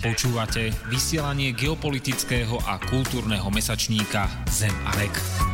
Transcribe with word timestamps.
počúvate. 0.00 0.72
Vysielanie 0.88 1.52
geopolitického 1.52 2.56
a 2.64 2.80
kultúrneho 2.80 3.48
mesačníka 3.52 4.30
Zem 4.48 4.72
a 4.88 4.90
Rek. 4.96 5.51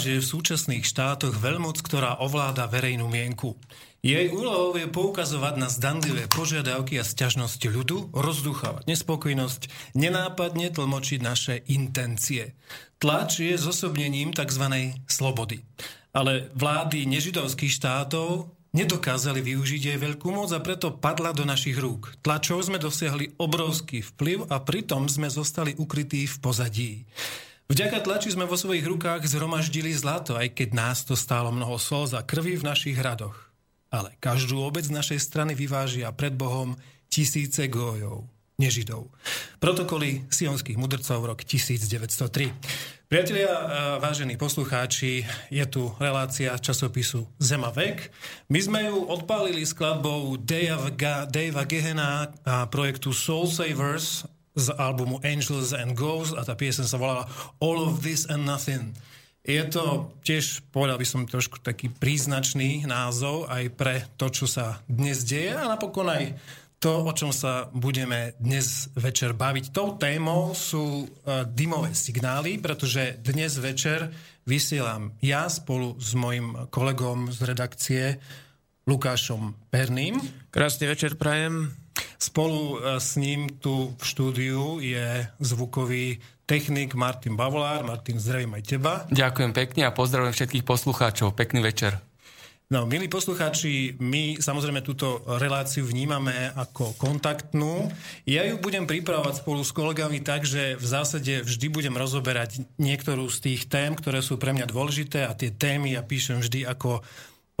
že 0.00 0.16
je 0.16 0.24
v 0.24 0.30
súčasných 0.32 0.88
štátoch 0.88 1.36
veľmoc, 1.36 1.84
ktorá 1.84 2.16
ovláda 2.24 2.64
verejnú 2.64 3.04
mienku. 3.12 3.60
Jej 4.00 4.32
úlohou 4.32 4.72
je 4.80 4.88
poukazovať 4.88 5.60
na 5.60 5.68
zdanlivé 5.68 6.24
požiadavky 6.32 6.96
a 6.96 7.04
sťažnosti 7.04 7.68
ľudu, 7.68 8.08
rozduchávať 8.16 8.88
nespokojnosť, 8.88 9.92
nenápadne 9.92 10.72
tlmočiť 10.72 11.20
naše 11.20 11.60
intencie. 11.68 12.56
Tlač 12.96 13.44
je 13.44 13.60
zosobnením 13.60 14.32
tzv. 14.32 14.96
slobody. 15.04 15.60
Ale 16.16 16.48
vlády 16.56 17.04
nežidovských 17.04 17.76
štátov 17.76 18.48
nedokázali 18.72 19.44
využiť 19.44 19.82
jej 19.92 19.98
veľkú 20.00 20.32
moc 20.32 20.48
a 20.56 20.64
preto 20.64 20.96
padla 20.96 21.36
do 21.36 21.44
našich 21.44 21.76
rúk. 21.76 22.16
Tlačov 22.24 22.72
sme 22.72 22.80
dosiahli 22.80 23.36
obrovský 23.36 24.00
vplyv 24.00 24.48
a 24.48 24.64
pritom 24.64 25.12
sme 25.12 25.28
zostali 25.28 25.76
ukrytí 25.76 26.24
v 26.24 26.36
pozadí. 26.40 26.92
Vďaka 27.70 28.02
tlači 28.02 28.34
sme 28.34 28.50
vo 28.50 28.58
svojich 28.58 28.82
rukách 28.82 29.30
zhromaždili 29.30 29.94
zlato, 29.94 30.34
aj 30.34 30.58
keď 30.58 30.74
nás 30.74 31.06
to 31.06 31.14
stálo 31.14 31.54
mnoho 31.54 31.78
slz 31.78 32.18
a 32.18 32.26
krvi 32.26 32.58
v 32.58 32.66
našich 32.66 32.98
hradoch. 32.98 33.38
Ale 33.94 34.10
každú 34.18 34.58
obec 34.58 34.82
z 34.82 34.90
našej 34.90 35.22
strany 35.22 35.54
vyvážia 35.54 36.10
pred 36.10 36.34
Bohom 36.34 36.74
tisíce 37.06 37.70
gojov, 37.70 38.26
nežidov. 38.58 39.14
Protokoly 39.62 40.26
sionských 40.34 40.82
mudrcov 40.82 41.22
rok 41.22 41.46
1903. 41.46 43.06
Priatelia, 43.06 43.50
vážení 44.02 44.34
poslucháči, 44.34 45.26
je 45.50 45.64
tu 45.70 45.94
relácia 46.02 46.54
časopisu 46.58 47.26
Zema 47.38 47.70
vek. 47.70 48.10
My 48.50 48.62
sme 48.62 48.90
ju 48.90 49.06
odpálili 49.06 49.62
skladbou 49.62 50.38
Davea 50.42 51.64
Gehena 51.70 52.34
a 52.42 52.66
projektu 52.66 53.14
Soul 53.14 53.46
Savers 53.46 54.26
z 54.56 54.74
albumu 54.74 55.22
Angels 55.22 55.70
and 55.76 55.94
Ghosts 55.94 56.34
a 56.34 56.42
tá 56.42 56.58
piesen 56.58 56.86
sa 56.86 56.98
volala 56.98 57.26
All 57.62 57.78
of 57.78 58.02
This 58.02 58.26
and 58.26 58.46
Nothing. 58.46 58.94
Je 59.40 59.64
to 59.72 60.12
tiež, 60.20 60.68
povedal 60.68 61.00
by 61.00 61.06
som, 61.08 61.24
trošku 61.24 61.64
taký 61.64 61.88
príznačný 61.88 62.84
názov 62.84 63.48
aj 63.48 63.64
pre 63.72 64.04
to, 64.20 64.28
čo 64.28 64.44
sa 64.44 64.84
dnes 64.84 65.24
deje 65.24 65.56
a 65.56 65.64
napokon 65.64 66.12
aj 66.12 66.36
to, 66.80 67.04
o 67.04 67.12
čom 67.12 67.28
sa 67.28 67.68
budeme 67.72 68.36
dnes 68.40 68.88
večer 68.96 69.36
baviť. 69.36 69.72
Tou 69.72 70.00
témou 70.00 70.56
sú 70.56 71.04
uh, 71.04 71.44
dymové 71.44 71.92
signály, 71.92 72.56
pretože 72.56 73.20
dnes 73.20 73.60
večer 73.60 74.08
vysielam 74.48 75.12
ja 75.20 75.44
spolu 75.52 76.00
s 76.00 76.16
mojim 76.16 76.56
kolegom 76.72 77.28
z 77.28 77.38
redakcie 77.44 78.04
Lukášom 78.88 79.56
Perným. 79.68 80.20
Krásny 80.48 80.88
večer 80.88 81.20
prajem. 81.20 81.79
Spolu 82.20 82.78
e, 82.78 83.00
s 83.00 83.16
ním 83.16 83.48
tu 83.60 83.96
v 83.96 84.02
štúdiu 84.04 84.78
je 84.78 85.26
zvukový 85.40 86.20
technik 86.44 86.98
Martin 86.98 87.38
Bavolár. 87.38 87.86
Martin, 87.86 88.18
zdravím 88.18 88.58
aj 88.58 88.62
teba. 88.66 88.92
Ďakujem 89.14 89.52
pekne 89.54 89.82
a 89.86 89.94
pozdravujem 89.94 90.34
všetkých 90.34 90.66
poslucháčov. 90.66 91.38
Pekný 91.38 91.62
večer. 91.62 92.02
No, 92.70 92.86
milí 92.86 93.10
poslucháči, 93.10 93.98
my 93.98 94.38
samozrejme 94.38 94.86
túto 94.86 95.26
reláciu 95.26 95.82
vnímame 95.82 96.54
ako 96.54 96.94
kontaktnú. 97.02 97.90
Ja 98.30 98.46
ju 98.46 98.62
budem 98.62 98.86
pripravovať 98.86 99.42
spolu 99.42 99.66
s 99.66 99.74
kolegami 99.74 100.22
tak, 100.22 100.46
že 100.46 100.78
v 100.78 100.86
zásade 100.86 101.42
vždy 101.42 101.66
budem 101.66 101.98
rozoberať 101.98 102.62
niektorú 102.78 103.26
z 103.26 103.42
tých 103.42 103.66
tém, 103.66 103.98
ktoré 103.98 104.22
sú 104.22 104.38
pre 104.38 104.54
mňa 104.54 104.70
dôležité 104.70 105.26
a 105.26 105.34
tie 105.34 105.50
témy 105.50 105.98
ja 105.98 106.06
píšem 106.06 106.46
vždy 106.46 106.62
ako 106.62 107.02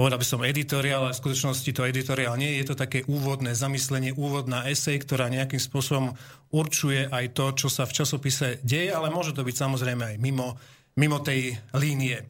povedal 0.00 0.16
by 0.16 0.24
som 0.24 0.40
editoriál, 0.40 1.04
ale 1.04 1.12
v 1.12 1.20
skutočnosti 1.20 1.76
to 1.76 1.84
editoriál 1.84 2.32
nie 2.40 2.56
je. 2.56 2.72
To 2.72 2.80
také 2.80 3.04
úvodné 3.04 3.52
zamyslenie, 3.52 4.16
úvodná 4.16 4.64
esej, 4.64 4.96
ktorá 5.04 5.28
nejakým 5.28 5.60
spôsobom 5.60 6.16
určuje 6.48 7.04
aj 7.12 7.36
to, 7.36 7.52
čo 7.52 7.68
sa 7.68 7.84
v 7.84 8.00
časopise 8.00 8.64
deje, 8.64 8.96
ale 8.96 9.12
môže 9.12 9.36
to 9.36 9.44
byť 9.44 9.52
samozrejme 9.60 10.00
aj 10.00 10.16
mimo, 10.16 10.56
mimo 10.96 11.20
tej 11.20 11.52
línie. 11.76 12.16
E, 12.16 12.24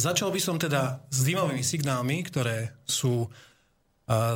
začal 0.00 0.32
by 0.32 0.40
som 0.40 0.56
teda 0.56 1.04
s 1.12 1.20
dymovými 1.28 1.60
signálmi, 1.60 2.24
ktoré 2.32 2.72
sú 2.88 3.28
e, 3.28 3.28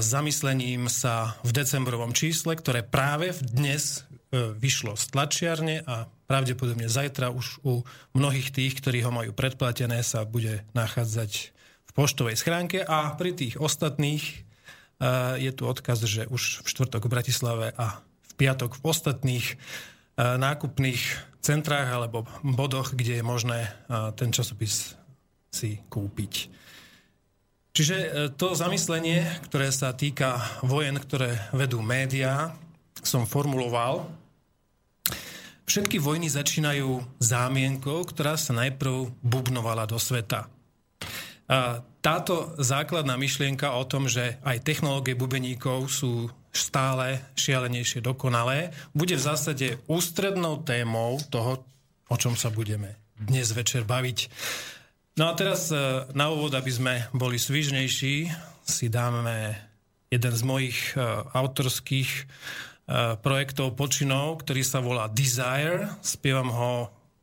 zamyslením 0.04 0.92
sa 0.92 1.32
v 1.40 1.56
decembrovom 1.56 2.12
čísle, 2.12 2.52
ktoré 2.60 2.84
práve 2.84 3.32
dnes 3.40 4.04
e, 4.28 4.52
vyšlo 4.52 5.00
z 5.00 5.16
tlačiarne 5.16 5.80
a 5.88 6.12
pravdepodobne 6.28 6.92
zajtra 6.92 7.32
už 7.32 7.64
u 7.64 7.88
mnohých 8.12 8.52
tých, 8.52 8.76
ktorí 8.84 9.00
ho 9.00 9.16
majú 9.16 9.32
predplatené, 9.32 10.04
sa 10.04 10.28
bude 10.28 10.60
nachádzať 10.76 11.56
poštovej 11.98 12.38
schránke 12.38 12.78
a 12.86 13.10
pri 13.18 13.34
tých 13.34 13.58
ostatných 13.58 14.22
uh, 14.22 15.34
je 15.34 15.50
tu 15.50 15.66
odkaz, 15.66 16.06
že 16.06 16.30
už 16.30 16.62
v 16.62 16.66
štvrtok 16.70 17.10
v 17.10 17.12
Bratislave 17.18 17.66
a 17.74 17.98
v 17.98 18.32
piatok 18.38 18.78
v 18.78 18.82
ostatných 18.86 19.46
uh, 19.58 20.38
nákupných 20.38 21.02
centrách 21.42 21.90
alebo 21.90 22.30
bodoch, 22.46 22.94
kde 22.94 23.18
je 23.18 23.24
možné 23.26 23.66
uh, 23.66 24.14
ten 24.14 24.30
časopis 24.30 24.94
si 25.50 25.82
kúpiť. 25.90 26.54
Čiže 27.74 27.96
to 28.34 28.58
zamyslenie, 28.58 29.22
ktoré 29.46 29.70
sa 29.70 29.94
týka 29.94 30.42
vojen, 30.66 30.98
ktoré 30.98 31.38
vedú 31.54 31.78
médiá, 31.78 32.50
som 33.06 33.22
formuloval. 33.22 34.10
Všetky 35.62 36.02
vojny 36.02 36.26
začínajú 36.26 36.98
zámienkou, 37.22 38.02
ktorá 38.02 38.34
sa 38.34 38.50
najprv 38.56 39.14
bubnovala 39.22 39.86
do 39.86 39.94
sveta. 39.94 40.50
Táto 41.98 42.54
základná 42.62 43.18
myšlienka 43.18 43.74
o 43.74 43.82
tom, 43.82 44.06
že 44.06 44.38
aj 44.46 44.62
technológie 44.62 45.18
bubeníkov 45.18 45.90
sú 45.90 46.30
stále 46.54 47.22
šialenejšie 47.34 48.02
dokonalé, 48.02 48.70
bude 48.94 49.18
v 49.18 49.26
zásade 49.26 49.82
ústrednou 49.90 50.62
témou 50.62 51.18
toho, 51.26 51.66
o 52.08 52.16
čom 52.16 52.38
sa 52.38 52.54
budeme 52.54 52.96
dnes 53.18 53.50
večer 53.50 53.82
baviť. 53.82 54.30
No 55.18 55.26
a 55.26 55.34
teraz 55.34 55.74
e, 55.74 56.06
na 56.14 56.30
úvod, 56.30 56.54
aby 56.54 56.70
sme 56.70 56.94
boli 57.10 57.42
svižnejší, 57.42 58.30
si 58.62 58.86
dáme 58.86 59.58
jeden 60.06 60.34
z 60.34 60.42
mojich 60.46 60.94
e, 60.94 61.02
autorských 61.34 62.10
e, 62.14 62.24
projektov 63.18 63.74
počinov, 63.74 64.46
ktorý 64.46 64.62
sa 64.62 64.78
volá 64.78 65.10
Desire. 65.10 65.90
Spievam 66.06 66.54
ho 66.54 66.72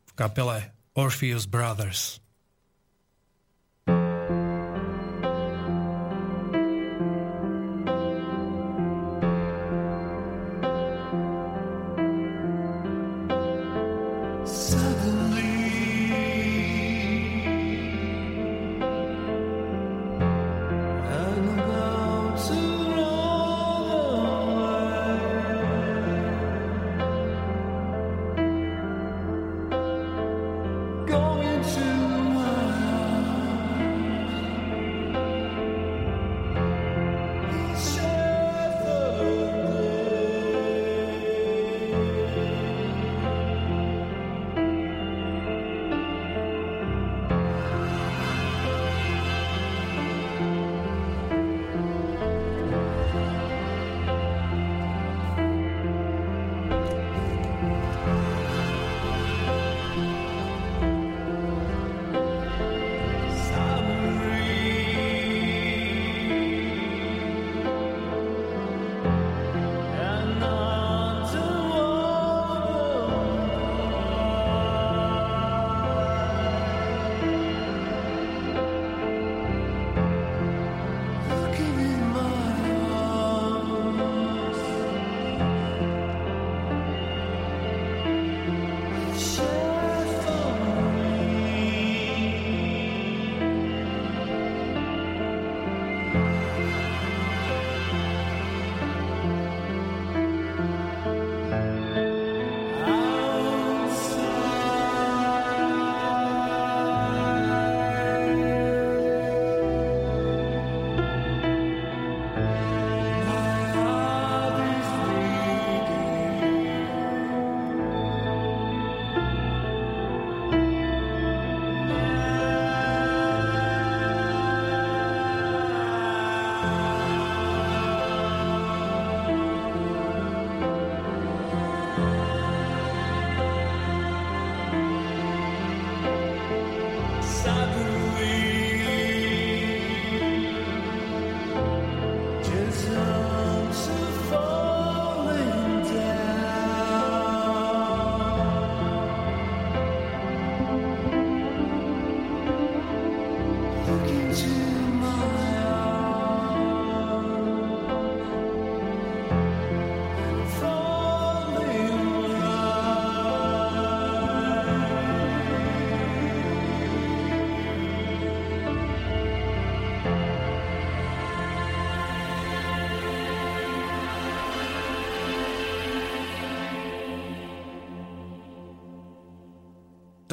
v 0.04 0.14
kapele 0.20 0.76
Orpheus 0.92 1.48
Brothers. 1.48 2.25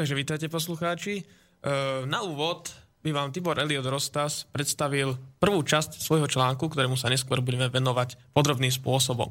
Takže 0.03 0.19
vítajte 0.19 0.51
poslucháči. 0.51 1.23
E, 1.23 1.25
na 2.11 2.27
úvod 2.27 2.75
by 3.07 3.15
vám 3.15 3.31
Tibor 3.31 3.55
Eliot 3.55 3.87
Rostas 3.87 4.51
predstavil 4.51 5.15
prvú 5.39 5.63
časť 5.63 6.03
svojho 6.03 6.27
článku, 6.27 6.67
ktorému 6.67 6.99
sa 6.99 7.07
neskôr 7.07 7.39
budeme 7.39 7.71
venovať 7.71 8.35
podrobným 8.35 8.75
spôsobom. 8.75 9.31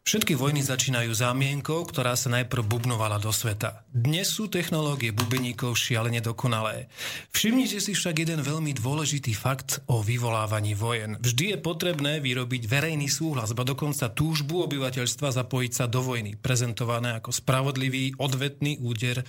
Všetky 0.00 0.34
vojny 0.34 0.64
začínajú 0.64 1.14
zámienkou, 1.14 1.86
ktorá 1.86 2.18
sa 2.18 2.32
najprv 2.34 2.66
bubnovala 2.66 3.22
do 3.22 3.30
sveta. 3.30 3.86
Dnes 3.94 4.32
sú 4.32 4.50
technológie 4.50 5.14
bubeníkov 5.14 5.78
šialene 5.78 6.18
dokonalé. 6.18 6.90
Všimnite 7.30 7.78
si 7.78 7.94
však 7.94 8.26
jeden 8.26 8.42
veľmi 8.42 8.74
dôležitý 8.74 9.36
fakt 9.38 9.84
o 9.86 10.02
vyvolávaní 10.02 10.74
vojen. 10.74 11.14
Vždy 11.20 11.54
je 11.54 11.58
potrebné 11.62 12.18
vyrobiť 12.18 12.66
verejný 12.66 13.06
súhlas, 13.06 13.54
ba 13.54 13.62
dokonca 13.62 14.10
túžbu 14.10 14.66
obyvateľstva 14.66 15.30
zapojiť 15.30 15.72
sa 15.78 15.86
do 15.86 16.02
vojny, 16.02 16.34
prezentované 16.34 17.14
ako 17.20 17.30
spravodlivý 17.30 18.18
odvetný 18.18 18.82
úder 18.82 19.22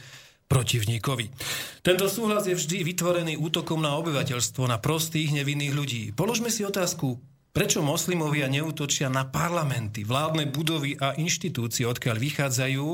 protivníkovi. 0.52 1.32
Tento 1.80 2.12
súhlas 2.12 2.44
je 2.44 2.60
vždy 2.60 2.84
vytvorený 2.84 3.40
útokom 3.40 3.80
na 3.80 3.96
obyvateľstvo, 3.96 4.68
na 4.68 4.76
prostých 4.84 5.32
nevinných 5.32 5.72
ľudí. 5.72 6.04
Položme 6.12 6.52
si 6.52 6.68
otázku, 6.68 7.16
prečo 7.56 7.80
moslimovia 7.80 8.52
neútočia 8.52 9.08
na 9.08 9.24
parlamenty, 9.24 10.04
vládne 10.04 10.52
budovy 10.52 11.00
a 11.00 11.16
inštitúcie, 11.16 11.88
odkiaľ 11.88 12.20
vychádzajú 12.20 12.88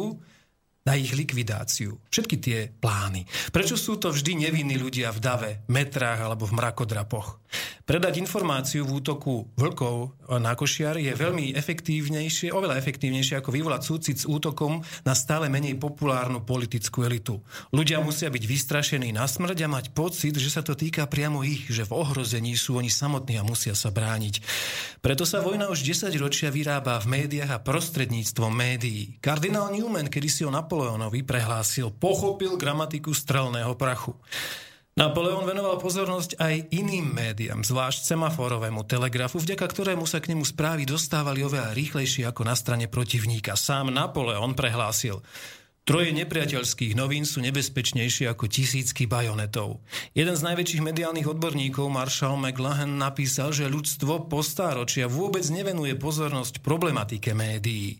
na 0.88 0.96
ich 0.96 1.12
likvidáciu. 1.12 2.00
Všetky 2.08 2.36
tie 2.40 2.72
plány. 2.72 3.28
Prečo 3.52 3.76
sú 3.76 4.00
to 4.00 4.16
vždy 4.16 4.48
nevinní 4.48 4.80
ľudia 4.80 5.12
v 5.12 5.20
dave, 5.20 5.52
metrách 5.68 6.24
alebo 6.24 6.48
v 6.48 6.56
mrakodrapoch? 6.56 7.44
Predať 7.88 8.20
informáciu 8.20 8.84
v 8.84 9.00
útoku 9.00 9.48
vlkov 9.56 10.28
na 10.44 10.52
košiar 10.60 11.00
je 11.00 11.16
veľmi 11.16 11.56
efektívnejšie, 11.56 12.52
oveľa 12.52 12.76
efektívnejšie 12.84 13.40
ako 13.40 13.56
vyvolať 13.56 13.82
súcit 13.84 14.18
s 14.20 14.28
útokom 14.28 14.84
na 15.08 15.16
stále 15.16 15.48
menej 15.48 15.80
populárnu 15.80 16.44
politickú 16.44 17.08
elitu. 17.08 17.40
Ľudia 17.72 18.04
musia 18.04 18.28
byť 18.28 18.44
vystrašení 18.44 19.16
na 19.16 19.24
smrť 19.24 19.64
a 19.64 19.72
mať 19.72 19.96
pocit, 19.96 20.36
že 20.36 20.52
sa 20.52 20.60
to 20.60 20.76
týka 20.76 21.08
priamo 21.08 21.48
ich, 21.48 21.72
že 21.72 21.88
v 21.88 21.96
ohrození 21.96 22.60
sú 22.60 22.76
oni 22.76 22.92
samotní 22.92 23.40
a 23.40 23.48
musia 23.48 23.72
sa 23.72 23.88
brániť. 23.88 24.44
Preto 25.00 25.24
sa 25.24 25.40
vojna 25.40 25.72
už 25.72 25.88
10 25.88 26.12
ročia 26.20 26.52
vyrába 26.52 27.00
v 27.00 27.08
médiách 27.24 27.56
a 27.56 27.64
prostredníctvom 27.64 28.52
médií. 28.52 29.16
Kardinál 29.24 29.72
Newman, 29.72 30.12
kedy 30.12 30.28
si 30.28 30.44
o 30.44 30.52
Napoleonovi 30.78 31.26
prehlásil, 31.26 31.90
pochopil 31.90 32.54
gramatiku 32.54 33.10
strelného 33.10 33.74
prachu. 33.82 34.14
Napoleon 34.94 35.42
venoval 35.42 35.82
pozornosť 35.82 36.38
aj 36.38 36.70
iným 36.70 37.18
médiám, 37.18 37.66
zvlášť 37.66 38.06
semaforovému 38.06 38.86
telegrafu, 38.86 39.42
vďaka 39.42 39.66
ktorému 39.74 40.06
sa 40.06 40.22
k 40.22 40.38
nemu 40.38 40.46
správy 40.46 40.86
dostávali 40.86 41.42
oveľa 41.42 41.74
rýchlejšie 41.74 42.30
ako 42.30 42.46
na 42.46 42.54
strane 42.54 42.86
protivníka. 42.86 43.58
Sám 43.58 43.90
Napoleon 43.90 44.54
prehlásil, 44.54 45.18
Troje 45.82 46.14
nepriateľských 46.14 46.94
novín 46.94 47.26
sú 47.26 47.42
nebezpečnejšie 47.42 48.30
ako 48.30 48.46
tisícky 48.46 49.10
bajonetov. 49.10 49.82
Jeden 50.14 50.38
z 50.38 50.46
najväčších 50.46 50.86
mediálnych 50.86 51.26
odborníkov, 51.26 51.90
Marshall 51.90 52.38
McLuhan, 52.38 53.02
napísal, 53.02 53.50
že 53.50 53.66
ľudstvo 53.66 54.30
po 54.30 54.46
stáročia 54.46 55.10
vôbec 55.10 55.48
nevenuje 55.50 55.98
pozornosť 55.98 56.62
problematike 56.62 57.34
médií. 57.34 57.98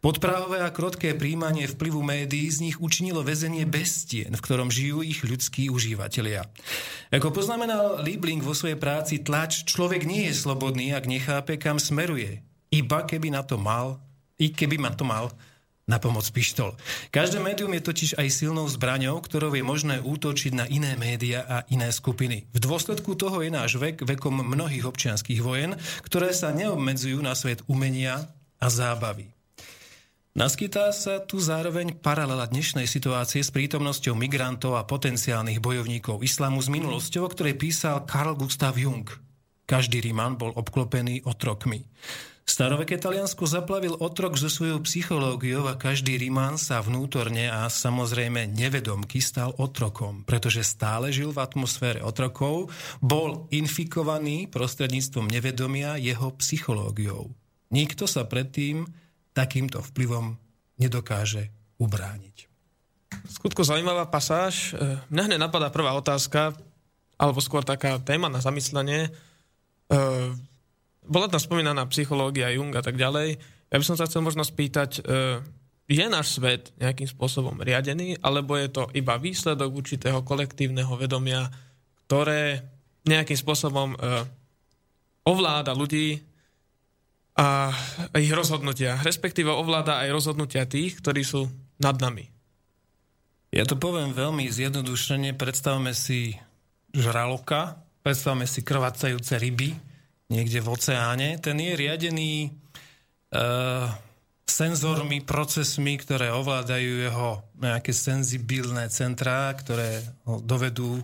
Podprávové 0.00 0.64
a 0.64 0.72
krotké 0.72 1.12
príjmanie 1.12 1.68
vplyvu 1.68 2.00
médií 2.00 2.48
z 2.48 2.64
nich 2.64 2.80
učinilo 2.80 3.20
väzenie 3.20 3.68
bez 3.68 4.08
stien, 4.08 4.32
v 4.32 4.40
ktorom 4.40 4.72
žijú 4.72 5.04
ich 5.04 5.20
ľudskí 5.20 5.68
užívateľia. 5.68 6.48
Ako 7.12 7.28
poznamenal 7.28 8.00
Liebling 8.00 8.40
vo 8.40 8.56
svojej 8.56 8.80
práci 8.80 9.20
Tlač, 9.20 9.68
človek 9.68 10.08
nie 10.08 10.32
je 10.32 10.40
slobodný, 10.40 10.96
ak 10.96 11.04
nechápe, 11.04 11.60
kam 11.60 11.76
smeruje. 11.76 12.40
Iba 12.72 13.04
keby 13.04 13.28
na 13.28 13.44
to 13.44 13.60
mal, 13.60 14.00
i 14.40 14.48
keby 14.48 14.80
ma 14.80 14.88
to 14.96 15.04
mal, 15.04 15.36
na 15.84 16.00
pomoc 16.00 16.24
pištol. 16.32 16.80
Každé 17.12 17.42
médium 17.44 17.76
je 17.76 17.82
totiž 17.84 18.10
aj 18.16 18.28
silnou 18.32 18.64
zbraňou, 18.72 19.20
ktorou 19.20 19.52
je 19.52 19.60
možné 19.60 20.00
útočiť 20.00 20.56
na 20.56 20.64
iné 20.64 20.96
média 20.96 21.44
a 21.44 21.68
iné 21.68 21.92
skupiny. 21.92 22.48
V 22.56 22.58
dôsledku 22.62 23.20
toho 23.20 23.44
je 23.44 23.52
náš 23.52 23.76
vek 23.76 24.06
vekom 24.06 24.38
mnohých 24.38 24.86
občianských 24.86 25.44
vojen, 25.44 25.76
ktoré 26.06 26.32
sa 26.32 26.56
neobmedzujú 26.56 27.20
na 27.20 27.36
svet 27.36 27.60
umenia 27.68 28.32
a 28.62 28.66
zábavy. 28.72 29.39
Naskytá 30.30 30.94
sa 30.94 31.18
tu 31.18 31.42
zároveň 31.42 31.98
paralela 31.98 32.46
dnešnej 32.46 32.86
situácie 32.86 33.42
s 33.42 33.50
prítomnosťou 33.50 34.14
migrantov 34.14 34.78
a 34.78 34.86
potenciálnych 34.86 35.58
bojovníkov 35.58 36.22
islamu 36.22 36.62
s 36.62 36.70
minulosťou, 36.70 37.26
o 37.26 37.32
ktorej 37.34 37.58
písal 37.58 38.06
Carl 38.06 38.38
Gustav 38.38 38.78
Jung. 38.78 39.10
Každý 39.66 39.98
Riman 39.98 40.38
bol 40.38 40.54
obklopený 40.54 41.26
otrokmi. 41.26 41.82
Staroveké 42.46 43.02
Taliansko 43.02 43.42
zaplavil 43.42 43.98
otrok 43.98 44.38
so 44.38 44.46
svojou 44.46 44.78
psychológiou 44.86 45.66
a 45.66 45.74
každý 45.74 46.14
Ríman 46.14 46.62
sa 46.62 46.78
vnútorne 46.78 47.50
a 47.50 47.66
samozrejme 47.66 48.54
nevedomky 48.54 49.18
stal 49.18 49.50
otrokom, 49.58 50.22
pretože 50.22 50.62
stále 50.62 51.10
žil 51.10 51.34
v 51.34 51.42
atmosfére 51.42 52.06
otrokov, 52.06 52.70
bol 53.02 53.50
infikovaný 53.50 54.46
prostredníctvom 54.46 55.26
nevedomia 55.26 55.98
jeho 55.98 56.30
psychológiou. 56.38 57.34
Nikto 57.70 58.06
sa 58.10 58.26
predtým 58.26 58.86
takýmto 59.40 59.80
vplyvom 59.80 60.36
nedokáže 60.76 61.48
ubrániť. 61.80 62.44
Skutko 63.32 63.64
zaujímavá 63.64 64.04
pasáž. 64.12 64.76
E, 64.76 65.00
mňa 65.08 65.22
hneď 65.26 65.40
napadá 65.40 65.72
prvá 65.72 65.96
otázka, 65.96 66.52
alebo 67.16 67.40
skôr 67.40 67.64
taká 67.64 67.96
téma 68.00 68.28
na 68.28 68.44
zamyslenie. 68.44 69.08
E, 69.08 69.10
bola 71.08 71.26
tam 71.32 71.40
spomínaná 71.40 71.88
psychológia, 71.88 72.52
Jung 72.52 72.72
a 72.76 72.84
tak 72.84 73.00
ďalej. 73.00 73.40
Ja 73.72 73.76
by 73.80 73.84
som 73.86 73.96
sa 73.96 74.04
chcel 74.04 74.20
možno 74.20 74.44
spýtať, 74.44 75.00
e, 75.00 75.40
je 75.90 76.06
náš 76.06 76.38
svet 76.38 76.70
nejakým 76.78 77.08
spôsobom 77.08 77.58
riadený, 77.64 78.20
alebo 78.22 78.54
je 78.54 78.68
to 78.70 78.86
iba 78.94 79.18
výsledok 79.18 79.74
určitého 79.74 80.22
kolektívneho 80.22 80.94
vedomia, 80.94 81.50
ktoré 82.06 82.62
nejakým 83.10 83.34
spôsobom 83.34 83.98
ovláda 85.26 85.74
ľudí 85.74 86.22
a 87.40 87.72
ich 88.20 88.28
rozhodnutia, 88.36 89.00
respektíve 89.00 89.48
ovláda 89.48 90.04
aj 90.04 90.12
rozhodnutia 90.12 90.68
tých, 90.68 91.00
ktorí 91.00 91.24
sú 91.24 91.48
nad 91.80 91.96
nami. 91.96 92.28
Ja 93.48 93.64
to 93.64 93.80
poviem 93.80 94.12
veľmi 94.12 94.44
zjednodušene. 94.44 95.32
Predstavme 95.34 95.96
si 95.96 96.36
žraloka, 96.92 97.80
predstavme 98.04 98.44
si 98.44 98.60
krvácajúce 98.60 99.40
ryby 99.40 99.72
niekde 100.28 100.60
v 100.60 100.68
oceáne. 100.68 101.40
Ten 101.40 101.58
je 101.58 101.72
riadený 101.74 102.32
e, 102.46 102.50
senzormi, 104.46 105.24
procesmi, 105.24 105.98
ktoré 105.98 106.30
ovládajú 106.30 107.08
jeho 107.08 107.42
nejaké 107.58 107.90
senzibilné 107.90 108.86
centrá, 108.92 109.50
ktoré 109.56 110.04
ho 110.28 110.38
dovedú 110.38 111.00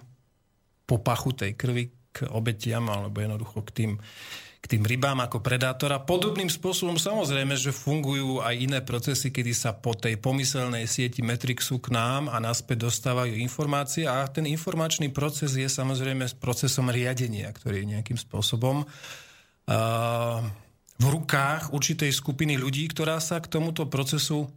po 0.87 1.03
pachu 1.03 1.35
tej 1.35 1.59
krvi 1.59 1.91
k 2.15 2.31
obetiam 2.31 2.87
alebo 2.87 3.19
jednoducho 3.19 3.59
k 3.67 3.75
tým 3.75 3.93
k 4.61 4.65
tým 4.75 4.83
rybám 4.83 5.23
ako 5.23 5.45
predátora. 5.45 6.03
Podobným 6.03 6.51
spôsobom 6.51 6.99
samozrejme, 6.99 7.55
že 7.55 7.71
fungujú 7.71 8.43
aj 8.43 8.55
iné 8.57 8.81
procesy, 8.83 9.31
kedy 9.31 9.53
sa 9.55 9.77
po 9.77 9.95
tej 9.95 10.19
pomyselnej 10.19 10.91
sieti 10.91 11.23
Metrixu 11.23 11.79
k 11.79 11.95
nám 11.95 12.27
a 12.27 12.43
naspäť 12.43 12.91
dostávajú 12.91 13.39
informácie 13.39 14.11
a 14.11 14.27
ten 14.27 14.49
informačný 14.49 15.15
proces 15.15 15.55
je 15.55 15.71
samozrejme 15.71 16.27
procesom 16.43 16.91
riadenia, 16.91 17.53
ktorý 17.55 17.85
je 17.85 17.91
nejakým 17.95 18.19
spôsobom 18.19 18.83
v 20.97 21.05
rukách 21.05 21.77
určitej 21.77 22.11
skupiny 22.15 22.57
ľudí, 22.57 22.89
ktorá 22.89 23.21
sa 23.21 23.37
k 23.43 23.51
tomuto 23.53 23.85
procesu 23.87 24.49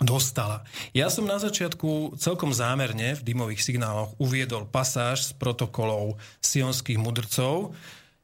dostala. 0.00 0.64
Ja 0.96 1.12
som 1.12 1.28
na 1.28 1.36
začiatku 1.36 2.16
celkom 2.16 2.50
zámerne 2.50 3.14
v 3.14 3.22
dymových 3.22 3.60
signáloch 3.60 4.16
uviedol 4.18 4.66
pasáž 4.66 5.30
z 5.30 5.30
protokolov 5.36 6.16
sionských 6.40 6.96
mudrcov, 6.98 7.76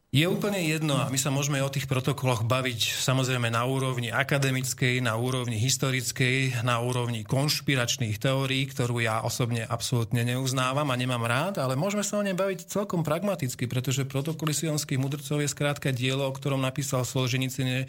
Je 0.09 0.25
úplne 0.25 0.57
jedno 0.65 0.97
a 0.97 1.13
my 1.13 1.21
sa 1.21 1.29
môžeme 1.29 1.61
o 1.61 1.69
tých 1.69 1.85
protokoloch 1.85 2.41
baviť 2.41 2.97
samozrejme 2.97 3.53
na 3.53 3.69
úrovni 3.69 4.09
akademickej, 4.09 5.05
na 5.05 5.21
úrovni 5.21 5.61
historickej, 5.61 6.65
na 6.65 6.81
úrovni 6.81 7.29
konšpiračných 7.29 8.17
teórií, 8.17 8.73
ktorú 8.73 9.05
ja 9.05 9.21
osobne 9.21 9.69
absolútne 9.69 10.25
neuznávam 10.25 10.89
a 10.89 10.97
nemám 10.97 11.29
rád, 11.29 11.61
ale 11.61 11.77
môžeme 11.77 12.01
sa 12.01 12.17
o 12.17 12.25
nej 12.25 12.33
baviť 12.33 12.73
celkom 12.73 13.05
pragmaticky, 13.05 13.69
pretože 13.69 14.09
protokoly 14.09 14.57
sionských 14.57 14.97
mudrcov 14.97 15.45
je 15.45 15.53
skrátka 15.53 15.93
dielo, 15.93 16.25
o 16.25 16.33
ktorom 16.33 16.65
napísal 16.65 17.05
Solženicine, 17.05 17.85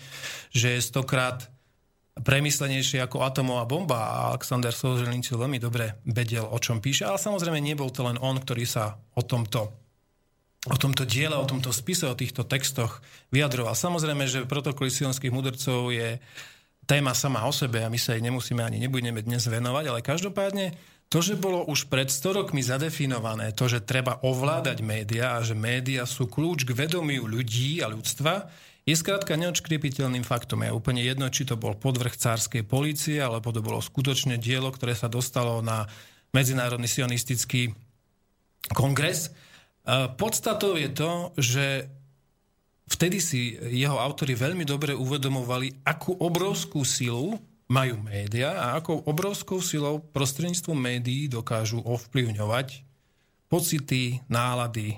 že 0.52 0.76
je 0.76 0.84
stokrát 0.84 1.48
premyslenejšie 2.20 3.00
ako 3.00 3.24
atomová 3.24 3.64
bomba 3.64 3.96
a 3.96 4.36
Alexander 4.36 4.76
Solženicin 4.76 5.40
veľmi 5.40 5.56
dobre 5.56 6.04
vedel, 6.04 6.44
o 6.44 6.60
čom 6.60 6.84
píše, 6.84 7.08
ale 7.08 7.16
samozrejme 7.16 7.64
nebol 7.64 7.88
to 7.96 8.04
len 8.04 8.20
on, 8.20 8.36
ktorý 8.44 8.68
sa 8.68 9.00
o 9.16 9.24
tomto 9.24 9.79
o 10.68 10.76
tomto 10.76 11.08
diele, 11.08 11.40
o 11.40 11.48
tomto 11.48 11.72
spise, 11.72 12.04
o 12.10 12.18
týchto 12.18 12.44
textoch 12.44 13.00
vyjadroval. 13.32 13.78
Samozrejme, 13.78 14.28
že 14.28 14.44
protokoly 14.44 14.92
sionských 14.92 15.32
mudrcov 15.32 15.96
je 15.96 16.20
téma 16.84 17.16
sama 17.16 17.48
o 17.48 17.54
sebe 17.54 17.86
a 17.86 17.92
my 17.92 17.96
sa 17.96 18.18
jej 18.18 18.24
nemusíme 18.26 18.60
ani 18.60 18.82
nebudeme 18.82 19.24
dnes 19.24 19.46
venovať, 19.46 19.86
ale 19.88 20.00
každopádne 20.04 20.76
to, 21.10 21.26
že 21.26 21.40
bolo 21.40 21.66
už 21.66 21.90
pred 21.90 22.06
100 22.06 22.38
rokmi 22.44 22.62
zadefinované, 22.62 23.56
to, 23.56 23.66
že 23.66 23.82
treba 23.82 24.22
ovládať 24.22 24.86
médiá 24.86 25.38
a 25.38 25.46
že 25.46 25.58
médiá 25.58 26.06
sú 26.06 26.30
kľúč 26.30 26.68
k 26.68 26.76
vedomiu 26.76 27.26
ľudí 27.26 27.82
a 27.82 27.90
ľudstva, 27.90 28.50
je 28.90 28.98
skrátka 28.98 29.38
neodškriepiteľným 29.38 30.26
faktom. 30.26 30.66
Je 30.66 30.74
úplne 30.74 31.06
jedno, 31.06 31.30
či 31.30 31.46
to 31.46 31.58
bol 31.58 31.78
podvrh 31.78 32.14
cárskej 32.14 32.66
policie, 32.66 33.22
alebo 33.22 33.54
to 33.54 33.62
bolo 33.62 33.78
skutočne 33.78 34.42
dielo, 34.42 34.74
ktoré 34.74 34.98
sa 34.98 35.06
dostalo 35.06 35.62
na 35.62 35.86
Medzinárodný 36.34 36.90
sionistický 36.90 37.74
kongres. 38.74 39.30
Podstatou 40.18 40.78
je 40.78 40.90
to, 40.94 41.12
že 41.40 41.66
vtedy 42.90 43.18
si 43.18 43.58
jeho 43.58 43.98
autory 43.98 44.38
veľmi 44.38 44.66
dobre 44.66 44.94
uvedomovali, 44.94 45.86
akú 45.86 46.14
obrovskú 46.18 46.86
silu 46.86 47.38
majú 47.70 48.02
média 48.02 48.58
a 48.58 48.82
akou 48.82 48.98
obrovskou 49.06 49.62
silou 49.62 50.02
prostredníctvom 50.02 50.74
médií 50.74 51.30
dokážu 51.30 51.78
ovplyvňovať 51.86 52.82
pocity, 53.46 54.26
nálady, 54.26 54.98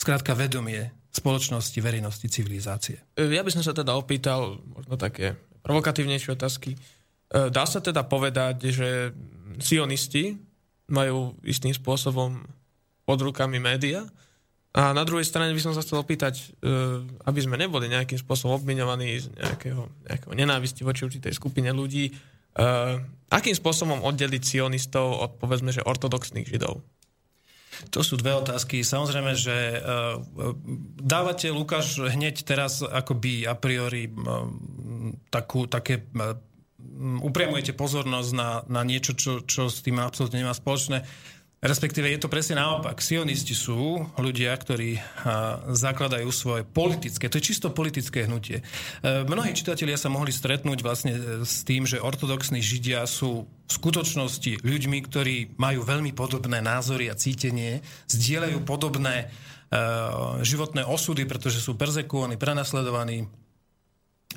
skrátka 0.00 0.32
vedomie 0.32 0.92
spoločnosti, 1.12 1.76
verejnosti, 1.82 2.26
civilizácie. 2.30 2.96
Ja 3.18 3.44
by 3.44 3.50
som 3.52 3.66
sa 3.66 3.76
teda 3.76 3.98
opýtal 3.98 4.62
možno 4.64 4.94
také 4.96 5.36
provokatívnejšie 5.66 6.38
otázky. 6.38 6.76
E, 6.76 6.78
dá 7.50 7.66
sa 7.66 7.82
teda 7.82 8.06
povedať, 8.06 8.70
že 8.70 9.12
sionisti 9.58 10.38
majú 10.88 11.36
istým 11.44 11.74
spôsobom 11.74 12.40
pod 13.10 13.26
rukami 13.26 13.58
média. 13.58 14.06
A 14.70 14.94
na 14.94 15.02
druhej 15.02 15.26
strane 15.26 15.50
by 15.50 15.58
som 15.58 15.74
sa 15.74 15.82
chcel 15.82 15.98
opýtať, 15.98 16.54
e, 16.62 17.02
aby 17.26 17.40
sme 17.42 17.58
neboli 17.58 17.90
nejakým 17.90 18.22
spôsobom 18.22 18.62
obmiňovaní 18.62 19.18
z 19.18 19.26
nejakého, 19.34 19.82
nejakého 20.06 20.34
nenávisti 20.38 20.86
voči 20.86 21.10
určitej 21.10 21.34
skupine 21.34 21.74
ľudí, 21.74 22.06
e, 22.06 22.12
akým 23.34 23.56
spôsobom 23.58 24.06
oddeliť 24.06 24.42
sionistov 24.46 25.18
od, 25.18 25.30
povedzme, 25.42 25.74
že 25.74 25.82
ortodoxných 25.82 26.46
židov? 26.46 26.86
To 27.90 28.06
sú 28.06 28.14
dve 28.14 28.36
otázky. 28.36 28.84
Samozrejme, 28.84 29.32
že 29.40 29.56
uh, 29.80 30.20
dávate, 31.00 31.48
Lukáš, 31.48 31.96
hneď 31.96 32.44
teraz 32.44 32.84
akoby 32.84 33.48
a 33.48 33.56
priori 33.56 34.04
takú, 35.32 35.64
také 35.64 36.04
upriamujete 37.24 37.72
pozornosť 37.72 38.30
na, 38.36 38.50
na 38.68 38.82
niečo, 38.84 39.16
čo, 39.16 39.40
čo 39.48 39.72
s 39.72 39.80
tým 39.80 39.96
absolútne 39.96 40.44
nemá 40.44 40.52
spoločné. 40.52 41.08
Respektíve 41.60 42.08
je 42.08 42.16
to 42.16 42.32
presne 42.32 42.56
naopak. 42.56 43.04
Sionisti 43.04 43.52
sú 43.52 44.00
ľudia, 44.16 44.56
ktorí 44.56 44.96
zakladajú 45.68 46.32
svoje 46.32 46.64
politické, 46.64 47.28
to 47.28 47.36
je 47.36 47.52
čisto 47.52 47.68
politické 47.68 48.24
hnutie. 48.24 48.64
E, 48.64 49.28
mnohí 49.28 49.52
čitatelia 49.52 50.00
sa 50.00 50.08
mohli 50.08 50.32
stretnúť 50.32 50.80
vlastne 50.80 51.12
e, 51.12 51.20
s 51.44 51.60
tým, 51.68 51.84
že 51.84 52.00
ortodoxní 52.00 52.64
židia 52.64 53.04
sú 53.04 53.44
v 53.44 53.72
skutočnosti 53.76 54.64
ľuďmi, 54.64 54.98
ktorí 55.04 55.60
majú 55.60 55.84
veľmi 55.84 56.16
podobné 56.16 56.64
názory 56.64 57.12
a 57.12 57.18
cítenie, 57.20 57.84
zdieľajú 58.08 58.64
podobné 58.64 59.28
e, 59.28 59.76
životné 60.40 60.88
osudy, 60.88 61.28
pretože 61.28 61.60
sú 61.60 61.76
perzekovaní, 61.76 62.40
prenasledovaní. 62.40 63.28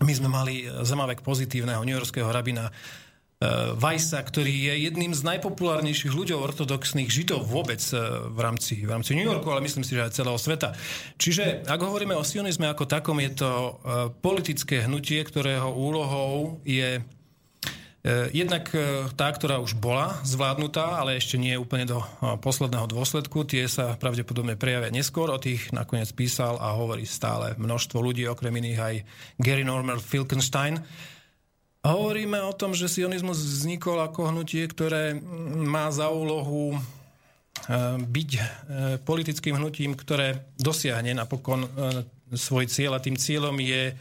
My 0.03 0.12
sme 0.12 0.27
mali 0.27 0.67
zemavek 0.67 1.23
pozitívneho 1.23 1.88
newyorského 1.88 2.27
rabina 2.27 2.67
Vajsa, 3.75 4.23
ktorý 4.23 4.71
je 4.71 4.73
jedným 4.88 5.12
z 5.12 5.25
najpopulárnejších 5.25 6.13
ľudí 6.13 6.32
ortodoxných 6.38 7.10
židov 7.12 7.43
vôbec 7.49 7.82
e, 7.91 7.97
v 8.32 8.39
rámci, 8.39 8.86
v 8.86 8.91
rámci 8.93 9.17
New 9.17 9.25
Yorku, 9.27 9.51
ale 9.51 9.65
myslím 9.65 9.84
si, 9.84 9.97
že 9.97 10.06
aj 10.06 10.15
celého 10.15 10.39
sveta. 10.39 10.71
Čiže 11.19 11.67
ak 11.67 11.82
hovoríme 11.82 12.15
o 12.15 12.23
sionizme 12.23 12.71
ako 12.71 12.88
takom, 12.88 13.19
je 13.19 13.32
to 13.36 13.51
e, 13.51 13.71
politické 14.23 14.88
hnutie, 14.88 15.19
ktorého 15.19 15.75
úlohou 15.75 16.62
je 16.63 16.99
e, 16.99 17.01
Jednak 18.32 18.69
tá, 19.15 19.27
ktorá 19.32 19.60
už 19.63 19.79
bola 19.79 20.19
zvládnutá, 20.27 20.99
ale 20.99 21.19
ešte 21.19 21.39
nie 21.39 21.56
úplne 21.56 21.88
do 21.88 22.03
posledného 22.43 22.88
dôsledku, 22.91 23.47
tie 23.47 23.67
sa 23.67 23.95
pravdepodobne 23.95 24.60
prejavia 24.60 24.91
neskôr, 24.91 25.32
o 25.32 25.39
tých 25.39 25.71
nakoniec 25.71 26.12
písal 26.12 26.60
a 26.60 26.75
hovorí 26.75 27.08
stále 27.08 27.56
množstvo 27.56 27.97
ľudí, 27.99 28.27
okrem 28.27 28.56
iných 28.60 28.79
aj 28.79 28.95
Gary 29.39 29.63
Norman 29.63 30.03
Filkenstein, 30.03 30.84
Hovoríme 31.84 32.39
o 32.39 32.56
tom, 32.56 32.72
že 32.72 32.88
sionizmus 32.88 33.43
vznikol 33.43 34.00
ako 34.00 34.32
hnutie, 34.32 34.63
ktoré 34.72 35.19
má 35.52 35.91
za 35.91 36.08
úlohu 36.08 36.72
e, 36.72 36.78
byť 38.00 38.32
e, 38.32 38.41
politickým 39.04 39.60
hnutím, 39.60 39.91
ktoré 39.91 40.48
dosiahne 40.56 41.12
napokon 41.12 41.67
e, 41.67 41.69
svoj 42.39 42.72
cieľ 42.72 42.96
a 42.96 43.04
tým 43.04 43.19
cieľom 43.19 43.60
je 43.60 43.91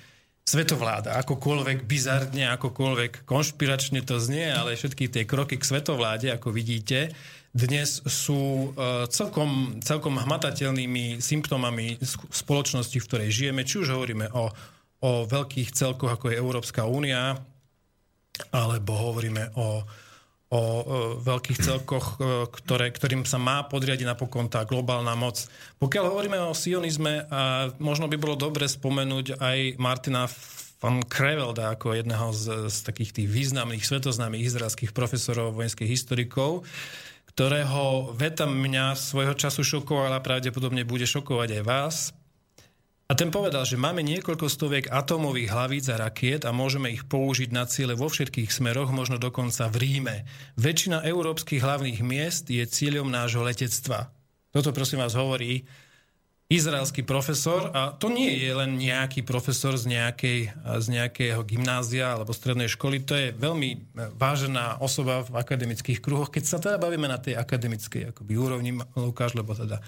svetovláda. 0.47 1.18
Akokoľvek 1.27 1.83
bizarne, 1.83 2.55
akokoľvek 2.55 3.27
konšpiračne 3.27 4.07
to 4.07 4.23
znie, 4.23 4.47
ale 4.47 4.79
všetky 4.79 5.11
tie 5.11 5.27
kroky 5.27 5.59
k 5.59 5.66
svetovláde, 5.66 6.31
ako 6.31 6.55
vidíte, 6.55 7.11
dnes 7.51 8.01
sú 8.09 8.73
celkom, 9.12 9.77
celkom 9.85 10.16
hmatateľnými 10.16 11.21
symptómami 11.21 12.01
spoločnosti, 12.33 12.97
v 12.97 13.07
ktorej 13.07 13.29
žijeme. 13.29 13.61
Či 13.62 13.85
už 13.85 13.92
hovoríme 13.92 14.33
o, 14.33 14.49
o 15.05 15.11
veľkých 15.29 15.77
celkoch, 15.77 16.16
ako 16.16 16.33
je 16.33 16.40
Európska 16.40 16.88
únia, 16.88 17.37
alebo 18.50 18.96
hovoríme 18.96 19.55
o, 19.55 19.85
o, 20.50 20.61
veľkých 21.22 21.59
celkoch, 21.62 22.18
e, 22.18 22.50
ktoré, 22.50 22.90
ktorým 22.90 23.22
sa 23.22 23.38
má 23.38 23.62
podriadiť 23.68 24.09
napokon 24.09 24.50
tá 24.50 24.66
globálna 24.66 25.14
moc. 25.14 25.46
Pokiaľ 25.78 26.05
hovoríme 26.11 26.38
o 26.42 26.57
sionizme, 26.57 27.31
a 27.31 27.70
možno 27.78 28.11
by 28.11 28.16
bolo 28.18 28.35
dobre 28.35 28.66
spomenúť 28.66 29.38
aj 29.38 29.59
Martina 29.78 30.26
van 30.83 30.98
Krevelda 31.07 31.78
ako 31.78 31.94
jedného 31.94 32.35
z, 32.35 32.66
z 32.66 32.76
takých 32.83 33.22
tých 33.22 33.28
významných 33.31 33.87
svetoznámych 33.87 34.50
izraelských 34.50 34.90
profesorov 34.90 35.55
vojenských 35.55 35.87
historikov, 35.87 36.66
ktorého 37.33 38.12
veta 38.12 38.44
mňa 38.44 38.98
svojho 38.98 39.38
času 39.38 39.62
šokovala, 39.62 40.20
pravdepodobne 40.20 40.83
bude 40.83 41.07
šokovať 41.07 41.62
aj 41.62 41.62
vás, 41.62 41.96
a 43.12 43.18
ten 43.18 43.29
povedal, 43.29 43.68
že 43.68 43.77
máme 43.77 44.01
niekoľko 44.01 44.48
stoviek 44.48 44.88
atómových 44.88 45.53
hlavíc 45.53 45.85
a 45.92 46.01
rakiet 46.01 46.48
a 46.48 46.51
môžeme 46.57 46.88
ich 46.88 47.05
použiť 47.05 47.53
na 47.53 47.68
ciele 47.68 47.92
vo 47.92 48.09
všetkých 48.09 48.48
smeroch, 48.48 48.88
možno 48.88 49.20
dokonca 49.20 49.68
v 49.68 49.85
Ríme. 49.85 50.16
Väčšina 50.57 51.05
európskych 51.05 51.61
hlavných 51.61 52.01
miest 52.01 52.48
je 52.48 52.64
cieľom 52.64 53.12
nášho 53.12 53.44
letectva. 53.44 54.09
Toto 54.48 54.72
prosím 54.72 55.05
vás 55.05 55.12
hovorí 55.12 55.68
izraelský 56.48 57.05
profesor 57.05 57.68
a 57.77 57.92
to 57.92 58.09
nie 58.09 58.33
je 58.33 58.48
len 58.48 58.81
nejaký 58.81 59.29
profesor 59.29 59.77
z, 59.77 59.92
nejakej, 59.92 60.48
z 60.81 60.87
nejakého 60.88 61.44
gymnázia 61.44 62.16
alebo 62.16 62.33
strednej 62.33 62.72
školy, 62.72 63.05
to 63.05 63.12
je 63.12 63.37
veľmi 63.37 63.92
vážená 64.16 64.81
osoba 64.81 65.20
v 65.20 65.37
akademických 65.37 66.01
kruhoch, 66.01 66.33
keď 66.33 66.44
sa 66.48 66.57
teda 66.57 66.81
bavíme 66.81 67.12
na 67.12 67.20
tej 67.20 67.37
akademickej 67.37 68.16
akoby 68.16 68.40
úrovni, 68.40 68.72
Lukáš, 68.96 69.37
lebo 69.37 69.53
teda 69.53 69.85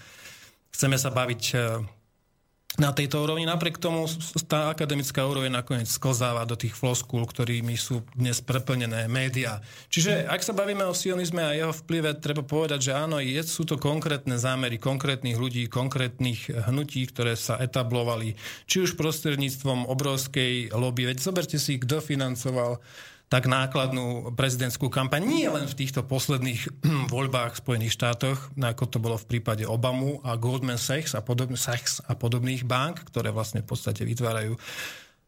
chceme 0.76 1.00
sa 1.00 1.08
baviť 1.08 1.42
na 2.74 2.90
tejto 2.90 3.22
úrovni. 3.22 3.46
Napriek 3.46 3.78
tomu 3.78 4.10
tá 4.50 4.74
akademická 4.74 5.22
úroveň 5.22 5.54
nakoniec 5.54 5.86
sklzáva 5.86 6.42
do 6.42 6.58
tých 6.58 6.74
floskúl, 6.74 7.22
ktorými 7.22 7.78
sú 7.78 8.02
dnes 8.18 8.42
preplnené 8.42 9.06
médiá. 9.06 9.62
Čiže 9.86 10.26
ak 10.26 10.42
sa 10.42 10.56
bavíme 10.56 10.82
o 10.82 10.94
sionizme 10.94 11.38
a 11.38 11.54
jeho 11.54 11.70
vplyve, 11.70 12.18
treba 12.18 12.42
povedať, 12.42 12.90
že 12.90 12.92
áno, 12.98 13.22
je, 13.22 13.38
sú 13.46 13.62
to 13.62 13.78
konkrétne 13.78 14.34
zámery 14.34 14.82
konkrétnych 14.82 15.38
ľudí, 15.38 15.70
konkrétnych 15.70 16.50
hnutí, 16.50 17.06
ktoré 17.06 17.38
sa 17.38 17.62
etablovali, 17.62 18.34
či 18.66 18.82
už 18.82 18.98
prostredníctvom 18.98 19.86
obrovskej 19.86 20.74
lobby. 20.74 21.06
Veď 21.06 21.22
zoberte 21.22 21.62
si, 21.62 21.78
kto 21.78 22.02
financoval 22.02 22.82
tak 23.32 23.50
nákladnú 23.50 24.36
prezidentskú 24.36 24.92
kampaň 24.92 25.22
nie 25.24 25.48
len 25.48 25.66
v 25.66 25.74
týchto 25.74 26.04
posledných 26.06 26.84
voľbách 27.14 27.56
v 27.56 27.62
Spojených 27.62 27.96
štátoch, 27.96 28.38
ako 28.54 28.84
to 28.86 28.98
bolo 29.00 29.16
v 29.18 29.26
prípade 29.26 29.64
Obamu 29.66 30.20
a 30.22 30.36
Goldman 30.38 30.78
Sachs 30.78 31.16
a, 31.16 31.24
podob- 31.24 31.56
Sachs 31.58 32.04
a 32.04 32.14
podobných 32.14 32.62
bank, 32.68 33.02
ktoré 33.08 33.32
vlastne 33.32 33.64
v 33.64 33.68
podstate 33.74 34.06
vytvárajú 34.06 34.54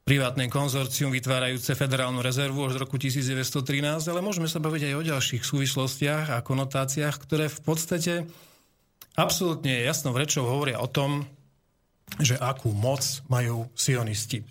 privátne 0.06 0.46
konzorcium 0.46 1.10
vytvárajúce 1.10 1.74
federálnu 1.74 2.22
rezervu 2.22 2.70
už 2.70 2.78
z 2.78 2.80
roku 2.86 2.94
1913, 2.94 4.06
ale 4.06 4.22
môžeme 4.22 4.46
sa 4.46 4.62
baviť 4.62 4.86
aj 4.86 4.94
o 4.94 5.02
ďalších 5.02 5.42
súvislostiach 5.42 6.30
a 6.30 6.46
konotáciách, 6.46 7.16
ktoré 7.26 7.50
v 7.50 7.60
podstate 7.66 8.14
absolútne 9.18 9.82
jasnou 9.82 10.14
rečou 10.14 10.46
hovoria 10.46 10.78
o 10.78 10.86
tom, 10.86 11.26
že 12.22 12.38
akú 12.38 12.70
moc 12.70 13.02
majú 13.26 13.66
sionisti. 13.74 14.46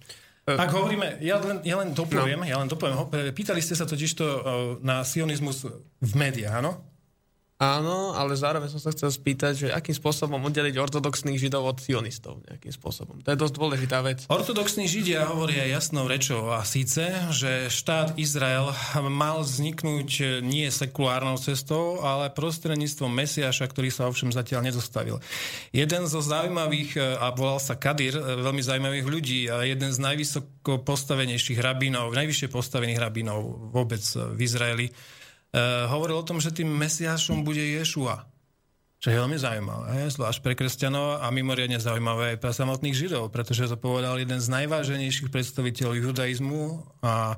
Ak 0.45 0.69
hovoríme, 0.69 1.17
ja 1.25 1.41
len, 1.41 1.57
ja 1.65 1.81
len 1.81 1.89
dopoviem, 1.97 2.37
no. 2.37 2.45
ja 2.45 2.61
len 2.61 2.69
dopoviem, 2.69 3.33
pýtali 3.33 3.65
ste 3.65 3.73
sa 3.73 3.89
totiž 3.89 4.11
to 4.13 4.25
na 4.85 5.01
sionizmus 5.01 5.65
v 5.97 6.13
médiách, 6.13 6.61
áno? 6.61 6.94
Áno, 7.55 8.11
ale 8.11 8.35
zároveň 8.35 8.67
som 8.67 8.83
sa 8.83 8.91
chcel 8.91 9.07
spýtať, 9.15 9.53
že 9.55 9.67
akým 9.71 9.95
spôsobom 9.95 10.43
oddeliť 10.43 10.75
ortodoxných 10.75 11.39
židov 11.39 11.63
od 11.63 11.79
sionistov 11.79 12.43
nejakým 12.51 12.75
spôsobom. 12.75 13.23
To 13.23 13.31
je 13.31 13.39
dosť 13.39 13.55
dôležitá 13.55 14.03
vec. 14.03 14.27
Ortodoxní 14.27 14.91
židia 14.91 15.23
hovoria 15.23 15.63
jasnou 15.63 16.03
rečou 16.03 16.51
a 16.51 16.67
síce, 16.67 17.07
že 17.31 17.71
štát 17.71 18.19
Izrael 18.19 18.75
mal 19.07 19.39
vzniknúť 19.39 20.43
nie 20.43 20.67
sekulárnou 20.67 21.39
cestou, 21.39 22.03
ale 22.03 22.27
prostredníctvom 22.27 23.07
Mesiaša, 23.07 23.71
ktorý 23.71 23.87
sa 23.87 24.11
ovšem 24.11 24.35
zatiaľ 24.35 24.67
nedostavil. 24.67 25.23
Jeden 25.71 26.11
zo 26.11 26.19
zaujímavých, 26.19 27.23
a 27.23 27.31
volal 27.31 27.63
sa 27.63 27.79
Kadir, 27.79 28.19
veľmi 28.19 28.59
zaujímavých 28.59 29.07
ľudí 29.07 29.47
a 29.47 29.63
jeden 29.63 29.95
z 29.95 30.03
najvysoko 30.03 30.83
postavenejších 30.83 31.63
rabínov, 31.63 32.11
najvyššie 32.19 32.51
postavených 32.51 32.99
rabínov 32.99 33.71
vôbec 33.71 34.03
v 34.03 34.39
Izraeli, 34.43 34.91
hovoril 35.87 36.19
o 36.19 36.27
tom, 36.27 36.43
že 36.43 36.51
tým 36.51 36.67
mesiašom 36.67 37.47
bude 37.47 37.63
Ješua. 37.63 38.27
Čo 38.99 39.13
je 39.13 39.21
veľmi 39.21 39.37
zaujímavé, 39.37 40.09
zvlášť 40.09 40.39
pre 40.41 40.57
kresťanov 40.57 41.21
a 41.21 41.29
mimoriadne 41.29 41.77
zaujímavé 41.77 42.35
aj 42.35 42.41
pre 42.41 42.51
samotných 42.55 42.97
židov, 42.97 43.29
pretože 43.29 43.69
to 43.69 43.77
povedal 43.77 44.17
jeden 44.17 44.41
z 44.41 44.47
najváženejších 44.49 45.29
predstaviteľov 45.29 46.09
judaizmu 46.09 46.81
a 47.05 47.37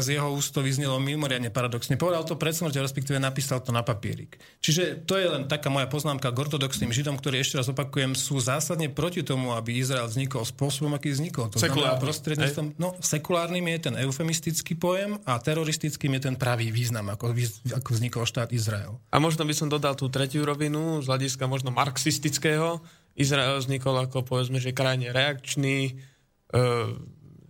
z 0.00 0.16
jeho 0.16 0.32
úst 0.32 0.56
to 0.56 0.64
vyznelo 0.64 0.96
mimoriadne 0.96 1.52
paradoxne. 1.52 2.00
Povedal 2.00 2.24
to 2.24 2.40
pred 2.40 2.56
smrťou, 2.56 2.80
respektíve 2.80 3.20
napísal 3.20 3.60
to 3.60 3.76
na 3.76 3.84
papierik. 3.84 4.40
Čiže 4.64 5.04
to 5.04 5.20
je 5.20 5.28
len 5.28 5.52
taká 5.52 5.68
moja 5.68 5.84
poznámka 5.84 6.32
k 6.32 6.40
ortodoxným 6.48 6.88
židom, 6.88 7.20
ktorí 7.20 7.44
ešte 7.44 7.60
raz 7.60 7.68
opakujem, 7.68 8.16
sú 8.16 8.40
zásadne 8.40 8.88
proti 8.88 9.20
tomu, 9.20 9.52
aby 9.52 9.76
Izrael 9.76 10.08
vznikol 10.08 10.48
spôsobom, 10.48 10.96
aký 10.96 11.12
vznikol. 11.12 11.52
To 11.52 11.60
Sekulárny. 11.60 12.00
prostredníctvom, 12.00 12.66
no, 12.80 12.96
sekulárnym 13.04 13.66
je 13.76 13.78
ten 13.90 13.94
eufemistický 14.00 14.80
pojem 14.80 15.20
a 15.28 15.36
teroristickým 15.36 16.16
je 16.16 16.32
ten 16.32 16.34
pravý 16.40 16.72
význam, 16.72 17.12
ako, 17.12 17.36
ako 17.76 17.88
vznikol 17.92 18.24
štát 18.24 18.48
Izrael. 18.56 18.96
A 19.12 19.20
možno 19.20 19.44
by 19.44 19.52
som 19.52 19.68
dodal 19.68 19.92
tú 19.92 20.08
tretiu 20.08 20.48
rovinu 20.48 21.04
z 21.04 21.06
hľadiska 21.10 21.44
možno 21.44 21.68
marxistického. 21.68 22.80
Izrael 23.12 23.60
vznikol 23.60 24.08
ako 24.08 24.24
povedzme, 24.24 24.56
že 24.56 24.72
krajne 24.72 25.12
reakčný 25.12 25.78
e, 25.84 25.92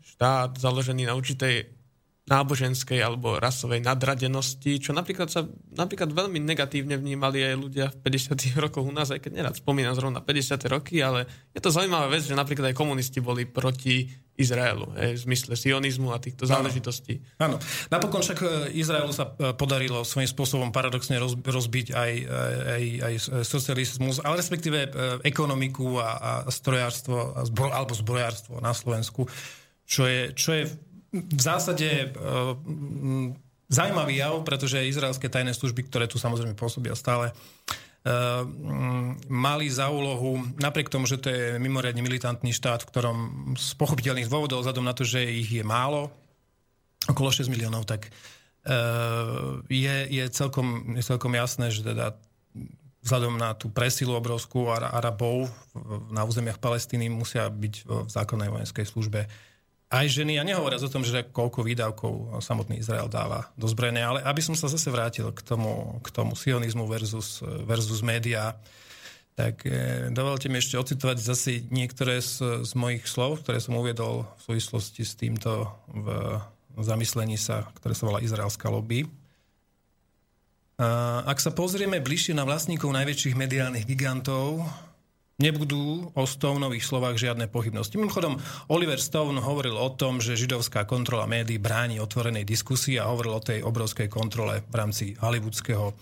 štát 0.02 0.58
založený 0.58 1.06
na 1.06 1.14
určitej 1.14 1.79
náboženskej 2.30 3.02
alebo 3.02 3.42
rasovej 3.42 3.82
nadradenosti, 3.82 4.78
čo 4.78 4.94
napríklad 4.94 5.26
sa 5.26 5.50
napríklad 5.74 6.14
veľmi 6.14 6.38
negatívne 6.38 6.94
vnímali 6.94 7.42
aj 7.42 7.54
ľudia 7.58 7.86
v 7.90 8.06
50. 8.06 8.54
rokoch 8.64 8.86
u 8.86 8.94
nás, 8.94 9.10
aj 9.10 9.26
keď 9.26 9.32
nerad 9.42 9.54
spomínam 9.58 9.98
zrovna 9.98 10.22
50. 10.22 10.62
roky, 10.70 11.02
ale 11.02 11.26
je 11.50 11.58
to 11.58 11.74
zaujímavá 11.74 12.06
vec, 12.06 12.22
že 12.22 12.38
napríklad 12.38 12.70
aj 12.70 12.78
komunisti 12.78 13.18
boli 13.18 13.50
proti 13.50 14.06
Izraelu, 14.40 14.88
aj 14.96 15.20
v 15.20 15.22
zmysle 15.28 15.52
sionizmu 15.52 16.16
a 16.16 16.22
týchto 16.22 16.48
záležitostí. 16.48 17.20
Áno. 17.36 17.60
Napokon 17.92 18.24
však 18.24 18.38
e, 18.40 18.46
Izraelu 18.72 19.12
sa 19.12 19.36
e, 19.36 19.52
podarilo 19.52 20.00
svojím 20.00 20.32
spôsobom 20.32 20.72
paradoxne 20.72 21.20
rozbiť 21.44 21.86
aj, 21.92 22.12
e, 22.16 22.24
aj, 22.64 22.84
aj 23.04 23.14
socializmus, 23.44 24.24
ale 24.24 24.40
respektíve 24.40 24.88
ekonomiku 25.28 26.00
a, 26.00 26.08
a 26.16 26.30
strojárstvo 26.48 27.36
a 27.36 27.40
zbro, 27.44 27.68
alebo 27.68 27.92
zbrojárstvo 27.92 28.64
na 28.64 28.72
Slovensku, 28.72 29.28
čo 29.84 30.08
je, 30.08 30.32
čo 30.32 30.56
je 30.56 30.64
v 31.10 31.42
zásade 31.42 32.14
uh, 32.14 32.54
zaujímavý 33.70 34.18
jav, 34.18 34.34
pretože 34.46 34.86
izraelské 34.86 35.30
tajné 35.30 35.54
služby, 35.54 35.86
ktoré 35.86 36.06
tu 36.10 36.18
samozrejme 36.18 36.58
pôsobia 36.58 36.94
stále, 36.98 37.34
Uh, 38.00 38.48
mali 39.28 39.68
za 39.68 39.92
úlohu, 39.92 40.40
napriek 40.56 40.88
tomu, 40.88 41.04
že 41.04 41.20
to 41.20 41.28
je 41.28 41.60
mimoriadne 41.60 42.00
militantný 42.00 42.48
štát, 42.48 42.80
v 42.80 42.88
ktorom 42.88 43.18
z 43.60 43.76
pochopiteľných 43.76 44.24
dôvodov, 44.24 44.64
vzhľadom 44.64 44.88
na 44.88 44.96
to, 44.96 45.04
že 45.04 45.20
ich 45.20 45.52
je 45.52 45.60
málo, 45.60 46.08
okolo 47.04 47.28
6 47.28 47.52
miliónov, 47.52 47.84
tak 47.84 48.08
uh, 48.08 49.60
je, 49.68 49.96
je, 50.16 50.24
celkom, 50.32 50.96
je 50.96 51.04
celkom 51.04 51.36
jasné, 51.36 51.68
že 51.68 51.84
teda 51.84 52.16
vzhľadom 53.04 53.36
na 53.36 53.52
tú 53.52 53.68
presilu 53.68 54.16
obrovskú 54.16 54.72
Arabov 54.72 55.52
na 56.08 56.24
územiach 56.24 56.56
Palestíny 56.56 57.12
musia 57.12 57.52
byť 57.52 57.74
v 57.84 58.08
zákonnej 58.08 58.48
vojenskej 58.48 58.88
službe 58.88 59.28
aj 59.90 60.06
ženy, 60.06 60.38
a 60.38 60.46
nehovoria 60.46 60.78
o 60.78 60.86
tom, 60.86 61.02
že 61.02 61.26
koľko 61.34 61.66
výdavkov 61.66 62.38
samotný 62.38 62.78
Izrael 62.78 63.10
dáva 63.10 63.50
do 63.58 63.66
zbrojenia, 63.66 64.06
ale 64.06 64.20
aby 64.22 64.38
som 64.38 64.54
sa 64.54 64.70
zase 64.70 64.86
vrátil 64.86 65.34
k 65.34 65.42
tomu, 65.42 65.98
k 66.06 66.08
tomu 66.14 66.38
sionizmu 66.38 66.86
versus, 66.86 67.42
versus 67.66 67.98
médiá, 67.98 68.54
tak 69.34 69.66
e, 69.66 70.06
dovolte 70.14 70.46
mi 70.46 70.62
ešte 70.62 70.78
ocitovať 70.78 71.16
zase 71.18 71.50
niektoré 71.74 72.22
z, 72.22 72.62
z 72.62 72.72
mojich 72.78 73.02
slov, 73.10 73.42
ktoré 73.42 73.58
som 73.58 73.74
uviedol 73.74 74.30
v 74.38 74.40
súvislosti 74.46 75.02
s 75.02 75.18
týmto 75.18 75.66
v, 75.90 76.38
zamyslení 76.78 77.34
sa, 77.34 77.66
ktoré 77.82 77.96
sa 77.98 78.06
volá 78.06 78.22
Izraelská 78.22 78.70
lobby. 78.70 79.10
A 80.80 81.20
ak 81.28 81.42
sa 81.42 81.52
pozrieme 81.52 82.00
bližšie 82.00 82.32
na 82.32 82.46
vlastníkov 82.46 82.88
najväčších 82.88 83.36
mediálnych 83.36 83.84
gigantov, 83.84 84.64
nebudú 85.40 86.12
o 86.12 86.22
Stoneových 86.28 86.84
slovách 86.84 87.16
žiadne 87.16 87.48
pochybnosti. 87.48 87.96
Mimochodom, 87.96 88.36
Oliver 88.68 89.00
Stone 89.00 89.40
hovoril 89.40 89.74
o 89.74 89.88
tom, 89.96 90.20
že 90.20 90.36
židovská 90.36 90.84
kontrola 90.84 91.24
médií 91.24 91.56
bráni 91.56 91.98
otvorenej 91.98 92.44
diskusii 92.44 93.00
a 93.00 93.08
hovoril 93.08 93.40
o 93.40 93.42
tej 93.42 93.64
obrovskej 93.64 94.12
kontrole 94.12 94.60
v 94.68 94.74
rámci 94.76 95.16
hollywoodského 95.16 95.90
e, 95.90 95.94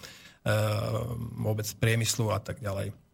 vôbec 1.38 1.70
priemyslu 1.78 2.34
a 2.34 2.42
tak 2.42 2.58
ďalej. 2.58 3.07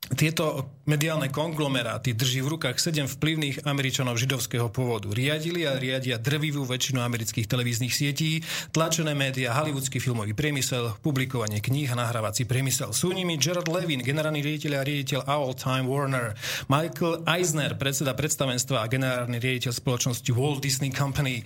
Tieto 0.00 0.72
mediálne 0.88 1.28
konglomeráty 1.28 2.16
drží 2.16 2.40
v 2.42 2.56
rukách 2.56 2.80
sedem 2.80 3.04
vplyvných 3.06 3.68
Američanov 3.68 4.16
židovského 4.18 4.72
pôvodu. 4.72 5.12
Riadili 5.12 5.68
a 5.68 5.76
riadia 5.76 6.16
drvivú 6.16 6.64
väčšinu 6.64 7.04
amerických 7.04 7.44
televíznych 7.46 7.92
sietí, 7.92 8.40
tlačené 8.74 9.12
médiá, 9.12 9.52
hollywoodský 9.54 10.02
filmový 10.02 10.32
priemysel, 10.34 10.98
publikovanie 11.04 11.62
kníh 11.62 11.86
a 11.92 12.00
nahrávací 12.00 12.48
priemysel. 12.48 12.96
Sú 12.96 13.12
nimi 13.12 13.36
Gerard 13.36 13.68
Levin, 13.68 14.00
generálny 14.00 14.40
riaditeľ 14.40 14.72
a 14.80 14.86
riaditeľ 14.88 15.20
Owl 15.30 15.52
Time 15.54 15.86
Warner, 15.86 16.32
Michael 16.66 17.22
Eisner, 17.28 17.76
predseda 17.76 18.16
predstavenstva 18.16 18.82
a 18.82 18.90
generálny 18.90 19.36
riaditeľ 19.36 19.72
spoločnosti 19.78 20.30
Walt 20.32 20.64
Disney 20.64 20.90
Company, 20.90 21.44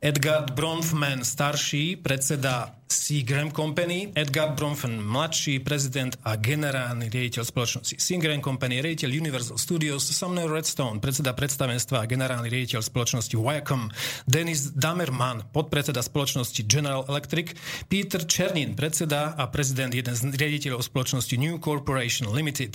Edgar 0.00 0.48
Bronfman 0.56 1.24
starší, 1.24 2.00
predseda 2.00 2.80
Seagram 2.90 3.54
Company, 3.54 4.10
Edgar 4.18 4.50
Bronfman 4.58 4.98
mladší, 4.98 5.62
prezident 5.62 6.18
a 6.26 6.34
generálny 6.34 7.06
riaditeľ 7.06 7.46
spoločnosti 7.46 7.94
Seagram 8.02 8.42
Company, 8.42 8.82
riaditeľ 8.82 9.14
Universal 9.14 9.62
Studios, 9.62 10.02
Sumner 10.10 10.50
Redstone, 10.50 10.98
predseda 10.98 11.30
predstavenstva 11.30 12.02
a 12.02 12.08
generálny 12.10 12.50
riaditeľ 12.50 12.82
spoločnosti 12.82 13.30
Viacom, 13.38 13.94
Denis 14.26 14.74
Damerman, 14.74 15.46
podpredseda 15.54 16.02
spoločnosti 16.02 16.66
General 16.66 17.06
Electric, 17.06 17.54
Peter 17.86 18.26
Černin, 18.26 18.74
predseda 18.74 19.38
a 19.38 19.46
prezident 19.46 19.94
jeden 19.94 20.18
z 20.18 20.34
riaditeľov 20.34 20.82
spoločnosti 20.82 21.38
New 21.38 21.62
Corporation 21.62 22.26
Limited. 22.34 22.74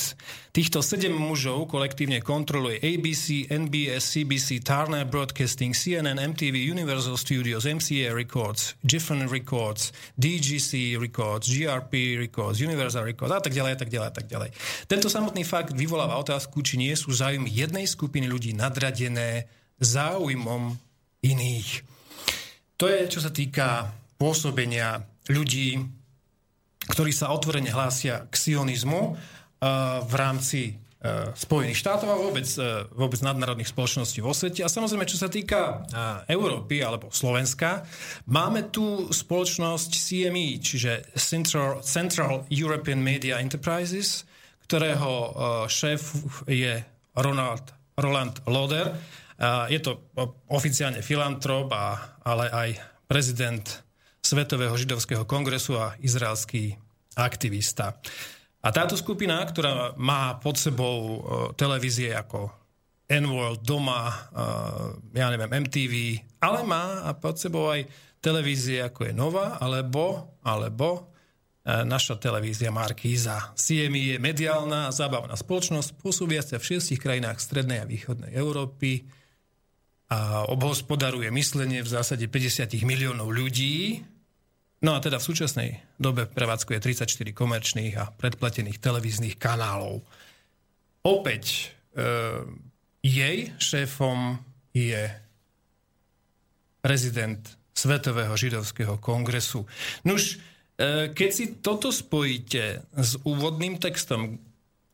Týchto 0.56 0.80
sedem 0.80 1.12
mužov 1.12 1.68
kolektívne 1.68 2.24
kontroluje 2.24 2.80
ABC, 2.80 3.52
NBS, 3.52 4.16
CBC, 4.16 4.64
Turner 4.64 5.04
Broadcasting, 5.04 5.76
CNN, 5.76 6.24
MTV, 6.24 6.56
Universal 6.72 7.15
Studios, 7.18 7.64
MCA 7.66 8.12
Records, 8.14 8.76
Giffen 8.84 9.26
Records, 9.28 9.96
DGC 10.20 11.00
Records, 11.00 11.48
GRP 11.48 12.20
Records, 12.20 12.62
Universal 12.62 13.08
Records 13.08 13.34
a 13.34 13.42
tak 13.42 13.56
ďalej 13.56 13.72
a 13.74 13.80
tak 13.80 13.90
ďalej 13.90 14.08
a 14.08 14.16
tak 14.16 14.28
ďalej. 14.28 14.50
Tento 14.86 15.08
samotný 15.10 15.44
fakt 15.48 15.74
vyvoláva 15.74 16.20
otázku, 16.22 16.62
či 16.62 16.78
nie 16.78 16.94
sú 16.94 17.16
záujmy 17.16 17.50
jednej 17.50 17.88
skupiny 17.88 18.30
ľudí 18.30 18.54
nadradené 18.54 19.48
záujmom 19.82 20.76
iných. 21.26 21.70
To 22.80 22.92
je, 22.92 23.08
čo 23.08 23.24
sa 23.24 23.32
týka 23.32 23.92
pôsobenia 24.20 25.04
ľudí, 25.32 25.80
ktorí 26.86 27.10
sa 27.10 27.34
otvorene 27.34 27.74
hlásia 27.74 28.30
k 28.30 28.36
sionizmu 28.36 29.18
v 30.06 30.14
rámci 30.14 30.78
Spojených 31.36 31.80
štátov 31.80 32.08
a 32.10 32.18
vôbec, 32.18 32.48
e, 32.58 32.88
vôbec 32.94 33.20
nadnárodných 33.22 33.70
spoločností 33.70 34.20
vo 34.24 34.34
svete. 34.34 34.66
A 34.66 34.70
samozrejme, 34.72 35.06
čo 35.06 35.22
sa 35.22 35.30
týka 35.30 35.60
e, 35.62 35.74
Európy 36.34 36.82
alebo 36.82 37.14
Slovenska, 37.14 37.86
máme 38.30 38.74
tu 38.74 39.10
spoločnosť 39.14 39.90
CME, 39.92 40.60
čiže 40.60 41.14
Central, 41.16 41.86
Central 41.86 42.50
European 42.50 43.00
Media 43.00 43.38
Enterprises, 43.38 44.26
ktorého 44.66 45.38
šéf 45.70 46.02
je 46.50 46.82
Ronald, 47.14 47.70
Roland 48.02 48.34
Loder. 48.50 48.98
Je 49.70 49.78
to 49.78 50.10
oficiálne 50.50 51.06
filantrop, 51.06 51.70
ale 52.26 52.46
aj 52.50 52.70
prezident 53.06 53.62
Svetového 54.26 54.74
židovského 54.74 55.22
kongresu 55.30 55.78
a 55.78 55.94
izraelský 56.02 56.82
aktivista. 57.14 57.94
A 58.66 58.74
táto 58.74 58.98
skupina, 58.98 59.38
ktorá 59.46 59.94
má 59.94 60.42
pod 60.42 60.58
sebou 60.58 60.98
uh, 60.98 61.18
televízie 61.54 62.18
ako 62.18 62.50
N-World, 63.06 63.62
Doma, 63.62 64.10
uh, 64.10 64.98
ja 65.14 65.30
neviem, 65.30 65.70
MTV, 65.70 65.94
ale 66.42 66.66
má 66.66 67.14
pod 67.22 67.38
sebou 67.38 67.70
aj 67.70 67.86
televízie 68.18 68.82
ako 68.82 69.06
je 69.06 69.14
Nova, 69.14 69.62
alebo, 69.62 70.34
alebo 70.42 71.14
naša 71.66 72.22
televízia 72.22 72.70
Markíza. 72.70 73.58
CMI 73.58 74.16
je 74.16 74.18
mediálna 74.22 74.90
a 74.90 74.94
zábavná 74.94 75.34
spoločnosť, 75.34 75.98
pôsobiaca 75.98 76.62
v 76.62 76.68
šiestich 76.74 77.02
krajinách 77.02 77.42
strednej 77.42 77.82
a 77.82 77.90
východnej 77.90 78.38
Európy 78.38 79.10
a 80.14 80.46
obhospodaruje 80.46 81.34
myslenie 81.34 81.82
v 81.82 81.90
zásade 81.90 82.30
50 82.30 82.70
miliónov 82.86 83.34
ľudí. 83.34 84.06
No 84.84 84.94
a 84.96 85.00
teda 85.00 85.22
v 85.22 85.28
súčasnej 85.32 85.70
dobe 85.96 86.28
prevádzkuje 86.28 86.78
34 86.84 87.32
komerčných 87.32 87.94
a 87.96 88.12
predplatených 88.12 88.82
televíznych 88.84 89.40
kanálov. 89.40 90.04
Opäť 91.06 91.72
e, 91.96 92.04
jej 93.06 93.38
šéfom 93.56 94.42
je 94.76 95.08
prezident 96.84 97.40
Svetového 97.76 98.36
židovského 98.36 99.00
kongresu. 99.00 99.68
Nuž, 100.04 100.38
e, 100.76 101.12
keď 101.12 101.30
si 101.32 101.46
toto 101.64 101.92
spojíte 101.92 102.84
s 102.96 103.20
úvodným 103.24 103.80
textom 103.80 104.40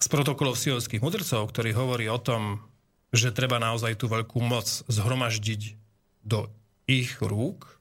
z 0.02 0.08
protokolov 0.10 0.58
siovských 0.58 1.02
mudrcov, 1.02 1.50
ktorý 1.50 1.78
hovorí 1.78 2.06
o 2.10 2.17
tom, 2.22 2.62
že 3.13 3.36
treba 3.36 3.60
naozaj 3.62 4.00
tú 4.00 4.10
veľkú 4.10 4.39
moc 4.41 4.65
zhromaždiť 4.89 5.62
do 6.26 6.48
ich 6.89 7.22
rúk, 7.22 7.81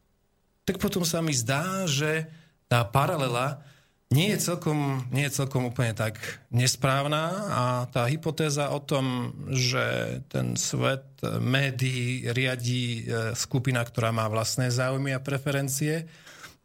tak 0.65 0.77
potom 0.79 1.03
sa 1.03 1.25
mi 1.25 1.33
zdá, 1.33 1.89
že 1.89 2.29
tá 2.71 2.87
paralela 2.87 3.63
nie 4.11 4.35
je 4.35 4.43
celkom, 4.43 5.07
nie 5.15 5.31
je 5.31 5.39
celkom 5.39 5.71
úplne 5.71 5.95
tak 5.95 6.19
nesprávna 6.51 7.31
a 7.47 7.63
tá 7.95 8.11
hypotéza 8.11 8.67
o 8.75 8.83
tom, 8.83 9.31
že 9.55 10.19
ten 10.27 10.59
svet 10.59 11.07
médií 11.39 12.27
riadí 12.35 13.07
e, 13.07 13.35
skupina, 13.39 13.87
ktorá 13.87 14.11
má 14.11 14.27
vlastné 14.27 14.67
záujmy 14.67 15.15
a 15.15 15.23
preferencie, 15.23 16.11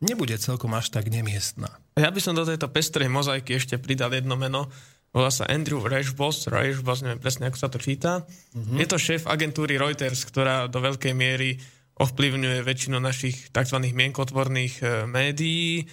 nebude 0.02 0.34
celkom 0.42 0.74
až 0.74 0.90
tak 0.90 1.06
nemiestná. 1.14 1.70
Ja 1.94 2.10
by 2.10 2.18
som 2.18 2.34
do 2.34 2.50
tejto 2.50 2.66
pestrej 2.74 3.14
mozaiky 3.14 3.62
ešte 3.62 3.78
pridal 3.78 4.18
jedno 4.18 4.34
meno, 4.34 4.74
volá 5.14 5.30
sa 5.30 5.46
Andrew 5.46 5.86
Rashbos, 5.86 6.50
Rashbos, 6.50 7.06
neviem 7.06 7.22
presne, 7.22 7.54
ako 7.54 7.62
sa 7.62 7.70
to 7.70 7.78
číta. 7.78 8.26
Mm-hmm. 8.58 8.78
Je 8.82 8.86
to 8.90 8.98
šéf 8.98 9.30
agentúry 9.30 9.78
Reuters, 9.78 10.26
ktorá 10.26 10.66
do 10.66 10.82
veľkej 10.82 11.14
miery 11.14 11.62
ovplyvňuje 11.96 12.60
väčšinu 12.64 13.00
našich 13.00 13.52
tzv. 13.56 13.78
mienkotvorných 13.80 14.76
e, 14.82 14.86
médií. 15.08 15.84
E, 15.84 15.86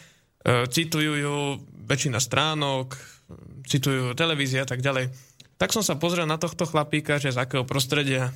citujú 0.67 1.13
ju 1.15 1.37
väčšina 1.87 2.19
stránok, 2.19 2.99
citujú 3.67 4.13
televízie 4.19 4.63
a 4.63 4.69
tak 4.69 4.83
ďalej. 4.83 5.15
Tak 5.59 5.71
som 5.71 5.87
sa 5.87 5.95
pozrel 5.95 6.27
na 6.27 6.43
tohto 6.43 6.67
chlapíka, 6.67 7.23
že 7.23 7.31
z 7.31 7.39
akého 7.39 7.63
prostredia 7.63 8.35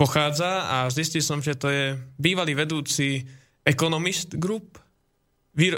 pochádza 0.00 0.66
a 0.66 0.76
zistil 0.90 1.22
som, 1.22 1.38
že 1.38 1.54
to 1.54 1.70
je 1.70 1.94
bývalý 2.18 2.58
vedúci 2.58 3.22
Economist 3.62 4.34
Group, 4.34 4.82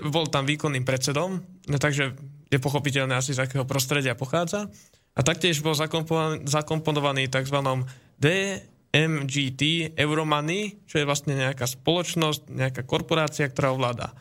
bol 0.08 0.26
tam 0.32 0.48
výkonným 0.48 0.88
predsedom, 0.88 1.36
no 1.68 1.76
takže 1.76 2.16
je 2.48 2.58
pochopiteľné 2.58 3.20
asi 3.20 3.36
z 3.36 3.44
akého 3.44 3.68
prostredia 3.68 4.16
pochádza. 4.16 4.72
A 5.16 5.20
taktiež 5.24 5.60
bol 5.60 5.76
zakomponovaný 6.44 7.28
tzv. 7.28 7.58
DMGT 8.92 9.94
Euromoney, 9.96 10.82
čo 10.88 11.00
je 11.00 11.08
vlastne 11.08 11.36
nejaká 11.36 11.68
spoločnosť, 11.68 12.48
nejaká 12.48 12.82
korporácia, 12.88 13.50
ktorá 13.50 13.76
ovláda. 13.76 14.16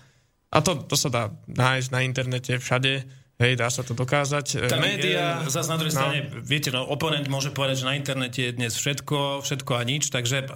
A 0.51 0.63
to, 0.63 0.80
to 0.84 0.95
sa 0.99 1.10
dá 1.12 1.23
nájsť 1.47 1.89
na 1.91 1.99
internete 2.04 2.56
všade, 2.60 3.08
Hej, 3.36 3.60
dá 3.60 3.67
sa 3.67 3.84
to 3.84 3.91
dokázať. 3.91 4.71
Tak, 4.71 4.80
Média... 4.80 5.43
Zase 5.51 5.67
na 5.67 5.75
druhej 5.75 5.91
no. 5.91 5.99
strane, 5.99 6.19
viete, 6.39 6.71
no, 6.71 6.88
oponent 6.88 7.28
môže 7.28 7.51
povedať, 7.51 7.84
že 7.84 7.89
na 7.91 7.99
internete 7.99 8.39
je 8.47 8.51
dnes 8.56 8.71
všetko, 8.71 9.43
všetko 9.43 9.71
a 9.75 9.84
nič, 9.84 10.08
takže 10.08 10.47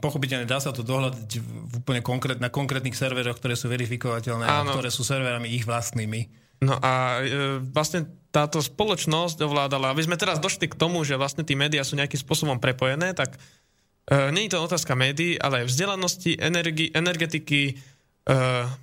pochopiteľne 0.00 0.48
dá 0.48 0.56
sa 0.56 0.72
to 0.72 0.80
dohľadať 0.80 1.28
v 1.44 1.72
úplne 1.84 2.00
konkrét, 2.00 2.40
na 2.40 2.48
konkrétnych 2.48 2.96
serveroch, 2.96 3.36
ktoré 3.36 3.60
sú 3.60 3.68
verifikovateľné 3.68 4.48
Áno. 4.48 4.72
a 4.72 4.80
ktoré 4.80 4.88
sú 4.88 5.04
serverami 5.04 5.52
ich 5.52 5.68
vlastnými. 5.68 6.32
No 6.64 6.80
a 6.80 7.20
e, 7.20 7.60
vlastne 7.60 8.08
táto 8.28 8.60
spoločnosť 8.60 9.40
ovládala, 9.40 9.92
aby 9.92 10.04
sme 10.04 10.20
teraz 10.20 10.36
došli 10.36 10.68
k 10.68 10.76
tomu, 10.76 11.00
že 11.02 11.16
vlastne 11.16 11.44
tí 11.44 11.56
médiá 11.56 11.80
sú 11.80 11.96
nejakým 11.96 12.20
spôsobom 12.20 12.60
prepojené, 12.60 13.16
tak 13.16 13.34
e, 13.34 14.28
nie 14.36 14.46
je 14.46 14.52
to 14.52 14.64
otázka 14.68 14.92
médií, 14.92 15.40
ale 15.40 15.64
aj 15.64 15.72
vzdelanosti, 15.72 16.36
energi, 16.36 16.92
energetiky, 16.92 17.72
e, 17.72 17.74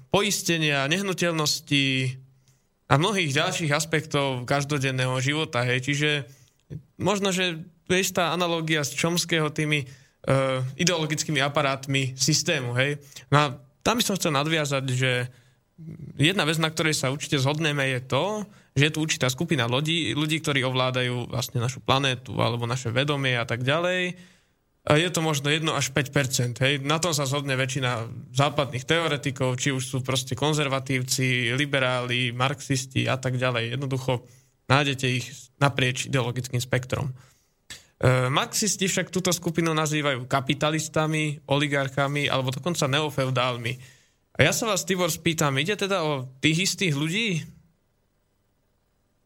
poistenia, 0.10 0.90
nehnuteľnosti 0.90 1.86
a 2.90 2.94
mnohých 2.98 3.32
ďalších 3.34 3.72
aspektov 3.74 4.50
každodenného 4.50 5.18
života. 5.22 5.62
Hej. 5.62 5.94
Čiže 5.94 6.10
možno, 6.98 7.30
že 7.30 7.62
je 7.86 7.98
istá 8.02 8.34
analogia 8.34 8.82
z 8.82 8.98
Čomského 8.98 9.54
tými 9.54 9.86
e, 9.86 9.86
ideologickými 10.82 11.38
aparátmi 11.42 12.18
systému. 12.18 12.74
Hej. 12.78 12.98
No 13.30 13.38
a 13.38 13.46
tam 13.86 14.02
by 14.02 14.04
som 14.06 14.18
chcel 14.18 14.34
nadviazať, 14.34 14.86
že 14.90 15.30
jedna 16.18 16.50
vec, 16.50 16.58
na 16.58 16.74
ktorej 16.74 16.98
sa 16.98 17.14
určite 17.14 17.38
zhodneme, 17.38 17.86
je 17.94 18.02
to, 18.10 18.26
že 18.76 18.92
je 18.92 18.94
tu 18.94 19.00
určitá 19.00 19.32
skupina 19.32 19.66
ľudí, 19.72 20.12
ľudí, 20.12 20.44
ktorí 20.44 20.68
ovládajú 20.68 21.32
vlastne 21.32 21.64
našu 21.64 21.80
planétu 21.80 22.36
alebo 22.38 22.68
naše 22.68 22.92
vedomie 22.92 23.40
a 23.40 23.48
tak 23.48 23.64
ďalej. 23.64 24.20
A 24.86 25.02
je 25.02 25.10
to 25.10 25.26
možno 25.26 25.50
1 25.50 25.66
až 25.74 25.90
5 25.96 26.62
hej. 26.62 26.74
Na 26.86 27.02
tom 27.02 27.10
sa 27.10 27.26
zhodne 27.26 27.58
väčšina 27.58 28.06
západných 28.38 28.86
teoretikov, 28.86 29.58
či 29.58 29.74
už 29.74 29.82
sú 29.82 29.98
proste 30.06 30.38
konzervatívci, 30.38 31.58
liberáli, 31.58 32.30
marxisti 32.30 33.10
a 33.10 33.18
tak 33.18 33.42
ďalej. 33.42 33.80
Jednoducho 33.80 34.28
nájdete 34.70 35.08
ich 35.10 35.26
naprieč 35.58 36.06
ideologickým 36.06 36.62
spektrom. 36.62 37.10
E, 37.10 38.30
marxisti 38.30 38.86
však 38.86 39.10
túto 39.10 39.34
skupinu 39.34 39.74
nazývajú 39.74 40.30
kapitalistami, 40.30 41.42
oligarchami 41.50 42.30
alebo 42.30 42.54
dokonca 42.54 42.86
neofeudálmi 42.86 43.96
a 44.36 44.40
ja 44.44 44.52
sa 44.52 44.68
vás, 44.68 44.84
Tibor, 44.84 45.08
spýtam, 45.08 45.56
ide 45.64 45.80
teda 45.80 46.04
o 46.04 46.28
tých 46.44 46.68
istých 46.68 46.94
ľudí? 47.00 47.40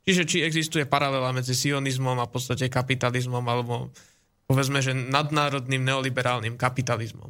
Čiže 0.10 0.26
či 0.26 0.42
existuje 0.42 0.90
paralela 0.90 1.30
medzi 1.30 1.54
sionizmom 1.54 2.18
a 2.18 2.26
v 2.26 2.34
podstate 2.34 2.66
kapitalizmom, 2.66 3.46
alebo 3.46 3.94
povedzme, 4.50 4.82
že 4.82 4.98
nadnárodným 4.98 5.86
neoliberálnym 5.86 6.58
kapitalizmom. 6.58 7.30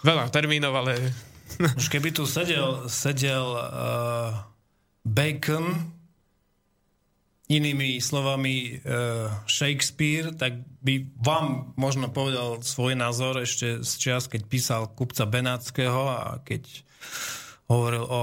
Veľa 0.00 0.32
termínov, 0.32 0.72
ale... 0.72 1.12
Už 1.76 1.92
keby 1.92 2.16
tu 2.16 2.24
sedel, 2.24 2.88
sedel 2.88 3.44
uh, 3.44 4.40
Bacon, 5.04 5.92
inými 7.52 8.00
slovami 8.00 8.80
uh, 8.80 9.28
Shakespeare, 9.44 10.32
tak 10.32 10.64
by 10.80 11.12
vám 11.20 11.76
možno 11.76 12.08
povedal 12.08 12.64
svoj 12.64 12.96
názor 12.96 13.44
ešte 13.44 13.84
z 13.84 13.92
čas, 14.00 14.32
keď 14.32 14.48
písal 14.48 14.82
kupca 14.96 15.28
Benátskeho 15.28 16.02
a 16.08 16.40
keď 16.40 16.64
hovoril 17.70 18.04
o 18.04 18.22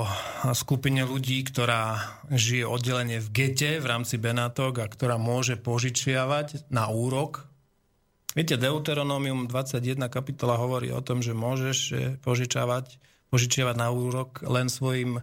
skupine 0.52 1.06
ľudí, 1.08 1.42
ktorá 1.48 2.00
žije 2.30 2.68
oddelenie 2.68 3.24
v 3.24 3.30
gete 3.32 3.80
v 3.80 3.86
rámci 3.86 4.20
Benátok 4.20 4.84
a 4.84 4.92
ktorá 4.92 5.16
môže 5.16 5.56
požičiavať 5.56 6.70
na 6.70 6.92
úrok. 6.92 7.48
Viete, 8.38 8.62
Deuteronomium 8.62 9.50
21 9.50 10.06
kapitola 10.12 10.54
hovorí 10.60 10.94
o 10.94 11.02
tom, 11.02 11.26
že 11.26 11.34
môžeš 11.34 11.78
požičavať, 12.22 13.02
požičiavať 13.34 13.76
na 13.76 13.90
úrok 13.90 14.46
len 14.46 14.70
svojim 14.70 15.18
e, 15.18 15.22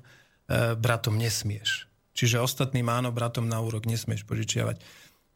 bratom 0.75 1.15
nesmieš. 1.15 1.87
Čiže 2.17 2.43
ostatným 2.43 2.89
áno, 2.91 3.15
bratom 3.15 3.47
na 3.47 3.63
úrok 3.63 3.87
nesmieš 3.87 4.27
požičiavať. 4.27 4.83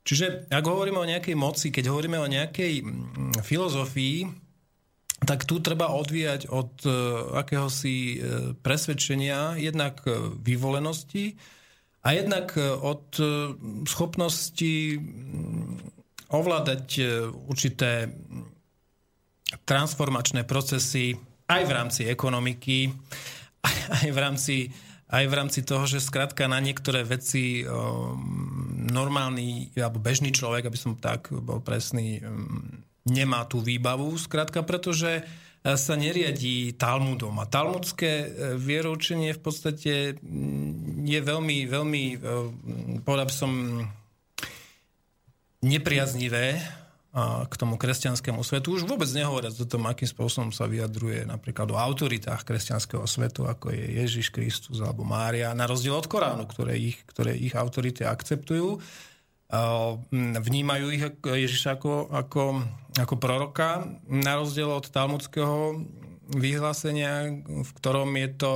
Čiže 0.03 0.51
ak 0.51 0.65
hovoríme 0.65 0.99
o 0.99 1.07
nejakej 1.07 1.37
moci, 1.37 1.69
keď 1.69 1.93
hovoríme 1.93 2.19
o 2.19 2.27
nejakej 2.27 2.83
mm, 2.83 3.45
filozofii, 3.45 4.50
tak 5.21 5.45
tu 5.45 5.61
treba 5.61 5.93
odvíjať 5.93 6.49
od 6.49 6.73
uh, 6.85 6.93
akéhosi 7.37 7.97
uh, 8.17 8.21
presvedčenia 8.61 9.61
jednak 9.61 10.01
uh, 10.09 10.33
vyvolenosti 10.41 11.37
a 12.01 12.17
jednak 12.17 12.57
od 12.81 13.13
schopnosti 13.85 14.97
um, 14.97 15.77
ovládať 16.33 16.87
určité 17.45 18.09
transformačné 19.69 20.49
procesy 20.49 21.13
aj 21.45 21.63
v 21.67 21.73
rámci 21.75 22.03
ekonomiky, 22.09 22.89
aj, 24.01 24.09
v 24.09 24.19
rámci 24.19 24.57
aj 25.11 25.25
v 25.27 25.35
rámci 25.35 25.61
toho, 25.67 25.91
že 25.91 25.99
skrátka 25.99 26.47
na 26.47 26.63
niektoré 26.63 27.03
veci 27.03 27.67
um, 27.67 28.15
normálny 28.87 29.75
alebo 29.75 29.99
bežný 29.99 30.31
človek, 30.31 30.71
aby 30.71 30.79
som 30.79 30.95
tak 30.95 31.35
bol 31.35 31.59
presný, 31.59 32.23
um, 32.23 32.87
nemá 33.11 33.43
tú 33.51 33.59
výbavu, 33.59 34.15
skrátka, 34.15 34.63
pretože 34.63 35.27
sa 35.61 35.93
neriadí 35.93 36.73
Talmudom. 36.73 37.37
A 37.37 37.45
talmudské 37.45 38.25
e, 38.25 38.29
vieroučenie 38.57 39.37
v 39.37 39.41
podstate 39.45 40.17
mm, 40.17 41.05
je 41.05 41.21
veľmi, 41.21 41.69
veľmi, 41.69 42.05
e, 42.17 42.19
povedal 43.05 43.29
by 43.29 43.35
som, 43.35 43.53
nepriaznivé 45.61 46.65
k 47.51 47.55
tomu 47.59 47.75
kresťanskému 47.75 48.39
svetu. 48.47 48.79
Už 48.79 48.87
vôbec 48.87 49.11
nehovoriac 49.11 49.59
o 49.59 49.67
tom, 49.67 49.91
akým 49.91 50.07
spôsobom 50.07 50.55
sa 50.55 50.71
vyjadruje 50.71 51.27
napríklad 51.27 51.75
o 51.75 51.77
autoritách 51.77 52.47
kresťanského 52.47 53.03
svetu, 53.03 53.51
ako 53.51 53.75
je 53.75 53.99
Ježiš 53.99 54.31
Kristus 54.31 54.79
alebo 54.79 55.03
Mária, 55.03 55.51
na 55.51 55.67
rozdiel 55.67 55.99
od 55.99 56.07
Koránu, 56.07 56.47
ktoré 56.47 56.79
ich, 56.79 57.03
ktoré 57.11 57.35
ich 57.35 57.59
autority 57.59 58.07
akceptujú. 58.07 58.79
Vnímajú 60.15 60.87
ich 60.95 61.03
Ježiša 61.27 61.79
ako, 61.79 62.15
ako, 62.15 62.43
ako 62.95 63.15
proroka, 63.19 63.83
na 64.07 64.39
rozdiel 64.39 64.71
od 64.71 64.87
talmudského 64.87 65.83
vyhlásenia, 66.31 67.43
v 67.43 67.71
ktorom 67.75 68.15
je 68.15 68.29
to 68.39 68.53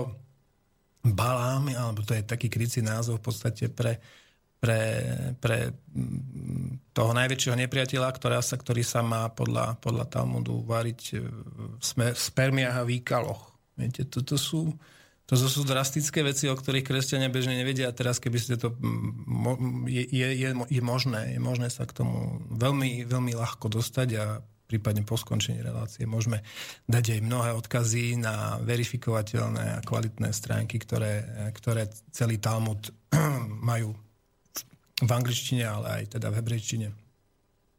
Balám, 1.04 1.68
alebo 1.74 2.00
to 2.00 2.16
je 2.16 2.24
taký 2.24 2.48
krycí 2.48 2.80
názov 2.80 3.20
v 3.20 3.24
podstate 3.28 3.68
pre, 3.68 4.00
pre, 4.56 4.80
pre 5.36 5.76
mm, 5.92 6.96
toho 6.96 7.12
najväčšieho 7.12 7.60
nepriateľa, 7.60 8.08
ktorá 8.08 8.40
sa, 8.40 8.56
ktorý 8.56 8.80
sa 8.80 9.04
má 9.04 9.28
podľa, 9.28 9.76
podľa 9.84 10.08
Talmudu 10.08 10.64
variť 10.64 11.20
v 11.76 12.00
spermiách 12.16 12.80
a 12.80 12.88
výkaloch. 12.88 13.52
Viete, 13.76 14.08
toto 14.08 14.40
sú, 14.40 14.72
to 15.24 15.40
sú 15.40 15.64
drastické 15.64 16.20
veci, 16.20 16.52
o 16.52 16.56
ktorých 16.56 16.84
kresťania 16.84 17.32
bežne 17.32 17.56
nevedia 17.56 17.88
a 17.88 17.96
teraz, 17.96 18.20
keby 18.20 18.36
ste 18.36 18.60
to... 18.60 18.76
Je, 19.88 20.04
je, 20.04 20.28
je, 20.36 20.48
je 20.52 20.82
možné, 20.84 21.36
je 21.36 21.40
možné 21.40 21.72
sa 21.72 21.88
k 21.88 21.96
tomu 21.96 22.44
veľmi, 22.52 23.08
veľmi 23.08 23.32
ľahko 23.32 23.72
dostať 23.72 24.08
a 24.20 24.44
prípadne 24.68 25.00
po 25.04 25.16
skončení 25.16 25.64
relácie 25.64 26.04
môžeme 26.04 26.44
dať 26.84 27.16
aj 27.16 27.20
mnohé 27.24 27.50
odkazy 27.56 28.20
na 28.20 28.60
verifikovateľné 28.60 29.80
a 29.80 29.84
kvalitné 29.84 30.28
stránky, 30.28 30.76
ktoré, 30.76 31.24
ktoré 31.56 31.88
celý 32.12 32.36
Talmud 32.36 32.92
majú 33.70 33.96
v 35.00 35.10
angličtine, 35.10 35.64
ale 35.64 36.04
aj 36.04 36.20
teda 36.20 36.28
v 36.28 36.36
hebrejčine. 36.36 36.88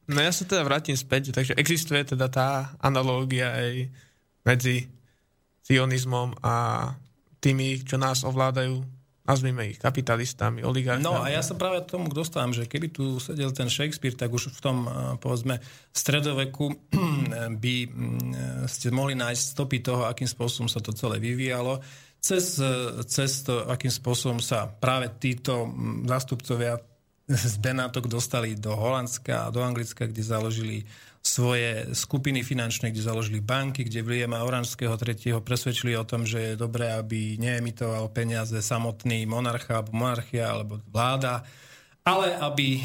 No 0.05 0.21
ja 0.21 0.29
sa 0.29 0.45
teda 0.45 0.61
vrátim 0.65 0.93
späť, 0.93 1.33
takže 1.33 1.57
existuje 1.57 2.01
teda 2.05 2.29
tá 2.29 2.73
analógia 2.81 3.53
aj 3.53 3.89
medzi 4.45 4.85
sionizmom 5.65 6.37
a 6.45 6.53
tými, 7.45 7.85
čo 7.85 8.01
nás 8.01 8.25
ovládajú, 8.25 8.81
nazvime 9.25 9.73
ich 9.73 9.81
kapitalistami, 9.81 10.61
oligarchami. 10.61 11.05
No 11.05 11.17
a 11.21 11.33
ja 11.33 11.41
sa 11.41 11.57
práve 11.57 11.81
tomu 11.85 12.13
dostávam, 12.13 12.53
že 12.53 12.69
keby 12.69 12.93
tu 12.93 13.17
sedel 13.17 13.49
ten 13.53 13.69
Shakespeare, 13.69 14.13
tak 14.13 14.29
už 14.29 14.53
v 14.53 14.59
tom, 14.61 14.77
eh, 14.85 14.89
povedzme, 15.21 15.61
stredoveku 15.93 16.73
by 17.61 17.75
mm, 17.85 18.65
ste 18.69 18.93
mohli 18.93 19.17
nájsť 19.17 19.43
stopy 19.57 19.77
toho, 19.81 20.05
akým 20.05 20.29
spôsobom 20.29 20.69
sa 20.69 20.81
to 20.81 20.93
celé 20.93 21.17
vyvíjalo, 21.17 21.81
cez, 22.21 22.61
eh, 22.61 23.01
cez 23.05 23.45
to, 23.45 23.65
akým 23.65 23.93
spôsobom 23.93 24.37
sa 24.41 24.69
práve 24.69 25.09
títo 25.17 25.69
mm, 25.69 26.05
zástupcovia 26.05 26.77
z 27.25 27.57
Benátok 27.57 28.05
dostali 28.05 28.53
do 28.53 28.77
Holandska 28.77 29.49
a 29.49 29.51
do 29.53 29.65
Anglicka, 29.65 30.05
kde 30.05 30.21
založili 30.21 30.85
svoje 31.25 31.89
skupiny 31.97 32.45
finančné, 32.45 32.93
kde 32.93 33.01
založili 33.01 33.41
banky, 33.41 33.81
kde 33.81 34.05
Williama 34.05 34.45
Oranžského 34.45 34.93
tretieho 34.93 35.41
presvedčili 35.41 35.97
o 35.97 36.05
tom, 36.05 36.21
že 36.21 36.53
je 36.53 36.61
dobré, 36.61 36.93
aby 36.93 37.41
neemitoval 37.41 38.13
peniaze 38.13 38.53
samotný 38.61 39.25
monarcha 39.25 39.81
alebo 39.81 39.97
monarchia 39.97 40.53
alebo 40.53 40.77
vláda, 40.85 41.41
ale 42.05 42.37
aby 42.37 42.77
e, 42.77 42.81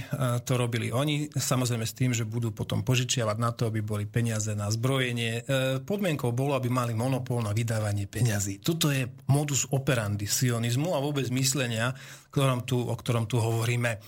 to 0.48 0.56
robili 0.56 0.88
oni, 0.88 1.28
samozrejme 1.28 1.84
s 1.84 1.92
tým, 1.92 2.16
že 2.16 2.24
budú 2.24 2.56
potom 2.56 2.80
požičiavať 2.80 3.36
na 3.36 3.52
to, 3.52 3.68
aby 3.68 3.84
boli 3.84 4.08
peniaze 4.08 4.56
na 4.56 4.72
zbrojenie. 4.72 5.44
E, 5.44 5.82
podmienkou 5.84 6.32
bolo, 6.32 6.56
aby 6.56 6.72
mali 6.72 6.96
monopol 6.96 7.44
na 7.44 7.52
vydávanie 7.52 8.08
peňazí. 8.08 8.64
Toto 8.64 8.88
je 8.88 9.04
modus 9.28 9.68
operandi 9.68 10.24
sionizmu 10.24 10.96
a 10.96 11.04
vôbec 11.04 11.28
myslenia, 11.36 11.92
ktorom 12.32 12.64
tu, 12.64 12.80
o 12.80 12.94
ktorom 12.96 13.28
tu 13.28 13.36
hovoríme. 13.36 14.00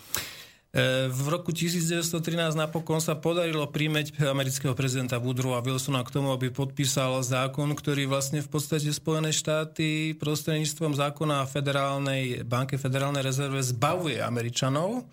V 1.12 1.28
roku 1.28 1.52
1913 1.52 2.56
napokon 2.56 2.96
sa 2.96 3.12
podarilo 3.12 3.68
príjmeť 3.68 4.24
amerického 4.24 4.72
prezidenta 4.72 5.20
Woodrowa 5.20 5.60
Wilsona 5.60 6.00
k 6.00 6.16
tomu, 6.16 6.32
aby 6.32 6.48
podpísal 6.48 7.20
zákon, 7.20 7.76
ktorý 7.76 8.08
vlastne 8.08 8.40
v 8.40 8.48
podstate 8.48 8.88
Spojené 8.88 9.36
štáty 9.36 10.16
prostredníctvom 10.16 10.96
zákona 10.96 11.44
Federálnej 11.44 12.40
banke 12.48 12.80
Federálnej 12.80 13.20
rezerve 13.20 13.60
zbavuje 13.60 14.24
Američanov. 14.24 15.04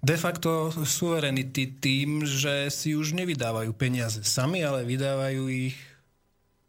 De 0.00 0.16
facto 0.16 0.72
suverenity 0.72 1.76
tým, 1.76 2.24
že 2.24 2.72
si 2.72 2.96
už 2.96 3.12
nevydávajú 3.12 3.76
peniaze 3.76 4.24
sami, 4.24 4.64
ale 4.64 4.88
vydávajú 4.88 5.44
ich 5.52 5.76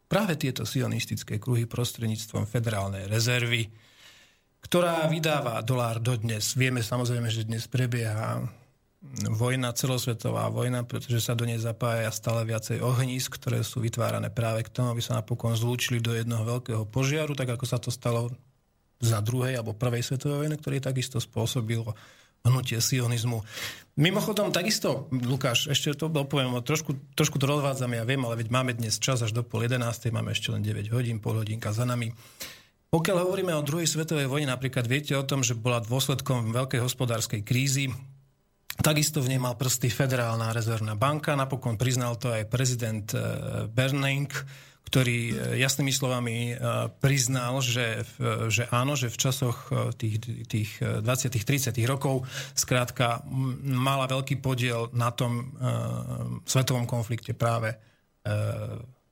práve 0.04 0.36
tieto 0.36 0.68
sionistické 0.68 1.40
kruhy 1.40 1.64
prostredníctvom 1.64 2.44
Federálnej 2.44 3.08
rezervy 3.08 3.72
ktorá 4.62 5.04
vydáva 5.10 5.60
dolár 5.60 5.98
dodnes. 5.98 6.54
Vieme 6.54 6.80
samozrejme, 6.80 7.28
že 7.28 7.44
dnes 7.44 7.66
prebieha 7.66 8.46
vojna, 9.34 9.74
celosvetová 9.74 10.46
vojna, 10.46 10.86
pretože 10.86 11.18
sa 11.18 11.34
do 11.34 11.42
nej 11.42 11.58
zapája 11.58 12.06
stále 12.14 12.46
viacej 12.46 12.78
ohnízk, 12.78 13.34
ktoré 13.34 13.66
sú 13.66 13.82
vytvárané 13.82 14.30
práve 14.30 14.62
k 14.62 14.70
tomu, 14.70 14.94
aby 14.94 15.02
sa 15.02 15.18
napokon 15.18 15.58
zlúčili 15.58 15.98
do 15.98 16.14
jednoho 16.14 16.46
veľkého 16.46 16.86
požiaru, 16.86 17.34
tak 17.34 17.50
ako 17.50 17.66
sa 17.66 17.82
to 17.82 17.90
stalo 17.90 18.30
za 19.02 19.18
druhej 19.18 19.58
alebo 19.58 19.74
prvej 19.74 20.06
svetovej 20.06 20.46
vojny, 20.46 20.54
ktorý 20.54 20.78
takisto 20.78 21.18
spôsobilo 21.18 21.98
hnutie 22.46 22.78
sionizmu. 22.78 23.42
Mimochodom, 23.98 24.54
takisto, 24.54 25.10
Lukáš, 25.10 25.70
ešte 25.70 25.94
to 25.94 26.10
poviem, 26.10 26.54
trošku, 26.62 26.94
trošku 27.18 27.38
to 27.38 27.46
rozvádzam, 27.46 27.98
ja 27.98 28.06
viem, 28.06 28.22
ale 28.22 28.38
veď 28.38 28.48
máme 28.54 28.72
dnes 28.74 29.02
čas 29.02 29.22
až 29.22 29.34
do 29.34 29.42
pol 29.42 29.66
11, 29.66 29.82
máme 30.14 30.30
ešte 30.30 30.54
len 30.54 30.62
9 30.62 30.94
hodín, 30.94 31.18
pol 31.18 31.38
hodinka 31.42 31.74
za 31.74 31.86
nami. 31.86 32.14
Pokiaľ 32.92 33.24
hovoríme 33.24 33.56
o 33.56 33.64
druhej 33.64 33.88
svetovej 33.88 34.28
vojne, 34.28 34.52
napríklad 34.52 34.84
viete 34.84 35.16
o 35.16 35.24
tom, 35.24 35.40
že 35.40 35.56
bola 35.56 35.80
dôsledkom 35.80 36.52
veľkej 36.52 36.84
hospodárskej 36.84 37.40
krízy, 37.40 37.88
Takisto 38.72 39.20
v 39.20 39.36
nej 39.36 39.40
mal 39.42 39.52
prsty 39.60 39.92
Federálna 39.92 40.48
rezervná 40.56 40.96
banka, 40.96 41.36
napokon 41.36 41.76
priznal 41.76 42.16
to 42.16 42.32
aj 42.32 42.48
prezident 42.48 43.04
eh, 43.12 43.68
Bernanke, 43.68 44.48
ktorý 44.88 45.18
eh, 45.28 45.34
jasnými 45.60 45.92
slovami 45.92 46.36
eh, 46.50 46.56
priznal, 46.96 47.60
že, 47.60 48.00
že 48.48 48.64
áno, 48.72 48.96
že 48.96 49.12
v 49.12 49.20
časoch 49.20 49.68
tých, 50.00 50.48
tých 50.48 50.80
20 50.80 51.04
30 51.04 51.76
rokov 51.84 52.24
skrátka 52.56 53.20
mala 53.68 54.08
veľký 54.08 54.40
podiel 54.40 54.88
na 54.96 55.12
tom 55.12 55.52
svetovom 56.48 56.88
konflikte 56.88 57.36
práve 57.36 57.76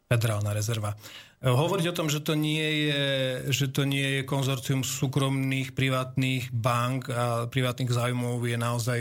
Federálna 0.09 0.57
rezerva. 0.57 0.97
Hovoriť 1.41 1.87
o 1.89 1.97
tom, 1.97 2.13
že 2.13 2.21
to 2.21 2.37
nie 2.37 2.93
je, 2.93 3.05
že 3.49 3.73
to 3.73 3.89
nie 3.89 4.21
je 4.21 4.29
konzorcium 4.29 4.85
súkromných, 4.85 5.73
privátnych 5.73 6.53
bank 6.53 7.09
a 7.09 7.49
privátnych 7.49 7.89
zájmov 7.89 8.45
je 8.45 8.61
naozaj, 8.61 9.01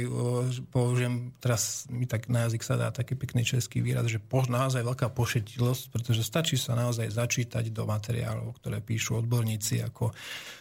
použijem 0.72 1.36
teraz 1.44 1.84
mi 1.92 2.08
tak 2.08 2.32
na 2.32 2.48
jazyk 2.48 2.64
sa 2.64 2.80
dá 2.80 2.96
taký 2.96 3.20
pekný 3.20 3.44
český 3.44 3.84
výraz, 3.84 4.08
že 4.08 4.24
po, 4.24 4.48
naozaj 4.48 4.88
veľká 4.88 5.12
pošetilosť, 5.12 5.92
pretože 5.92 6.24
stačí 6.24 6.56
sa 6.56 6.80
naozaj 6.80 7.12
začítať 7.12 7.76
do 7.76 7.84
materiálov, 7.84 8.56
ktoré 8.64 8.80
píšu 8.80 9.20
odborníci 9.20 9.84
ako 9.84 10.16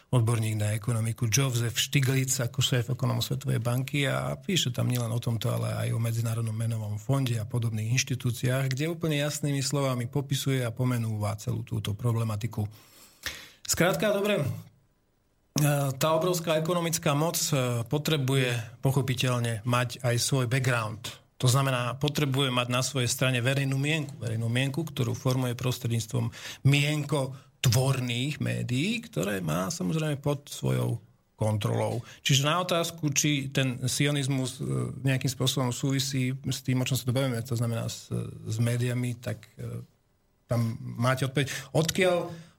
odborník 0.09 0.57
na 0.57 0.73
ekonomiku 0.73 1.29
Joseph 1.29 1.77
Stiglitz 1.77 2.41
ako 2.41 2.65
šéf 2.65 2.89
ekonomu 2.89 3.21
Svetovej 3.21 3.61
banky 3.61 4.09
a 4.09 4.33
píše 4.41 4.73
tam 4.73 4.89
nielen 4.89 5.13
o 5.13 5.21
tomto, 5.21 5.53
ale 5.53 5.77
aj 5.77 5.89
o 5.93 6.01
Medzinárodnom 6.01 6.57
menovom 6.57 6.97
fonde 6.97 7.37
a 7.37 7.45
podobných 7.45 7.93
inštitúciách, 7.93 8.73
kde 8.73 8.89
úplne 8.89 9.21
jasnými 9.21 9.61
slovami 9.61 10.09
popisuje 10.09 10.65
a 10.65 10.73
pomenúva 10.73 11.37
celú 11.37 11.61
túto 11.61 11.93
problematiku. 11.93 12.65
Skrátka, 13.69 14.09
dobre, 14.17 14.41
e, 14.41 14.45
tá 16.01 16.09
obrovská 16.17 16.57
ekonomická 16.57 17.13
moc 17.13 17.37
e, 17.53 17.85
potrebuje 17.85 18.81
pochopiteľne 18.81 19.61
mať 19.69 20.01
aj 20.01 20.17
svoj 20.17 20.49
background. 20.49 21.05
To 21.39 21.47
znamená, 21.47 21.95
potrebuje 22.01 22.51
mať 22.51 22.67
na 22.73 22.83
svojej 22.83 23.07
strane 23.07 23.39
verejnú 23.39 23.79
mienku. 23.79 24.17
Verejnú 24.19 24.51
mienku, 24.51 24.83
ktorú 24.83 25.15
formuje 25.15 25.55
prostredníctvom 25.55 26.33
mienko 26.67 27.37
tvorných 27.59 28.39
médií, 28.39 29.03
ktoré 29.03 29.43
má 29.43 29.67
samozrejme 29.69 30.19
pod 30.23 30.47
svojou 30.47 31.03
kontrolou. 31.39 32.03
Čiže 32.27 32.43
na 32.51 32.59
otázku, 32.59 33.15
či 33.15 33.47
ten 33.55 33.79
sionizmus 33.87 34.59
e, 34.59 34.91
nejakým 35.07 35.31
spôsobom 35.31 35.71
súvisí 35.71 36.35
s 36.35 36.67
tým, 36.67 36.83
o 36.83 36.87
čom 36.87 36.99
sa 36.99 37.07
to 37.07 37.15
bavíme, 37.15 37.39
to 37.47 37.55
znamená 37.55 37.87
s, 37.87 38.11
s 38.43 38.57
médiami, 38.59 39.15
tak 39.15 39.47
e, 39.55 39.87
tam 40.51 40.75
máte 40.83 41.31
odpoveď. 41.31 41.47
Odkiaľ, 41.71 42.17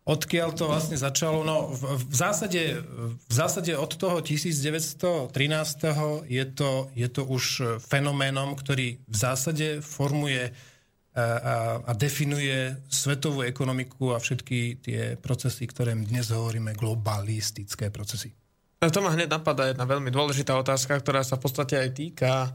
odkiaľ 0.07 0.49
to 0.55 0.71
vlastne 0.71 0.95
začalo? 0.95 1.43
No 1.43 1.75
v, 1.75 2.07
v, 2.07 2.15
zásade, 2.15 2.79
v 3.03 3.33
zásade 3.33 3.75
od 3.75 3.91
toho 3.99 4.23
1913. 4.23 5.27
je 6.31 6.45
to, 6.47 6.87
je 6.95 7.07
to 7.11 7.21
už 7.27 7.43
fenoménom, 7.83 8.55
ktorý 8.55 8.95
v 9.03 9.15
zásade 9.15 9.83
formuje 9.83 10.55
a, 11.19 11.55
a 11.83 11.91
definuje 11.93 12.75
svetovú 12.87 13.43
ekonomiku 13.43 14.15
a 14.15 14.21
všetky 14.21 14.59
tie 14.79 15.01
procesy, 15.19 15.67
ktoré 15.67 15.93
dnes 15.93 16.31
hovoríme, 16.31 16.73
globalistické 16.73 17.91
procesy. 17.91 18.31
To 18.79 19.03
ma 19.03 19.11
hneď 19.11 19.27
napadá 19.27 19.67
jedna 19.67 19.83
veľmi 19.83 20.07
dôležitá 20.07 20.55
otázka, 20.55 21.03
ktorá 21.03 21.19
sa 21.19 21.35
v 21.35 21.43
podstate 21.43 21.75
aj 21.75 21.89
týka 21.91 22.47
e, 22.47 22.49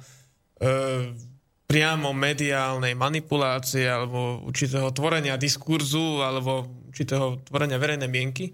priamo 1.69 2.17
mediálnej 2.17 2.97
manipulácie 2.97 3.85
alebo 3.85 4.41
určitého 4.49 4.89
tvorenia 4.97 5.37
diskurzu 5.37 6.25
alebo 6.25 6.65
určitého 6.89 7.45
tvorenia 7.45 7.77
verejnej 7.77 8.09
mienky. 8.09 8.49
E, 8.49 8.53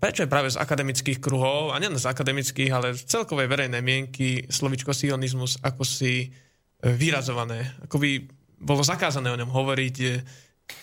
prečo 0.00 0.24
je 0.24 0.32
práve 0.32 0.48
z 0.48 0.56
akademických 0.56 1.20
kruhov, 1.20 1.76
a 1.76 1.76
nielen 1.76 2.00
z 2.00 2.08
akademických, 2.08 2.72
ale 2.72 2.96
z 2.96 3.04
celkovej 3.04 3.44
verejnej 3.44 3.84
mienky 3.84 4.48
slovičko 4.48 4.96
sionizmus 4.96 5.60
ako 5.60 5.84
si 5.84 6.12
e, 6.24 6.28
vyrazované, 6.80 7.76
by 7.92 8.37
bolo 8.58 8.82
zakázané 8.82 9.30
o 9.30 9.38
ňom 9.38 9.50
hovoriť. 9.50 9.96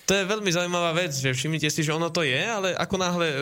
To 0.10 0.12
je 0.18 0.24
veľmi 0.26 0.50
zaujímavá 0.50 0.98
vec, 0.98 1.14
že 1.14 1.36
všimnite 1.36 1.70
si, 1.70 1.86
že 1.86 1.94
ono 1.94 2.10
to 2.10 2.26
je, 2.26 2.42
ale 2.42 2.74
ako 2.74 2.96
náhle 2.98 3.28
e, 3.28 3.38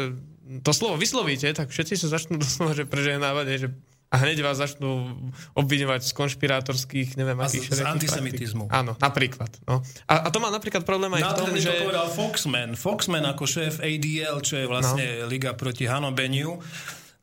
to 0.59 0.71
slovo 0.75 0.99
vyslovíte, 0.99 1.47
tak 1.55 1.71
všetci 1.71 1.95
sa 1.95 2.19
začnú 2.19 2.35
doslova 2.43 2.75
že 2.75 2.83
preženávať, 2.83 3.45
že 3.55 3.67
a 4.13 4.21
hneď 4.21 4.45
vás 4.45 4.61
začnú 4.61 5.09
obviňovať 5.57 6.05
z 6.05 6.11
konšpirátorských, 6.13 7.17
neviem, 7.17 7.33
A 7.41 7.49
akých 7.49 7.65
z- 7.65 7.81
z 7.81 7.81
antisemitizmu. 7.81 8.69
praktík. 8.69 8.77
Áno, 8.85 8.93
napríklad. 9.01 9.49
No. 9.65 9.81
A, 10.05 10.13
a 10.21 10.27
to 10.29 10.37
má 10.37 10.53
napríklad 10.53 10.85
problém 10.85 11.09
aj 11.17 11.33
v 11.33 11.33
tom, 11.33 11.49
že... 11.57 11.73
to 11.73 11.89
povedal 11.89 12.07
Foxman. 12.13 12.77
Foxman 12.77 13.25
ako 13.25 13.49
šéf 13.49 13.81
ADL, 13.81 14.37
čo 14.45 14.61
je 14.61 14.69
vlastne 14.69 15.25
no. 15.25 15.33
Liga 15.33 15.57
proti 15.57 15.89
hanobeniu, 15.89 16.61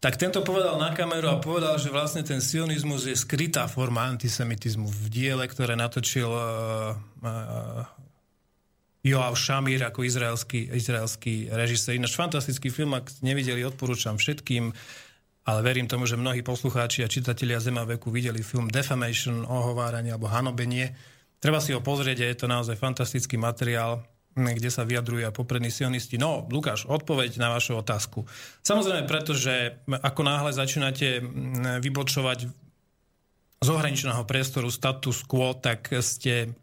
tak 0.01 0.17
tento 0.17 0.41
povedal 0.41 0.81
na 0.81 0.97
kameru 0.97 1.29
a 1.29 1.37
povedal, 1.37 1.77
že 1.77 1.93
vlastne 1.93 2.25
ten 2.25 2.41
sionizmus 2.41 3.05
je 3.05 3.13
skrytá 3.13 3.69
forma 3.69 4.09
antisemitizmu 4.09 4.89
v 4.89 5.05
diele, 5.13 5.45
ktoré 5.45 5.77
natočil 5.77 6.33
uh, 6.33 6.97
uh, 7.21 7.85
Joav 9.05 9.37
Šamír 9.37 9.85
ako 9.85 10.01
izraelský, 10.05 10.73
izraelský 10.73 11.53
režisér. 11.53 12.01
Ináč 12.01 12.17
fantastický 12.17 12.73
film, 12.73 12.97
ak 12.97 13.13
nevideli, 13.21 13.61
odporúčam 13.61 14.17
všetkým, 14.17 14.73
ale 15.45 15.61
verím 15.61 15.85
tomu, 15.85 16.09
že 16.09 16.21
mnohí 16.21 16.41
poslucháči 16.41 17.05
a 17.05 17.09
čitatelia 17.09 17.61
Zema 17.61 17.85
veku 17.85 18.09
videli 18.09 18.41
film 18.41 18.73
Defamation, 18.73 19.45
ohováranie 19.45 20.17
alebo 20.17 20.33
hanobenie. 20.33 20.97
Treba 21.41 21.61
si 21.61 21.77
ho 21.77 21.81
pozrieť, 21.81 22.25
je 22.25 22.41
to 22.41 22.49
naozaj 22.49 22.77
fantastický 22.77 23.41
materiál, 23.41 24.05
kde 24.37 24.71
sa 24.71 24.87
vyjadrujú 24.87 25.27
aj 25.27 25.35
poprední 25.35 25.75
sionisti. 25.75 26.15
No, 26.15 26.47
Lukáš, 26.47 26.87
odpoveď 26.87 27.43
na 27.43 27.51
vašu 27.51 27.79
otázku. 27.83 28.25
Samozrejme, 28.63 29.05
pretože 29.11 29.83
ako 29.91 30.23
náhle 30.23 30.51
začínate 30.55 31.19
vybočovať 31.83 32.47
z 33.61 33.69
ohraničeného 33.69 34.25
priestoru 34.25 34.73
status 34.73 35.21
quo, 35.29 35.53
tak 35.53 35.93
ste 36.01 36.55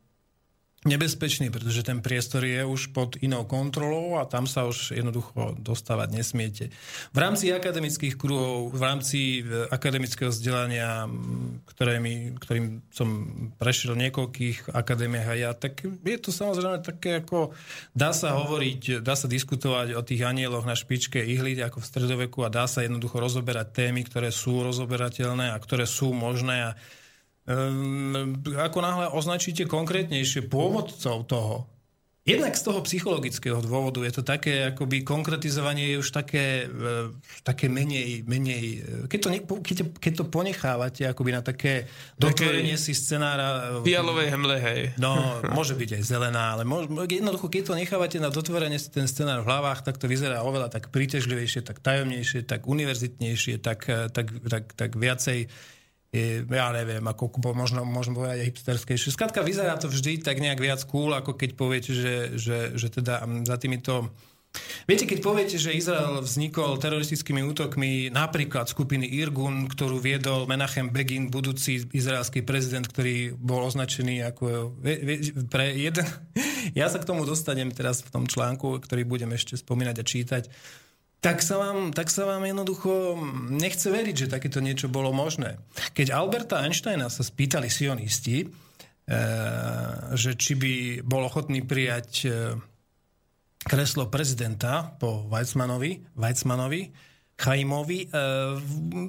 nebezpečný, 0.85 1.49
pretože 1.49 1.81
ten 1.81 2.05
priestor 2.05 2.45
je 2.45 2.61
už 2.61 2.93
pod 2.93 3.17
inou 3.25 3.49
kontrolou 3.49 4.21
a 4.21 4.29
tam 4.29 4.45
sa 4.45 4.69
už 4.69 4.93
jednoducho 4.93 5.57
dostávať 5.57 6.13
nesmiete. 6.13 6.65
V 7.11 7.17
rámci 7.17 7.49
akademických 7.49 8.13
kruhov, 8.13 8.69
v 8.77 8.81
rámci 8.85 9.19
e, 9.41 9.65
akademického 9.73 10.29
vzdelania, 10.29 11.09
m, 11.09 11.65
ktoré 11.65 11.97
mi, 11.97 12.29
ktorým 12.37 12.85
som 12.93 13.09
prešiel 13.57 13.97
niekoľkých 13.97 14.69
akadémiách 14.69 15.29
a 15.33 15.35
ja, 15.35 15.51
tak 15.57 15.81
je 15.81 16.17
to 16.21 16.29
samozrejme 16.29 16.85
také 16.85 17.25
ako, 17.25 17.57
dá 17.97 18.13
sa 18.13 18.37
hovoriť, 18.37 19.01
dá 19.01 19.17
sa 19.17 19.25
diskutovať 19.25 19.97
o 19.97 20.01
tých 20.05 20.29
anieloch 20.29 20.69
na 20.69 20.77
špičke 20.77 21.17
ihly 21.17 21.57
ako 21.57 21.81
v 21.81 21.89
stredoveku 21.89 22.45
a 22.45 22.53
dá 22.53 22.69
sa 22.69 22.85
jednoducho 22.85 23.17
rozoberať 23.17 23.73
témy, 23.73 24.05
ktoré 24.05 24.29
sú 24.29 24.61
rozoberateľné 24.61 25.51
a 25.51 25.57
ktoré 25.57 25.89
sú 25.89 26.13
možné 26.13 26.69
a 26.69 26.77
ako 28.59 28.79
náhle 28.83 29.07
označíte 29.07 29.63
konkrétnejšie 29.63 30.51
pôvodcov 30.51 31.23
toho, 31.31 31.55
jednak 32.27 32.59
z 32.59 32.63
toho 32.67 32.83
psychologického 32.83 33.63
dôvodu 33.63 34.03
je 34.03 34.19
to 34.19 34.23
také, 34.27 34.75
akoby 34.75 35.07
konkretizovanie 35.07 35.95
je 35.95 36.03
už 36.03 36.11
také, 36.11 36.67
uh, 36.67 37.07
také 37.47 37.71
menej, 37.71 38.27
menej 38.27 38.83
keď, 39.07 39.19
to 39.23 39.29
ne, 39.31 39.39
keď, 39.63 39.77
keď 39.95 40.13
to 40.19 40.23
ponechávate 40.27 41.07
akoby 41.07 41.31
na 41.31 41.39
také 41.39 41.87
dotvorenie 42.19 42.75
si 42.75 42.91
scenára 42.91 43.79
Fialovej 43.79 44.27
hemle, 44.27 44.59
hej. 44.59 44.81
No, 44.99 45.15
môže 45.57 45.79
byť 45.79 45.89
aj 45.95 46.03
zelená, 46.03 46.59
ale 46.59 46.67
môž, 46.67 46.91
jednoducho, 47.07 47.47
keď 47.47 47.63
to 47.71 47.79
nechávate 47.79 48.19
na 48.19 48.27
dotvorenie 48.27 48.75
si 48.75 48.91
ten 48.91 49.07
scenár 49.07 49.47
v 49.47 49.49
hlavách, 49.55 49.87
tak 49.87 49.95
to 49.95 50.11
vyzerá 50.11 50.43
oveľa 50.43 50.67
tak 50.67 50.91
príťažlivejšie, 50.91 51.63
tak 51.63 51.79
tajomnejšie, 51.79 52.43
tak 52.43 52.67
univerzitnejšie, 52.67 53.63
tak, 53.63 53.87
tak, 54.11 54.27
tak, 54.43 54.75
tak 54.75 54.91
viacej 54.99 55.47
je, 56.07 56.47
ja 56.47 56.67
neviem, 56.71 57.03
ako 57.03 57.35
možno, 57.51 57.83
možno 57.83 58.15
povedať 58.15 58.41
aj 58.41 58.47
hipsterskejšie. 58.53 59.11
Skladka 59.11 59.43
vyzerá 59.43 59.75
to 59.75 59.91
vždy 59.91 60.23
tak 60.23 60.39
nejak 60.39 60.59
viac 60.63 60.81
cool, 60.87 61.11
ako 61.11 61.35
keď 61.35 61.49
poviete, 61.59 61.91
že, 61.91 62.39
že, 62.39 62.57
že 62.79 62.87
teda 62.87 63.27
za 63.43 63.55
týmito 63.59 64.07
Viete, 64.87 65.05
keď 65.05 65.19
poviete, 65.21 65.57
že 65.59 65.75
Izrael 65.75 66.23
vznikol 66.23 66.79
teroristickými 66.79 67.43
útokmi 67.45 68.09
napríklad 68.09 68.71
skupiny 68.71 69.05
Irgun, 69.05 69.67
ktorú 69.69 69.99
viedol 70.01 70.47
Menachem 70.47 70.89
Begin, 70.89 71.29
budúci 71.29 71.85
izraelský 71.91 72.41
prezident, 72.41 72.87
ktorý 72.87 73.35
bol 73.35 73.67
označený 73.67 74.23
ako 74.33 74.73
pre 75.51 75.65
jeden... 75.75 76.07
Ja 76.75 76.91
sa 76.91 76.99
k 76.99 77.07
tomu 77.07 77.23
dostanem 77.23 77.71
teraz 77.71 78.03
v 78.03 78.11
tom 78.11 78.23
článku, 78.27 78.83
ktorý 78.83 79.07
budem 79.07 79.31
ešte 79.31 79.55
spomínať 79.55 79.95
a 80.01 80.03
čítať 80.03 80.43
tak 81.17 81.41
sa, 81.41 81.57
vám, 81.57 81.91
tak 81.91 82.13
sa 82.13 82.29
vám 82.29 82.45
jednoducho 82.45 83.17
nechce 83.49 83.89
veriť, 83.89 84.15
že 84.27 84.33
takéto 84.33 84.61
niečo 84.61 84.85
bolo 84.85 85.09
možné. 85.09 85.57
Keď 85.97 86.13
Alberta 86.13 86.61
Einsteina 86.61 87.09
sa 87.09 87.25
spýtali 87.25 87.73
sionisti, 87.73 88.45
e, 88.45 88.47
že 90.13 90.37
či 90.37 90.53
by 90.53 90.73
bol 91.01 91.25
ochotný 91.25 91.65
prijať 91.65 92.09
e, 92.23 92.29
kreslo 93.65 94.07
prezidenta 94.13 94.93
po 95.01 95.25
Weizmanovi, 95.25 96.05
Weizmanovi 96.13 96.93
Chaimovi, 97.37 98.05
e, 98.05 98.07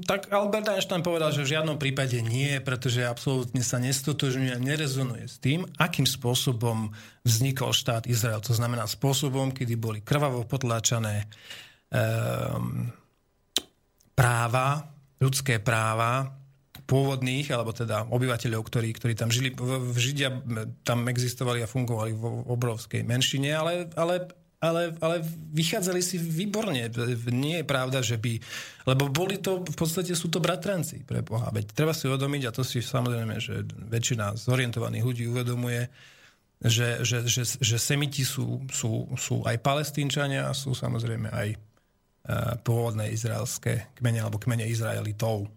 tak 0.05 0.29
Albert 0.29 0.69
Einstein 0.69 1.01
povedal, 1.01 1.33
že 1.33 1.45
v 1.45 1.53
žiadnom 1.57 1.81
prípade 1.81 2.21
nie, 2.21 2.61
pretože 2.61 3.01
absolútne 3.05 3.65
sa 3.65 3.81
nestotožňuje 3.81 4.61
nerezonuje 4.61 5.25
s 5.25 5.41
tým, 5.41 5.65
akým 5.81 6.05
spôsobom 6.05 6.93
vznikol 7.25 7.73
štát 7.73 8.05
Izrael. 8.05 8.45
To 8.45 8.53
znamená 8.53 8.85
spôsobom, 8.85 9.53
kedy 9.57 9.81
boli 9.81 10.05
krvavo 10.05 10.45
potláčané 10.45 11.25
práva, 14.13 14.67
ľudské 15.19 15.63
práva 15.63 16.39
pôvodných, 16.89 17.53
alebo 17.53 17.77
teda 17.77 18.09
obyvateľov, 18.09 18.65
ktorí, 18.65 18.89
ktorí 18.97 19.13
tam 19.13 19.29
žili. 19.29 19.53
V, 19.53 19.93
v 19.93 19.99
Židia 20.01 20.33
tam 20.89 21.05
existovali 21.05 21.61
a 21.61 21.69
fungovali 21.69 22.17
v 22.17 22.25
obrovskej 22.49 23.05
menšine, 23.05 23.53
ale, 23.53 23.93
ale, 23.93 24.25
ale, 24.65 24.97
ale 24.97 25.21
vychádzali 25.53 26.01
si 26.01 26.17
výborne. 26.17 26.89
Nie 27.29 27.61
je 27.61 27.67
pravda, 27.69 28.01
že 28.01 28.17
by... 28.17 28.41
Lebo 28.89 29.13
boli 29.13 29.37
to, 29.37 29.69
v 29.69 29.77
podstate 29.77 30.17
sú 30.17 30.33
to 30.33 30.41
bratranci 30.41 31.05
pre 31.05 31.21
Boha. 31.21 31.53
Veď 31.53 31.77
treba 31.77 31.93
si 31.93 32.09
uvedomiť, 32.09 32.43
a 32.49 32.55
to 32.57 32.65
si 32.65 32.81
samozrejme, 32.81 33.37
že 33.37 33.69
väčšina 33.69 34.41
zorientovaných 34.41 35.05
ľudí 35.05 35.25
uvedomuje, 35.29 35.93
že, 36.59 37.05
že, 37.05 37.29
že, 37.29 37.45
že 37.45 37.77
semiti 37.77 38.25
sú, 38.25 38.65
sú, 38.73 39.13
sú 39.15 39.47
aj 39.47 39.61
palestínčania 39.63 40.51
sú 40.57 40.75
samozrejme 40.75 41.31
aj 41.31 41.68
pôvodné 42.61 43.09
izraelské 43.09 43.89
kmene 43.97 44.21
alebo 44.21 44.37
kmene 44.37 44.69
Izraelitov. 44.69 45.49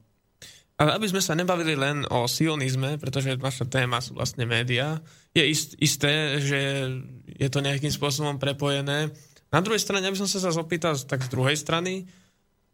Ale 0.82 0.98
aby 0.98 1.06
sme 1.06 1.22
sa 1.22 1.38
nebavili 1.38 1.78
len 1.78 2.08
o 2.10 2.26
sionizme, 2.26 2.98
pretože 2.98 3.38
naša 3.38 3.70
téma 3.70 4.02
sú 4.02 4.18
vlastne 4.18 4.50
médiá, 4.50 4.98
je 5.30 5.46
ist, 5.46 5.78
isté, 5.78 6.42
že 6.42 6.90
je 7.28 7.48
to 7.54 7.62
nejakým 7.62 7.94
spôsobom 7.94 8.42
prepojené. 8.42 9.14
Na 9.54 9.60
druhej 9.62 9.84
strane, 9.84 10.10
aby 10.10 10.18
som 10.18 10.26
sa 10.26 10.42
zase 10.42 10.58
opýtal 10.58 10.98
tak 10.98 11.22
z 11.22 11.30
druhej 11.30 11.54
strany, 11.54 12.10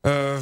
uh, 0.07 0.39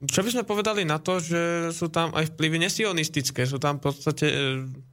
čo 0.00 0.24
by 0.24 0.32
sme 0.32 0.48
povedali 0.48 0.88
na 0.88 0.96
to, 0.96 1.20
že 1.20 1.76
sú 1.76 1.92
tam 1.92 2.16
aj 2.16 2.32
vplyvy 2.32 2.56
nesionistické, 2.64 3.44
sú 3.44 3.60
tam 3.60 3.76
v 3.76 3.92
podstate 3.92 4.32
e, 4.32 4.36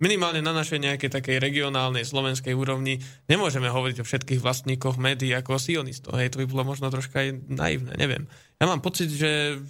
minimálne 0.04 0.44
na 0.44 0.52
našej 0.52 0.84
nejakej 0.84 1.08
takej 1.08 1.40
regionálnej 1.40 2.04
slovenskej 2.04 2.52
úrovni 2.52 3.00
nemôžeme 3.32 3.72
hovoriť 3.72 4.04
o 4.04 4.08
všetkých 4.08 4.44
vlastníkoch 4.44 5.00
médií 5.00 5.32
ako 5.32 5.56
o 5.56 5.64
sionistov. 5.64 6.20
Hej, 6.20 6.36
to 6.36 6.44
by 6.44 6.52
bolo 6.52 6.76
možno 6.76 6.92
troška 6.92 7.24
aj 7.24 7.40
naivné, 7.48 7.96
neviem. 7.96 8.28
Ja 8.60 8.68
mám 8.68 8.84
pocit, 8.84 9.08
že 9.08 9.64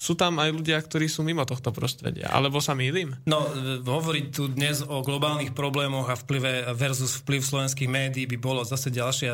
sú 0.00 0.16
tam 0.16 0.40
aj 0.40 0.48
ľudia, 0.48 0.80
ktorí 0.80 1.12
sú 1.12 1.20
mimo 1.20 1.44
tohto 1.44 1.76
prostredia. 1.76 2.32
Alebo 2.32 2.56
sa 2.64 2.72
mýlim? 2.72 3.20
No, 3.28 3.44
hovoriť 3.84 4.26
tu 4.32 4.48
dnes 4.48 4.80
o 4.80 5.04
globálnych 5.04 5.52
problémoch 5.52 6.08
a 6.08 6.16
vplyve 6.16 6.72
versus 6.72 7.20
vplyv 7.20 7.44
slovenských 7.44 7.84
médií 7.84 8.24
by 8.24 8.40
bolo 8.40 8.64
zase 8.64 8.88
ďalšie. 8.88 9.28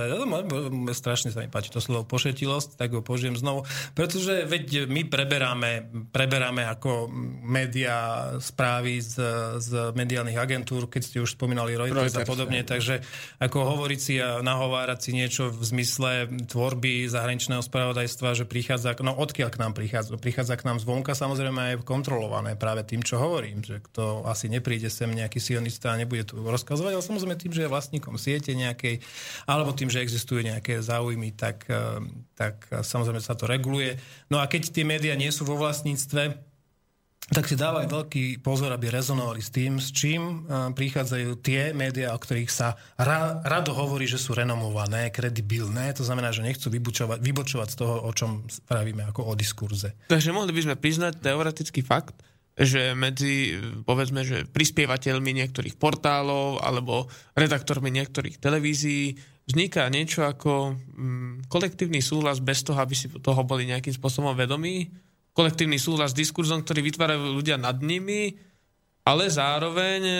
Strašne 0.90 1.30
sa 1.30 1.46
mi 1.46 1.46
páči 1.46 1.70
to 1.70 1.78
slovo 1.78 2.02
pošetilosť, 2.10 2.82
tak 2.82 2.98
ho 2.98 3.00
použijem 3.06 3.38
znovu. 3.38 3.62
Pretože 3.94 4.42
veď 4.42 4.90
my 4.90 5.06
preberáme, 5.06 5.86
preberáme 6.10 6.66
ako 6.66 7.14
médiá 7.46 8.34
správy 8.42 8.98
z, 8.98 9.22
z 9.62 9.94
mediálnych 9.94 10.34
agentúr, 10.34 10.90
keď 10.90 11.02
ste 11.06 11.22
už 11.22 11.38
spomínali 11.38 11.78
Reuters, 11.78 12.10
Reuters 12.10 12.26
a 12.26 12.26
podobne. 12.26 12.66
Takže 12.66 13.06
ako 13.38 13.70
hovoriť 13.70 14.00
si 14.02 14.18
a 14.18 14.42
nahovárať 14.42 14.98
si 14.98 15.10
niečo 15.14 15.46
v 15.46 15.62
zmysle 15.62 16.26
tvorby 16.50 17.06
zahraničného 17.06 17.62
spravodajstva, 17.62 18.34
že 18.34 18.42
prichádza, 18.50 18.98
no 19.06 19.14
odkiaľ 19.14 19.54
k 19.54 19.60
nám 19.62 19.70
prichádza? 19.78 20.18
Prichádza 20.18 20.55
k 20.56 20.66
nám 20.66 20.80
zvonka 20.80 21.12
samozrejme 21.12 21.60
aj 21.76 21.84
kontrolované 21.84 22.56
práve 22.56 22.82
tým, 22.82 23.04
čo 23.04 23.20
hovorím, 23.20 23.62
že 23.62 23.84
kto 23.84 24.24
asi 24.24 24.48
nepríde 24.48 24.88
sem 24.88 25.06
nejaký 25.12 25.38
sionista 25.38 25.92
a 25.92 26.00
nebude 26.00 26.24
tu 26.24 26.40
rozkazovať, 26.40 26.92
ale 26.96 27.04
samozrejme 27.04 27.36
tým, 27.36 27.52
že 27.52 27.64
je 27.64 27.72
vlastníkom 27.72 28.16
siete 28.16 28.56
nejakej, 28.56 29.04
alebo 29.44 29.76
tým, 29.76 29.92
že 29.92 30.02
existujú 30.02 30.42
nejaké 30.42 30.80
záujmy, 30.80 31.36
tak, 31.36 31.68
tak 32.34 32.66
samozrejme 32.72 33.20
sa 33.20 33.36
to 33.36 33.44
reguluje. 33.44 34.00
No 34.32 34.40
a 34.40 34.48
keď 34.48 34.72
tie 34.72 34.88
médiá 34.88 35.12
nie 35.14 35.28
sú 35.28 35.44
vo 35.44 35.60
vlastníctve, 35.60 36.55
tak 37.26 37.50
si 37.50 37.58
dávaj 37.58 37.90
veľký 37.90 38.38
pozor, 38.38 38.70
aby 38.70 38.86
rezonovali 38.86 39.42
s 39.42 39.50
tým, 39.50 39.82
s 39.82 39.90
čím 39.90 40.46
prichádzajú 40.46 41.42
tie 41.42 41.74
médiá, 41.74 42.14
o 42.14 42.22
ktorých 42.22 42.46
sa 42.46 42.78
ra, 42.94 43.42
rado 43.42 43.74
hovorí, 43.74 44.06
že 44.06 44.22
sú 44.22 44.30
renomované, 44.30 45.10
kredibilné. 45.10 45.90
To 45.98 46.06
znamená, 46.06 46.30
že 46.30 46.46
nechcú 46.46 46.70
vybočovať, 46.70 47.18
vybočovať 47.18 47.68
z 47.74 47.76
toho, 47.82 47.94
o 48.06 48.10
čom 48.14 48.46
spravíme 48.46 49.02
ako 49.10 49.26
o 49.26 49.34
diskurze. 49.34 49.98
Takže 50.06 50.30
mohli 50.30 50.54
by 50.54 50.70
sme 50.70 50.74
priznať 50.78 51.18
teoretický 51.18 51.82
fakt, 51.82 52.14
že 52.54 52.94
medzi, 52.94 53.58
povedzme, 53.82 54.22
že 54.22 54.46
prispievateľmi 54.46 55.34
niektorých 55.34 55.76
portálov 55.76 56.62
alebo 56.62 57.10
redaktormi 57.34 57.90
niektorých 57.90 58.38
televízií 58.38 59.18
vzniká 59.50 59.90
niečo 59.90 60.24
ako 60.24 60.78
mm, 60.78 61.50
kolektívny 61.50 61.98
súhlas 61.98 62.38
bez 62.38 62.62
toho, 62.62 62.78
aby 62.78 62.94
si 62.94 63.10
toho 63.10 63.42
boli 63.42 63.66
nejakým 63.66 63.92
spôsobom 63.92 64.32
vedomí 64.38 64.94
kolektívny 65.36 65.76
súhlas 65.76 66.16
s 66.16 66.18
diskurzom, 66.18 66.64
ktorý 66.64 66.80
vytvárajú 66.88 67.36
ľudia 67.36 67.60
nad 67.60 67.76
nimi, 67.84 68.40
ale 69.06 69.30
zároveň 69.30 70.00
e, 70.02 70.16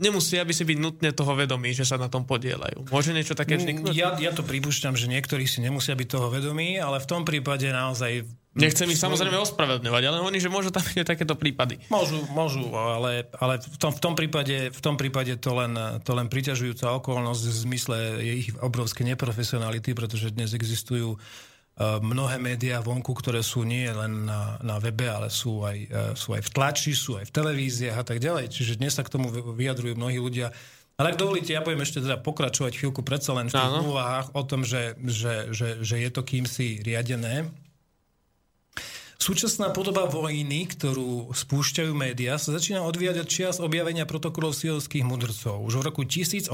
nemusí, 0.00 0.40
aby 0.40 0.48
si 0.56 0.64
byť 0.64 0.78
nutne 0.80 1.12
toho 1.12 1.36
vedomí, 1.36 1.76
že 1.76 1.84
sa 1.84 2.00
na 2.00 2.08
tom 2.08 2.24
podielajú. 2.24 2.88
Môže 2.88 3.12
niečo 3.12 3.36
také 3.36 3.60
vzniknúť? 3.60 3.92
Ja, 3.92 4.16
ja 4.16 4.32
to 4.32 4.40
pripúšťam, 4.40 4.96
že 4.96 5.12
niektorí 5.12 5.44
si 5.44 5.60
nemusia 5.60 5.92
byť 5.92 6.08
toho 6.08 6.32
vedomí, 6.32 6.80
ale 6.80 7.04
v 7.04 7.06
tom 7.10 7.28
prípade 7.28 7.68
naozaj... 7.68 8.24
Nechcem 8.56 8.88
ich 8.88 9.02
samozrejme 9.02 9.34
ospravedlňovať, 9.44 10.02
ale 10.08 10.24
oni, 10.24 10.38
že 10.40 10.48
môžu 10.48 10.72
tam 10.72 10.86
byť 10.86 11.04
takéto 11.04 11.36
prípady. 11.36 11.84
Môžu, 11.92 12.22
môžu, 12.32 12.70
ale, 12.72 13.28
ale 13.36 13.60
v, 13.60 13.76
tom, 13.76 13.92
v, 13.92 14.00
tom 14.00 14.14
prípade, 14.16 14.72
v 14.72 14.80
tom 14.80 14.94
prípade 14.96 15.36
to 15.36 15.52
len, 15.58 15.74
to 16.00 16.16
len 16.16 16.30
priťažujúca 16.32 16.96
okolnosť 16.96 17.42
v 17.44 17.56
zmysle 17.66 17.96
ich 18.24 18.54
obrovskej 18.56 19.10
neprofesionality, 19.10 19.92
pretože 19.92 20.32
dnes 20.32 20.54
existujú 20.54 21.18
uh, 21.18 21.53
mnohé 21.82 22.38
médiá 22.38 22.78
vonku, 22.78 23.10
ktoré 23.18 23.42
sú 23.42 23.66
nie 23.66 23.90
len 23.90 24.30
na, 24.30 24.62
na 24.62 24.78
webe, 24.78 25.10
ale 25.10 25.26
sú 25.26 25.66
aj, 25.66 25.78
eh, 25.82 26.12
sú 26.14 26.38
aj 26.38 26.42
v 26.46 26.50
tlači, 26.54 26.92
sú 26.94 27.18
aj 27.18 27.26
v 27.26 27.34
televíziách 27.34 27.98
a 27.98 28.06
tak 28.06 28.22
ďalej. 28.22 28.54
Čiže 28.54 28.78
dnes 28.78 28.94
sa 28.94 29.02
k 29.02 29.10
tomu 29.10 29.34
vyjadrujú 29.34 29.98
mnohí 29.98 30.22
ľudia. 30.22 30.54
Ale 30.94 31.10
ak 31.10 31.18
dovolíte, 31.18 31.50
ja 31.50 31.66
budem 31.66 31.82
ešte 31.82 31.98
teda 31.98 32.22
pokračovať 32.22 32.78
chvíľku 32.78 33.02
predsa 33.02 33.34
len 33.34 33.50
v 33.50 33.58
tých 33.58 33.82
úvahách 33.82 34.30
o 34.38 34.42
tom, 34.46 34.62
že, 34.62 34.94
že, 35.02 35.50
že, 35.50 35.82
že 35.82 35.96
je 35.98 36.10
to 36.14 36.22
kýmsi 36.22 36.86
riadené. 36.86 37.50
Súčasná 39.14 39.70
podoba 39.70 40.10
vojny, 40.10 40.66
ktorú 40.66 41.30
spúšťajú 41.30 41.94
médiá, 41.94 42.34
sa 42.34 42.50
začína 42.50 42.82
odvíjať 42.82 43.16
od 43.22 43.28
čias 43.30 43.56
objavenia 43.62 44.04
protokolov 44.04 44.58
sionských 44.58 45.06
mudrcov. 45.06 45.62
Už 45.62 45.80
v 45.80 45.86
roku 45.86 46.02
1897 46.02 46.50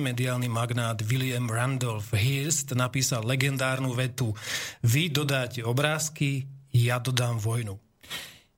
mediálny 0.00 0.48
magnát 0.48 0.98
William 1.04 1.44
Randolph 1.46 2.16
Hearst 2.16 2.72
napísal 2.72 3.28
legendárnu 3.28 3.92
vetu 3.92 4.32
Vy 4.80 5.12
dodáte 5.12 5.60
obrázky, 5.60 6.48
ja 6.72 6.96
dodám 6.96 7.36
vojnu. 7.36 7.76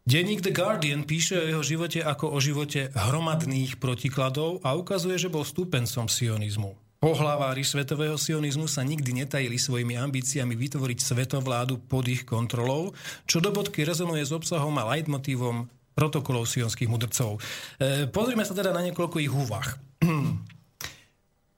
Denník 0.03 0.43
The 0.43 0.51
Guardian 0.51 1.07
píše 1.07 1.39
o 1.39 1.47
jeho 1.47 1.63
živote 1.63 2.03
ako 2.03 2.35
o 2.35 2.39
živote 2.43 2.91
hromadných 2.91 3.79
protikladov 3.79 4.59
a 4.67 4.75
ukazuje, 4.75 5.15
že 5.15 5.31
bol 5.31 5.47
stúpencom 5.47 6.11
sionizmu. 6.11 6.82
Pohlavári 7.03 7.67
svetového 7.67 8.15
sionizmu 8.15 8.71
sa 8.71 8.87
nikdy 8.87 9.27
netajili 9.27 9.59
svojimi 9.59 9.99
ambíciami 9.99 10.55
vytvoriť 10.55 11.03
svetovládu 11.03 11.83
pod 11.83 12.07
ich 12.07 12.23
kontrolou, 12.23 12.95
čo 13.27 13.43
do 13.43 13.51
bodky 13.51 13.83
rezonuje 13.83 14.23
s 14.23 14.31
obsahom 14.31 14.71
a 14.79 14.87
leitmotívom 14.95 15.67
protokolov 15.99 16.47
sionských 16.47 16.87
mudrcov. 16.87 17.43
E, 17.83 18.07
pozrime 18.07 18.47
sa 18.47 18.55
teda 18.55 18.71
na 18.71 18.87
niekoľko 18.87 19.19
ich 19.19 19.35
úvah. 19.35 19.67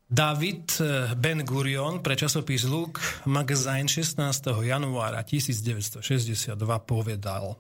David 0.09 0.81
e, 0.81 1.13
Ben 1.13 1.45
Gurion 1.45 2.01
pre 2.01 2.17
časopis 2.17 2.65
Luke 2.65 3.29
Magazine 3.29 3.85
16. 3.85 4.49
januára 4.65 5.21
1962 5.29 6.57
povedal 6.89 7.53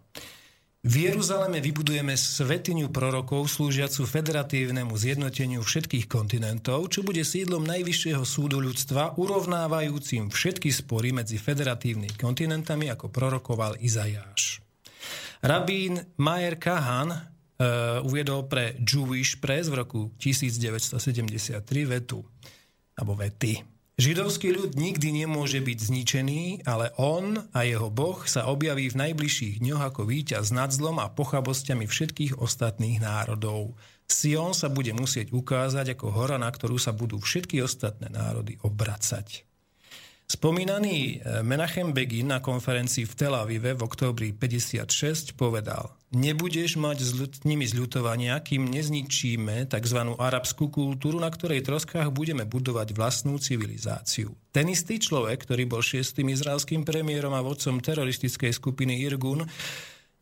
v 0.85 1.09
Jeruzaleme 1.09 1.64
vybudujeme 1.64 2.12
svetiňu 2.12 2.93
prorokov 2.93 3.49
slúžiacu 3.49 4.05
federatívnemu 4.05 4.93
zjednoteniu 4.93 5.64
všetkých 5.64 6.05
kontinentov, 6.05 6.93
čo 6.93 7.01
bude 7.01 7.24
sídlom 7.24 7.64
Najvyššieho 7.64 8.20
súdu 8.20 8.61
ľudstva, 8.61 9.16
urovnávajúcim 9.16 10.28
všetky 10.28 10.68
spory 10.68 11.16
medzi 11.16 11.41
federatívnymi 11.41 12.20
kontinentami, 12.20 12.93
ako 12.93 13.09
prorokoval 13.09 13.80
Izajáš. 13.80 14.61
Rabín 15.41 16.05
Mayer 16.20 16.61
Kahan 16.61 17.09
uh, 17.16 18.05
uviedol 18.05 18.45
pre 18.45 18.76
Jewish 18.85 19.41
Press 19.41 19.72
v 19.72 19.80
roku 19.80 20.12
1973 20.20 21.64
vetu, 21.89 22.20
alebo 23.01 23.16
vety. 23.16 23.74
Židovský 23.95 24.51
ľud 24.51 24.74
nikdy 24.74 25.22
nemôže 25.22 25.62
byť 25.62 25.78
zničený, 25.78 26.66
ale 26.66 26.90
on 26.99 27.38
a 27.55 27.62
jeho 27.62 27.95
boh 27.95 28.26
sa 28.26 28.51
objaví 28.51 28.90
v 28.90 28.99
najbližších 28.99 29.62
dňoch 29.62 29.95
ako 29.95 30.11
víťaz 30.11 30.51
nad 30.51 30.74
zlom 30.74 30.99
a 30.99 31.07
pochabosťami 31.07 31.86
všetkých 31.86 32.42
ostatných 32.42 32.99
národov. 32.99 33.78
Sion 34.11 34.51
sa 34.51 34.66
bude 34.66 34.90
musieť 34.99 35.30
ukázať 35.30 35.95
ako 35.95 36.11
hora, 36.11 36.42
na 36.42 36.51
ktorú 36.51 36.74
sa 36.74 36.90
budú 36.90 37.22
všetky 37.22 37.62
ostatné 37.62 38.11
národy 38.11 38.59
obracať. 38.66 39.47
Spomínaný 40.25 41.20
eh, 41.20 41.45
Menachem 41.45 41.93
Begin 41.93 42.33
na 42.33 42.41
konferencii 42.41 43.05
v 43.05 43.12
Tel 43.12 43.35
Avive 43.37 43.77
v 43.77 43.85
októbri 43.85 44.33
56 44.33 45.37
povedal 45.37 45.93
Nebudeš 46.14 46.79
mať 46.79 46.99
s 47.03 47.43
nimi 47.43 47.66
zľutovania, 47.66 48.39
kým 48.39 48.70
nezničíme 48.70 49.66
tzv. 49.66 50.01
arabskú 50.14 50.70
kultúru, 50.70 51.18
na 51.18 51.27
ktorej 51.27 51.66
troskách 51.66 52.14
budeme 52.14 52.47
budovať 52.47 52.95
vlastnú 52.95 53.35
civilizáciu. 53.43 54.31
Ten 54.55 54.70
istý 54.70 55.03
človek, 55.03 55.43
ktorý 55.43 55.66
bol 55.66 55.83
šiestým 55.83 56.31
izraelským 56.31 56.87
premiérom 56.87 57.35
a 57.35 57.43
vodcom 57.43 57.83
teroristickej 57.83 58.55
skupiny 58.55 59.03
Irgun, 59.03 59.43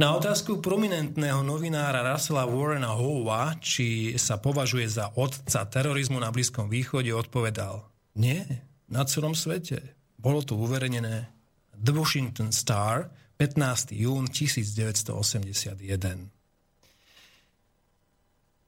na 0.00 0.16
otázku 0.16 0.64
prominentného 0.64 1.44
novinára 1.44 2.00
Russella 2.00 2.48
Warrena 2.48 2.96
Hova, 2.96 3.60
či 3.60 4.16
sa 4.16 4.40
považuje 4.40 4.88
za 4.88 5.12
otca 5.12 5.68
terorizmu 5.68 6.16
na 6.16 6.32
Blízkom 6.32 6.72
východe, 6.72 7.12
odpovedal 7.12 7.84
Nie, 8.16 8.71
na 8.92 9.08
celom 9.08 9.32
svete. 9.32 9.96
Bolo 10.20 10.44
to 10.44 10.60
uverejnené 10.60 11.32
The 11.72 11.96
Washington 11.96 12.52
Star 12.52 13.08
15. 13.40 13.96
jún 13.96 14.28
1981. 14.28 16.28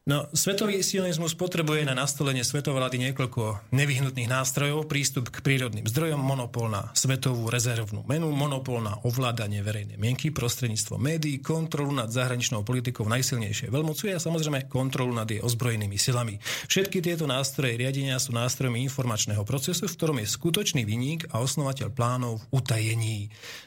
No, 0.04 0.28
svetový 0.36 0.84
sionizmus 0.84 1.32
potrebuje 1.32 1.88
na 1.88 1.96
nastolenie 1.96 2.44
svetovlády 2.44 3.00
niekoľko 3.08 3.72
nevyhnutných 3.72 4.28
nástrojov, 4.28 4.84
prístup 4.84 5.32
k 5.32 5.40
prírodným 5.40 5.88
zdrojom, 5.88 6.20
monopol 6.20 6.68
na 6.68 6.92
svetovú 6.92 7.48
rezervnú 7.48 8.04
menu, 8.04 8.28
monopol 8.28 8.84
na 8.84 9.00
ovládanie 9.00 9.64
verejnej 9.64 9.96
mienky, 9.96 10.28
prostredníctvo 10.28 11.00
médií, 11.00 11.40
kontrolu 11.40 11.88
nad 11.96 12.12
zahraničnou 12.12 12.68
politikou 12.68 13.08
najsilnejšej 13.08 13.72
veľmoci 13.72 14.12
a 14.12 14.20
samozrejme 14.20 14.68
kontrolu 14.68 15.16
nad 15.16 15.24
jej 15.24 15.40
ozbrojenými 15.40 15.96
silami. 15.96 16.36
Všetky 16.68 17.00
tieto 17.00 17.24
nástroje 17.24 17.80
riadenia 17.80 18.20
sú 18.20 18.36
nástrojmi 18.36 18.84
informačného 18.84 19.40
procesu, 19.48 19.88
v 19.88 19.96
ktorom 19.96 20.20
je 20.20 20.28
skutočný 20.28 20.84
vyník 20.84 21.32
a 21.32 21.40
osnovateľ 21.40 21.88
plánov 21.96 22.44
v 22.44 22.60
utajení. 22.60 23.18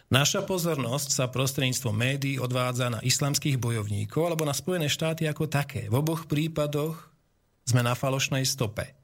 Naša 0.07 0.47
pozornosť 0.47 1.09
sa 1.11 1.25
prostredníctvom 1.27 1.91
médií 1.91 2.39
odvádza 2.39 2.87
na 2.87 3.03
islamských 3.03 3.59
bojovníkov 3.59 4.23
alebo 4.23 4.47
na 4.47 4.55
Spojené 4.55 4.87
štáty 4.87 5.27
ako 5.27 5.51
také. 5.51 5.91
V 5.91 5.99
oboch 5.99 6.31
prípadoch 6.31 7.11
sme 7.67 7.83
na 7.83 7.91
falošnej 7.91 8.47
stope. 8.47 8.95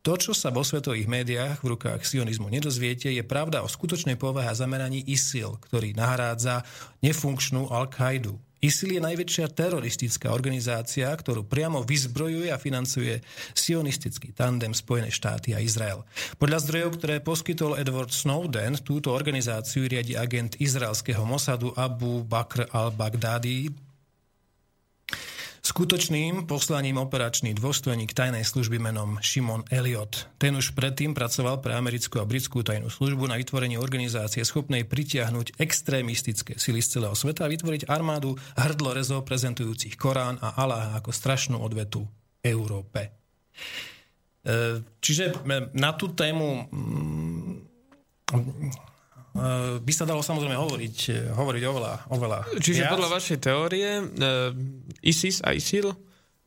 To, 0.00 0.16
čo 0.16 0.32
sa 0.32 0.48
vo 0.48 0.64
svetových 0.64 1.12
médiách 1.12 1.60
v 1.60 1.76
rukách 1.76 2.08
sionizmu 2.08 2.48
nedozviete, 2.48 3.12
je 3.12 3.20
pravda 3.20 3.60
o 3.60 3.68
skutočnej 3.68 4.16
povahe 4.16 4.48
a 4.48 4.56
zameraní 4.56 5.04
ISIL, 5.04 5.60
ktorý 5.68 5.92
nahrádza 5.92 6.64
nefunkčnú 7.04 7.68
Al-Kaidu. 7.68 8.40
ISIL 8.64 8.96
je 8.96 9.02
najväčšia 9.04 9.52
teroristická 9.52 10.32
organizácia, 10.32 11.12
ktorú 11.12 11.44
priamo 11.44 11.84
vyzbrojuje 11.84 12.48
a 12.48 12.58
financuje 12.58 13.20
sionistický 13.52 14.32
tandem 14.32 14.72
Spojené 14.72 15.12
štáty 15.12 15.52
a 15.52 15.60
Izrael. 15.60 16.02
Podľa 16.40 16.64
zdrojov, 16.64 16.90
ktoré 16.96 17.14
poskytol 17.20 17.76
Edward 17.76 18.10
Snowden, 18.10 18.80
túto 18.80 19.12
organizáciu 19.12 19.84
riadi 19.84 20.16
agent 20.16 20.56
izraelského 20.56 21.22
Mossadu 21.28 21.76
Abu 21.76 22.24
Bakr 22.24 22.66
al-Baghdadi, 22.72 23.85
Skutočným 25.66 26.46
poslaním 26.46 27.02
operačný 27.02 27.50
dôstojník 27.58 28.14
tajnej 28.14 28.46
služby 28.46 28.78
menom 28.78 29.18
Shimon 29.18 29.66
Elliot. 29.66 30.30
Ten 30.38 30.54
už 30.54 30.78
predtým 30.78 31.10
pracoval 31.10 31.58
pre 31.58 31.74
americkú 31.74 32.22
a 32.22 32.28
britskú 32.28 32.62
tajnú 32.62 32.86
službu 32.86 33.26
na 33.26 33.34
vytvorenie 33.34 33.74
organizácie 33.74 34.46
schopnej 34.46 34.86
pritiahnuť 34.86 35.58
extrémistické 35.58 36.54
sily 36.54 36.78
z 36.78 36.94
celého 36.94 37.18
sveta 37.18 37.42
a 37.42 37.50
vytvoriť 37.50 37.90
armádu 37.90 38.38
hrdlorezov 38.54 39.26
prezentujúcich 39.26 39.98
Korán 39.98 40.38
a 40.38 40.54
Allah 40.54 41.02
ako 41.02 41.10
strašnú 41.10 41.58
odvetu 41.58 42.06
Európe. 42.46 43.10
E, 44.46 44.86
čiže 45.02 45.42
na 45.74 45.90
tú 45.98 46.14
tému 46.14 46.70
mm, 46.70 47.54
by 49.82 49.92
sa 49.92 50.04
dalo 50.08 50.24
samozrejme 50.24 50.56
hovoriť, 50.56 50.96
eh, 51.12 51.30
hovoriť 51.32 51.62
oveľa, 51.68 51.92
oveľa 52.12 52.38
Čiže 52.58 52.82
viac. 52.86 52.92
podľa 52.96 53.08
vašej 53.20 53.38
teórie 53.38 53.90
uh, 54.00 54.52
ISIS 55.04 55.44
a 55.44 55.52
ISIL 55.52 55.92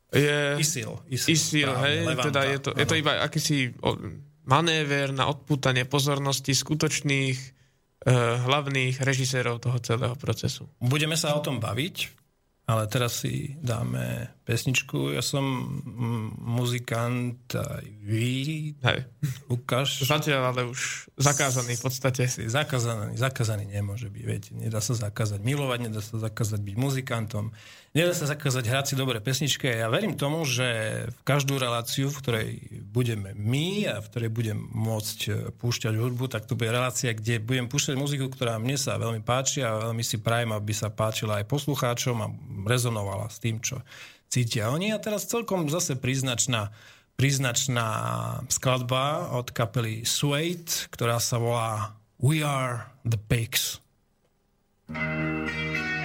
je... 0.09 0.57
ISIL. 0.57 1.05
ISIL, 1.05 1.29
ISIL 1.37 1.69
práve, 1.69 1.85
hej, 1.85 1.97
Levanta, 2.01 2.25
teda 2.33 2.41
je 2.49 2.57
to, 2.65 2.69
je 2.73 2.85
to 2.89 2.95
iba 2.97 3.11
akýsi 3.21 3.69
manéver 4.49 5.13
na 5.13 5.29
odpútanie 5.29 5.85
pozornosti 5.85 6.57
skutočných 6.57 7.61
hlavných 8.09 9.03
režisérov 9.03 9.59
toho 9.59 9.77
celého 9.83 10.15
procesu. 10.15 10.65
Budeme 10.79 11.19
sa 11.19 11.35
o 11.35 11.43
tom 11.43 11.59
baviť. 11.59 12.18
Ale 12.69 12.85
teraz 12.85 13.25
si 13.25 13.57
dáme 13.65 14.29
pesničku. 14.45 15.17
Ja 15.17 15.25
som 15.25 15.41
muzikant 16.37 17.41
aj 17.57 17.81
vy, 18.05 18.29
Hej. 18.77 19.09
Lukáš. 19.49 20.05
Zatiaľ 20.05 20.53
ale 20.53 20.61
už 20.69 21.09
zakázaný 21.17 21.81
v 21.81 21.83
podstate. 21.89 22.29
Si 22.29 22.45
zakázaný, 22.45 23.17
zakázaný 23.17 23.65
nemôže 23.73 24.13
byť. 24.13 24.21
Viete, 24.21 24.49
nedá 24.53 24.85
sa 24.85 24.93
zakázať 24.93 25.41
milovať, 25.41 25.89
nedá 25.89 25.97
sa 25.97 26.21
zakázať 26.21 26.61
byť 26.61 26.75
muzikantom, 26.77 27.49
nedá 27.93 28.13
sa 28.13 28.29
zakázať 28.29 28.65
hrať 28.69 28.85
si 28.91 28.95
dobré 28.95 29.17
pesničky. 29.17 29.65
Ja 29.65 29.89
verím 29.89 30.13
tomu, 30.13 30.45
že 30.45 30.67
v 31.09 31.21
každú 31.25 31.57
reláciu, 31.57 32.13
v 32.13 32.19
ktorej 32.21 32.47
budeme 32.85 33.33
my 33.33 33.89
a 33.89 33.95
v 34.01 34.09
ktorej 34.09 34.29
budem 34.29 34.59
môcť 34.69 35.19
e, 35.25 35.29
púšťať 35.57 35.93
hudbu, 35.97 36.29
tak 36.29 36.45
to 36.45 36.53
bude 36.53 36.69
relácia, 36.69 37.17
kde 37.17 37.41
budem 37.41 37.65
púšťať 37.65 37.95
muziku, 37.97 38.29
ktorá 38.29 38.61
mne 38.61 38.77
sa 38.77 39.01
veľmi 39.01 39.25
páči 39.25 39.65
a 39.65 39.89
veľmi 39.89 40.05
si 40.05 40.21
prajem, 40.21 40.53
aby 40.53 40.73
sa 40.73 40.93
páčila 40.93 41.41
aj 41.41 41.49
poslucháčom 41.49 42.17
a 42.21 42.27
rezonovala 42.69 43.27
s 43.27 43.41
tým, 43.41 43.57
čo 43.57 43.81
cítia 44.29 44.69
oni. 44.69 44.93
A 44.93 45.01
teraz 45.01 45.25
celkom 45.25 45.65
zase 45.67 45.97
príznačná, 45.97 46.69
príznačná 47.17 47.87
skladba 48.53 49.33
od 49.33 49.49
kapely 49.49 50.05
Suede, 50.05 50.85
ktorá 50.93 51.17
sa 51.17 51.41
volá 51.41 51.97
We 52.21 52.45
Are 52.45 52.85
the 53.01 53.17
Pigs. 53.17 53.81
thank 54.89 55.98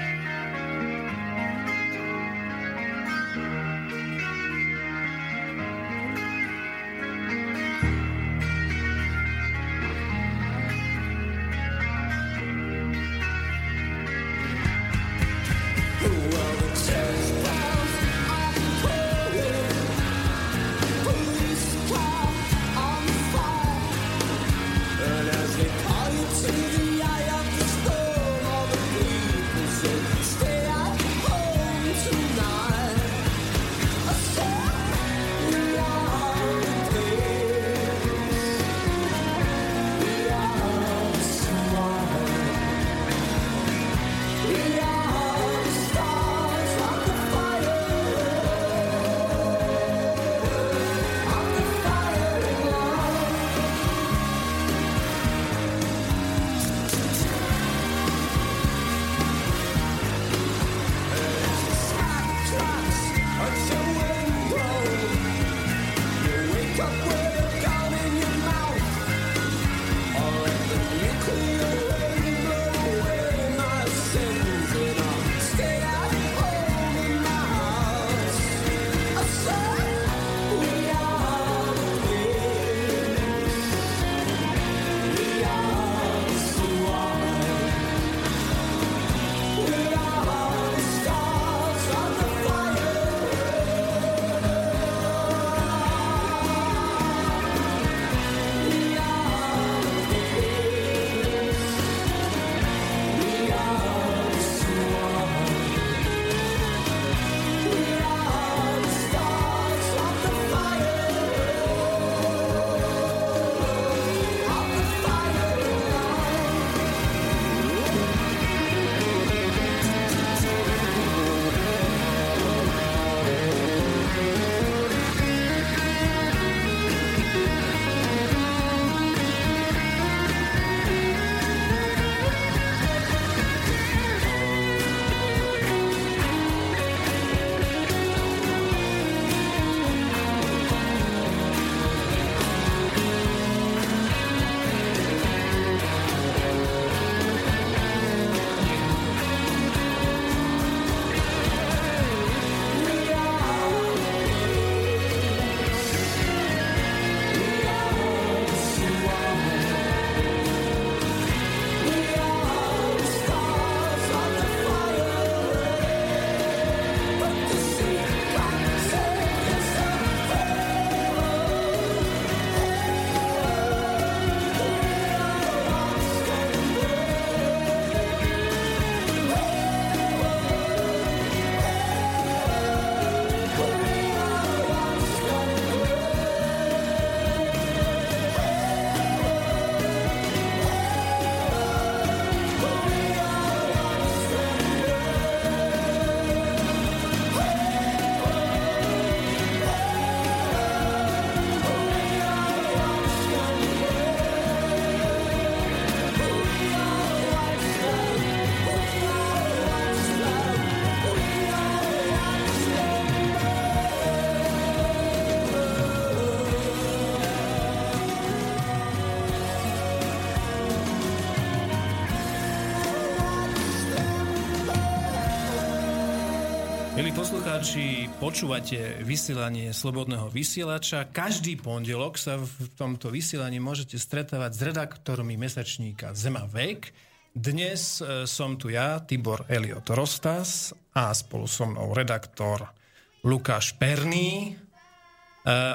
poslucháči, 227.54 228.10
počúvate 228.18 228.78
vysielanie 229.06 229.70
Slobodného 229.70 230.26
vysielača. 230.26 231.06
Každý 231.06 231.54
pondelok 231.54 232.18
sa 232.18 232.34
v 232.34 232.66
tomto 232.74 233.14
vysielaní 233.14 233.62
môžete 233.62 233.94
stretávať 233.94 234.58
s 234.58 234.60
redaktormi 234.74 235.38
mesačníka 235.38 236.18
Zema 236.18 236.50
Vek. 236.50 236.90
Dnes 237.30 238.02
e, 238.02 238.26
som 238.26 238.58
tu 238.58 238.74
ja, 238.74 238.98
Tibor 239.06 239.46
Eliot 239.46 239.86
Rostas 239.94 240.74
a 240.98 241.14
spolu 241.14 241.46
so 241.46 241.70
mnou 241.70 241.94
redaktor 241.94 242.74
Lukáš 243.22 243.78
Perný. 243.78 244.50
E, 244.50 244.52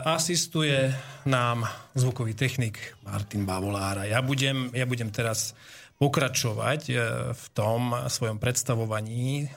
asistuje 0.04 0.92
nám 1.32 1.64
zvukový 1.96 2.36
technik 2.36 2.76
Martin 3.08 3.48
Bavolára. 3.48 4.04
Ja 4.04 4.20
budem, 4.20 4.68
ja 4.76 4.84
budem 4.84 5.16
teraz 5.16 5.56
pokračovať 5.96 6.82
e, 6.92 6.96
v 7.32 7.46
tom 7.56 7.96
svojom 8.12 8.36
predstavovaní 8.36 9.48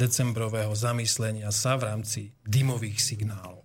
decembrového 0.00 0.72
zamyslenia 0.72 1.52
sa 1.52 1.76
v 1.76 1.92
rámci 1.92 2.32
dymových 2.48 2.96
signálov. 2.96 3.60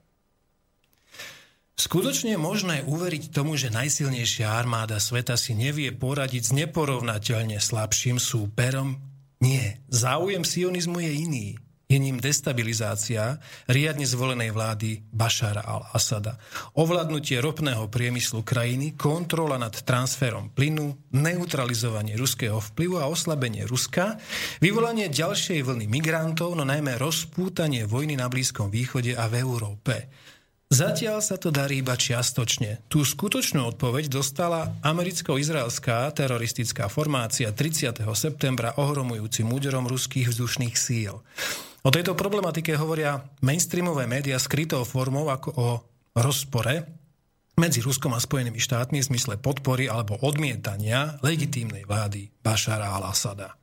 Skutočne 1.75 2.35
je 2.35 2.39
možné 2.39 2.87
uveriť 2.87 3.35
tomu, 3.35 3.59
že 3.59 3.71
najsilnejšia 3.71 4.47
armáda 4.47 4.95
sveta 4.99 5.35
si 5.35 5.55
nevie 5.55 5.91
poradiť 5.91 6.43
s 6.43 6.51
neporovnateľne 6.55 7.59
slabším 7.59 8.15
súperom? 8.19 8.99
Nie. 9.43 9.83
Záujem 9.91 10.47
sionizmu 10.47 11.03
je 11.03 11.11
iný. 11.11 11.47
Je 11.85 12.01
ním 12.01 12.17
destabilizácia 12.17 13.37
riadne 13.69 14.09
zvolenej 14.09 14.49
vlády 14.49 15.05
Bašara 15.13 15.61
al-Asada. 15.61 16.41
Ovládnutie 16.73 17.37
ropného 17.37 17.85
priemyslu 17.93 18.41
krajiny, 18.41 18.97
kontrola 18.97 19.61
nad 19.61 19.77
transferom 19.85 20.49
plynu, 20.49 21.13
neutralizovanie 21.13 22.17
ruského 22.17 22.57
vplyvu 22.57 22.97
a 22.97 23.05
oslabenie 23.05 23.69
Ruska, 23.69 24.17
vyvolanie 24.65 25.13
ďalšej 25.13 25.61
vlny 25.61 25.85
migrantov, 25.85 26.57
no 26.57 26.65
najmä 26.65 26.97
rozpútanie 26.97 27.85
vojny 27.85 28.17
na 28.17 28.33
Blízkom 28.33 28.73
východe 28.73 29.13
a 29.13 29.29
v 29.29 29.45
Európe. 29.45 30.09
Zatiaľ 30.65 31.21
sa 31.21 31.37
to 31.37 31.53
darí 31.53 31.85
iba 31.85 31.93
čiastočne. 31.93 32.81
Tú 32.89 33.05
skutočnú 33.05 33.77
odpoveď 33.77 34.09
dostala 34.09 34.73
americko-izraelská 34.81 36.09
teroristická 36.09 36.89
formácia 36.89 37.53
30. 37.53 38.01
septembra 38.17 38.73
ohromujúcim 38.73 39.45
úderom 39.45 39.85
ruských 39.85 40.33
vzdušných 40.33 40.73
síl. 40.73 41.21
O 41.85 41.93
tejto 41.93 42.17
problematike 42.17 42.73
hovoria 42.73 43.21
mainstreamové 43.45 44.09
médiá 44.09 44.41
skrytou 44.41 44.81
formou 44.81 45.29
ako 45.29 45.49
o 45.53 45.67
rozpore 46.17 46.81
medzi 47.61 47.85
Ruskom 47.85 48.09
a 48.09 48.17
Spojenými 48.17 48.57
štátmi 48.57 49.05
v 49.05 49.09
zmysle 49.13 49.37
podpory 49.37 49.85
alebo 49.85 50.17
odmietania 50.25 51.21
legitímnej 51.21 51.85
vlády 51.85 52.33
Bašara 52.41 52.89
al-Asada. 52.89 53.53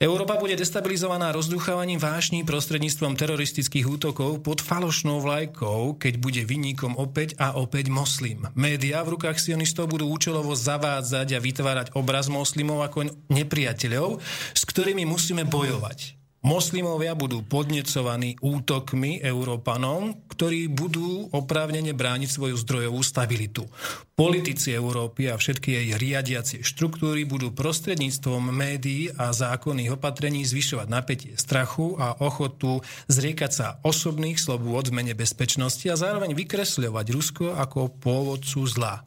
Európa 0.00 0.40
bude 0.40 0.56
destabilizovaná 0.56 1.36
rozduchávaním 1.36 2.00
vášní 2.00 2.48
prostredníctvom 2.48 3.12
teroristických 3.12 3.92
útokov 3.92 4.40
pod 4.40 4.64
falošnou 4.64 5.20
vlajkou, 5.20 6.00
keď 6.00 6.16
bude 6.16 6.42
vyníkom 6.48 6.96
opäť 6.96 7.36
a 7.36 7.60
opäť 7.60 7.92
moslim. 7.92 8.48
Média 8.56 9.04
v 9.04 9.20
rukách 9.20 9.36
sionistov 9.36 9.92
budú 9.92 10.08
účelovo 10.08 10.56
zavádzať 10.56 11.36
a 11.36 11.44
vytvárať 11.44 11.86
obraz 11.92 12.32
moslimov 12.32 12.88
ako 12.88 13.12
nepriateľov, 13.28 14.24
s 14.56 14.62
ktorými 14.64 15.04
musíme 15.04 15.44
bojovať. 15.44 16.23
Moslimovia 16.44 17.16
budú 17.16 17.40
podnecovaní 17.40 18.36
útokmi 18.44 19.16
Európanom, 19.24 20.28
ktorí 20.28 20.68
budú 20.68 21.32
oprávnene 21.32 21.96
brániť 21.96 22.28
svoju 22.28 22.60
zdrojovú 22.60 23.00
stabilitu. 23.00 23.64
Politici 24.12 24.76
Európy 24.76 25.32
a 25.32 25.40
všetky 25.40 25.72
jej 25.72 25.88
riadiacie 25.96 26.60
štruktúry 26.60 27.24
budú 27.24 27.48
prostredníctvom 27.56 28.52
médií 28.52 29.08
a 29.16 29.32
zákonných 29.32 29.96
opatrení 29.96 30.44
zvyšovať 30.44 30.86
napätie 30.92 31.32
strachu 31.40 31.96
a 31.96 32.20
ochotu 32.20 32.84
zriekať 33.08 33.50
sa 33.50 33.66
osobných 33.80 34.36
slobôd 34.36 34.92
v 34.92 35.00
mene 35.00 35.16
bezpečnosti 35.16 35.88
a 35.88 35.96
zároveň 35.96 36.36
vykresľovať 36.36 37.06
Rusko 37.08 37.56
ako 37.56 37.88
pôvodcu 38.04 38.60
zla. 38.68 39.00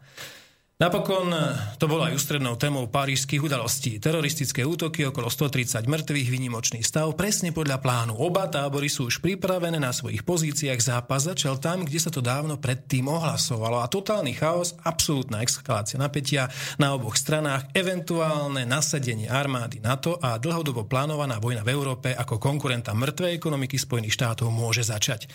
Napokon 0.78 1.34
eh, 1.34 1.58
to 1.82 1.90
bolo 1.90 2.06
aj 2.06 2.14
ústrednou 2.14 2.54
témou 2.54 2.86
parížských 2.86 3.42
udalostí. 3.42 3.98
Teroristické 3.98 4.62
útoky, 4.62 5.10
okolo 5.10 5.26
130 5.26 5.90
mŕtvych, 5.90 6.30
výnimočný 6.30 6.86
stav, 6.86 7.10
presne 7.18 7.50
podľa 7.50 7.82
plánu. 7.82 8.14
Oba 8.14 8.46
tábory 8.46 8.86
sú 8.86 9.10
už 9.10 9.18
pripravené 9.26 9.82
na 9.82 9.90
svojich 9.90 10.22
pozíciách. 10.22 10.78
Zápas 10.78 11.26
začal 11.26 11.58
tam, 11.58 11.82
kde 11.82 11.98
sa 11.98 12.14
to 12.14 12.22
dávno 12.22 12.62
predtým 12.62 13.10
ohlasovalo. 13.10 13.82
A 13.82 13.90
totálny 13.90 14.38
chaos, 14.38 14.78
absolútna 14.86 15.42
eskalácia 15.42 15.98
napätia 15.98 16.46
na 16.78 16.94
oboch 16.94 17.18
stranách, 17.18 17.74
eventuálne 17.74 18.62
nasadenie 18.70 19.26
armády 19.34 19.82
NATO 19.82 20.22
a 20.22 20.38
dlhodobo 20.38 20.86
plánovaná 20.86 21.42
vojna 21.42 21.66
v 21.66 21.74
Európe 21.74 22.14
ako 22.14 22.38
konkurenta 22.38 22.94
mŕtvej 22.94 23.34
ekonomiky 23.34 23.82
Spojených 23.82 24.14
štátov 24.14 24.54
môže 24.54 24.86
začať. 24.86 25.26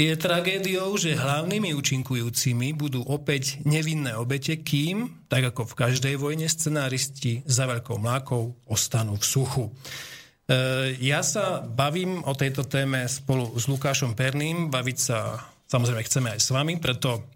Je 0.00 0.16
tragédiou, 0.16 0.96
že 0.96 1.12
hlavnými 1.12 1.76
účinkujúcimi 1.76 2.72
budú 2.72 3.04
opäť 3.04 3.60
nevinné 3.68 4.16
obete, 4.16 4.56
kým, 4.56 5.28
tak 5.28 5.52
ako 5.52 5.68
v 5.68 5.76
každej 5.76 6.16
vojne, 6.16 6.48
scenáristi 6.48 7.44
za 7.44 7.68
veľkou 7.68 8.00
mlákou 8.00 8.56
ostanú 8.64 9.20
v 9.20 9.28
suchu. 9.28 9.64
E, 9.68 9.72
ja 11.04 11.20
sa 11.20 11.60
bavím 11.60 12.24
o 12.24 12.32
tejto 12.32 12.64
téme 12.64 13.04
spolu 13.12 13.52
s 13.60 13.68
Lukášom 13.68 14.16
Perným, 14.16 14.72
baviť 14.72 14.96
sa 14.96 15.36
samozrejme 15.68 16.00
chceme 16.08 16.28
aj 16.32 16.40
s 16.40 16.48
vami, 16.48 16.80
preto 16.80 17.28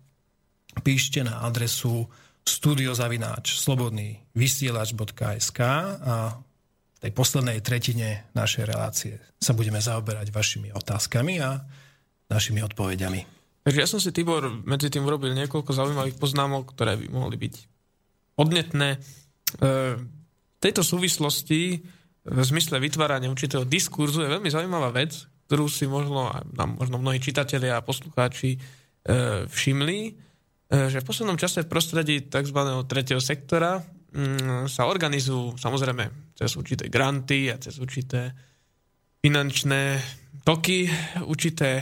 píšte 0.81 1.21
na 1.21 1.45
adresu 1.45 2.09
studiozavináč 2.49 3.61
slobodný 3.61 4.25
vysielač.sk 4.33 5.61
a 6.01 6.33
v 6.41 6.99
tej 7.05 7.12
poslednej 7.12 7.61
tretine 7.61 8.25
našej 8.33 8.65
relácie 8.65 9.21
sa 9.37 9.53
budeme 9.53 9.85
zaoberať 9.85 10.33
vašimi 10.33 10.73
otázkami 10.73 11.45
a 11.45 11.61
našimi 12.35 12.61
odpovediami. 12.66 13.20
Takže 13.64 13.80
ja 13.80 13.89
som 13.89 13.97
si, 13.97 14.12
Tibor, 14.12 14.45
medzi 14.66 14.93
tým 14.93 15.09
urobil 15.09 15.32
niekoľko 15.32 15.72
zaujímavých 15.72 16.20
poznámok, 16.20 16.76
ktoré 16.76 17.01
by 17.01 17.07
mohli 17.09 17.41
byť 17.41 17.55
podnetné. 18.37 18.89
E, 18.93 18.99
v 19.97 20.59
tejto 20.61 20.85
súvislosti 20.85 21.80
v 22.24 22.41
zmysle 22.41 22.76
vytvárania 22.76 23.32
určitého 23.32 23.64
diskurzu 23.64 24.24
je 24.24 24.32
veľmi 24.32 24.53
zaujímavá 24.53 24.93
vec, 24.93 25.16
ktorú 25.49 25.68
si 25.68 25.89
možno, 25.89 26.28
nám 26.57 26.76
možno 26.76 27.01
mnohí 27.01 27.20
čitatelia 27.20 27.80
a 27.80 27.85
poslucháči 27.85 28.57
e, 28.57 28.59
všimli, 29.49 30.01
e, 30.09 30.12
že 30.93 31.01
v 31.01 31.09
poslednom 31.09 31.41
čase 31.41 31.64
v 31.64 31.72
prostredí 31.72 32.28
tzv. 32.28 32.61
tretieho 32.85 33.20
sektora 33.20 33.80
mm, 33.80 34.68
sa 34.68 34.89
organizujú 34.89 35.57
samozrejme 35.57 36.37
cez 36.37 36.53
určité 36.57 36.93
granty 36.93 37.49
a 37.49 37.57
cez 37.57 37.80
určité 37.80 38.28
finančné 39.24 40.05
toky, 40.45 40.85
určité 41.24 41.80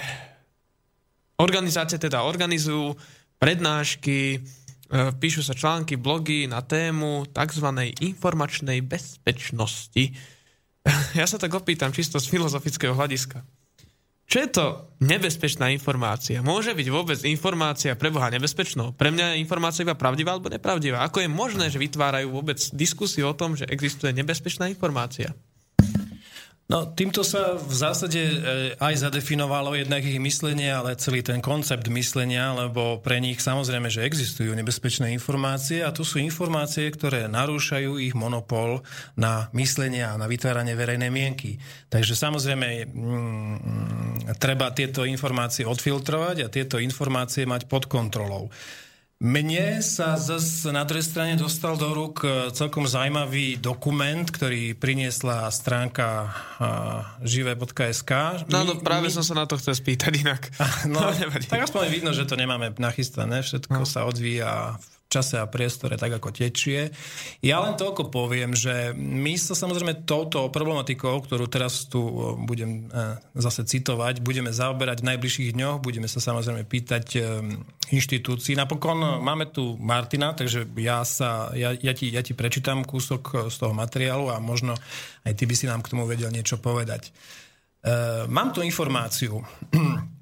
Organizácie 1.43 1.99
teda 1.99 2.22
organizujú 2.22 2.95
prednášky, 3.43 4.38
e, 4.38 4.38
píšu 5.18 5.43
sa 5.43 5.59
články, 5.59 5.99
blogy 5.99 6.47
na 6.47 6.62
tému 6.62 7.26
tzv. 7.34 7.66
informačnej 7.99 8.78
bezpečnosti. 8.86 10.14
Ja 11.18 11.26
sa 11.30 11.38
tak 11.38 11.55
opýtam 11.55 11.95
čisto 11.95 12.18
z 12.18 12.26
filozofického 12.26 12.95
hľadiska. 12.95 13.43
Čo 14.26 14.36
je 14.38 14.49
to 14.49 14.66
nebezpečná 15.05 15.68
informácia? 15.70 16.40
Môže 16.40 16.72
byť 16.72 16.88
vôbec 16.88 17.20
informácia 17.28 17.93
pre 17.95 18.09
Boha 18.09 18.32
nebezpečnou? 18.32 18.97
Pre 18.97 19.12
mňa 19.12 19.36
je 19.36 19.43
informácia 19.45 19.84
iba 19.84 19.93
pravdivá 19.93 20.32
alebo 20.32 20.49
nepravdivá. 20.49 21.05
Ako 21.05 21.20
je 21.20 21.28
možné, 21.28 21.68
že 21.68 21.76
vytvárajú 21.76 22.32
vôbec 22.32 22.57
diskusiu 22.72 23.28
o 23.28 23.36
tom, 23.36 23.55
že 23.55 23.68
existuje 23.68 24.09
nebezpečná 24.16 24.72
informácia? 24.72 25.36
No, 26.70 26.88
týmto 26.88 27.26
sa 27.26 27.58
v 27.58 27.74
zásade 27.74 28.22
e, 28.22 28.36
aj 28.78 29.04
zadefinovalo 29.04 29.74
jednak 29.74 30.00
ich 30.06 30.16
myslenie, 30.22 30.70
ale 30.70 30.94
celý 30.96 31.20
ten 31.20 31.42
koncept 31.42 31.84
myslenia, 31.90 32.54
lebo 32.54 33.02
pre 33.02 33.18
nich 33.18 33.42
samozrejme, 33.42 33.90
že 33.90 34.06
existujú 34.06 34.54
nebezpečné 34.54 35.10
informácie 35.10 35.82
a 35.82 35.92
to 35.92 36.06
sú 36.06 36.22
informácie, 36.22 36.88
ktoré 36.88 37.26
narúšajú 37.28 37.98
ich 37.98 38.14
monopol 38.16 38.80
na 39.18 39.50
myslenie 39.52 40.06
a 40.06 40.16
na 40.16 40.30
vytváranie 40.30 40.78
verejnej 40.78 41.10
mienky. 41.10 41.58
Takže 41.90 42.14
samozrejme 42.14 42.88
mm, 42.88 44.38
treba 44.38 44.70
tieto 44.70 45.02
informácie 45.04 45.66
odfiltrovať 45.66 46.46
a 46.46 46.52
tieto 46.52 46.78
informácie 46.78 47.42
mať 47.44 47.68
pod 47.68 47.90
kontrolou. 47.90 48.48
Mne 49.22 49.78
sa 49.86 50.18
zase 50.18 50.74
na 50.74 50.82
druhej 50.82 51.06
strane 51.06 51.38
dostal 51.38 51.78
do 51.78 51.94
rúk 51.94 52.26
e, 52.26 52.50
celkom 52.50 52.90
zaujímavý 52.90 53.54
dokument, 53.54 54.26
ktorý 54.26 54.74
priniesla 54.74 55.46
stránka 55.54 56.34
živé.sk. 57.22 58.10
No, 58.50 58.66
no 58.66 58.82
práve 58.82 59.06
my... 59.06 59.14
som 59.14 59.22
sa 59.22 59.38
na 59.38 59.46
to 59.46 59.54
chcel 59.62 59.78
spýtať 59.78 60.12
inak. 60.26 60.42
No, 60.90 60.98
no 60.98 61.38
tak 61.46 61.70
aspoň 61.70 61.86
vidno, 61.94 62.10
že 62.10 62.26
to 62.26 62.34
nemáme 62.34 62.74
nachystané, 62.82 63.46
všetko 63.46 63.86
no. 63.86 63.86
sa 63.86 64.02
odvíja 64.02 64.74
v 64.82 64.91
čase 65.12 65.36
a 65.36 65.44
priestore 65.44 66.00
tak, 66.00 66.16
ako 66.16 66.32
tečie. 66.32 66.88
Ja 67.44 67.60
len 67.60 67.76
toľko 67.76 68.08
poviem, 68.08 68.56
že 68.56 68.96
my 68.96 69.36
sa 69.36 69.52
samozrejme 69.52 70.08
touto 70.08 70.48
problematikou, 70.48 71.20
ktorú 71.20 71.52
teraz 71.52 71.84
tu 71.92 72.00
budem 72.48 72.88
e, 72.88 73.20
zase 73.36 73.68
citovať, 73.68 74.24
budeme 74.24 74.48
zaoberať 74.48 75.04
v 75.04 75.08
najbližších 75.12 75.52
dňoch, 75.52 75.84
budeme 75.84 76.08
sa 76.08 76.24
samozrejme 76.24 76.64
pýtať 76.64 77.06
e, 77.12 77.20
inštitúcií. 77.92 78.56
Napokon 78.56 79.20
máme 79.20 79.52
tu 79.52 79.76
Martina, 79.76 80.32
takže 80.32 80.64
ja, 80.80 81.04
sa, 81.04 81.52
ja, 81.52 81.76
ja, 81.76 81.92
ti, 81.92 82.08
ja 82.08 82.24
ti 82.24 82.32
prečítam 82.32 82.88
kúsok 82.88 83.52
z 83.52 83.56
toho 83.60 83.76
materiálu 83.76 84.32
a 84.32 84.40
možno 84.40 84.72
aj 85.28 85.36
ty 85.36 85.44
by 85.44 85.54
si 85.54 85.68
nám 85.68 85.84
k 85.84 85.92
tomu 85.92 86.08
vedel 86.08 86.32
niečo 86.32 86.56
povedať. 86.56 87.12
E, 87.84 88.24
mám 88.32 88.56
tu 88.56 88.64
informáciu. 88.64 89.44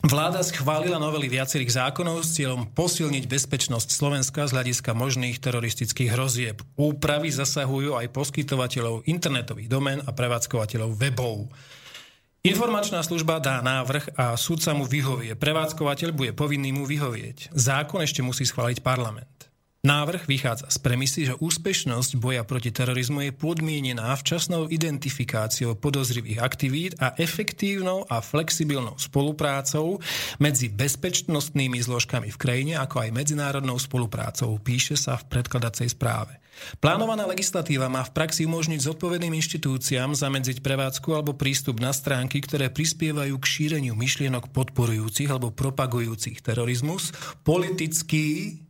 Vláda 0.00 0.40
schválila 0.40 0.96
novely 0.96 1.28
viacerých 1.28 1.76
zákonov 1.76 2.24
s 2.24 2.40
cieľom 2.40 2.72
posilniť 2.72 3.28
bezpečnosť 3.28 3.88
Slovenska 3.92 4.48
z 4.48 4.56
hľadiska 4.56 4.96
možných 4.96 5.36
teroristických 5.36 6.16
hrozieb. 6.16 6.64
Úpravy 6.80 7.28
zasahujú 7.28 8.00
aj 8.00 8.08
poskytovateľov 8.08 9.04
internetových 9.04 9.68
domén 9.68 10.00
a 10.00 10.10
prevádzkovateľov 10.16 10.96
webov. 10.96 11.52
Informačná 12.40 13.04
služba 13.04 13.44
dá 13.44 13.60
návrh 13.60 14.16
a 14.16 14.32
súd 14.40 14.64
sa 14.64 14.72
mu 14.72 14.88
vyhovie. 14.88 15.36
Prevádzkovateľ 15.36 16.16
bude 16.16 16.32
povinný 16.32 16.72
mu 16.72 16.88
vyhovieť. 16.88 17.52
Zákon 17.52 18.00
ešte 18.00 18.24
musí 18.24 18.48
schváliť 18.48 18.80
parlament. 18.80 19.49
Návrh 19.80 20.28
vychádza 20.28 20.68
z 20.68 20.76
premisy, 20.76 21.20
že 21.24 21.40
úspešnosť 21.40 22.20
boja 22.20 22.44
proti 22.44 22.68
terorizmu 22.68 23.24
je 23.24 23.32
podmienená 23.32 24.12
včasnou 24.12 24.68
identifikáciou 24.68 25.72
podozrivých 25.72 26.36
aktivít 26.36 26.92
a 27.00 27.16
efektívnou 27.16 28.04
a 28.04 28.20
flexibilnou 28.20 29.00
spoluprácou 29.00 29.96
medzi 30.36 30.68
bezpečnostnými 30.68 31.80
zložkami 31.80 32.28
v 32.28 32.36
krajine, 32.36 32.76
ako 32.76 33.08
aj 33.08 33.24
medzinárodnou 33.24 33.80
spoluprácou, 33.80 34.52
píše 34.60 35.00
sa 35.00 35.16
v 35.16 35.32
predkladacej 35.32 35.96
správe. 35.96 36.36
Plánovaná 36.76 37.24
legislatíva 37.24 37.88
má 37.88 38.04
v 38.04 38.12
praxi 38.12 38.44
umožniť 38.44 38.84
zodpovedným 38.84 39.32
inštitúciám 39.32 40.12
zamedziť 40.12 40.60
prevádzku 40.60 41.08
alebo 41.16 41.32
prístup 41.32 41.80
na 41.80 41.96
stránky, 41.96 42.44
ktoré 42.44 42.68
prispievajú 42.68 43.32
k 43.40 43.48
šíreniu 43.48 43.96
myšlienok 43.96 44.52
podporujúcich 44.52 45.32
alebo 45.32 45.56
propagujúcich 45.56 46.44
terorizmus, 46.44 47.16
politický 47.48 48.60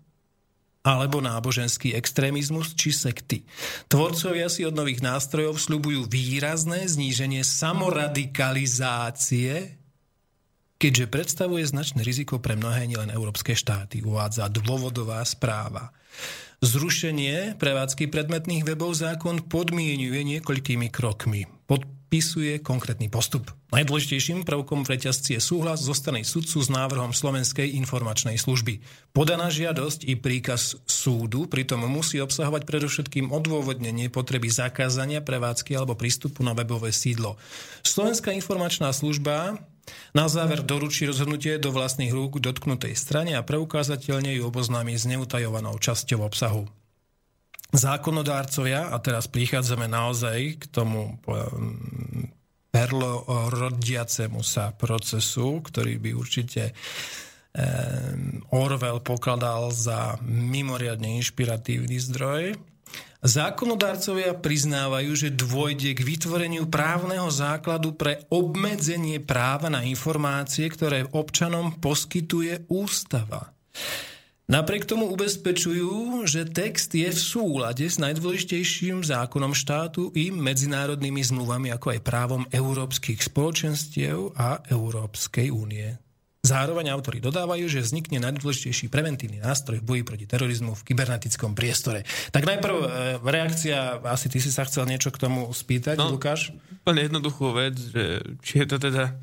alebo 0.81 1.21
náboženský 1.21 1.93
extrémizmus 1.93 2.73
či 2.73 2.89
sekty. 2.89 3.45
Tvorcovia 3.93 4.49
si 4.49 4.65
od 4.65 4.73
nových 4.73 5.05
nástrojov 5.05 5.61
sľubujú 5.61 6.09
výrazné 6.09 6.89
zníženie 6.89 7.45
samoradikalizácie, 7.45 9.77
keďže 10.81 11.13
predstavuje 11.13 11.69
značné 11.69 12.01
riziko 12.01 12.41
pre 12.41 12.57
mnohé 12.57 12.89
nielen 12.89 13.13
európske 13.13 13.53
štáty, 13.53 14.01
uvádza 14.01 14.49
dôvodová 14.49 15.21
správa. 15.29 15.93
Zrušenie 16.65 17.61
prevádzky 17.61 18.09
predmetných 18.09 18.65
webov 18.65 18.97
zákon 18.97 19.45
podmienuje 19.49 20.21
niekoľkými 20.37 20.93
krokmi. 20.93 21.49
Pod 21.65 22.00
vpisuje 22.11 22.59
konkrétny 22.59 23.07
postup. 23.07 23.55
Najdôležitejším 23.71 24.43
prvkom 24.43 24.83
v 24.83 24.99
reťazci 24.99 25.39
je 25.39 25.41
súhlas 25.41 25.79
zo 25.79 25.95
strany 25.95 26.27
sudcu 26.27 26.59
s 26.59 26.67
návrhom 26.67 27.15
Slovenskej 27.15 27.79
informačnej 27.79 28.35
služby. 28.35 28.83
Podaná 29.15 29.47
žiadosť 29.47 30.11
i 30.11 30.19
príkaz 30.19 30.75
súdu 30.91 31.47
pritom 31.47 31.87
musí 31.87 32.19
obsahovať 32.19 32.67
predovšetkým 32.67 33.31
odôvodnenie 33.31 34.11
potreby 34.11 34.51
zakázania 34.51 35.23
prevádzky 35.23 35.71
alebo 35.79 35.95
prístupu 35.95 36.43
na 36.43 36.51
webové 36.51 36.91
sídlo. 36.91 37.39
Slovenská 37.87 38.35
informačná 38.35 38.91
služba 38.91 39.63
na 40.11 40.27
záver 40.27 40.67
doručí 40.67 41.07
rozhodnutie 41.07 41.63
do 41.63 41.71
vlastných 41.71 42.11
rúk 42.11 42.43
dotknutej 42.43 42.99
strane 42.99 43.39
a 43.39 43.47
preukázateľne 43.47 44.35
ju 44.35 44.51
oboznámi 44.51 44.99
s 44.99 45.07
neutajovanou 45.07 45.79
časťou 45.79 46.27
obsahu 46.27 46.67
zákonodárcovia, 47.71 48.91
a 48.91 48.97
teraz 48.99 49.31
prichádzame 49.31 49.87
naozaj 49.87 50.61
k 50.61 50.65
tomu 50.71 51.19
perlo 52.71 53.27
rodiacemu 53.51 54.43
sa 54.47 54.71
procesu, 54.71 55.59
ktorý 55.63 55.99
by 55.99 56.11
určite 56.15 56.71
Orwell 58.55 59.03
pokladal 59.03 59.75
za 59.75 60.15
mimoriadne 60.23 61.19
inšpiratívny 61.19 61.99
zdroj. 61.99 62.55
Zákonodárcovia 63.21 64.33
priznávajú, 64.39 65.13
že 65.13 65.35
dôjde 65.35 65.93
k 65.93 66.01
vytvoreniu 66.01 66.71
právneho 66.71 67.29
základu 67.29 67.93
pre 67.93 68.25
obmedzenie 68.33 69.21
práva 69.21 69.69
na 69.69 69.85
informácie, 69.85 70.71
ktoré 70.71 71.05
občanom 71.11 71.77
poskytuje 71.83 72.71
ústava. 72.73 73.53
Napriek 74.51 74.83
tomu 74.83 75.07
ubezpečujú, 75.07 76.27
že 76.27 76.43
text 76.43 76.91
je 76.91 77.07
v 77.07 77.15
súlade 77.15 77.87
s 77.87 78.03
najdôležitejším 78.03 79.07
zákonom 79.07 79.55
štátu 79.55 80.11
i 80.11 80.35
medzinárodnými 80.35 81.23
zmluvami, 81.23 81.71
ako 81.71 81.95
aj 81.95 82.01
právom 82.03 82.43
európskych 82.51 83.23
spoločenstiev 83.23 84.35
a 84.35 84.59
Európskej 84.67 85.55
únie. 85.55 85.95
Zároveň 86.43 86.91
autori 86.91 87.23
dodávajú, 87.23 87.71
že 87.71 87.87
vznikne 87.87 88.19
najdôležitejší 88.27 88.91
preventívny 88.91 89.39
nástroj 89.39 89.79
v 89.79 89.87
boji 89.87 90.03
proti 90.03 90.27
terorizmu 90.27 90.75
v 90.75 90.83
kybernetickom 90.83 91.55
priestore. 91.55 92.03
Tak 92.35 92.43
najprv 92.43 92.75
e, 92.75 92.87
reakcia, 93.23 94.03
asi 94.03 94.27
ty 94.35 94.43
si 94.43 94.51
sa 94.51 94.67
chcel 94.67 94.83
niečo 94.91 95.15
k 95.15 95.31
tomu 95.31 95.47
spýtať, 95.47 95.95
no, 95.95 96.11
Lukáš? 96.11 96.51
Úplne 96.83 97.07
jednoduchú 97.07 97.55
vec, 97.55 97.79
že 97.79 98.19
či 98.43 98.65
je 98.65 98.67
to 98.67 98.83
teda 98.83 99.15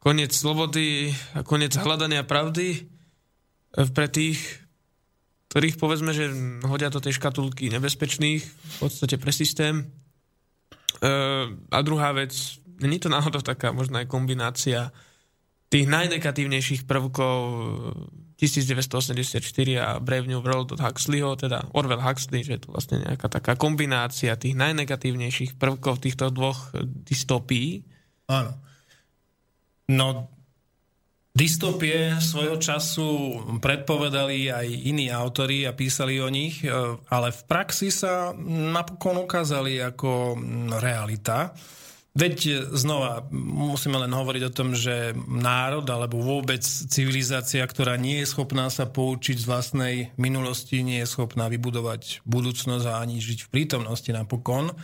koniec 0.00 0.32
slobody 0.32 1.12
a 1.36 1.44
koniec 1.44 1.76
hľadania 1.76 2.24
pravdy, 2.24 2.99
pre 3.70 4.06
tých, 4.10 4.38
ktorých 5.50 5.78
povedzme, 5.78 6.10
že 6.10 6.30
hodia 6.66 6.90
do 6.90 7.02
tej 7.02 7.18
škatulky 7.18 7.70
nebezpečných, 7.70 8.42
v 8.42 8.76
podstate 8.82 9.18
pre 9.18 9.30
systém. 9.30 9.86
E, 11.02 11.12
a 11.54 11.78
druhá 11.82 12.10
vec, 12.14 12.34
není 12.82 12.98
to 12.98 13.06
náhodou 13.06 13.42
taká 13.42 13.70
možná 13.70 14.02
aj 14.02 14.10
kombinácia 14.10 14.90
tých 15.70 15.86
najnegatívnejších 15.86 16.82
prvkov 16.82 17.38
1984 18.40 19.38
a 19.78 20.00
Brave 20.00 20.26
New 20.26 20.40
World 20.42 20.72
od 20.74 20.80
Huxleyho, 20.80 21.36
teda 21.36 21.70
Orwell 21.76 22.00
Huxley, 22.00 22.42
že 22.42 22.56
je 22.56 22.60
to 22.64 22.72
vlastne 22.72 23.04
nejaká 23.04 23.28
taká 23.28 23.52
kombinácia 23.54 24.34
tých 24.34 24.56
najnegatívnejších 24.56 25.60
prvkov 25.60 26.02
týchto 26.02 26.32
dvoch 26.32 26.72
dystopí. 26.82 27.84
Áno. 28.26 28.56
No, 29.92 30.32
Dystopie 31.30 32.18
svojho 32.18 32.58
času 32.58 33.08
predpovedali 33.62 34.50
aj 34.50 34.66
iní 34.66 35.14
autori 35.14 35.62
a 35.62 35.70
písali 35.70 36.18
o 36.18 36.26
nich, 36.26 36.66
e, 36.66 36.68
ale 37.06 37.30
v 37.30 37.42
praxi 37.46 37.94
sa 37.94 38.34
napokon 38.34 39.22
ukázali 39.22 39.78
ako 39.78 40.34
realita. 40.82 41.54
Veď 42.10 42.66
znova 42.74 43.30
musíme 43.30 43.94
len 44.02 44.10
hovoriť 44.10 44.42
o 44.50 44.54
tom, 44.54 44.74
že 44.74 45.14
národ 45.30 45.86
alebo 45.86 46.18
vôbec 46.18 46.66
civilizácia, 46.66 47.62
ktorá 47.62 47.94
nie 47.94 48.26
je 48.26 48.30
schopná 48.34 48.66
sa 48.66 48.90
poučiť 48.90 49.38
z 49.38 49.46
vlastnej 49.46 49.94
minulosti, 50.18 50.82
nie 50.82 50.98
je 51.06 51.12
schopná 51.14 51.46
vybudovať 51.46 52.26
budúcnosť 52.26 52.84
a 52.90 52.98
ani 52.98 53.22
žiť 53.22 53.46
v 53.46 53.52
prítomnosti 53.54 54.10
napokon. 54.10 54.74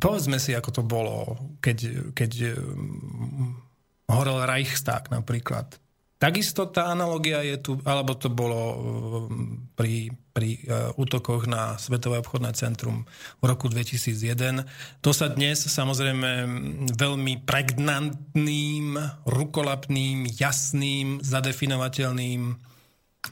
Povedzme 0.00 0.40
si, 0.40 0.56
ako 0.56 0.70
to 0.72 0.82
bolo, 0.88 1.36
keď, 1.60 2.08
keď 2.16 2.56
horel 4.10 4.42
Reichstag 4.42 5.08
napríklad. 5.08 5.80
Takisto 6.20 6.68
tá 6.68 6.92
analogia 6.92 7.40
je 7.40 7.56
tu, 7.56 7.72
alebo 7.88 8.12
to 8.12 8.28
bolo 8.28 8.60
um, 8.60 8.76
pri, 9.72 10.12
pri 10.36 10.60
uh, 10.68 10.92
útokoch 11.00 11.48
na 11.48 11.80
Svetové 11.80 12.20
obchodné 12.20 12.52
centrum 12.52 13.08
v 13.40 13.44
roku 13.48 13.72
2001. 13.72 15.00
To 15.00 15.16
sa 15.16 15.32
dnes 15.32 15.64
samozrejme 15.64 16.44
veľmi 16.92 17.40
pregnantným, 17.48 19.00
rukolapným, 19.24 20.28
jasným, 20.28 21.24
zadefinovateľným 21.24 22.68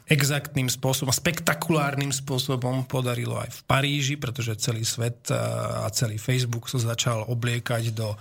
exaktným 0.08 0.72
spôsobom, 0.72 1.12
spektakulárnym 1.12 2.12
spôsobom 2.12 2.88
podarilo 2.88 3.36
aj 3.36 3.52
v 3.52 3.60
Paríži, 3.68 4.16
pretože 4.16 4.56
celý 4.64 4.88
svet 4.88 5.28
uh, 5.28 5.84
a 5.84 5.92
celý 5.92 6.16
Facebook 6.16 6.72
sa 6.72 6.80
začal 6.80 7.28
obliekať 7.28 7.92
do 7.92 8.16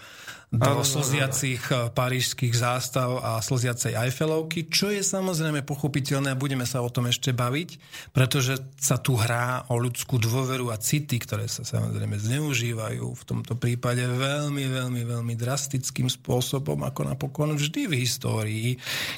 do 0.47 0.79
slziacich 0.79 1.59
eh, 1.75 1.91
parížských 1.91 2.55
zástav 2.55 3.19
a 3.19 3.43
slziacej 3.43 3.99
Eiffelovky, 3.99 4.71
čo 4.71 4.87
je 4.87 5.03
samozrejme 5.03 5.59
pochopiteľné 5.67 6.31
a 6.31 6.39
budeme 6.39 6.63
sa 6.63 6.79
o 6.79 6.87
tom 6.87 7.11
ešte 7.11 7.35
baviť, 7.35 7.69
pretože 8.15 8.63
sa 8.79 8.95
tu 8.95 9.19
hrá 9.19 9.67
o 9.67 9.75
ľudskú 9.75 10.15
dôveru 10.15 10.71
a 10.71 10.79
city, 10.79 11.19
ktoré 11.19 11.51
sa 11.51 11.67
samozrejme 11.67 12.15
zneužívajú 12.15 13.05
v 13.11 13.23
tomto 13.27 13.59
prípade 13.59 14.07
veľmi, 14.07 14.71
veľmi, 14.71 15.01
veľmi 15.03 15.33
drastickým 15.35 16.07
spôsobom, 16.07 16.79
ako 16.87 17.11
napokon 17.11 17.51
vždy 17.59 17.91
v 17.91 17.93
histórii. 18.07 18.69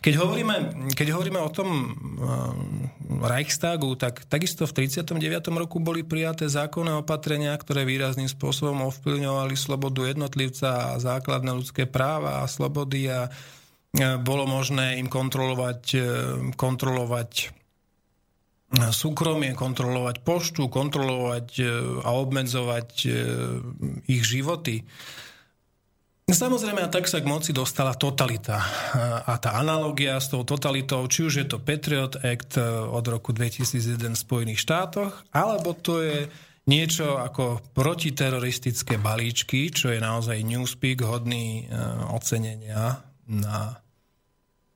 Keď 0.02 0.14
hovoríme, 0.18 0.56
keď 0.98 1.14
hovoríme 1.14 1.38
o 1.38 1.54
tom 1.54 1.70
um, 1.70 2.90
Reichstagu, 3.22 3.94
tak 4.02 4.26
takisto 4.26 4.66
v 4.66 4.86
39. 4.86 5.14
roku 5.54 5.78
boli 5.78 6.02
prijaté 6.02 6.50
zákonné 6.50 6.98
opatrenia, 6.98 7.54
ktoré 7.54 7.86
výrazným 7.86 8.30
spôsobom 8.30 8.90
ovplyvňovali 8.90 9.54
slobodu 9.54 10.10
jednotlivca 10.10 10.98
a 10.98 10.98
základné 11.20 11.52
ľudské 11.52 11.84
práva 11.84 12.42
a 12.42 12.50
slobody 12.50 13.12
a 13.12 13.28
bolo 14.22 14.46
možné 14.46 15.02
im 15.02 15.10
kontrolovať, 15.10 15.82
e, 15.98 16.02
kontrolovať 16.54 17.32
e, 17.42 17.48
súkromie, 18.94 19.58
kontrolovať 19.58 20.22
poštu, 20.22 20.70
kontrolovať 20.70 21.48
e, 21.58 21.64
a 22.06 22.10
obmedzovať 22.14 22.90
ich 24.06 24.24
životy. 24.24 24.86
Samozrejme, 26.30 26.86
a 26.86 26.94
tak 26.94 27.10
sa 27.10 27.26
k 27.26 27.26
moci 27.26 27.50
dostala 27.50 27.98
totalita. 27.98 28.62
A 29.26 29.34
tá 29.42 29.58
analogia 29.58 30.22
s 30.22 30.30
tou 30.30 30.46
totalitou, 30.46 31.02
či 31.10 31.26
už 31.26 31.34
je 31.42 31.48
to 31.50 31.58
Patriot 31.58 32.22
Act 32.22 32.62
od 32.86 33.02
roku 33.10 33.34
2001 33.34 34.14
v 34.14 34.14
Spojených 34.14 34.62
štátoch, 34.62 35.26
alebo 35.34 35.74
to 35.74 36.06
je 36.06 36.30
niečo 36.70 37.18
ako 37.18 37.74
protiteroristické 37.74 39.02
balíčky, 39.02 39.74
čo 39.74 39.90
je 39.90 39.98
naozaj 39.98 40.46
newspeak 40.46 41.02
hodný 41.02 41.66
e, 41.66 41.74
ocenenia 42.14 43.02
na, 43.26 43.82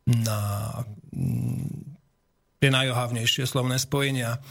na 0.10 0.40
mm, 1.14 1.94
tie 2.58 2.70
najohavnejšie 2.74 3.46
slovné 3.46 3.78
spojenia, 3.78 4.42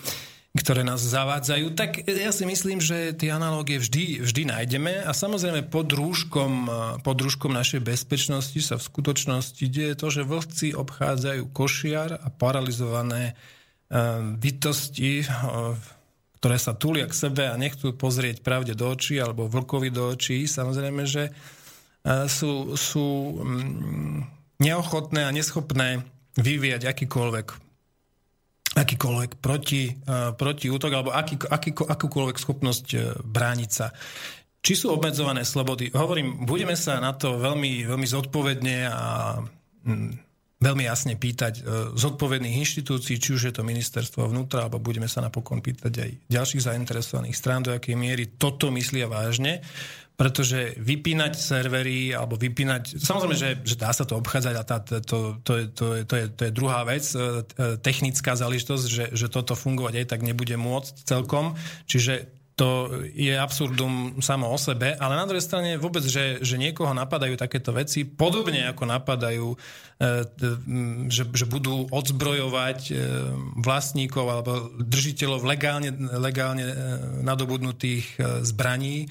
ktoré 0.55 0.85
nás 0.87 1.01
zavádzajú, 1.03 1.67
tak 1.75 2.05
ja 2.07 2.29
si 2.29 2.45
myslím, 2.45 2.79
že 2.79 3.17
tie 3.17 3.33
analógie 3.33 3.81
vždy, 3.81 4.21
vždy 4.21 4.43
nájdeme 4.53 5.01
a 5.03 5.11
samozrejme 5.11 5.67
pod 5.67 5.91
rúškom, 5.91 6.53
e, 6.71 6.73
pod 7.03 7.19
rúškom 7.19 7.51
našej 7.51 7.83
bezpečnosti 7.83 8.61
sa 8.63 8.79
v 8.79 8.87
skutočnosti 8.87 9.65
deje 9.67 9.99
to, 9.99 10.15
že 10.15 10.23
vlhci 10.23 10.79
obchádzajú 10.79 11.51
košiar 11.51 12.23
a 12.23 12.31
paralizované 12.31 13.35
bytosti, 14.41 15.21
ktoré 16.43 16.59
sa 16.59 16.75
tulia 16.75 17.07
k 17.07 17.15
sebe 17.15 17.47
a 17.47 17.55
nechcú 17.55 17.95
pozrieť 17.95 18.43
pravde 18.43 18.75
do 18.75 18.91
očí 18.91 19.23
alebo 19.23 19.47
vlkovi 19.47 19.95
do 19.95 20.11
očí, 20.11 20.51
samozrejme, 20.51 21.07
že 21.07 21.31
sú, 22.27 22.75
sú 22.75 23.07
mm, 23.39 24.19
neochotné 24.59 25.23
a 25.23 25.31
neschopné 25.31 26.03
vyvíjať 26.35 26.83
akýkoľvek 26.91 27.71
akýkoľvek 28.73 29.31
proti, 29.45 30.01
proti 30.41 30.67
útok 30.73 30.93
alebo 30.97 31.13
aký, 31.13 31.37
aký, 31.45 31.77
akúkoľvek 31.77 32.41
schopnosť 32.41 33.21
brániť 33.21 33.71
sa. 33.71 33.93
Či 34.65 34.73
sú 34.73 34.87
obmedzované 34.97 35.45
slobody? 35.45 35.93
Hovorím, 35.93 36.49
budeme 36.49 36.73
sa 36.73 36.97
na 36.97 37.13
to 37.13 37.37
veľmi, 37.37 37.85
veľmi 37.85 38.07
zodpovedne 38.09 38.77
a 38.89 39.39
mm, 39.85 40.32
veľmi 40.63 40.87
jasne 40.87 41.19
pýtať 41.19 41.55
e, 41.59 41.63
zodpovedných 41.99 42.63
inštitúcií, 42.63 43.19
či 43.19 43.35
už 43.35 43.51
je 43.51 43.55
to 43.59 43.67
ministerstvo 43.67 44.31
vnútra, 44.31 44.71
alebo 44.71 44.79
budeme 44.79 45.11
sa 45.11 45.19
napokon 45.19 45.59
pýtať 45.59 45.93
aj 45.99 46.11
ďalších 46.31 46.63
zainteresovaných 46.71 47.35
strán, 47.35 47.67
do 47.67 47.75
akej 47.75 47.99
miery 47.99 48.31
toto 48.39 48.71
myslia 48.71 49.11
vážne, 49.11 49.61
pretože 50.15 50.79
vypínať 50.79 51.35
servery 51.35 52.15
alebo 52.15 52.39
vypínať, 52.39 53.03
samozrejme, 53.03 53.35
že, 53.35 53.51
že 53.67 53.75
dá 53.75 53.91
sa 53.91 54.07
to 54.07 54.15
obchádzať 54.23 54.55
a 54.55 54.63
tá, 54.63 54.79
to, 55.03 55.43
to, 55.43 55.53
je, 55.59 55.65
to, 55.75 55.85
to, 56.07 56.15
je, 56.15 56.27
to 56.31 56.43
je 56.47 56.53
druhá 56.55 56.87
vec, 56.87 57.03
e, 57.11 57.19
e, 57.19 57.23
technická 57.83 58.39
záležitosť, 58.39 58.85
že, 58.87 59.05
že 59.11 59.27
toto 59.27 59.59
fungovať 59.59 60.05
aj 60.05 60.07
tak 60.15 60.21
nebude 60.23 60.55
môcť 60.55 60.95
celkom, 61.03 61.59
čiže 61.91 62.42
to 62.53 62.93
je 63.17 63.33
absurdum 63.33 64.21
samo 64.21 64.53
o 64.53 64.59
sebe, 64.61 64.93
ale 65.01 65.17
na 65.17 65.25
druhej 65.25 65.41
strane 65.45 65.81
vôbec, 65.81 66.05
že, 66.05 66.45
že 66.45 66.61
niekoho 66.61 66.93
napadajú 66.93 67.41
takéto 67.41 67.73
veci, 67.73 68.05
podobne 68.05 68.69
ako 68.69 68.85
napadajú, 68.85 69.49
e, 69.53 69.57
že, 71.09 71.25
že 71.33 71.47
budú 71.49 71.89
odzbrojovať 71.89 72.81
e, 72.89 72.95
vlastníkov 73.57 74.25
alebo 74.29 74.53
držiteľov 74.85 75.49
legálne, 75.49 75.91
legálne 76.21 76.67
e, 76.69 76.77
nadobudnutých 77.25 78.21
zbraní 78.45 79.09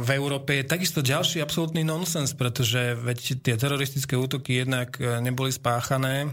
v 0.00 0.10
Európe. 0.16 0.56
Je 0.56 0.64
takisto 0.64 1.04
ďalší 1.04 1.44
absolútny 1.44 1.84
nonsens, 1.84 2.32
pretože 2.32 2.96
veď 2.96 3.44
tie 3.44 3.54
teroristické 3.60 4.16
útoky 4.16 4.64
jednak 4.64 4.96
neboli 5.20 5.52
spáchané 5.52 6.32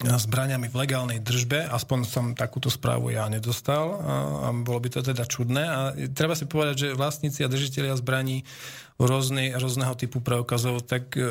zbraniami 0.00 0.72
v 0.72 0.78
legálnej 0.80 1.18
držbe, 1.20 1.68
aspoň 1.68 1.98
som 2.08 2.24
takúto 2.32 2.72
správu 2.72 3.12
ja 3.12 3.28
nedostal 3.28 4.00
a, 4.00 4.48
bolo 4.56 4.80
by 4.80 4.88
to 4.88 5.00
teda 5.04 5.28
čudné. 5.28 5.62
A 5.68 5.78
treba 6.16 6.32
si 6.32 6.48
povedať, 6.48 6.76
že 6.76 6.96
vlastníci 6.96 7.44
a 7.44 7.52
držiteľia 7.52 8.00
zbraní 8.00 8.48
rôzny, 9.00 9.56
rôzneho 9.56 9.96
typu 9.96 10.20
preukazov, 10.20 10.84
tak 10.84 11.16
e, 11.16 11.24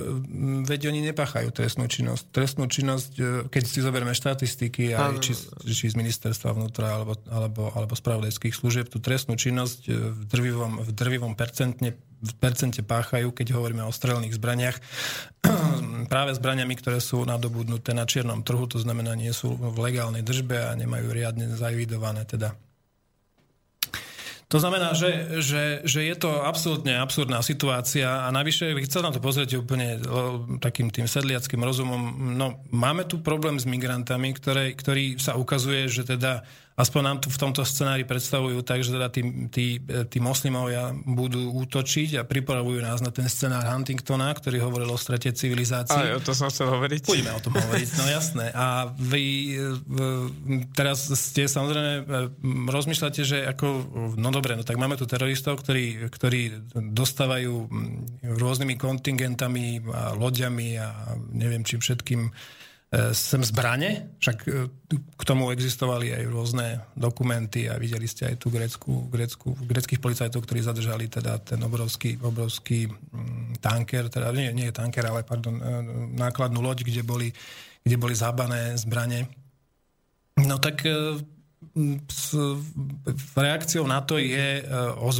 veď 0.66 0.90
oni 0.90 1.06
nepáchajú 1.14 1.54
trestnú 1.54 1.86
činnosť. 1.86 2.24
Trestnú 2.34 2.66
činnosť, 2.66 3.12
e, 3.14 3.24
keď 3.46 3.64
si 3.70 3.86
zoberieme 3.86 4.18
štatistiky, 4.18 4.98
aj 4.98 5.22
či, 5.22 5.38
či 5.70 5.86
z 5.94 5.96
ministerstva 5.98 6.58
vnútra 6.58 6.98
alebo, 6.98 7.14
alebo, 7.30 7.70
alebo 7.78 7.94
spravodajských 7.94 8.58
služieb, 8.58 8.90
tú 8.90 8.98
trestnú 8.98 9.38
činnosť 9.38 9.86
e, 9.86 9.94
v 9.94 10.22
drvivom, 10.26 10.82
v 10.82 10.90
drvivom 10.98 11.38
percentne, 11.38 11.94
v 12.20 12.34
percente 12.38 12.84
páchajú, 12.84 13.32
keď 13.32 13.56
hovoríme 13.56 13.84
o 13.88 13.96
strelných 13.96 14.36
zbraniach, 14.36 14.78
práve 16.12 16.36
zbraniami, 16.36 16.76
ktoré 16.76 17.00
sú 17.00 17.24
nadobudnuté 17.24 17.96
na 17.96 18.04
čiernom 18.04 18.44
trhu, 18.44 18.68
to 18.68 18.80
znamená, 18.80 19.16
nie 19.16 19.32
sú 19.32 19.56
v 19.56 19.78
legálnej 19.80 20.22
držbe 20.22 20.68
a 20.68 20.76
nemajú 20.76 21.08
riadne 21.12 21.48
zavidované 21.56 22.28
teda. 22.28 22.56
To 24.50 24.58
znamená, 24.58 24.98
že, 24.98 25.38
že, 25.46 25.86
že 25.86 26.10
je 26.10 26.16
to 26.18 26.42
absolútne 26.42 26.98
absurdná 26.98 27.38
situácia 27.46 28.26
a 28.26 28.34
navyše, 28.34 28.74
keď 28.74 28.90
sa 28.90 29.06
na 29.06 29.14
to 29.14 29.22
pozriete 29.22 29.62
úplne 29.62 30.02
takým 30.58 30.90
tým 30.90 31.06
sedliackým 31.06 31.62
rozumom, 31.62 32.34
no 32.34 32.58
máme 32.74 33.06
tu 33.06 33.22
problém 33.22 33.62
s 33.62 33.70
migrantami, 33.70 34.34
ktoré, 34.34 34.74
ktorý 34.74 35.22
sa 35.22 35.38
ukazuje, 35.38 35.86
že 35.86 36.02
teda 36.02 36.42
aspoň 36.80 37.02
nám 37.04 37.18
tu 37.20 37.28
v 37.28 37.36
tomto 37.36 37.68
scenári 37.68 38.08
predstavujú 38.08 38.64
tak, 38.64 38.88
že 38.88 38.96
teda 38.96 39.12
tí, 39.12 39.22
tí, 39.52 39.84
tí 39.84 40.18
moslimovia 40.24 40.96
budú 40.96 41.52
útočiť 41.68 42.16
a 42.16 42.24
pripravujú 42.24 42.80
nás 42.80 43.04
na 43.04 43.12
ten 43.12 43.28
scenár 43.28 43.68
Huntingtona, 43.68 44.32
ktorý 44.32 44.64
hovoril 44.64 44.88
o 44.88 44.96
strete 44.96 45.36
civilizácií. 45.36 46.16
Aj, 46.16 46.16
o 46.16 46.24
to 46.24 46.32
som 46.32 46.48
chcel 46.48 46.72
hovoriť. 46.72 47.04
Budeme 47.04 47.36
o 47.36 47.44
tom 47.44 47.60
hovoriť, 47.60 47.90
no 48.00 48.06
jasné. 48.08 48.46
A 48.56 48.88
vy 48.96 49.60
teraz 50.72 51.12
ste 51.12 51.52
samozrejme 51.52 52.08
rozmýšľate, 52.72 53.22
že 53.28 53.44
ako, 53.44 53.68
no 54.16 54.32
dobre, 54.32 54.56
no 54.56 54.64
tak 54.64 54.80
máme 54.80 54.96
tu 54.96 55.04
teroristov, 55.04 55.60
ktorí, 55.60 56.08
ktorí 56.08 56.72
dostávajú 56.96 57.68
rôznymi 58.24 58.80
kontingentami 58.80 59.84
a 59.92 60.16
loďami 60.16 60.80
a 60.80 60.88
neviem 61.36 61.68
čím 61.68 61.84
všetkým 61.84 62.32
sem 63.14 63.46
zbrane, 63.46 64.18
však 64.18 64.38
e, 64.50 64.66
k 65.14 65.22
tomu 65.22 65.54
existovali 65.54 66.10
aj 66.10 66.24
rôzne 66.26 66.68
dokumenty 66.98 67.70
a 67.70 67.78
videli 67.78 68.10
ste 68.10 68.34
aj 68.34 68.36
tú 68.42 68.50
grécku, 68.50 69.06
grécku, 69.14 69.54
greckých 69.62 70.02
policajtov, 70.02 70.42
ktorí 70.42 70.66
zadržali 70.66 71.06
teda 71.06 71.38
ten 71.38 71.62
obrovský, 71.62 72.18
obrovský 72.18 72.90
mm, 72.90 73.62
tanker, 73.62 74.10
teda 74.10 74.34
nie, 74.34 74.50
nie 74.58 74.74
tanker, 74.74 75.06
ale 75.06 75.22
pardon, 75.22 75.54
e, 75.54 75.70
nákladnú 76.18 76.66
loď, 76.66 76.82
kde 76.82 77.06
boli, 77.06 77.30
kde 77.86 77.96
boli 78.02 78.18
zábané 78.18 78.74
zbrane. 78.74 79.30
No 80.42 80.58
tak 80.58 80.82
reakciou 83.36 83.84
na 83.88 83.99
to 84.01 84.18
je 84.18 84.64
od, 84.99 85.18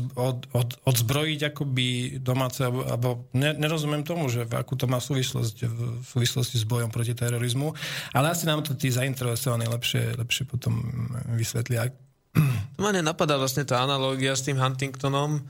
od, 0.55 0.69
odzbrojiť 0.87 1.51
akoby 1.53 1.87
domáce, 2.23 2.63
alebo 2.63 3.27
ne, 3.35 3.53
nerozumiem 3.55 4.03
tomu, 4.07 4.31
že 4.31 4.47
akú 4.47 4.79
to 4.79 4.87
má 4.87 5.03
súvislosť 5.03 5.55
v 5.67 6.03
súvislosti 6.03 6.57
s 6.59 6.65
bojom 6.65 6.89
proti 6.89 7.13
terorizmu, 7.13 7.75
ale 8.15 8.31
asi 8.31 8.47
nám 8.47 8.63
to 8.63 8.73
tí 8.73 8.89
zainteresovaní 8.89 9.67
lepšie, 9.67 10.15
lepšie 10.15 10.43
potom 10.47 10.79
vysvetlia. 11.35 11.91
To 12.75 12.79
ma 12.79 12.95
nenapadá 12.95 13.35
vlastne 13.35 13.67
tá 13.67 13.83
analógia 13.83 14.31
s 14.31 14.45
tým 14.45 14.55
Huntingtonom. 14.55 15.39
E, 15.39 15.41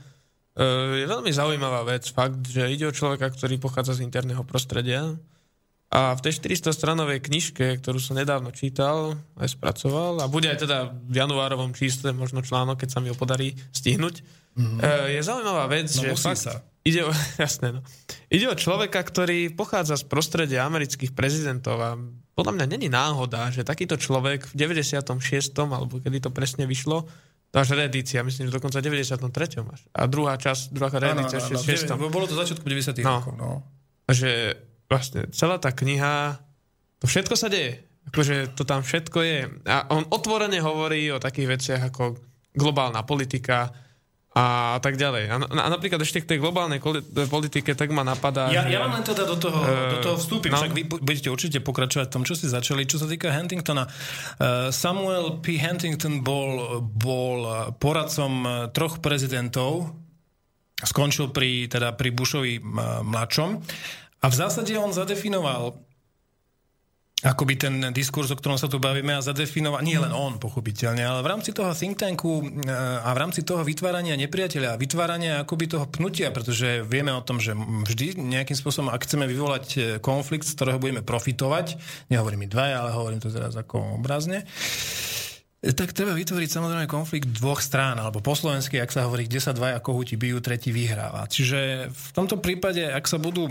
je 1.00 1.06
veľmi 1.06 1.30
zaujímavá 1.30 1.86
vec, 1.86 2.08
fakt, 2.10 2.40
že 2.50 2.66
ide 2.66 2.88
o 2.88 2.96
človeka, 2.96 3.30
ktorý 3.30 3.60
pochádza 3.62 4.00
z 4.00 4.04
interného 4.04 4.42
prostredia, 4.42 5.14
a 5.90 6.14
v 6.14 6.22
tej 6.22 6.38
400-stranovej 6.38 7.18
knižke, 7.18 7.82
ktorú 7.82 7.98
som 7.98 8.14
nedávno 8.14 8.54
čítal, 8.54 9.18
aj 9.34 9.58
spracoval, 9.58 10.22
a 10.22 10.30
bude 10.30 10.46
aj 10.46 10.62
teda 10.62 10.94
v 10.94 11.14
januárovom 11.18 11.74
čísle 11.74 12.14
možno 12.14 12.46
článok, 12.46 12.86
keď 12.86 12.88
sa 12.94 13.02
mi 13.02 13.10
ho 13.10 13.18
podarí 13.18 13.58
stihnúť, 13.74 14.22
mm-hmm. 14.54 14.78
je 15.10 15.20
zaujímavá 15.26 15.66
vec, 15.66 15.90
no, 15.90 16.02
že 16.06 16.14
fakt, 16.14 16.46
sa. 16.46 16.62
Ide 16.86 17.10
o, 17.10 17.12
jasné, 17.42 17.74
no. 17.74 17.82
ide 18.30 18.46
o 18.46 18.54
človeka, 18.54 19.02
ktorý 19.02 19.50
pochádza 19.50 19.98
z 19.98 20.06
prostredia 20.06 20.62
amerických 20.62 21.10
prezidentov 21.10 21.82
a 21.82 21.98
podľa 22.38 22.54
mňa 22.54 22.66
není 22.70 22.86
náhoda, 22.86 23.50
že 23.50 23.66
takýto 23.66 23.98
človek 23.98 24.46
v 24.46 24.54
96. 24.54 25.10
alebo 25.58 25.98
kedy 25.98 26.22
to 26.22 26.30
presne 26.30 26.70
vyšlo, 26.70 27.10
to 27.50 27.56
až 27.58 27.74
reedícia, 27.74 28.22
myslím, 28.22 28.46
že 28.46 28.54
dokonca 28.54 28.78
93. 28.78 29.18
až. 29.66 29.80
A 29.90 30.06
druhá 30.06 30.38
časť, 30.38 30.70
druhá 30.70 30.94
reedícia 31.02 31.42
v 31.42 31.58
6. 31.58 31.98
Bolo 31.98 32.30
to 32.30 32.38
začiatku 32.38 32.62
90. 32.62 33.02
No. 33.02 33.18
rokov, 33.18 33.34
no. 33.34 33.50
Že 34.06 34.30
vlastne 34.90 35.30
celá 35.30 35.62
tá 35.62 35.70
kniha, 35.70 36.42
to 36.98 37.06
všetko 37.06 37.34
sa 37.38 37.46
deje. 37.46 37.86
Akože 38.10 38.58
to 38.58 38.66
tam 38.66 38.82
všetko 38.82 39.18
je. 39.22 39.38
A 39.70 39.86
on 39.94 40.02
otvorene 40.10 40.58
hovorí 40.58 41.06
o 41.14 41.22
takých 41.22 41.56
veciach 41.56 41.82
ako 41.94 42.18
globálna 42.58 43.06
politika, 43.06 43.70
a 44.30 44.78
tak 44.78 44.94
ďalej. 44.94 45.26
A, 45.26 45.36
a 45.42 45.68
napríklad 45.74 45.98
ešte 46.06 46.22
k 46.22 46.34
tej 46.34 46.38
globálnej 46.38 46.78
politike, 47.26 47.74
tak 47.74 47.90
ma 47.90 48.06
napadá... 48.06 48.46
Ja, 48.54 48.62
že, 48.62 48.78
ja 48.78 48.86
vám 48.86 49.02
len 49.02 49.02
teda 49.02 49.26
do 49.26 49.34
toho, 49.34 49.58
uh, 49.58 49.90
do 49.90 49.98
toho 49.98 50.16
vstúpim, 50.22 50.54
no. 50.54 50.58
však 50.62 50.70
vy 50.70 50.82
budete 50.86 51.28
určite 51.34 51.58
pokračovať 51.58 52.06
v 52.06 52.14
tom, 52.14 52.22
čo 52.22 52.38
ste 52.38 52.46
začali. 52.46 52.86
Čo 52.86 53.02
sa 53.02 53.10
týka 53.10 53.34
Huntingtona, 53.34 53.90
uh, 53.90 54.70
Samuel 54.70 55.42
P. 55.42 55.58
Huntington 55.58 56.22
bol, 56.22 56.78
bol 56.78 57.42
poradcom 57.82 58.70
troch 58.70 59.02
prezidentov, 59.02 59.98
skončil 60.78 61.34
pri, 61.34 61.66
teda 61.66 61.98
pri 61.98 62.14
Bushovi 62.14 62.62
mladšom 63.02 63.50
a 64.20 64.26
v 64.28 64.34
zásade 64.36 64.76
on 64.76 64.92
zadefinoval 64.92 65.80
akoby 67.20 67.54
ten 67.60 67.74
diskurs, 67.92 68.32
o 68.32 68.36
ktorom 68.36 68.56
sa 68.56 68.64
tu 68.64 68.80
bavíme 68.80 69.12
a 69.12 69.20
zadefinoval, 69.20 69.84
nie 69.84 70.00
len 70.00 70.08
on 70.08 70.40
pochopiteľne, 70.40 71.04
ale 71.04 71.20
v 71.20 71.28
rámci 71.28 71.52
toho 71.52 71.68
think 71.76 72.00
tanku 72.00 72.40
e, 72.40 72.44
a 73.04 73.12
v 73.12 73.20
rámci 73.20 73.44
toho 73.44 73.60
vytvárania 73.60 74.16
nepriateľa, 74.16 74.80
vytvárania 74.80 75.44
akoby 75.44 75.68
toho 75.68 75.84
pnutia, 75.84 76.32
pretože 76.32 76.80
vieme 76.88 77.12
o 77.12 77.20
tom, 77.20 77.36
že 77.36 77.52
vždy 77.52 78.16
nejakým 78.16 78.56
spôsobom, 78.56 78.88
ak 78.88 79.04
chceme 79.04 79.28
vyvolať 79.28 79.66
e, 79.76 79.80
konflikt, 80.00 80.48
z 80.48 80.56
ktorého 80.56 80.80
budeme 80.80 81.04
profitovať, 81.04 81.76
nehovorím 82.08 82.48
mi 82.48 82.48
dvaja, 82.48 82.88
ale 82.88 82.96
hovorím 82.96 83.20
to 83.20 83.28
teraz 83.28 83.52
ako 83.52 84.00
obrazne, 84.00 84.48
tak 85.60 85.92
treba 85.92 86.16
vytvoriť 86.16 86.48
samozrejme 86.48 86.88
konflikt 86.88 87.28
dvoch 87.36 87.60
strán, 87.60 88.00
alebo 88.00 88.24
po 88.24 88.32
slovensky, 88.32 88.80
ak 88.80 88.88
sa 88.88 89.04
hovorí, 89.04 89.28
kde 89.28 89.44
sa 89.44 89.52
dvaja 89.52 89.76
kohúti 89.84 90.16
bijú, 90.16 90.40
tretí 90.40 90.72
vyhráva. 90.72 91.28
Čiže 91.28 91.92
v 91.92 92.10
tomto 92.16 92.40
prípade, 92.40 92.80
ak 92.88 93.04
sa 93.04 93.20
budú 93.20 93.44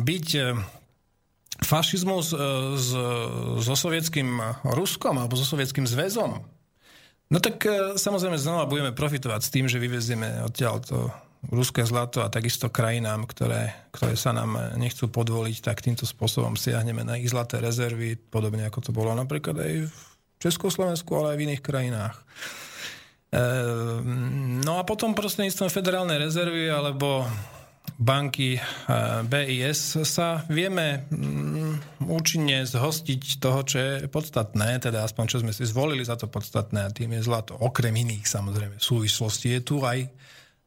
byť 0.00 0.28
e, 0.40 0.56
fašizmus 1.60 2.32
e, 2.32 2.36
so 3.60 3.74
sovietským 3.76 4.40
Ruskom 4.72 5.20
alebo 5.20 5.36
so 5.36 5.44
sovietským 5.44 5.84
zväzom, 5.84 6.40
no 7.28 7.38
tak 7.44 7.60
e, 7.68 8.00
samozrejme 8.00 8.40
znova 8.40 8.64
budeme 8.64 8.96
profitovať 8.96 9.40
s 9.44 9.52
tým, 9.52 9.68
že 9.68 9.76
vyvezieme 9.76 10.40
odtiaľ 10.40 10.80
to 10.80 11.12
ruské 11.52 11.84
zlato 11.84 12.24
a 12.24 12.32
takisto 12.32 12.72
krajinám, 12.72 13.28
ktoré, 13.28 13.92
ktoré 13.92 14.16
sa 14.16 14.32
nám 14.32 14.80
nechcú 14.80 15.12
podvoliť, 15.12 15.60
tak 15.60 15.84
týmto 15.84 16.08
spôsobom 16.08 16.56
siahneme 16.56 17.04
na 17.04 17.20
ich 17.20 17.28
zlaté 17.28 17.60
rezervy, 17.60 18.16
podobne 18.16 18.64
ako 18.64 18.80
to 18.80 18.90
bolo 18.96 19.12
napríklad 19.12 19.56
aj 19.60 19.72
v 19.92 20.09
Československu, 20.40 21.12
ale 21.14 21.36
aj 21.36 21.38
v 21.38 21.44
iných 21.52 21.62
krajinách. 21.62 22.16
Ehm, 23.30 24.58
no 24.66 24.80
a 24.80 24.82
potom 24.82 25.14
prostredníctvom 25.14 25.70
federálnej 25.70 26.18
rezervy 26.18 26.66
alebo 26.66 27.22
banky 27.94 28.56
eh, 28.56 28.62
BIS 29.22 30.02
sa 30.02 30.42
vieme 30.50 31.06
mm, 31.12 32.02
účinne 32.10 32.64
zhostiť 32.64 33.38
toho, 33.38 33.60
čo 33.62 33.76
je 33.78 33.92
podstatné, 34.08 34.82
teda 34.82 35.06
aspoň 35.06 35.24
čo 35.30 35.38
sme 35.44 35.52
si 35.54 35.62
zvolili 35.68 36.02
za 36.02 36.18
to 36.18 36.26
podstatné 36.26 36.88
a 36.88 36.90
tým 36.90 37.14
je 37.14 37.22
zlato. 37.22 37.54
Okrem 37.60 37.94
iných 37.94 38.26
samozrejme 38.26 38.82
súvislosti 38.82 39.54
je 39.54 39.60
tu 39.62 39.84
aj 39.84 40.10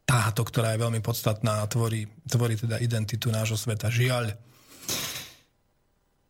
táto, 0.07 0.47
ktorá 0.47 0.75
je 0.75 0.83
veľmi 0.83 1.01
podstatná 1.03 1.63
a 1.63 1.67
tvorí, 1.67 2.07
tvorí 2.27 2.59
teda 2.59 2.79
identitu 2.79 3.31
nášho 3.31 3.55
sveta. 3.55 3.87
Žiaľ. 3.87 4.35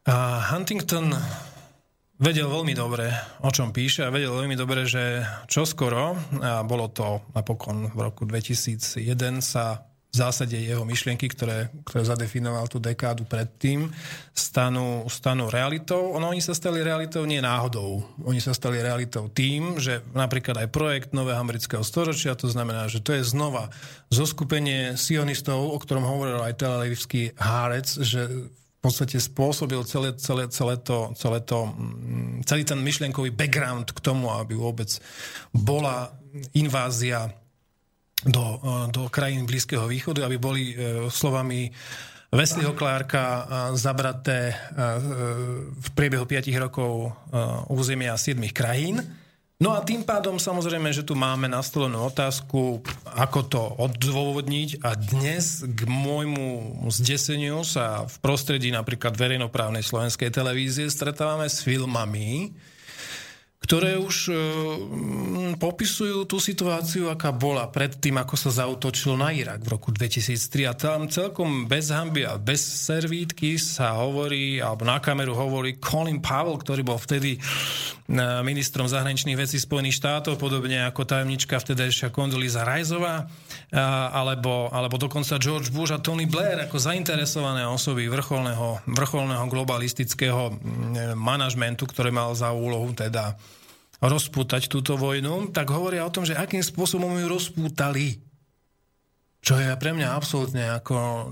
A 0.09 0.15
Huntington 0.53 1.13
vedel 2.20 2.49
veľmi 2.49 2.74
dobre, 2.78 3.09
o 3.41 3.49
čom 3.49 3.74
píše 3.74 4.05
a 4.05 4.14
vedel 4.14 4.34
veľmi 4.34 4.53
dobre, 4.53 4.86
že 4.86 5.26
čoskoro, 5.49 6.14
a 6.43 6.61
bolo 6.61 6.89
to 6.93 7.26
napokon 7.34 7.89
v 7.89 7.99
roku 7.99 8.28
2001, 8.30 9.41
sa 9.41 9.88
v 10.14 10.22
zásade 10.22 10.53
jeho 10.53 10.86
myšlienky, 10.86 11.26
ktoré, 11.26 11.74
ktoré 11.89 12.05
zadefinoval 12.05 12.70
tú 12.70 12.78
dekádu 12.78 13.26
predtým, 13.26 13.89
stanú, 14.30 15.09
stanú 15.09 15.49
realitou. 15.49 16.14
Ono, 16.14 16.30
oni 16.30 16.38
sa 16.38 16.53
stali 16.53 16.86
realitou 16.86 17.26
nie 17.26 17.41
náhodou. 17.41 18.05
Oni 18.22 18.38
sa 18.38 18.53
stali 18.53 18.78
realitou 18.78 19.26
tým, 19.34 19.82
že 19.82 20.05
napríklad 20.14 20.61
aj 20.61 20.70
projekt 20.70 21.09
Nového 21.18 21.41
amerického 21.41 21.82
storočia, 21.82 22.38
to 22.38 22.45
znamená, 22.45 22.86
že 22.93 23.01
to 23.01 23.18
je 23.18 23.26
znova 23.26 23.74
zoskupenie 24.14 25.01
sionistov, 25.01 25.74
o 25.74 25.82
ktorom 25.82 26.05
hovoril 26.05 26.45
aj 26.45 26.61
telalevský 26.61 27.34
Hárec, 27.34 27.89
že 28.05 28.53
podstate 28.84 29.15
spôsobil 29.15 29.79
celé, 29.88 30.11
celé, 30.19 30.51
celé, 30.51 30.75
to, 30.84 31.15
celé 31.15 31.39
to, 31.47 31.71
mm, 31.71 32.43
celý 32.43 32.67
ten 32.67 32.84
myšlienkový 32.84 33.31
background 33.31 33.95
k 33.95 33.99
tomu, 34.03 34.27
aby 34.27 34.59
vôbec 34.59 34.91
bola 35.55 36.11
invázia 36.51 37.31
do, 38.27 38.59
e, 38.59 38.91
do 38.91 39.07
krajín 39.07 39.47
Blízkeho 39.47 39.88
východu, 39.88 40.27
aby 40.27 40.36
boli 40.36 40.75
e, 40.75 41.07
slovami 41.07 41.71
Wesleyho 42.34 42.75
Clarka 42.75 43.23
e, 43.23 43.43
zabraté 43.79 44.51
v 45.79 45.88
priebehu 45.95 46.27
5 46.27 46.51
rokov 46.59 47.15
územia 47.71 48.19
7 48.19 48.36
krajín. 48.51 48.99
No 49.64 49.72
a 49.72 49.80
tým 49.80 50.03
pádom 50.03 50.36
samozrejme, 50.36 50.91
že 50.91 51.07
tu 51.07 51.16
máme 51.16 51.47
nastolenú 51.47 52.11
otázku, 52.11 52.84
ako 53.16 53.39
to 53.47 53.61
odôvodniť 53.80 54.84
a 54.84 54.91
dnes 54.91 55.64
k 55.64 55.88
môjmu 55.88 56.84
zdeseniu 56.91 57.64
sa 57.64 58.03
v 58.03 58.16
prostredí 58.20 58.76
napríklad 58.76 59.16
verejnoprávnej 59.16 59.80
slovenskej 59.80 60.36
televízie 60.36 60.91
stretávame 60.91 61.47
s 61.47 61.64
filmami, 61.64 62.51
ktoré 63.64 63.95
už 63.95 64.28
e, 64.28 64.34
popisujú 65.55 66.28
tú 66.28 66.36
situáciu, 66.43 67.07
aká 67.07 67.32
bola 67.32 67.64
pred 67.72 67.95
tým, 67.95 68.20
ako 68.20 68.36
sa 68.36 68.51
zautočilo 68.51 69.16
na 69.16 69.32
Irak 69.32 69.64
v 69.64 69.80
roku 69.80 69.95
2003. 69.95 70.68
A 70.68 70.76
tam 70.76 71.07
celkom 71.07 71.64
bez 71.64 71.88
hamby 71.88 72.28
a 72.28 72.36
bez 72.36 72.59
servítky 72.59 73.55
sa 73.55 73.95
hovorí, 74.03 74.59
alebo 74.59 74.84
na 74.84 74.99
kameru 74.99 75.32
hovorí 75.32 75.80
Colin 75.80 76.20
Powell, 76.20 76.59
ktorý 76.59 76.84
bol 76.84 76.99
vtedy 76.99 77.39
e, 77.39 77.39
ministrom 78.43 78.84
zahraničných 78.84 79.39
vecí 79.39 79.55
Spojených 79.55 79.95
štátov, 79.95 80.36
podobne 80.36 80.84
ako 80.84 81.07
tajomnička 81.07 81.55
vtedajšia 81.55 82.11
Kondoliza 82.11 82.68
Rajzová, 82.68 83.32
alebo, 83.74 84.69
alebo 84.69 85.01
dokonca 85.01 85.41
George 85.41 85.74
Bush 85.74 85.89
a 85.89 85.97
Tony 85.97 86.30
Blair 86.30 86.61
ako 86.61 86.78
zainteresované 86.78 87.65
osoby 87.65 88.05
vrcholného, 88.05 88.86
vrcholného 88.86 89.45
globalistického 89.49 90.53
manažmentu, 91.17 91.89
ktoré 91.89 92.13
mal 92.13 92.38
za 92.38 92.53
úlohu 92.53 92.93
teda 92.93 93.34
rozpútať 94.03 94.69
túto 94.69 94.93
vojnu, 94.99 95.49
tak 95.55 95.71
hovoria 95.74 96.05
o 96.05 96.13
tom, 96.13 96.28
že 96.28 96.38
akým 96.38 96.61
spôsobom 96.61 97.17
ju 97.17 97.26
rozpútali 97.26 98.19
čo 99.43 99.59
je 99.59 99.67
pre 99.75 99.91
mňa 99.91 100.15
absolútne 100.15 100.63
ako 100.79 100.95
e, 100.95 101.23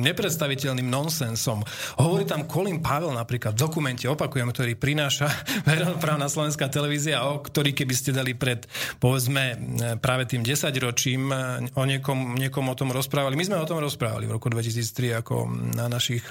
nepredstaviteľným 0.00 0.88
nonsensom. 0.88 1.60
Hovorí 2.00 2.24
tam 2.24 2.48
Colin 2.48 2.80
Pavel 2.80 3.12
napríklad 3.12 3.52
v 3.52 3.60
dokumente, 3.60 4.08
opakujem, 4.08 4.48
ktorý 4.48 4.72
prináša 4.80 5.28
verejnoprávna 5.68 6.32
slovenská 6.32 6.72
televízia, 6.72 7.28
o 7.28 7.44
ktorý 7.44 7.76
keby 7.76 7.92
ste 7.92 8.16
dali 8.16 8.32
pred, 8.32 8.64
povedzme, 8.96 9.42
e, 9.44 9.56
práve 10.00 10.24
tým 10.24 10.40
10 10.40 10.72
ročím 10.80 11.28
e, 11.28 11.68
o 11.76 11.84
niekom, 11.84 12.40
niekom 12.40 12.64
o 12.64 12.78
tom 12.80 12.96
rozprávali. 12.96 13.36
My 13.36 13.44
sme 13.52 13.60
o 13.60 13.68
tom 13.68 13.84
rozprávali 13.84 14.24
v 14.24 14.40
roku 14.40 14.48
2003 14.48 15.20
ako 15.20 15.52
na 15.76 15.92
našich 15.92 16.24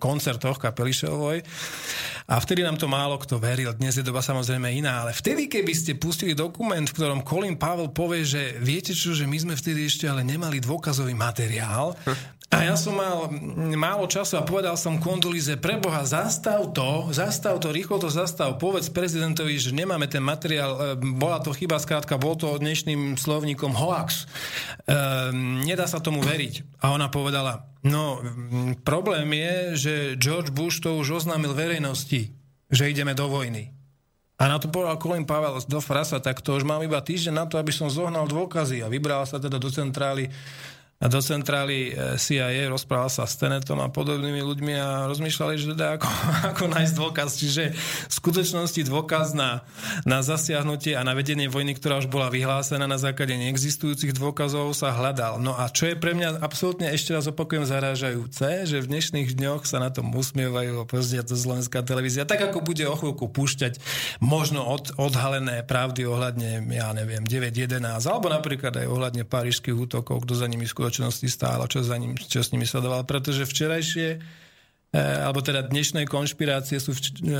koncertoch 0.00 0.56
kapely 0.56 0.96
Šelvoj. 0.96 1.44
A 2.24 2.40
vtedy 2.40 2.64
nám 2.64 2.80
to 2.80 2.88
málo 2.88 3.20
kto 3.20 3.36
veril. 3.36 3.76
Dnes 3.76 4.00
je 4.00 4.06
doba 4.06 4.24
samozrejme 4.24 4.72
iná, 4.72 5.04
ale 5.04 5.12
vtedy, 5.12 5.44
keby 5.44 5.76
ste 5.76 5.92
pustili 6.00 6.32
dokument, 6.32 6.88
v 6.88 6.96
ktorom 6.96 7.20
Colin 7.20 7.60
Pavel 7.60 7.92
povie, 7.92 8.24
že 8.24 8.56
viete 8.64 8.93
čo, 8.94 9.10
že 9.12 9.26
my 9.26 9.36
sme 9.36 9.54
vtedy 9.58 9.84
ešte 9.84 10.06
ale 10.06 10.22
nemali 10.22 10.62
dôkazový 10.62 11.12
materiál 11.12 11.98
a 12.54 12.62
ja 12.62 12.78
som 12.78 12.94
mal 12.94 13.26
málo 13.74 14.06
času 14.06 14.38
a 14.38 14.46
povedal 14.46 14.78
som 14.78 15.02
Kondolize, 15.02 15.58
preboha, 15.58 16.06
zastav 16.06 16.70
to, 16.70 17.10
zastav 17.10 17.58
to, 17.58 17.74
rýchlo 17.74 17.98
to 17.98 18.06
zastav, 18.06 18.54
povedz 18.62 18.94
prezidentovi, 18.94 19.58
že 19.58 19.74
nemáme 19.74 20.06
ten 20.06 20.22
materiál, 20.22 20.94
e, 20.94 21.02
bola 21.18 21.42
to 21.42 21.50
chyba, 21.50 21.82
skrátka, 21.82 22.14
bol 22.14 22.38
to 22.38 22.54
dnešným 22.54 23.18
slovníkom 23.18 23.74
hoax. 23.74 24.30
Ehm, 24.86 25.66
nedá 25.66 25.90
sa 25.90 25.98
tomu 25.98 26.22
veriť. 26.22 26.78
A 26.78 26.94
ona 26.94 27.10
povedala, 27.10 27.66
no, 27.82 28.22
problém 28.86 29.34
je, 29.34 29.54
že 29.74 29.94
George 30.22 30.54
Bush 30.54 30.78
to 30.78 30.94
už 30.94 31.26
oznámil 31.26 31.58
verejnosti, 31.58 32.30
že 32.70 32.90
ideme 32.90 33.18
do 33.18 33.26
vojny. 33.26 33.74
A 34.34 34.50
na 34.50 34.58
to 34.58 34.66
povedal 34.66 34.98
Colin 34.98 35.22
Pavel 35.22 35.62
do 35.70 35.78
frasa, 35.78 36.18
tak 36.18 36.42
to 36.42 36.58
už 36.58 36.66
mám 36.66 36.82
iba 36.82 36.98
týždeň 36.98 37.34
na 37.34 37.46
to, 37.46 37.54
aby 37.54 37.70
som 37.70 37.86
zohnal 37.86 38.26
dôkazy. 38.26 38.82
A 38.82 38.90
vybral 38.90 39.22
sa 39.30 39.38
teda 39.38 39.62
do 39.62 39.70
centrály 39.70 40.26
do 41.06 41.20
centrály 41.20 41.92
e, 41.92 42.16
CIA, 42.16 42.72
rozprával 42.72 43.12
sa 43.12 43.28
s 43.28 43.36
Tenetom 43.36 43.76
a 43.84 43.92
podobnými 43.92 44.40
ľuďmi 44.40 44.72
a 44.80 44.88
rozmýšľali, 45.12 45.54
že 45.60 45.66
teda 45.76 46.00
ako, 46.00 46.08
ako 46.56 46.64
nájsť 46.72 46.94
dôkaz. 46.96 47.30
Čiže 47.38 47.62
v 48.08 48.12
skutočnosti 48.12 48.80
dôkaz 48.88 49.36
na, 49.36 49.62
na 50.08 50.24
zasiahnutie 50.24 50.96
a 50.96 51.04
na 51.04 51.12
vedenie 51.12 51.46
vojny, 51.46 51.76
ktorá 51.76 52.00
už 52.00 52.08
bola 52.08 52.32
vyhlásená 52.32 52.88
na 52.88 52.96
základe 52.96 53.36
neexistujúcich 53.36 54.16
dôkazov, 54.16 54.72
sa 54.72 54.96
hľadal. 54.96 55.38
No 55.38 55.52
a 55.54 55.68
čo 55.68 55.86
je 55.92 55.94
pre 55.94 56.16
mňa 56.16 56.40
absolútne 56.40 56.88
ešte 56.90 57.12
raz 57.12 57.28
opakujem 57.28 57.68
zarážajúce, 57.68 58.64
že 58.64 58.80
v 58.80 58.90
dnešných 58.90 59.36
dňoch 59.36 59.68
sa 59.68 59.78
na 59.78 59.92
tom 59.92 60.08
usmievajú 60.10 60.88
pozrieť 60.88 61.30
to 61.30 61.36
slovenská 61.36 61.84
televízia, 61.84 62.24
tak 62.24 62.40
ako 62.48 62.64
bude 62.64 62.82
o 62.88 62.96
chvíľku 62.96 63.28
púšťať 63.28 63.78
možno 64.24 64.64
od, 64.64 64.96
odhalené 64.96 65.60
pravdy 65.66 66.08
ohľadne, 66.08 66.64
ja 66.72 66.90
neviem, 66.96 67.22
9.11, 67.26 67.84
alebo 68.08 68.32
napríklad 68.32 68.72
aj 68.80 68.86
ohľadne 68.88 69.22
parížských 69.28 69.76
útokov, 69.76 70.24
kto 70.24 70.32
za 70.32 70.46
nimi 70.48 70.64
skutočne 70.64 70.93
spoločnosti 70.94 71.26
stála, 71.26 71.66
čo, 71.66 71.82
za 71.82 71.98
ním, 71.98 72.14
čo 72.14 72.38
s 72.38 72.54
nimi 72.54 72.62
sledoval, 72.62 73.02
pretože 73.02 73.42
včerajšie, 73.42 74.22
e, 74.94 74.98
alebo 75.26 75.42
teda 75.42 75.66
dnešné 75.66 76.06
konšpirácie 76.06 76.78
sú 76.78 76.94
vč, 76.94 77.18
e, 77.18 77.34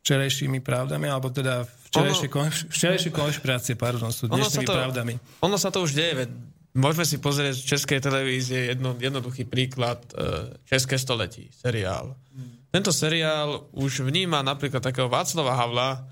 včerajšími 0.00 0.64
pravdami, 0.64 1.04
alebo 1.04 1.28
teda 1.28 1.68
včerajšie, 1.92 2.28
ono, 2.32 2.48
včerajšie 2.72 3.10
konšpirácie, 3.12 3.74
pardon, 3.76 4.08
sú 4.08 4.32
dnešnými 4.32 4.64
to, 4.64 4.72
pravdami. 4.72 5.20
Ono 5.44 5.60
sa 5.60 5.68
to 5.68 5.84
už 5.84 5.92
deje, 5.92 6.24
veď 6.24 6.28
môžeme 6.72 7.04
si 7.04 7.20
pozrieť 7.20 7.60
v 7.60 7.68
Českej 7.76 7.98
televízie 8.00 8.72
jedno, 8.72 8.96
jednoduchý 8.96 9.44
príklad 9.44 10.00
e, 10.16 10.56
České 10.64 10.96
století, 10.96 11.52
seriál. 11.52 12.16
Hmm. 12.32 12.72
Tento 12.72 12.88
seriál 12.88 13.68
už 13.76 14.00
vníma 14.00 14.40
napríklad 14.40 14.80
takého 14.80 15.12
Václava 15.12 15.52
Havla, 15.60 16.08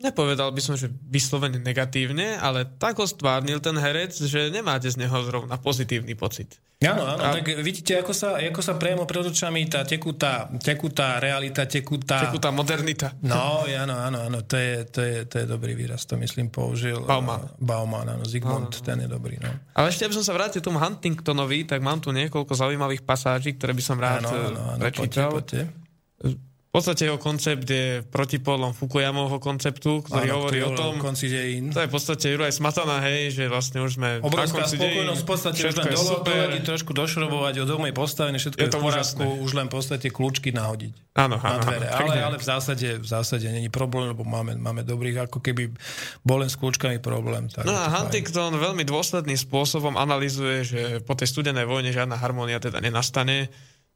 nepovedal 0.00 0.50
by 0.50 0.62
som, 0.64 0.74
že 0.74 0.88
vyslovene 1.06 1.60
negatívne, 1.60 2.40
ale 2.40 2.64
tak 2.64 2.96
ho 2.96 3.06
stvárnil 3.06 3.60
ten 3.60 3.76
herec, 3.76 4.16
že 4.16 4.48
nemáte 4.48 4.88
z 4.88 4.96
neho 4.96 5.14
zrovna 5.22 5.60
pozitívny 5.60 6.16
pocit. 6.16 6.56
Áno, 6.80 7.04
áno, 7.04 7.20
a... 7.20 7.36
tak 7.36 7.60
vidíte, 7.60 8.00
ako 8.00 8.16
sa, 8.16 8.40
ako 8.40 8.64
sa 8.64 8.80
priamo 8.80 9.04
pred 9.04 9.20
očami 9.20 9.68
tá 9.68 9.84
tekutá, 9.84 10.48
tekutá 10.64 11.20
realita, 11.20 11.68
tekutá... 11.68 12.24
Tekutá 12.24 12.48
modernita. 12.48 13.12
No, 13.20 13.68
áno, 13.68 14.00
áno, 14.00 14.18
áno, 14.24 14.38
to 14.48 14.56
je, 14.56 14.88
to, 14.88 15.00
je, 15.04 15.16
to 15.28 15.44
je 15.44 15.46
dobrý 15.46 15.76
výraz, 15.76 16.08
to 16.08 16.16
myslím 16.16 16.48
použil... 16.48 17.04
Bauman. 17.04 17.52
Bauman, 17.60 18.08
áno, 18.08 18.24
Zigmund, 18.24 18.72
áno. 18.72 18.80
ten 18.80 19.04
je 19.04 19.08
dobrý, 19.12 19.36
no. 19.36 19.52
Ale 19.76 19.92
ešte, 19.92 20.08
aby 20.08 20.16
som 20.16 20.24
sa 20.24 20.32
vrátil 20.32 20.64
tomu 20.64 20.80
Huntingtonovi, 20.80 21.68
tak 21.68 21.84
mám 21.84 22.00
tu 22.00 22.16
niekoľko 22.16 22.56
zaujímavých 22.56 23.04
pasáží, 23.04 23.60
ktoré 23.60 23.76
by 23.76 23.82
som 23.84 24.00
rád 24.00 24.24
áno, 24.24 24.32
áno, 24.32 24.60
áno, 24.72 24.80
prečítal. 24.80 25.28
Poďte, 25.36 25.68
poďte. 26.16 26.49
V 26.70 26.78
podstate 26.78 27.02
jeho 27.02 27.18
koncept 27.18 27.66
je 27.66 27.98
protipolom 28.14 28.70
Fukuyamovho 28.70 29.42
konceptu, 29.42 30.06
ktorý 30.06 30.30
Áno, 30.30 30.36
hovorí 30.38 30.62
o 30.62 30.70
tom... 30.70 31.02
konci 31.02 31.26
dejín. 31.26 31.74
To 31.74 31.82
je 31.82 31.90
v 31.90 31.94
podstate 31.98 32.30
Juraj 32.30 32.54
Smatana, 32.54 33.02
hej, 33.10 33.34
že 33.34 33.50
vlastne 33.50 33.82
už 33.82 33.98
sme 33.98 34.22
Obrovská 34.22 34.70
spokojnosť, 34.70 35.18
v 35.18 35.26
podstate 35.26 35.58
už 35.66 35.74
len 35.82 35.90
dolotovať, 35.90 36.62
trošku 36.62 36.94
došrobovať, 36.94 37.66
od 37.66 37.68
domu 37.74 37.90
je 37.90 37.94
postavené, 37.98 38.38
všetko 38.38 38.60
je, 38.62 38.70
je 38.70 38.70
v 38.70 38.82
poriadku, 38.86 39.26
už 39.42 39.50
len 39.58 39.66
v 39.66 39.72
podstate 39.74 40.14
kľúčky 40.14 40.54
nahodiť. 40.54 41.10
Áno, 41.18 41.42
áno, 41.42 41.58
áno, 41.58 41.90
ale, 41.90 42.22
ale 42.22 42.36
v 42.38 42.46
zásade, 42.46 43.02
v 43.02 43.08
zásade 43.18 43.50
není 43.50 43.66
problém, 43.66 44.14
lebo 44.14 44.22
máme, 44.22 44.54
máme 44.54 44.86
dobrých, 44.86 45.26
ako 45.26 45.42
keby 45.42 45.74
bol 46.22 46.38
len 46.38 46.46
s 46.46 46.54
kľúčkami 46.54 47.02
problém. 47.02 47.50
Tak 47.50 47.66
no 47.66 47.74
a 47.74 47.90
Huntington 47.98 48.54
fajn. 48.54 48.62
veľmi 48.62 48.86
dôsledným 48.86 49.34
spôsobom 49.34 49.98
analizuje, 49.98 50.62
že 50.62 50.80
po 51.02 51.18
tej 51.18 51.34
studenej 51.34 51.66
vojne 51.66 51.90
žiadna 51.90 52.14
harmónia 52.14 52.62
teda 52.62 52.78
nenastane, 52.78 53.50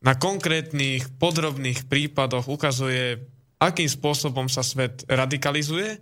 na 0.04 0.12
konkrétnych 0.12 1.08
podrobných 1.16 1.88
prípadoch 1.88 2.46
ukazuje, 2.52 3.24
akým 3.56 3.88
spôsobom 3.88 4.52
sa 4.52 4.60
svet 4.60 5.08
radikalizuje. 5.08 5.96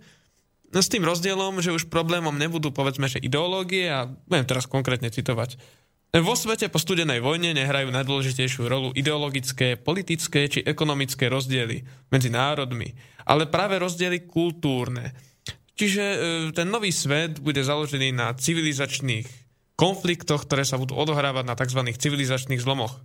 No 0.75 0.83
s 0.83 0.91
tým 0.91 1.07
rozdielom, 1.07 1.63
že 1.63 1.71
už 1.71 1.87
problémom 1.87 2.35
nebudú 2.35 2.75
povedzme, 2.75 3.07
že 3.07 3.23
ideológie 3.23 3.87
a 3.87 4.11
budem 4.27 4.43
teraz 4.43 4.67
konkrétne 4.67 5.07
citovať. 5.07 5.55
Vo 6.13 6.37
svete 6.37 6.69
po 6.69 6.77
studenej 6.77 7.25
vojne 7.25 7.57
nehrajú 7.57 7.89
najdôležitejšiu 7.89 8.69
rolu 8.69 8.93
ideologické, 8.93 9.81
politické 9.81 10.45
či 10.45 10.61
ekonomické 10.61 11.25
rozdiely 11.25 11.81
medzi 12.13 12.29
národmi, 12.29 12.93
ale 13.25 13.49
práve 13.49 13.81
rozdiely 13.81 14.29
kultúrne. 14.29 15.09
Čiže 15.73 16.03
e, 16.05 16.17
ten 16.53 16.69
nový 16.69 16.93
svet 16.93 17.41
bude 17.41 17.65
založený 17.65 18.13
na 18.13 18.29
civilizačných 18.29 19.25
konfliktoch, 19.73 20.45
ktoré 20.45 20.61
sa 20.61 20.77
budú 20.77 20.93
odohrávať 20.93 21.49
na 21.49 21.57
tzv. 21.57 21.81
civilizačných 21.81 22.61
zlomoch. 22.61 23.01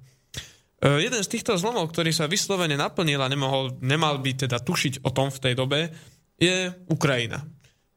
E, 0.79 1.03
jeden 1.03 1.19
z 1.19 1.29
týchto 1.29 1.59
zlomov, 1.59 1.91
ktorý 1.91 2.15
sa 2.15 2.31
vyslovene 2.31 2.79
naplnil 2.79 3.19
a 3.19 3.31
nemohol, 3.31 3.75
nemal 3.83 4.23
by 4.23 4.47
teda 4.47 4.63
tušiť 4.63 5.03
o 5.03 5.11
tom 5.11 5.35
v 5.35 5.43
tej 5.43 5.55
dobe, 5.59 5.91
je 6.39 6.71
Ukrajina. 6.87 7.43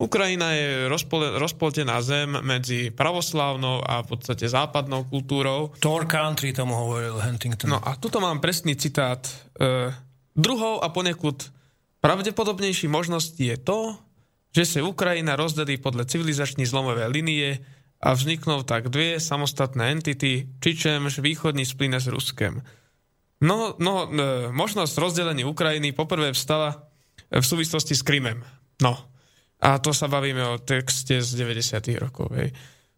Ukrajina 0.01 0.57
je 0.57 0.89
rozpol, 0.89 1.37
rozpoltená 1.37 2.01
zem 2.01 2.33
medzi 2.41 2.89
pravoslávnou 2.89 3.85
a 3.85 4.01
v 4.01 4.07
podstate 4.09 4.49
západnou 4.49 5.05
kultúrou. 5.05 5.77
Tor 5.77 6.09
country 6.09 6.57
tomu 6.57 6.73
hovoril 6.73 7.21
Huntington. 7.21 7.69
No 7.69 7.77
a 7.77 7.93
tuto 8.01 8.17
mám 8.17 8.41
presný 8.41 8.73
citát. 8.73 9.21
E, 9.29 9.93
druhou 10.33 10.81
a 10.81 10.89
ponekud 10.89 11.53
pravdepodobnejší 12.01 12.89
možností 12.89 13.53
je 13.53 13.61
to, 13.61 13.93
že 14.51 14.63
sa 14.65 14.79
Ukrajina 14.81 15.37
rozdelí 15.37 15.77
podľa 15.77 16.09
civilizačnej 16.09 16.65
zlomové 16.65 17.05
linie 17.05 17.61
a 18.01 18.17
vzniknú 18.17 18.65
tak 18.65 18.89
dve 18.89 19.21
samostatné 19.21 19.93
entity, 19.93 20.49
čičemž 20.57 21.21
východní 21.21 21.69
splyne 21.69 22.01
s 22.01 22.09
Ruskem. 22.09 22.65
No, 23.41 23.77
no, 23.77 24.05
e, 24.05 24.49
možnosť 24.49 24.93
rozdelenia 24.97 25.45
Ukrajiny 25.45 25.93
poprvé 25.93 26.33
vstala 26.33 26.89
v 27.29 27.45
súvislosti 27.45 27.93
s 27.93 28.01
Krymem. 28.01 28.41
No, 28.81 28.97
a 29.61 29.77
to 29.77 29.93
sa 29.93 30.09
bavíme 30.09 30.41
o 30.41 30.61
texte 30.61 31.21
z 31.21 31.29
90. 31.37 31.77
rokov. 32.01 32.33
Hej. 32.33 32.49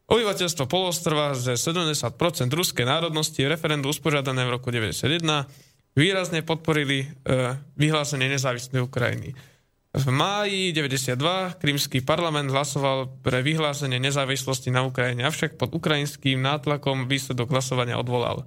Obyvateľstvo 0.07 0.67
polostrova 0.67 1.35
ze 1.35 1.55
70% 1.59 2.15
ruskej 2.51 2.87
národnosti 2.87 3.39
referendum 3.43 3.91
usporiadané 3.91 4.47
v 4.47 4.53
roku 4.55 4.71
91 4.71 5.47
výrazne 5.95 6.43
podporili 6.43 7.03
e, 7.03 7.07
vyhlásenie 7.75 8.31
nezávislej 8.31 8.83
Ukrajiny. 8.83 9.35
V 9.93 10.09
máji 10.09 10.73
92 10.73 11.61
krímsky 11.61 12.01
parlament 12.01 12.49
hlasoval 12.49 13.13
pre 13.21 13.45
vyhlásenie 13.45 14.01
nezávislosti 14.01 14.73
na 14.73 14.81
Ukrajine, 14.81 15.21
avšak 15.29 15.53
pod 15.53 15.69
ukrajinským 15.69 16.41
nátlakom 16.41 17.05
výsledok 17.05 17.53
hlasovania 17.53 18.01
odvolal. 18.01 18.41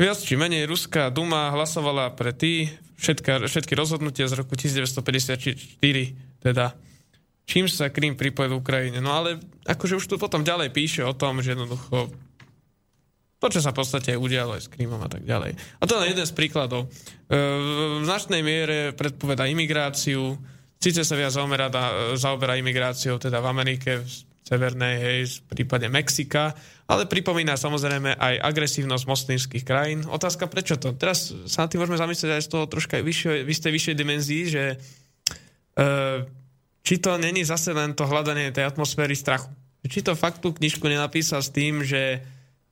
Viac 0.00 0.24
či 0.24 0.40
menej 0.40 0.64
Ruská 0.64 1.12
duma 1.12 1.52
hlasovala 1.52 2.16
pre 2.16 2.32
tý 2.32 2.72
všetka, 2.96 3.44
všetky 3.44 3.76
rozhodnutia 3.76 4.24
z 4.24 4.40
roku 4.40 4.56
1954, 4.56 5.76
teda 6.40 6.72
čím 7.44 7.68
sa 7.68 7.92
Krím 7.92 8.16
pripojil 8.16 8.56
Ukrajine. 8.56 9.04
No 9.04 9.12
ale 9.12 9.44
akože 9.68 10.00
už 10.00 10.08
tu 10.08 10.16
potom 10.16 10.48
ďalej 10.48 10.72
píše 10.72 11.04
o 11.04 11.12
tom, 11.12 11.44
že 11.44 11.52
jednoducho 11.52 12.08
to, 13.36 13.46
čo 13.52 13.60
sa 13.60 13.76
v 13.76 13.84
podstate 13.84 14.16
udialo 14.16 14.56
aj 14.56 14.64
s 14.64 14.72
Krímom 14.72 15.04
a 15.04 15.12
tak 15.12 15.28
ďalej. 15.28 15.60
A 15.76 15.84
to 15.84 16.00
je 16.00 16.16
jeden 16.16 16.24
z 16.24 16.32
príkladov. 16.32 16.88
E, 17.28 17.36
v 18.00 18.04
značnej 18.08 18.40
miere 18.40 18.96
predpoveda 18.96 19.44
imigráciu, 19.44 20.40
Sice 20.78 21.02
sa 21.02 21.14
viac 21.16 21.32
zaoberá, 21.32 21.72
zaoberá 22.18 22.60
imigráciou 22.60 23.16
teda 23.16 23.40
v 23.40 23.46
Amerike, 23.48 24.04
v 24.04 24.08
Severnej, 24.44 24.94
hej, 25.00 25.18
v 25.40 25.56
prípade 25.56 25.88
Mexika, 25.88 26.52
ale 26.84 27.08
pripomína 27.08 27.56
samozrejme 27.56 28.20
aj 28.20 28.34
agresívnosť 28.44 29.04
moslimských 29.08 29.64
krajín. 29.64 30.04
Otázka, 30.04 30.52
prečo 30.52 30.76
to? 30.76 30.92
Teraz 30.92 31.32
sa 31.48 31.64
na 31.64 31.68
tým 31.72 31.80
môžeme 31.80 31.96
zamyslieť 31.96 32.36
aj 32.36 32.44
z 32.44 32.50
toho 32.52 32.64
troška 32.68 33.00
vyššie, 33.00 33.40
v 33.40 33.48
istej 33.48 33.72
vyššej 33.72 33.96
dimenzii, 33.96 34.42
že 34.44 34.64
e, 35.80 35.86
či 36.84 36.94
to 37.00 37.16
není 37.16 37.40
zase 37.40 37.72
len 37.72 37.96
to 37.96 38.04
hľadanie 38.04 38.52
tej 38.52 38.68
atmosféry 38.68 39.16
strachu. 39.16 39.48
Či 39.88 40.04
to 40.04 40.12
fakt 40.12 40.44
tú 40.44 40.52
knižku 40.52 40.84
nenapísal 40.84 41.40
s 41.40 41.48
tým, 41.48 41.80
že 41.80 42.20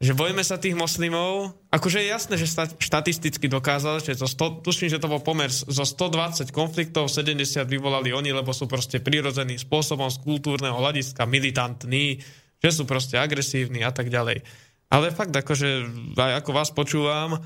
že 0.02 0.18
bojíme 0.18 0.42
sa 0.42 0.58
tých 0.58 0.74
moslimov. 0.74 1.54
Akože 1.70 2.02
je 2.02 2.10
jasné, 2.10 2.34
že 2.34 2.50
štatisticky 2.82 3.46
dokázal, 3.46 4.02
že 4.02 4.18
to 4.18 4.26
100, 4.26 4.66
tuším, 4.66 4.90
že 4.90 4.98
to 4.98 5.06
bol 5.06 5.22
pomer 5.22 5.46
zo 5.46 5.86
120 5.86 6.50
konfliktov, 6.50 7.06
70 7.06 7.62
vyvolali 7.70 8.10
oni, 8.10 8.34
lebo 8.34 8.50
sú 8.50 8.66
proste 8.66 8.98
prirodzeným 8.98 9.62
spôsobom 9.62 10.10
z 10.10 10.18
kultúrneho 10.26 10.74
hľadiska 10.74 11.22
militantní, 11.22 12.18
že 12.58 12.70
sú 12.74 12.82
proste 12.82 13.14
agresívni 13.14 13.86
a 13.86 13.94
tak 13.94 14.10
ďalej. 14.10 14.42
Ale 14.90 15.14
fakt, 15.14 15.30
akože 15.30 15.86
aj 16.18 16.42
ako 16.42 16.50
vás 16.50 16.74
počúvam, 16.74 17.38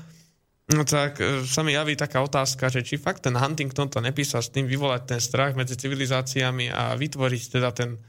no 0.73 0.81
tak 0.81 1.21
e, 1.21 1.45
sa 1.45 1.61
mi 1.61 1.77
javí 1.77 1.93
taká 1.93 2.25
otázka, 2.25 2.73
že 2.73 2.81
či 2.81 2.97
fakt 2.97 3.21
ten 3.29 3.37
Huntington 3.37 3.87
to 3.87 4.01
nepísal 4.01 4.41
s 4.41 4.49
tým 4.49 4.65
vyvolať 4.65 5.15
ten 5.15 5.21
strach 5.21 5.53
medzi 5.53 5.77
civilizáciami 5.77 6.73
a 6.73 6.97
vytvoriť 6.97 7.43
teda 7.53 7.69
ten 7.69 8.01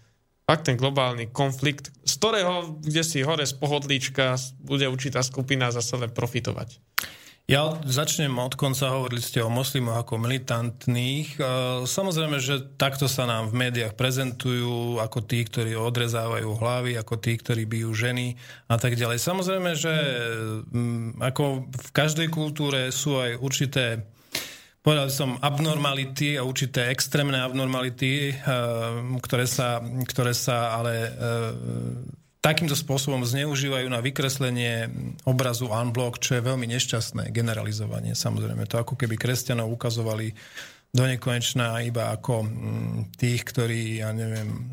fakt 0.49 0.65
ten 0.65 0.81
globálny 0.81 1.29
konflikt, 1.29 1.93
z 2.09 2.13
ktorého, 2.17 2.81
kde 2.81 3.05
si 3.05 3.21
hore 3.21 3.45
z 3.45 3.53
pohodlíčka 3.53 4.41
bude 4.65 4.89
určitá 4.89 5.21
skupina 5.21 5.69
zase 5.69 6.01
len 6.01 6.09
profitovať. 6.09 6.81
Ja 7.49 7.81
začnem 7.81 8.37
od 8.37 8.61
konca, 8.61 8.93
hovorili 8.93 9.25
ste 9.25 9.41
o 9.41 9.49
moslimoch 9.49 10.05
ako 10.05 10.21
militantných. 10.21 11.29
E, 11.33 11.43
samozrejme, 11.89 12.37
že 12.45 12.61
takto 12.77 13.09
sa 13.09 13.25
nám 13.25 13.49
v 13.49 13.65
médiách 13.65 13.97
prezentujú 13.97 15.01
ako 15.01 15.25
tí, 15.25 15.49
ktorí 15.49 15.73
odrezávajú 15.73 16.45
hlavy, 16.45 17.01
ako 17.01 17.17
tí, 17.17 17.41
ktorí 17.41 17.65
bijú 17.65 17.97
ženy 17.97 18.37
a 18.69 18.77
tak 18.77 19.01
ďalej. 19.01 19.17
Samozrejme, 19.25 19.71
že 19.81 19.95
mm, 20.77 21.25
ako 21.25 21.73
v 21.73 21.91
každej 21.97 22.29
kultúre 22.29 22.93
sú 22.93 23.17
aj 23.17 23.41
určité 23.41 24.05
povedal 24.89 25.13
som, 25.13 25.37
abnormality 25.45 26.41
a 26.41 26.49
určité 26.49 26.89
extrémne 26.89 27.37
abnormality, 27.37 28.33
eh, 28.33 28.37
ktoré 29.21 29.45
sa, 29.45 29.85
ktoré 29.85 30.33
sa 30.33 30.81
ale 30.81 30.95
eh, 30.97 31.11
takýmto 32.41 32.73
spôsobom 32.73 33.21
zneužívajú 33.21 33.85
na 33.85 34.01
vykreslenie 34.01 34.89
obrazu 35.29 35.69
unblock, 35.69 36.17
čo 36.17 36.41
je 36.41 36.47
veľmi 36.49 36.65
nešťastné 36.73 37.29
generalizovanie. 37.37 38.17
Samozrejme, 38.17 38.65
to 38.65 38.81
ako 38.81 38.97
keby 38.97 39.21
kresťanov 39.21 39.69
ukazovali 39.69 40.33
do 40.89 41.05
nekonečná 41.05 41.85
iba 41.85 42.09
ako 42.09 42.49
mm, 42.49 43.21
tých, 43.21 43.45
ktorí, 43.45 44.01
ja 44.01 44.09
neviem, 44.17 44.73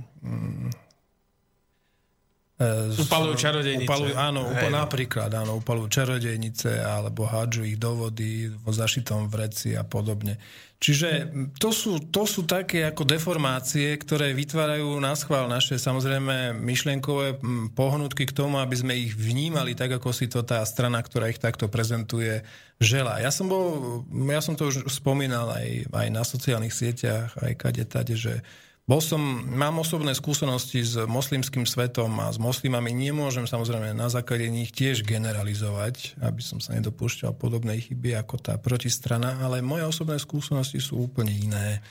E, 2.55 2.95
upalujú 2.95 3.35
čarodejnice. 3.35 3.83
Upalujú, 3.83 4.13
áno, 4.15 4.47
no. 4.47 4.67
napríklad, 4.71 5.27
áno, 5.27 5.59
upalujú 5.59 5.91
čarodejnice 5.91 6.79
alebo 6.79 7.27
hádžu 7.27 7.67
ich 7.67 7.75
do 7.75 7.91
vody 8.07 8.47
vo 8.47 8.71
zašitom 8.71 9.27
vreci 9.27 9.75
a 9.75 9.83
podobne. 9.83 10.39
Čiže 10.79 11.35
to 11.59 11.75
sú, 11.75 11.99
to 12.11 12.23
sú 12.23 12.47
také 12.47 12.87
ako 12.87 13.03
deformácie, 13.03 13.95
ktoré 13.99 14.31
vytvárajú 14.31 14.99
na 15.03 15.15
schvál 15.19 15.51
naše 15.51 15.75
samozrejme 15.75 16.55
myšlienkové 16.55 17.43
pohnutky 17.75 18.27
k 18.27 18.35
tomu, 18.35 18.59
aby 18.63 18.75
sme 18.75 18.93
ich 18.95 19.15
vnímali 19.15 19.75
tak, 19.75 19.99
ako 19.99 20.15
si 20.15 20.31
to 20.31 20.43
tá 20.43 20.63
strana, 20.67 21.03
ktorá 21.03 21.27
ich 21.27 21.39
takto 21.39 21.67
prezentuje, 21.67 22.39
žela. 22.79 23.23
Ja 23.23 23.31
som, 23.35 23.47
bol, 23.51 24.03
ja 24.31 24.43
som 24.43 24.55
to 24.55 24.67
už 24.67 24.87
spomínal 24.91 25.51
aj, 25.51 25.91
aj 25.91 26.07
na 26.11 26.23
sociálnych 26.27 26.75
sieťach, 26.75 27.35
aj 27.39 27.55
kade 27.55 27.83
tade, 27.87 28.15
že 28.19 28.43
bol 28.85 29.01
som, 29.01 29.17
mám 29.49 29.81
osobné 29.81 30.13
skúsenosti 30.13 30.85
s 30.85 30.93
moslimským 31.09 31.65
svetom 31.65 32.21
a 32.21 32.29
s 32.29 32.37
moslimami 32.37 32.93
nemôžem 32.93 33.49
samozrejme 33.49 33.97
na 33.97 34.13
základe 34.13 34.45
nich 34.45 34.69
tiež 34.69 35.01
generalizovať, 35.01 36.21
aby 36.21 36.41
som 36.45 36.61
sa 36.61 36.77
nedopúšťal 36.77 37.33
podobnej 37.33 37.81
chyby 37.81 38.13
ako 38.13 38.37
tá 38.37 38.61
protistrana, 38.61 39.41
ale 39.41 39.65
moje 39.65 39.89
osobné 39.89 40.21
skúsenosti 40.21 40.77
sú 40.77 41.09
úplne 41.09 41.33
iné. 41.33 41.81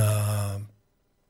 A 0.00 0.56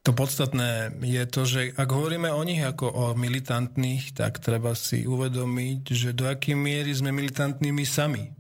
to 0.07 0.15
podstatné 0.15 0.95
je 1.03 1.23
to, 1.27 1.43
že 1.43 1.61
ak 1.75 1.91
hovoríme 1.91 2.31
o 2.31 2.47
nich 2.47 2.63
ako 2.63 2.87
o 2.95 3.05
militantných, 3.19 4.15
tak 4.15 4.39
treba 4.39 4.79
si 4.79 5.03
uvedomiť, 5.03 5.83
že 5.91 6.15
do 6.15 6.31
akej 6.31 6.55
miery 6.55 6.95
sme 6.95 7.11
militantnými 7.11 7.83
sami. 7.83 8.31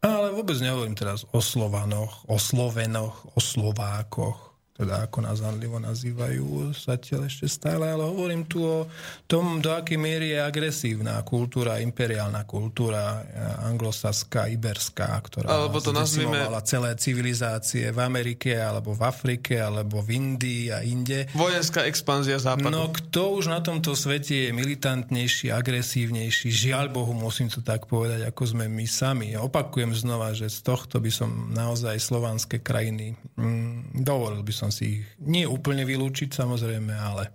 Ale 0.00 0.32
vôbec 0.32 0.56
nehovorím 0.56 0.96
teraz 0.96 1.28
o 1.36 1.40
Slovanoch, 1.44 2.24
o 2.32 2.40
Slovenoch, 2.40 3.28
o 3.36 3.40
Slovákoch, 3.44 4.47
teda 4.78 5.10
ako 5.10 5.18
nás 5.26 5.42
zanlivo 5.42 5.82
nazývajú 5.82 6.70
zatiaľ 6.70 7.26
ešte 7.26 7.50
stále, 7.50 7.90
ale 7.90 8.06
hovorím 8.06 8.46
tu 8.46 8.62
o 8.62 8.86
tom, 9.26 9.58
do 9.58 9.74
akej 9.74 9.98
miery 9.98 10.30
je 10.30 10.38
agresívna 10.38 11.18
kultúra, 11.26 11.82
imperiálna 11.82 12.46
kultúra 12.46 13.26
eh, 13.26 13.66
anglosaská, 13.66 14.46
iberská, 14.54 15.10
ktorá 15.18 15.50
alebo 15.50 15.82
to 15.82 15.90
nazvime... 15.90 16.46
celé 16.62 16.94
civilizácie 16.94 17.90
v 17.90 17.98
Amerike, 17.98 18.54
alebo 18.54 18.94
v 18.94 19.02
Afrike, 19.02 19.58
alebo 19.58 19.98
v 19.98 20.14
Indii 20.14 20.70
a 20.70 20.86
inde. 20.86 21.26
Vojenská 21.34 21.82
expanzia 21.90 22.38
západu. 22.38 22.70
No 22.70 22.94
kto 22.94 23.34
už 23.34 23.50
na 23.50 23.58
tomto 23.58 23.98
svete 23.98 24.48
je 24.48 24.50
militantnejší, 24.54 25.50
agresívnejší, 25.50 26.54
žiaľ 26.54 26.94
Bohu, 26.94 27.10
musím 27.18 27.50
to 27.50 27.66
tak 27.66 27.90
povedať, 27.90 28.22
ako 28.30 28.42
sme 28.46 28.70
my 28.70 28.86
sami. 28.86 29.34
Opakujem 29.34 29.90
znova, 29.90 30.30
že 30.38 30.46
z 30.46 30.62
tohto 30.62 31.02
by 31.02 31.10
som 31.10 31.50
naozaj 31.50 31.98
slovanské 31.98 32.62
krajiny 32.62 33.18
mm, 33.34 34.06
dovolil 34.06 34.46
by 34.46 34.52
som 34.54 34.67
som 34.68 34.76
si 34.76 35.00
ich 35.00 35.08
nie 35.24 35.48
úplne 35.48 35.88
vylúčiť 35.88 36.28
samozrejme, 36.28 36.92
ale 36.92 37.32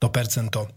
to 0.00 0.08
percento 0.08 0.64
uh, 0.64 0.72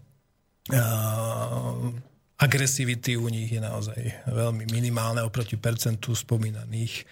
agresivity 2.36 3.16
u 3.16 3.32
nich 3.32 3.48
je 3.48 3.64
naozaj 3.64 4.28
veľmi 4.28 4.68
minimálne 4.68 5.24
oproti 5.24 5.56
percentu 5.56 6.12
spomínaných. 6.12 7.08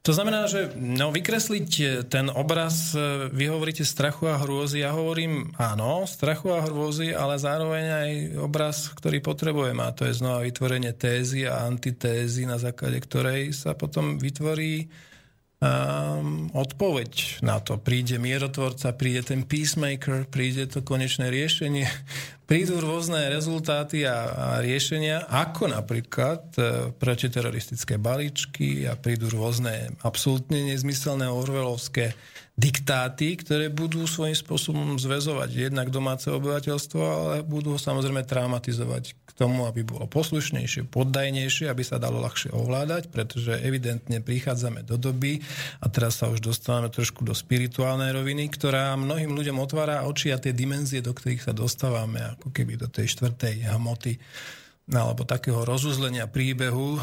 To 0.00 0.16
znamená, 0.16 0.48
že 0.48 0.72
no, 0.80 1.12
vykresliť 1.12 1.68
ten 2.08 2.32
obraz, 2.32 2.96
vy 3.36 3.52
hovoríte 3.52 3.84
strachu 3.84 4.32
a 4.32 4.40
hrôzy, 4.40 4.80
ja 4.80 4.96
hovorím 4.96 5.52
áno, 5.60 6.08
strachu 6.08 6.56
a 6.56 6.64
hrôzy, 6.64 7.12
ale 7.12 7.36
zároveň 7.36 7.84
aj 7.90 8.10
obraz, 8.40 8.88
ktorý 8.96 9.20
potrebujem 9.20 9.76
a 9.76 9.92
to 9.92 10.08
je 10.08 10.16
znova 10.16 10.46
vytvorenie 10.46 10.96
tézy 10.96 11.44
a 11.44 11.68
antitézy, 11.68 12.48
na 12.48 12.56
základe 12.56 12.96
ktorej 12.96 13.52
sa 13.52 13.76
potom 13.76 14.16
vytvorí 14.16 14.88
um, 15.60 16.48
odpoveď 16.56 17.44
na 17.44 17.60
to. 17.60 17.76
Príde 17.76 18.16
mierotvorca, 18.16 18.96
príde 18.96 19.20
ten 19.22 19.44
peacemaker, 19.44 20.24
príde 20.26 20.64
to 20.66 20.80
konečné 20.80 21.28
riešenie, 21.28 21.84
prídu 22.50 22.80
rôzne 22.80 23.28
rezultáty 23.28 24.08
a, 24.08 24.32
a 24.32 24.46
riešenia, 24.64 25.28
ako 25.28 25.70
napríklad 25.70 26.42
e, 26.56 26.60
protiteroristické 26.96 28.00
balíčky 28.00 28.88
a 28.90 28.98
prídu 28.98 29.30
rôzne 29.30 29.94
absolútne 30.02 30.64
nezmyselné 30.74 31.30
orvelovské 31.30 32.16
diktáty, 32.60 33.40
ktoré 33.40 33.72
budú 33.72 34.04
svojím 34.04 34.36
spôsobom 34.36 35.00
zväzovať 35.00 35.70
jednak 35.70 35.88
domáce 35.88 36.28
obyvateľstvo, 36.28 37.00
ale 37.00 37.34
budú 37.40 37.80
samozrejme 37.80 38.20
traumatizovať 38.28 39.16
tomu, 39.40 39.64
aby 39.64 39.80
bolo 39.80 40.04
poslušnejšie, 40.04 40.92
poddajnejšie, 40.92 41.72
aby 41.72 41.80
sa 41.80 41.96
dalo 41.96 42.20
ľahšie 42.20 42.52
ovládať, 42.52 43.08
pretože 43.08 43.56
evidentne 43.56 44.20
prichádzame 44.20 44.84
do 44.84 45.00
doby 45.00 45.40
a 45.80 45.88
teraz 45.88 46.20
sa 46.20 46.28
už 46.28 46.44
dostávame 46.44 46.92
trošku 46.92 47.24
do 47.24 47.32
spirituálnej 47.32 48.12
roviny, 48.12 48.52
ktorá 48.52 48.92
mnohým 49.00 49.32
ľuďom 49.32 49.56
otvára 49.56 50.04
oči 50.04 50.36
a 50.36 50.36
tie 50.36 50.52
dimenzie, 50.52 51.00
do 51.00 51.16
ktorých 51.16 51.48
sa 51.48 51.56
dostávame, 51.56 52.20
ako 52.36 52.52
keby 52.52 52.76
do 52.76 52.92
tej 52.92 53.16
štvrtej 53.16 53.64
hmoty 53.72 54.20
alebo 54.90 55.22
takého 55.22 55.62
rozuzlenia 55.62 56.26
príbehu. 56.26 56.98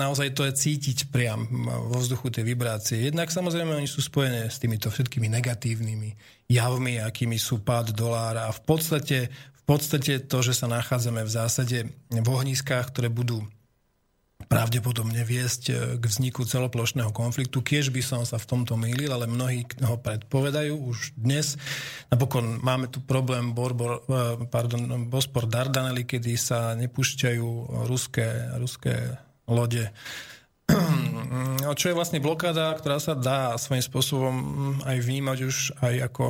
Naozaj 0.00 0.32
to 0.32 0.48
je 0.48 0.56
cítiť 0.56 1.12
priam 1.12 1.44
vo 1.92 2.00
vzduchu 2.00 2.32
tie 2.32 2.40
vibrácie. 2.40 3.12
Jednak 3.12 3.28
samozrejme 3.28 3.76
oni 3.76 3.84
sú 3.84 4.00
spojené 4.00 4.48
s 4.48 4.56
týmito 4.56 4.88
všetkými 4.88 5.28
negatívnymi 5.28 6.10
javmi, 6.48 6.96
akými 7.04 7.36
sú 7.36 7.60
pád 7.60 7.92
dolára 7.92 8.48
a 8.48 8.56
v 8.56 8.62
podstate, 8.64 9.28
podstate 9.68 10.24
to, 10.24 10.40
že 10.40 10.56
sa 10.56 10.66
nachádzame 10.66 11.20
v 11.28 11.30
zásade 11.30 11.78
v 12.08 12.28
ohniskách, 12.28 12.88
ktoré 12.88 13.12
budú 13.12 13.44
pravdepodobne 14.48 15.26
viesť 15.28 15.62
e, 15.68 15.72
k 16.00 16.04
vzniku 16.08 16.48
celoplošného 16.48 17.12
konfliktu. 17.12 17.60
Kiež 17.60 17.92
by 17.92 18.00
som 18.00 18.22
sa 18.24 18.40
v 18.40 18.48
tomto 18.48 18.80
mýlil, 18.80 19.12
ale 19.12 19.28
mnohí 19.28 19.68
ho 19.84 20.00
predpovedajú 20.00 20.72
už 20.72 21.18
dnes. 21.20 21.60
Napokon 22.08 22.62
máme 22.64 22.88
tu 22.88 23.04
problém 23.04 23.52
Borbor, 23.52 24.08
e, 24.08 24.48
pardon, 24.48 25.10
Bospor 25.10 25.44
Dardanely, 25.50 26.08
kedy 26.08 26.32
sa 26.40 26.72
nepúšťajú 26.78 27.46
ruské, 27.84 28.56
ruské 28.56 29.20
lode 29.44 29.92
čo 31.74 31.90
je 31.90 31.98
vlastne 31.98 32.22
blokáda, 32.22 32.76
ktorá 32.76 33.00
sa 33.02 33.16
dá 33.18 33.56
svojím 33.58 33.84
spôsobom 33.84 34.34
aj 34.84 34.96
vnímať 35.00 35.38
už 35.44 35.56
aj 35.82 35.94
ako 36.12 36.24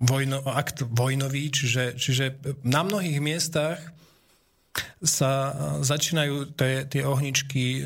vojno, 0.00 0.38
akt 0.48 0.82
vojnový, 0.88 1.52
čiže, 1.52 1.94
čiže 1.94 2.40
na 2.66 2.82
mnohých 2.82 3.20
miestach 3.22 3.78
sa 5.02 5.54
začínajú 5.82 6.54
tie, 6.54 6.86
tie 6.86 7.02
ohničky 7.06 7.84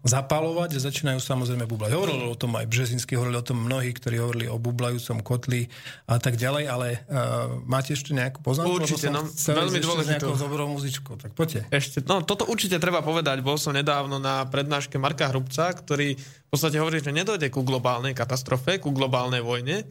zapalovať, 0.00 0.80
začínajú 0.80 1.20
samozrejme 1.20 1.68
bublať. 1.68 1.92
Hovorili 1.92 2.24
o 2.24 2.32
tom 2.32 2.56
aj 2.56 2.64
Březinský, 2.72 3.20
hovorili 3.20 3.36
o 3.36 3.44
tom 3.44 3.60
mnohí, 3.68 3.92
ktorí 3.92 4.16
hovorili 4.16 4.46
o 4.48 4.56
bublajúcom 4.56 5.20
kotli 5.20 5.68
a 6.08 6.16
tak 6.16 6.40
ďalej, 6.40 6.64
ale 6.72 6.88
uh, 7.04 7.60
máte 7.68 7.92
ešte 7.92 8.16
nejakú 8.16 8.40
poznámku? 8.40 8.80
Určite, 8.80 9.12
no, 9.12 9.28
veľmi 9.28 9.80
dôležitú. 9.84 10.24
nejakou 10.24 10.40
dobrou 10.40 10.72
muzičkou, 10.72 11.20
tak 11.20 11.36
poďte. 11.36 11.68
Ešte, 11.68 12.00
no, 12.08 12.24
toto 12.24 12.48
určite 12.48 12.80
treba 12.80 13.04
povedať. 13.04 13.44
Bol 13.44 13.60
som 13.60 13.76
nedávno 13.76 14.16
na 14.16 14.48
prednáške 14.48 14.96
Marka 14.96 15.28
Hrubca, 15.28 15.68
ktorý 15.68 16.16
v 16.16 16.48
podstate 16.48 16.80
hovorí, 16.80 17.04
že 17.04 17.12
nedojde 17.12 17.52
ku 17.52 17.60
globálnej 17.60 18.16
katastrofe, 18.16 18.80
ku 18.80 18.96
globálnej 18.96 19.44
vojne, 19.44 19.84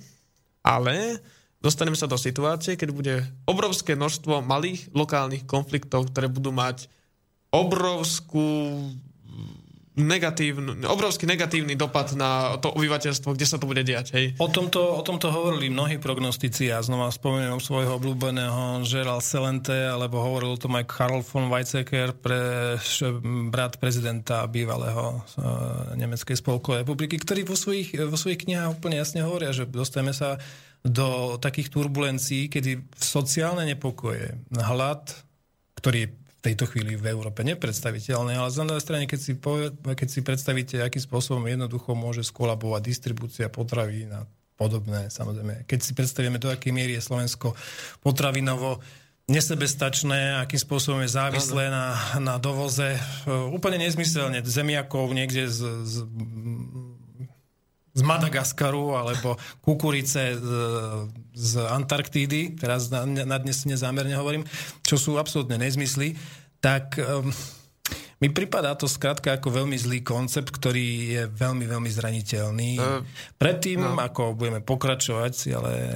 ale 0.65 1.21
dostaneme 1.61 1.93
sa 1.93 2.09
do 2.09 2.17
situácie, 2.17 2.73
keď 2.73 2.89
bude 2.89 3.15
obrovské 3.45 3.93
množstvo 3.93 4.41
malých 4.41 4.89
lokálnych 4.89 5.45
konfliktov, 5.45 6.09
ktoré 6.09 6.25
budú 6.25 6.49
mať 6.49 6.89
obrovskú 7.53 8.73
negatívny, 9.97 10.85
obrovský 10.85 11.25
negatívny 11.25 11.73
dopad 11.73 12.13
na 12.13 12.55
to 12.61 12.69
obyvateľstvo, 12.71 13.33
kde 13.33 13.47
sa 13.47 13.57
to 13.57 13.65
bude 13.65 13.81
diať. 13.81 14.13
Hej. 14.13 14.25
O, 14.37 14.47
tomto, 14.47 14.79
o 14.79 15.01
tomto 15.01 15.33
hovorili 15.33 15.73
mnohí 15.73 15.97
prognostici. 15.97 16.69
Ja 16.69 16.79
znova 16.79 17.09
spomeniem 17.09 17.57
svojho 17.57 17.97
obľúbeného 17.97 18.85
Gerald 18.85 19.25
Celente, 19.25 19.75
alebo 19.75 20.21
hovoril 20.21 20.55
o 20.55 20.61
tom 20.61 20.77
aj 20.77 20.85
Karl 20.87 21.19
von 21.25 21.49
Weizsäcker, 21.49 22.13
pre, 22.15 22.77
brat 23.49 23.81
prezidenta 23.81 24.45
bývalého 24.45 25.19
uh, 25.19 25.97
Nemeckej 25.97 26.37
spolkovej 26.37 26.85
republiky, 26.85 27.17
ktorý 27.19 27.43
vo 27.43 27.57
svojich, 27.57 27.97
vo 27.97 28.15
svojich 28.15 28.45
knihách 28.45 28.79
úplne 28.79 29.01
jasne 29.01 29.25
hovoria, 29.25 29.51
že 29.51 29.67
dostaneme 29.67 30.13
sa 30.15 30.39
do 30.79 31.35
takých 31.43 31.75
turbulencií, 31.75 32.47
kedy 32.47 32.87
sociálne 32.95 33.67
nepokoje, 33.67 34.39
hlad, 34.55 35.11
ktorý 35.75 36.07
je 36.07 36.09
tejto 36.39 36.71
chvíli 36.71 36.95
v 36.95 37.11
Európe 37.11 37.43
nepredstaviteľné, 37.43 38.39
ale 38.39 38.47
z 38.51 38.63
druhej 38.63 38.83
strane, 38.83 39.05
keď 39.05 39.19
si, 39.19 39.33
povie, 39.35 39.75
keď 39.75 40.07
si 40.07 40.19
predstavíte, 40.23 40.75
akým 40.79 41.03
spôsobom 41.03 41.43
jednoducho 41.43 41.91
môže 41.95 42.23
skolabovať 42.23 42.81
distribúcia 42.83 43.51
potravín 43.51 44.11
a 44.15 44.23
podobné, 44.55 45.11
samozrejme. 45.11 45.67
Keď 45.67 45.79
si 45.79 45.91
predstavíme, 45.95 46.39
do 46.39 46.51
akej 46.51 46.71
miery 46.75 46.95
je 46.99 47.03
Slovensko 47.03 47.55
potravinovo 48.03 48.83
nesebestačné, 49.29 50.41
akým 50.41 50.57
spôsobom 50.59 51.05
je 51.05 51.13
závislé 51.13 51.69
na, 51.69 51.93
na 52.17 52.35
dovoze. 52.41 52.97
Úplne 53.29 53.85
nezmyselne. 53.85 54.41
Zemiakov 54.41 55.13
niekde 55.13 55.45
z, 55.45 55.85
z 55.85 55.95
z 57.93 58.01
Madagaskaru 58.05 58.95
alebo 58.95 59.35
kukurice 59.65 60.37
z, 60.37 60.49
z 61.33 61.51
Antarktídy, 61.65 62.55
teraz 62.55 62.93
na, 62.93 63.05
na 63.05 63.37
dnes 63.41 63.65
nezámerne 63.65 64.13
hovorím, 64.15 64.45
čo 64.85 64.95
sú 64.95 65.17
absolútne 65.17 65.57
nezmysly, 65.57 66.13
tak 66.59 66.99
um, 66.99 67.31
mi 68.19 68.27
pripadá 68.27 68.75
to 68.75 68.83
skrátka 68.83 69.39
ako 69.39 69.63
veľmi 69.63 69.79
zlý 69.79 70.03
koncept, 70.03 70.51
ktorý 70.51 70.87
je 71.15 71.23
veľmi, 71.31 71.63
veľmi 71.63 71.87
zraniteľný. 71.87 72.71
Uh, 72.75 72.99
Predtým, 73.39 73.79
no. 73.79 73.95
ako 73.95 74.35
budeme 74.35 74.59
pokračovať, 74.59 75.33
ale 75.55 75.71
e, 75.71 75.87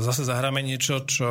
zase 0.00 0.24
zahráme 0.24 0.64
niečo, 0.64 1.04
čo 1.04 1.28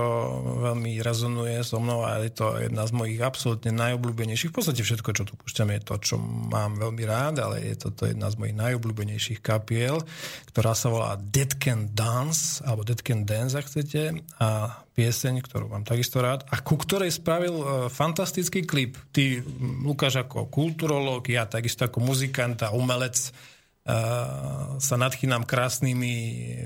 veľmi 0.61 1.01
rezonuje 1.01 1.65
so 1.65 1.81
mnou 1.81 2.05
a 2.05 2.21
je 2.21 2.37
to 2.37 2.53
jedna 2.61 2.85
z 2.85 2.93
mojich 2.93 3.17
absolútne 3.17 3.73
najobľúbenejších. 3.73 4.53
V 4.53 4.57
podstate 4.61 4.85
všetko, 4.85 5.09
čo 5.17 5.23
tu 5.25 5.33
púšťame, 5.41 5.81
je 5.81 5.83
to, 5.89 5.95
čo 5.97 6.15
mám 6.21 6.77
veľmi 6.77 7.01
rád, 7.01 7.41
ale 7.41 7.65
je 7.65 7.89
toto 7.89 8.05
jedna 8.05 8.29
z 8.29 8.37
mojich 8.37 8.55
najobľúbenejších 8.61 9.41
kapiel, 9.41 10.05
ktorá 10.53 10.77
sa 10.77 10.93
volá 10.93 11.17
Dead 11.17 11.49
Can 11.57 11.97
Dance, 11.97 12.61
alebo 12.61 12.85
Dead 12.85 13.01
Can 13.01 13.25
Dance, 13.25 13.57
ak 13.57 13.65
chcete. 13.65 14.21
A 14.37 14.81
pieseň, 15.01 15.41
ktorú 15.41 15.73
mám 15.73 15.81
takisto 15.81 16.21
rád 16.21 16.45
a 16.53 16.61
ku 16.61 16.77
ktorej 16.77 17.09
spravil 17.09 17.55
uh, 17.57 17.65
fantastický 17.89 18.61
klip. 18.69 19.01
Ty, 19.09 19.41
Lukáš, 19.81 20.21
ako 20.21 20.45
kulturológ, 20.53 21.25
ja 21.33 21.49
takisto 21.49 21.89
ako 21.89 22.05
muzikant 22.05 22.61
a 22.61 22.69
umelec 22.69 23.17
uh, 23.17 24.77
sa 24.77 24.95
nadchýnam 25.01 25.49
krásnymi 25.49 26.13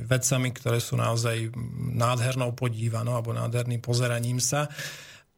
vecami, 0.03 0.51
ktoré 0.51 0.83
sú 0.83 0.99
naozaj 0.99 1.55
nádhernou 1.95 2.51
podívanou 2.51 3.15
alebo 3.15 3.31
nádherným 3.31 3.79
pozeraním 3.79 4.43
sa. 4.43 4.67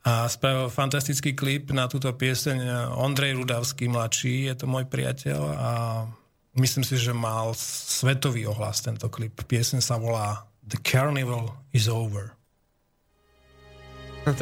A 0.07 0.25
spravil 0.31 0.71
fantastický 0.71 1.35
klip 1.35 1.69
na 1.75 1.91
túto 1.91 2.07
pieseň 2.15 2.89
Ondrej 2.95 3.35
Rudavský 3.43 3.91
mladší, 3.91 4.47
je 4.47 4.55
to 4.55 4.65
môj 4.65 4.87
priateľ 4.87 5.41
a 5.51 5.71
myslím 6.55 6.87
si, 6.87 6.95
že 6.95 7.11
mal 7.11 7.51
svetový 7.59 8.47
ohlas 8.47 8.79
tento 8.79 9.11
klip. 9.11 9.35
Pieseň 9.43 9.83
sa 9.83 9.99
volá 9.99 10.47
The 10.63 10.79
Carnival 10.79 11.51
is 11.75 11.91
Over. 11.91 12.36
No 14.27 14.33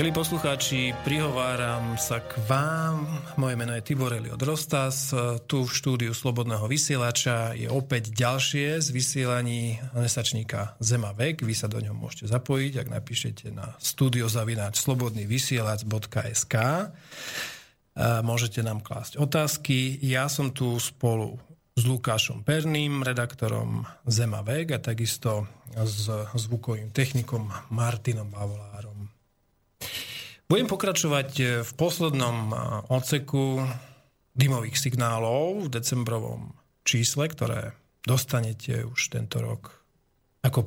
Milí 0.00 0.16
poslucháči, 0.16 0.96
prihováram 1.04 1.92
sa 2.00 2.24
k 2.24 2.40
vám. 2.48 3.04
Moje 3.36 3.52
meno 3.52 3.76
je 3.76 3.84
Tibor 3.84 4.08
Eliot 4.16 4.40
Rostas. 4.40 5.12
Tu 5.44 5.60
v 5.60 5.68
štúdiu 5.68 6.16
Slobodného 6.16 6.64
vysielača 6.64 7.52
je 7.52 7.68
opäť 7.68 8.08
ďalšie 8.08 8.80
z 8.80 8.88
vysielaní 8.96 9.76
mesačníka 9.92 10.72
Zema 10.80 11.12
vek. 11.12 11.44
Vy 11.44 11.52
sa 11.52 11.68
do 11.68 11.84
ňom 11.84 11.92
môžete 11.92 12.32
zapojiť, 12.32 12.80
ak 12.80 12.88
napíšete 12.96 13.52
na 13.52 13.76
studiozavináč 13.76 14.80
slobodnyvysielac.sk 14.80 16.54
Môžete 18.24 18.60
nám 18.64 18.80
klásť 18.80 19.20
otázky. 19.20 20.00
Ja 20.00 20.32
som 20.32 20.56
tu 20.56 20.80
spolu 20.80 21.36
s 21.76 21.84
Lukášom 21.84 22.40
Perným, 22.40 23.04
redaktorom 23.04 23.84
Zema 24.08 24.40
vek 24.40 24.72
a 24.72 24.78
takisto 24.80 25.44
s 25.76 26.08
zvukovým 26.40 26.88
technikom 26.88 27.52
Martinom 27.68 28.32
Bavolárom. 28.32 28.99
Budem 30.50 30.66
pokračovať 30.66 31.62
v 31.62 31.70
poslednom 31.78 32.50
odseku 32.90 33.62
dymových 34.34 34.82
signálov 34.82 35.70
v 35.70 35.78
decembrovom 35.78 36.50
čísle, 36.82 37.30
ktoré 37.30 37.78
dostanete 38.02 38.82
už 38.82 39.14
tento 39.14 39.38
rok 39.38 39.78
ako 40.42 40.66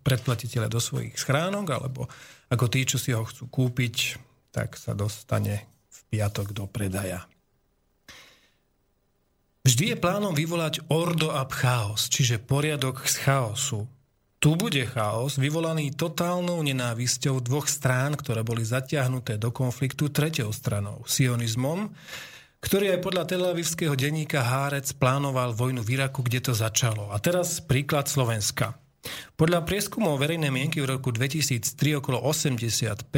predplatiteľe 0.00 0.72
do 0.72 0.80
svojich 0.80 1.20
schránok, 1.20 1.66
alebo 1.68 2.08
ako 2.48 2.64
tí, 2.72 2.88
čo 2.88 2.96
si 2.96 3.12
ho 3.12 3.20
chcú 3.28 3.52
kúpiť, 3.52 4.16
tak 4.56 4.80
sa 4.80 4.96
dostane 4.96 5.68
v 5.92 5.98
piatok 6.16 6.56
do 6.56 6.64
predaja. 6.64 7.28
Vždy 9.68 9.92
je 9.92 9.96
plánom 10.00 10.32
vyvolať 10.32 10.88
ordo 10.88 11.28
ab 11.28 11.52
chaos, 11.52 12.08
čiže 12.08 12.40
poriadok 12.40 13.04
z 13.04 13.20
chaosu. 13.20 13.84
Tu 14.40 14.56
bude 14.56 14.80
chaos 14.88 15.36
vyvolaný 15.36 15.92
totálnou 15.92 16.64
nenávisťou 16.64 17.44
dvoch 17.44 17.68
strán, 17.68 18.16
ktoré 18.16 18.40
boli 18.40 18.64
zatiahnuté 18.64 19.36
do 19.36 19.52
konfliktu 19.52 20.08
tretou 20.08 20.48
stranou, 20.48 21.04
sionizmom, 21.04 21.92
ktorý 22.64 22.96
aj 22.96 23.04
podľa 23.04 23.24
telavivského 23.28 23.92
denníka 23.92 24.40
Hárec 24.40 24.96
plánoval 24.96 25.52
vojnu 25.52 25.84
v 25.84 26.00
Iraku, 26.00 26.24
kde 26.24 26.40
to 26.40 26.52
začalo. 26.56 27.12
A 27.12 27.20
teraz 27.20 27.60
príklad 27.60 28.08
Slovenska. 28.08 28.80
Podľa 29.36 29.60
prieskumov 29.68 30.16
verejnej 30.16 30.48
mienky 30.48 30.80
v 30.80 30.88
roku 30.88 31.12
2003 31.12 32.00
okolo 32.00 32.24
85% 32.24 33.12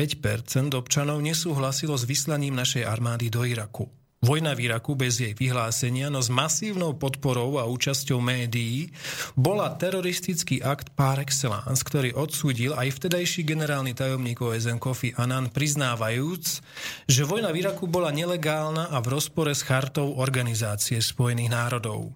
občanov 0.74 1.22
nesúhlasilo 1.22 1.94
s 1.94 2.02
vyslaním 2.02 2.58
našej 2.58 2.82
armády 2.82 3.30
do 3.30 3.46
Iraku. 3.46 4.01
Vojna 4.22 4.54
v 4.54 4.70
Iraku 4.70 4.94
bez 4.94 5.18
jej 5.18 5.34
vyhlásenia, 5.34 6.06
no 6.06 6.22
s 6.22 6.30
masívnou 6.30 6.94
podporou 6.94 7.58
a 7.58 7.66
účasťou 7.66 8.22
médií, 8.22 8.94
bola 9.34 9.66
teroristický 9.74 10.62
akt 10.62 10.94
par 10.94 11.18
excellence, 11.18 11.82
ktorý 11.82 12.14
odsúdil 12.14 12.70
aj 12.78 13.02
vtedajší 13.02 13.42
generálny 13.42 13.98
tajomník 13.98 14.38
OSN 14.38 14.78
Kofi 14.78 15.10
Annan, 15.18 15.50
priznávajúc, 15.50 16.62
že 17.10 17.26
vojna 17.26 17.50
v 17.50 17.66
Iraku 17.66 17.90
bola 17.90 18.14
nelegálna 18.14 18.94
a 18.94 19.02
v 19.02 19.10
rozpore 19.10 19.50
s 19.58 19.66
chartou 19.66 20.14
Organizácie 20.14 21.02
spojených 21.02 21.50
národov. 21.50 22.14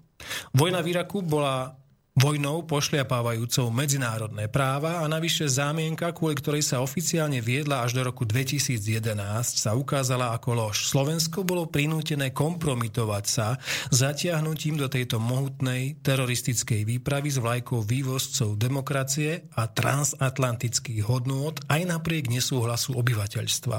Vojna 0.54 0.86
v 0.86 0.94
Iraku 0.94 1.26
bola 1.26 1.74
vojnou 2.16 2.64
pošliapávajúcou 2.64 3.68
medzinárodné 3.68 4.48
práva 4.48 5.04
a 5.04 5.06
navyše 5.06 5.44
zámienka, 5.46 6.16
kvôli 6.16 6.40
ktorej 6.40 6.64
sa 6.64 6.80
oficiálne 6.80 7.44
viedla 7.44 7.84
až 7.84 8.00
do 8.00 8.02
roku 8.08 8.24
2011, 8.24 9.20
sa 9.44 9.76
ukázala 9.76 10.32
ako 10.32 10.50
lož. 10.56 10.88
Slovensko 10.88 11.44
bolo 11.44 11.68
prinútené 11.68 12.32
kompromitovať 12.32 13.24
sa 13.28 13.60
zatiahnutím 13.92 14.80
do 14.80 14.88
tejto 14.88 15.20
mohutnej 15.20 16.00
teroristickej 16.00 16.88
výpravy 16.88 17.28
s 17.28 17.38
vlajkou 17.38 17.84
vývozcov 17.84 18.56
demokracie 18.56 19.52
a 19.52 19.68
transatlantických 19.68 21.04
hodnôt 21.04 21.52
aj 21.68 21.84
napriek 21.84 22.32
nesúhlasu 22.32 22.96
obyvateľstva. 22.96 23.78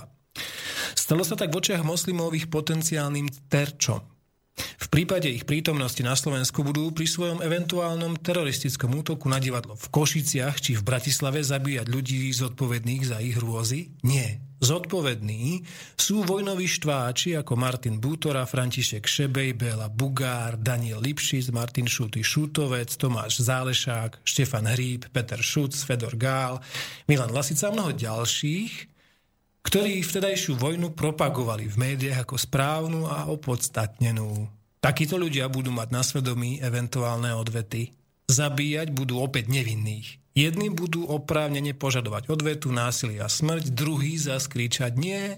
Stalo 0.94 1.26
sa 1.26 1.34
tak 1.34 1.50
v 1.50 1.58
očiach 1.58 1.82
moslimových 1.82 2.54
potenciálnym 2.54 3.50
terčom. 3.50 4.17
V 4.58 4.88
prípade 4.90 5.28
ich 5.28 5.44
prítomnosti 5.44 6.00
na 6.00 6.16
Slovensku 6.16 6.64
budú 6.64 6.90
pri 6.96 7.06
svojom 7.06 7.44
eventuálnom 7.44 8.16
teroristickom 8.18 8.96
útoku 8.96 9.28
na 9.28 9.38
divadlo 9.38 9.76
v 9.76 9.88
Košiciach 9.92 10.64
či 10.64 10.80
v 10.80 10.86
Bratislave 10.88 11.44
zabíjať 11.44 11.92
ľudí 11.92 12.32
zodpovedných 12.32 13.04
za 13.04 13.20
ich 13.20 13.36
hrôzy? 13.36 13.92
Nie. 14.08 14.40
Zodpovední 14.58 15.62
sú 15.94 16.26
vojnoví 16.26 16.66
štváči 16.66 17.38
ako 17.38 17.54
Martin 17.54 18.02
Bútora, 18.02 18.42
František 18.50 19.06
Šebej, 19.06 19.54
Béla 19.54 19.86
Bugár, 19.86 20.58
Daniel 20.58 20.98
Lipšic, 20.98 21.54
Martin 21.54 21.86
Šuty 21.86 22.26
Šutovec, 22.26 22.90
Tomáš 22.98 23.46
Zálešák, 23.46 24.26
Štefan 24.26 24.66
Hríb, 24.74 25.06
Peter 25.14 25.38
Šuc, 25.38 25.78
Fedor 25.78 26.18
Gál, 26.18 26.58
Milan 27.06 27.30
Lasica 27.30 27.70
a 27.70 27.76
mnoho 27.76 27.94
ďalších, 27.94 28.97
ktorí 29.68 30.00
vtedajšiu 30.00 30.56
vojnu 30.56 30.96
propagovali 30.96 31.68
v 31.68 31.76
médiách 31.76 32.24
ako 32.24 32.40
správnu 32.40 33.04
a 33.04 33.28
opodstatnenú. 33.28 34.48
Takíto 34.80 35.20
ľudia 35.20 35.52
budú 35.52 35.76
mať 35.76 35.90
na 35.92 36.08
svedomí 36.08 36.64
eventuálne 36.64 37.36
odvety. 37.36 37.92
Zabíjať 38.32 38.96
budú 38.96 39.20
opäť 39.20 39.52
nevinných. 39.52 40.24
Jedni 40.32 40.72
budú 40.72 41.04
oprávnene 41.12 41.76
požadovať 41.76 42.32
odvetu, 42.32 42.72
násilie 42.72 43.20
a 43.20 43.28
smrť, 43.28 43.76
druhý 43.76 44.16
zaskričať 44.16 44.96
nie. 44.96 45.36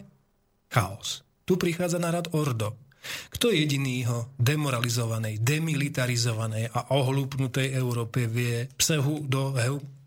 Chaos. 0.69 1.25
Tu 1.49 1.57
prichádza 1.57 1.97
na 1.97 2.13
rad 2.13 2.29
Ordo. 2.29 2.77
Kto 3.33 3.49
jedinýho 3.49 4.29
demoralizovanej, 4.37 5.41
demilitarizovanej 5.41 6.69
a 6.69 6.93
ohlúpnutej 6.93 7.73
Európe 7.73 8.29
vie 8.29 8.69
pseudo 8.77 9.57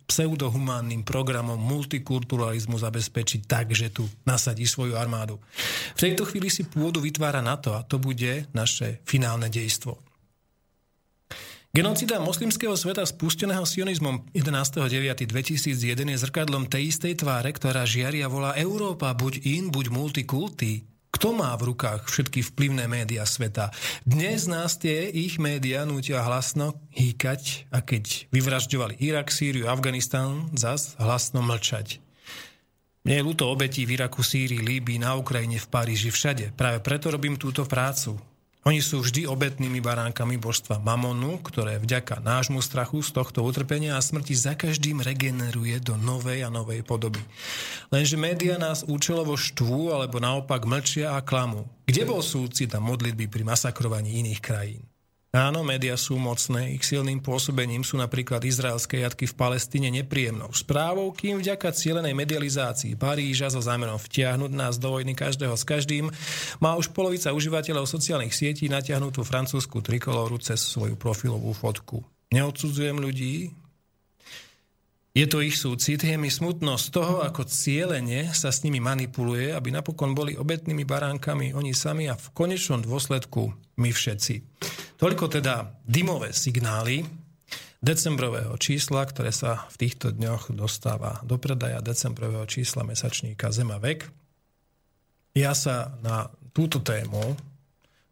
pseudohumánnym 0.06 1.06
programom 1.06 1.58
multikulturalizmu 1.58 2.78
zabezpečiť 2.78 3.46
tak, 3.46 3.72
že 3.72 3.90
tu 3.90 4.06
nasadí 4.26 4.66
svoju 4.66 4.98
armádu. 4.98 5.40
V 5.96 6.00
tejto 6.08 6.28
chvíli 6.28 6.50
si 6.50 6.66
pôdu 6.66 7.02
vytvára 7.02 7.40
NATO 7.40 7.72
a 7.72 7.84
to 7.86 7.96
bude 8.02 8.46
naše 8.52 9.00
finálne 9.08 9.48
dejstvo. 9.48 10.12
Genocida 11.72 12.20
moslimského 12.20 12.76
sveta 12.76 13.00
spusteného 13.00 13.64
sionizmom 13.64 14.28
11.9.2001 14.36 15.72
je 16.04 16.18
zrkadlom 16.20 16.68
tej 16.68 16.92
istej 16.92 17.24
tváre, 17.24 17.48
ktorá 17.48 17.88
žiaria 17.88 18.28
volá 18.28 18.52
Európa, 18.60 19.08
buď 19.16 19.40
in, 19.48 19.72
buď 19.72 19.88
multikulty. 19.88 20.91
Kto 21.12 21.36
má 21.36 21.52
v 21.60 21.76
rukách 21.76 22.08
všetky 22.08 22.40
vplyvné 22.40 22.88
médiá 22.88 23.28
sveta? 23.28 23.68
Dnes 24.08 24.48
nás 24.48 24.80
tie 24.80 25.12
ich 25.12 25.36
médiá 25.36 25.84
nutia 25.84 26.24
hlasno 26.24 26.80
hýkať 26.96 27.68
a 27.68 27.84
keď 27.84 28.32
vyvražďovali 28.32 28.96
Irak, 28.96 29.28
Sýriu, 29.28 29.68
Afganistan, 29.68 30.48
zas 30.56 30.96
hlasno 30.96 31.44
mlčať. 31.44 32.00
Mne 33.04 33.14
je 33.18 33.26
ľúto 33.28 33.44
obetí 33.52 33.84
v 33.84 34.00
Iraku, 34.00 34.24
Sýrii, 34.24 34.64
Líbii, 34.64 35.04
na 35.04 35.12
Ukrajine, 35.12 35.60
v 35.60 35.68
Paríži, 35.68 36.08
všade. 36.08 36.56
Práve 36.56 36.80
preto 36.80 37.12
robím 37.12 37.36
túto 37.36 37.68
prácu. 37.68 38.16
Oni 38.62 38.78
sú 38.78 39.02
vždy 39.02 39.26
obetnými 39.26 39.82
baránkami 39.82 40.38
božstva 40.38 40.78
Mamonu, 40.78 41.42
ktoré 41.42 41.82
vďaka 41.82 42.22
nášmu 42.22 42.62
strachu 42.62 43.02
z 43.02 43.10
tohto 43.10 43.42
utrpenia 43.42 43.98
a 43.98 44.04
smrti 44.04 44.38
za 44.38 44.54
každým 44.54 45.02
regeneruje 45.02 45.82
do 45.82 45.98
novej 45.98 46.46
a 46.46 46.48
novej 46.52 46.86
podoby. 46.86 47.18
Lenže 47.90 48.14
média 48.14 48.54
nás 48.62 48.86
účelovo 48.86 49.34
štvú 49.34 49.90
alebo 49.90 50.22
naopak 50.22 50.62
mlčia 50.62 51.18
a 51.18 51.26
klamú. 51.26 51.66
Kde 51.90 52.06
bol 52.06 52.22
súcit 52.22 52.70
a 52.70 52.78
modlitby 52.78 53.26
pri 53.26 53.42
masakrovaní 53.42 54.22
iných 54.22 54.38
krajín? 54.38 54.91
Áno, 55.32 55.64
médiá 55.64 55.96
sú 55.96 56.20
mocné, 56.20 56.76
ich 56.76 56.84
silným 56.84 57.24
pôsobením 57.24 57.80
sú 57.80 57.96
napríklad 57.96 58.44
izraelské 58.44 59.00
jatky 59.00 59.24
v 59.24 59.32
Palestíne 59.32 59.88
nepríjemnou 59.88 60.52
správou, 60.52 61.08
kým 61.16 61.40
vďaka 61.40 61.72
cielenej 61.72 62.12
medializácii 62.12 63.00
Paríža 63.00 63.48
so 63.48 63.64
zámerom 63.64 63.96
vtiahnuť 63.96 64.52
nás 64.52 64.76
do 64.76 64.92
vojny 64.92 65.16
každého 65.16 65.56
s 65.56 65.64
každým, 65.64 66.12
má 66.60 66.76
už 66.76 66.92
polovica 66.92 67.32
užívateľov 67.32 67.88
sociálnych 67.88 68.36
sietí 68.36 68.68
natiahnutú 68.68 69.24
francúzsku 69.24 69.80
trikolóru 69.80 70.36
cez 70.36 70.60
svoju 70.60 71.00
profilovú 71.00 71.56
fotku. 71.56 72.04
Neodsudzujem 72.28 73.00
ľudí, 73.00 73.56
je 75.16 75.28
to 75.28 75.40
ich 75.40 75.56
súcit, 75.56 76.00
je 76.04 76.16
mi 76.16 76.28
smutno 76.28 76.80
z 76.80 76.92
toho, 76.92 77.24
ako 77.24 77.48
cieľene 77.48 78.32
sa 78.36 78.48
s 78.48 78.64
nimi 78.64 78.80
manipuluje, 78.80 79.52
aby 79.52 79.68
napokon 79.72 80.12
boli 80.12 80.36
obetnými 80.36 80.88
baránkami 80.88 81.56
oni 81.56 81.72
sami 81.72 82.08
a 82.08 82.20
v 82.20 82.32
konečnom 82.36 82.80
dôsledku 82.80 83.52
my 83.76 83.92
všetci. 83.92 84.34
Toľko 85.02 85.26
teda 85.26 85.82
dymové 85.82 86.30
signály 86.30 87.02
decembrového 87.82 88.54
čísla, 88.54 89.02
ktoré 89.02 89.34
sa 89.34 89.66
v 89.74 89.82
týchto 89.82 90.14
dňoch 90.14 90.54
dostáva 90.54 91.18
do 91.26 91.42
predaja 91.42 91.82
decembrového 91.82 92.46
čísla 92.46 92.86
mesačníka 92.86 93.50
Zema 93.50 93.82
vek. 93.82 94.06
Ja 95.34 95.58
sa 95.58 95.90
na 96.06 96.30
túto 96.54 96.78
tému 96.78 97.34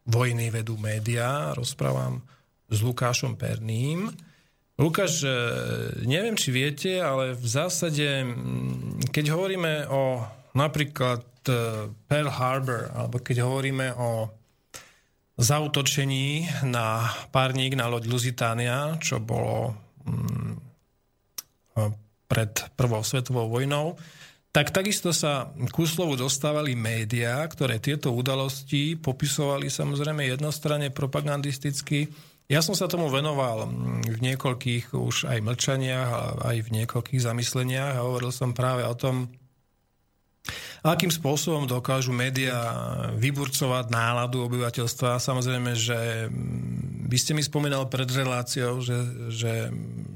vojny 0.03 0.51
vedú 0.51 0.75
médiá 0.83 1.55
rozprávam 1.55 2.27
s 2.67 2.83
Lukášom 2.83 3.39
Perným, 3.39 4.11
Lukáš, 4.81 5.29
e, 5.29 5.31
neviem, 6.09 6.33
či 6.41 6.49
viete, 6.49 7.05
ale 7.05 7.37
v 7.37 7.45
zásade, 7.45 8.25
keď 9.13 9.37
hovoríme 9.37 9.85
o 9.93 10.25
napríklad 10.57 11.21
e, 11.47 11.53
Pearl 12.09 12.33
Harbor, 12.33 12.89
alebo 12.97 13.21
keď 13.21 13.45
hovoríme 13.45 13.93
o 14.01 14.40
zautočení 15.41 16.45
na 16.69 17.09
párnik 17.33 17.73
na 17.73 17.89
loď 17.89 18.13
Lusitania, 18.13 19.01
čo 19.01 19.19
bolo 19.19 19.73
mm, 20.05 20.53
pred 22.29 22.53
prvou 22.77 23.01
svetovou 23.01 23.49
vojnou, 23.49 23.97
tak 24.53 24.75
takisto 24.75 25.15
sa 25.15 25.51
ku 25.73 25.87
slovu 25.87 26.19
dostávali 26.19 26.75
médiá, 26.77 27.43
ktoré 27.47 27.81
tieto 27.81 28.13
udalosti 28.13 28.99
popisovali 28.99 29.73
samozrejme 29.73 30.29
jednostranne 30.29 30.93
propagandisticky, 30.93 32.11
ja 32.51 32.59
som 32.67 32.75
sa 32.75 32.91
tomu 32.91 33.07
venoval 33.07 33.71
mm, 33.71 34.11
v 34.11 34.19
niekoľkých 34.19 34.91
už 34.99 35.31
aj 35.31 35.39
mlčaniach, 35.39 36.43
aj 36.43 36.57
v 36.67 36.69
niekoľkých 36.83 37.23
zamysleniach 37.23 37.95
a 37.95 38.03
hovoril 38.03 38.35
som 38.35 38.51
práve 38.51 38.83
o 38.83 38.95
tom, 38.99 39.31
akým 40.81 41.13
spôsobom 41.13 41.69
dokážu 41.69 42.13
médiá 42.13 42.57
vyburcovať 43.17 43.93
náladu 43.93 44.45
obyvateľstva. 44.49 45.21
Samozrejme, 45.21 45.77
že 45.77 46.29
mm, 46.29 47.09
vy 47.09 47.17
ste 47.21 47.33
mi 47.37 47.45
spomínal 47.45 47.89
pred 47.93 48.09
reláciou, 48.09 48.81
že, 48.81 48.97
že, 49.29 49.69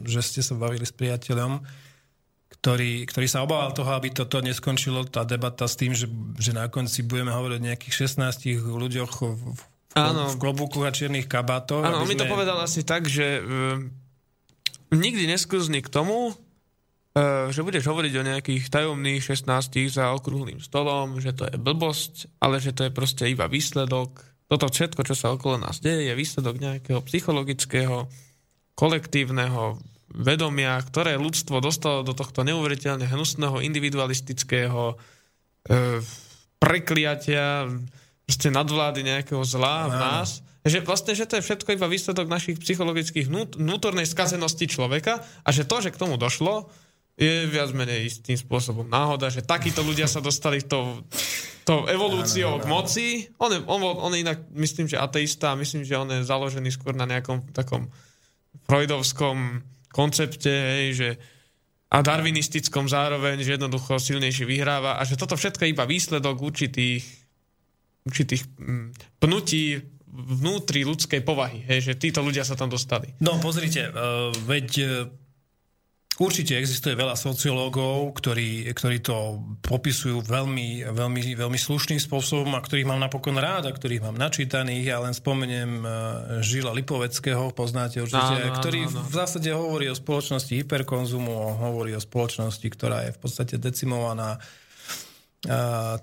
že 0.05 0.21
ste 0.25 0.41
sa 0.41 0.57
bavili 0.57 0.89
s 0.89 0.95
priateľom, 0.95 1.61
ktorý, 2.61 3.05
ktorý 3.05 3.27
sa 3.29 3.45
obával 3.45 3.77
toho, 3.77 3.93
aby 3.93 4.09
toto 4.09 4.41
neskončilo, 4.41 5.05
tá 5.05 5.29
debata 5.29 5.69
s 5.69 5.77
tým, 5.77 5.93
že, 5.93 6.09
že 6.41 6.57
na 6.57 6.73
konci 6.73 7.05
budeme 7.05 7.29
hovoriť 7.35 7.57
o 7.61 7.67
nejakých 7.69 7.95
16 8.09 8.65
ľuďoch 8.65 9.13
v 9.21 9.59
Áno. 9.95 10.27
v 10.27 10.35
klobúku 10.43 10.83
a 10.83 10.91
čiernych 10.91 11.31
kabátoch. 11.31 11.87
Áno, 11.87 12.03
on 12.03 12.09
mi 12.11 12.19
to 12.19 12.27
povedal 12.27 12.59
asi 12.59 12.83
tak, 12.83 13.07
že 13.07 13.39
uh, 13.39 13.79
nikdy 14.91 15.31
neskúzni 15.31 15.87
k 15.87 15.89
tomu, 15.89 16.35
že 17.55 17.63
budeš 17.63 17.87
hovoriť 17.87 18.13
o 18.19 18.27
nejakých 18.27 18.65
tajomných 18.75 19.23
16 19.23 19.47
za 19.87 20.11
okrúhlým 20.19 20.59
stolom, 20.59 21.23
že 21.23 21.31
to 21.31 21.47
je 21.47 21.55
blbosť, 21.55 22.43
ale 22.43 22.59
že 22.59 22.75
to 22.75 22.91
je 22.91 22.91
proste 22.91 23.31
iba 23.31 23.47
výsledok. 23.47 24.19
Toto 24.51 24.67
všetko, 24.67 25.07
čo 25.07 25.15
sa 25.15 25.31
okolo 25.31 25.63
nás 25.63 25.79
deje, 25.79 26.11
je 26.11 26.15
výsledok 26.19 26.59
nejakého 26.59 27.01
psychologického, 27.07 28.11
kolektívneho 28.75 29.79
vedomia, 30.11 30.75
ktoré 30.83 31.15
ľudstvo 31.15 31.63
dostalo 31.63 32.03
do 32.03 32.19
tohto 32.19 32.43
neuveriteľne 32.43 33.07
hnusného, 33.07 33.63
individualistického 33.63 34.95
uh, 34.95 35.99
prekliatia, 36.59 37.71
proste 38.27 38.49
nadvlády 38.51 39.07
nejakého 39.07 39.43
zla 39.47 39.87
v 39.87 39.95
nás. 39.95 40.29
Že 40.65 40.81
vlastne, 40.83 41.13
že 41.13 41.29
to 41.29 41.37
je 41.39 41.47
všetko 41.47 41.77
iba 41.77 41.87
výsledok 41.87 42.27
našich 42.27 42.57
psychologických 42.57 43.29
vnútornej 43.55 44.09
skazenosti 44.09 44.65
človeka 44.65 45.21
a 45.45 45.49
že 45.53 45.69
to, 45.69 45.85
že 45.85 45.93
k 45.93 46.01
tomu 46.01 46.17
došlo, 46.17 46.73
je 47.15 47.47
viac 47.47 47.71
menej 47.71 48.11
istým 48.11 48.35
spôsobom 48.35 48.87
náhoda, 48.91 49.31
že 49.31 49.47
takíto 49.47 49.87
ľudia 49.87 50.11
sa 50.11 50.19
dostali 50.19 50.67
to, 50.67 51.07
to 51.63 51.87
evolúciou 51.87 52.59
k 52.59 52.67
moci. 52.67 53.07
On 53.39 53.51
je, 53.55 53.63
on, 53.71 53.81
on 53.83 54.11
je 54.11 54.27
inak, 54.27 54.51
myslím, 54.51 54.91
že 54.91 54.99
ateista 54.99 55.55
myslím, 55.55 55.87
že 55.87 55.95
on 55.95 56.11
je 56.11 56.27
založený 56.27 56.75
skôr 56.75 56.93
na 56.99 57.07
nejakom 57.07 57.47
takom 57.55 57.87
freudovskom 58.67 59.63
koncepte, 59.95 60.51
hej, 60.51 60.87
že 60.95 61.09
a 61.95 62.03
darwinistickom 62.03 62.91
zároveň, 62.91 63.47
že 63.47 63.55
jednoducho 63.55 64.03
silnejší 64.03 64.43
vyhráva 64.43 64.99
a 64.99 65.07
že 65.07 65.15
toto 65.15 65.39
všetko 65.39 65.63
je 65.63 65.71
iba 65.71 65.87
výsledok 65.87 66.43
určitých 66.43 67.07
určitých 68.05 68.43
mm, 68.59 68.87
pnutí 69.23 69.81
vnútri 70.15 70.87
ľudskej 70.87 71.27
povahy, 71.27 71.67
hej, 71.67 71.91
že 71.91 71.99
títo 71.99 72.23
ľudia 72.23 72.47
sa 72.47 72.55
tam 72.55 72.71
dostali. 72.71 73.11
No 73.19 73.39
pozrite, 73.43 73.91
uh, 73.91 74.31
veď 74.47 74.69
uh, 74.79 74.89
Určite 76.15 76.55
existuje 76.55 76.95
veľa 76.95 77.19
sociológov, 77.19 78.15
ktorí, 78.15 78.71
ktorí 78.71 79.03
to 79.03 79.43
popisujú 79.67 80.23
veľmi, 80.23 80.87
veľmi, 80.87 81.35
veľmi 81.35 81.59
slušným 81.59 81.99
spôsobom 81.99 82.55
a 82.55 82.63
ktorých 82.63 82.87
mám 82.87 83.03
napokon 83.03 83.35
rád 83.35 83.67
a 83.67 83.75
ktorých 83.75 84.07
mám 84.07 84.15
načítaných. 84.15 84.95
Ja 84.95 85.03
len 85.03 85.11
spomeniem 85.11 85.83
uh, 85.83 85.91
Žila 86.39 86.71
Lipoveckého, 86.71 87.51
poznáte 87.51 87.99
určite, 87.99 88.47
no, 88.47 88.47
no, 88.47 88.57
ktorý 88.63 88.81
no, 88.87 89.03
no. 89.03 89.11
v 89.11 89.15
zásade 89.19 89.51
hovorí 89.51 89.91
o 89.91 89.99
spoločnosti 89.99 90.55
hyperkonzumu, 90.55 91.59
hovorí 91.59 91.99
o 91.99 92.03
spoločnosti, 92.03 92.67
ktorá 92.71 93.11
je 93.11 93.15
v 93.15 93.19
podstate 93.19 93.59
decimovaná 93.59 94.39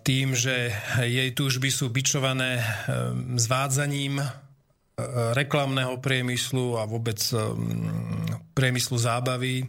tým, 0.06 0.38
že 0.38 0.70
jej 1.02 1.34
túžby 1.34 1.74
sú 1.74 1.90
bičované 1.90 2.62
zvádzaním 3.42 4.22
reklamného 5.34 5.98
priemyslu 5.98 6.78
a 6.78 6.86
vôbec 6.86 7.18
priemyslu 8.54 9.02
zábavy. 9.02 9.66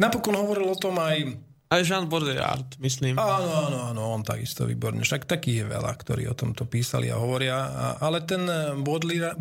Napokon 0.00 0.34
hovoril 0.34 0.72
o 0.72 0.76
tom 0.80 0.96
aj 0.96 1.36
aj 1.70 1.86
Jean 1.86 2.10
Baudrillard, 2.10 2.66
myslím. 2.82 3.14
Áno, 3.14 3.46
áno, 3.70 3.78
áno, 3.94 4.02
on 4.10 4.26
takisto 4.26 4.66
výborne. 4.66 5.06
Však 5.06 5.22
takých 5.22 5.62
je 5.62 5.66
veľa, 5.70 5.94
ktorí 6.02 6.26
o 6.26 6.34
tomto 6.34 6.66
písali 6.66 7.14
a 7.14 7.16
hovoria. 7.22 7.54
A, 7.70 7.86
ale 8.02 8.26
ten 8.26 8.42
Baudrillard... 8.82 9.38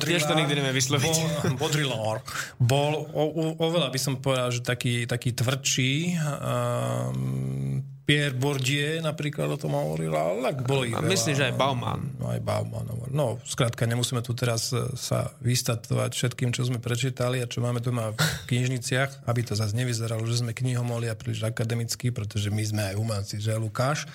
Tiež 0.00 0.24
to 0.24 0.32
nikdy 0.32 0.56
nevieme 0.56 0.72
vysloviť. 0.72 1.14
Baudrillard 1.60 2.24
bol 2.56 3.04
o, 3.12 3.24
o, 3.28 3.44
oveľa 3.60 3.92
by 3.92 4.00
som 4.00 4.16
povedal, 4.24 4.48
že 4.48 4.64
taký, 4.64 5.04
taký 5.04 5.36
tvrdší. 5.36 6.16
Um, 6.16 7.84
Pierre 8.10 8.34
Bourdieu 8.34 8.98
napríklad 8.98 9.54
o 9.54 9.54
tom 9.54 9.78
hovoril, 9.78 10.10
ale 10.10 10.50
bolo 10.66 10.82
ich 10.82 10.90
A 10.90 10.98
myslím, 10.98 11.30
že 11.30 11.46
aj 11.46 11.54
Bauman. 11.54 12.10
No, 12.18 12.34
aj 12.34 12.42
Bauman. 12.42 12.82
No, 13.06 13.38
skrátka, 13.46 13.86
nemusíme 13.86 14.18
tu 14.18 14.34
teraz 14.34 14.74
e, 14.74 14.82
sa 14.98 15.30
vystatovať 15.38 16.10
všetkým, 16.10 16.50
čo 16.50 16.66
sme 16.66 16.82
prečítali 16.82 17.38
a 17.38 17.46
čo 17.46 17.62
máme 17.62 17.78
doma 17.78 18.10
v 18.10 18.18
knižniciach, 18.50 19.30
aby 19.30 19.46
to 19.46 19.54
zase 19.54 19.78
nevyzeralo, 19.78 20.26
že 20.26 20.42
sme 20.42 20.50
knihomoli 20.50 21.06
a 21.06 21.14
príliš 21.14 21.46
akademickí, 21.46 22.10
pretože 22.10 22.50
my 22.50 22.62
sme 22.66 22.82
aj 22.90 22.94
umelci, 22.98 23.38
že 23.38 23.54
Lukáš, 23.54 24.10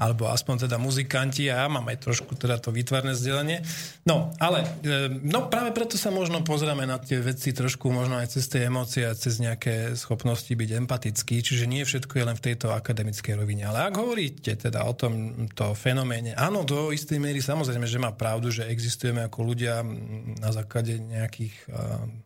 alebo 0.00 0.32
aspoň 0.32 0.64
teda 0.64 0.80
muzikanti 0.80 1.44
a 1.52 1.64
ja 1.64 1.68
mám 1.68 1.84
aj 1.92 2.00
trošku 2.00 2.40
teda 2.40 2.56
to 2.56 2.72
výtvarné 2.72 3.12
vzdelanie. 3.12 3.60
No, 4.08 4.32
ale 4.40 4.64
e, 4.80 5.20
no 5.20 5.52
práve 5.52 5.76
preto 5.76 6.00
sa 6.00 6.08
možno 6.08 6.40
pozrieme 6.40 6.88
na 6.88 6.96
tie 6.96 7.20
veci 7.20 7.52
trošku 7.52 7.92
možno 7.92 8.16
aj 8.24 8.40
cez 8.40 8.48
tie 8.48 8.72
emócie 8.72 9.04
a 9.04 9.12
cez 9.12 9.36
nejaké 9.36 9.92
schopnosti 10.00 10.48
byť 10.48 10.70
empatický, 10.80 11.44
čiže 11.44 11.68
nie 11.68 11.84
všetko 11.84 12.12
je 12.16 12.24
len 12.24 12.36
v 12.40 12.44
tejto 12.48 12.72
akademickej 12.72 13.33
rovine. 13.34 13.68
Ale 13.68 13.86
ak 13.86 13.94
hovoríte 13.94 14.56
teda 14.56 14.86
o 14.86 14.94
tomto 14.94 15.74
fenoméne, 15.76 16.32
áno, 16.34 16.62
do 16.62 16.94
istej 16.94 17.20
miery 17.20 17.42
samozrejme, 17.42 17.84
že 17.84 18.02
má 18.02 18.14
pravdu, 18.14 18.50
že 18.50 18.70
existujeme 18.70 19.26
ako 19.26 19.38
ľudia 19.42 19.82
na 20.38 20.50
základe 20.54 20.98
nejakých 20.98 21.54
um, 21.68 22.22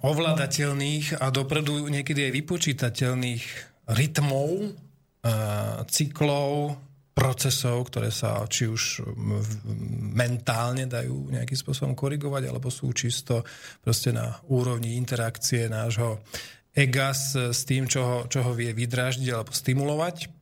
ovládateľných 0.00 1.18
a 1.18 1.26
dopredu 1.34 1.90
niekedy 1.90 2.30
aj 2.30 2.36
vypočítateľných 2.36 3.44
rytmov, 3.90 4.50
uh, 4.70 5.82
cyklov, 5.88 6.78
procesov, 7.10 7.92
ktoré 7.92 8.08
sa 8.08 8.40
či 8.48 8.70
už 8.70 9.04
mentálne 10.16 10.88
dajú 10.88 11.28
nejakým 11.28 11.58
spôsobom 11.58 11.92
korigovať, 11.92 12.48
alebo 12.48 12.72
sú 12.72 12.88
čisto 12.96 13.44
proste 13.84 14.14
na 14.14 14.40
úrovni 14.48 14.96
interakcie 14.96 15.68
nášho 15.68 16.24
ega 16.74 17.10
s, 17.10 17.34
s 17.34 17.66
tým, 17.66 17.90
čo 17.90 18.00
ho, 18.02 18.18
čo 18.30 18.46
ho 18.46 18.52
vie 18.54 18.70
vydráždiť 18.70 19.28
alebo 19.30 19.50
stimulovať. 19.50 20.40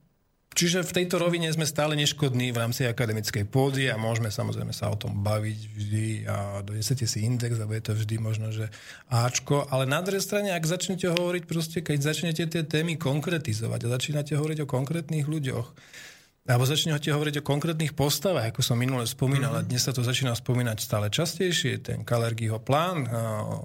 Čiže 0.59 0.83
v 0.83 0.91
tejto 0.91 1.23
rovine 1.23 1.47
sme 1.55 1.63
stále 1.63 1.95
neškodní 1.95 2.51
v 2.51 2.59
rámci 2.59 2.83
akademickej 2.83 3.47
pôdy 3.47 3.87
a 3.87 3.95
môžeme 3.95 4.27
samozrejme 4.27 4.75
sa 4.75 4.91
o 4.91 4.99
tom 4.99 5.15
baviť 5.23 5.59
vždy 5.71 6.07
a 6.27 6.67
donesete 6.67 7.07
si 7.07 7.23
index 7.23 7.63
a 7.63 7.69
bude 7.69 7.79
to 7.79 7.95
vždy 7.95 8.19
možno, 8.19 8.51
že 8.51 8.67
Ačko. 9.07 9.71
Ale 9.71 9.87
na 9.87 10.03
druhej 10.03 10.19
strane, 10.19 10.51
ak 10.51 10.67
začnete 10.67 11.07
hovoriť 11.15 11.47
proste, 11.47 11.79
keď 11.79 12.11
začnete 12.11 12.43
tie 12.51 12.63
témy 12.67 12.99
konkretizovať 12.99 13.87
a 13.87 13.93
začínate 13.95 14.35
hovoriť 14.35 14.67
o 14.67 14.71
konkrétnych 14.71 15.31
ľuďoch, 15.31 15.71
alebo 16.49 16.65
začnete 16.65 17.13
hovoriť 17.13 17.45
o 17.45 17.47
konkrétnych 17.47 17.93
postavách, 17.93 18.57
ako 18.57 18.65
som 18.65 18.81
minule 18.81 19.05
spomínal, 19.05 19.53
mm-hmm. 19.53 19.69
a 19.69 19.69
dnes 19.69 19.85
sa 19.85 19.93
to 19.93 20.01
začína 20.01 20.33
spomínať 20.33 20.81
stále 20.81 21.13
častejšie, 21.13 21.85
ten 21.85 22.09
Kalergyho 22.09 22.57
plán 22.57 23.05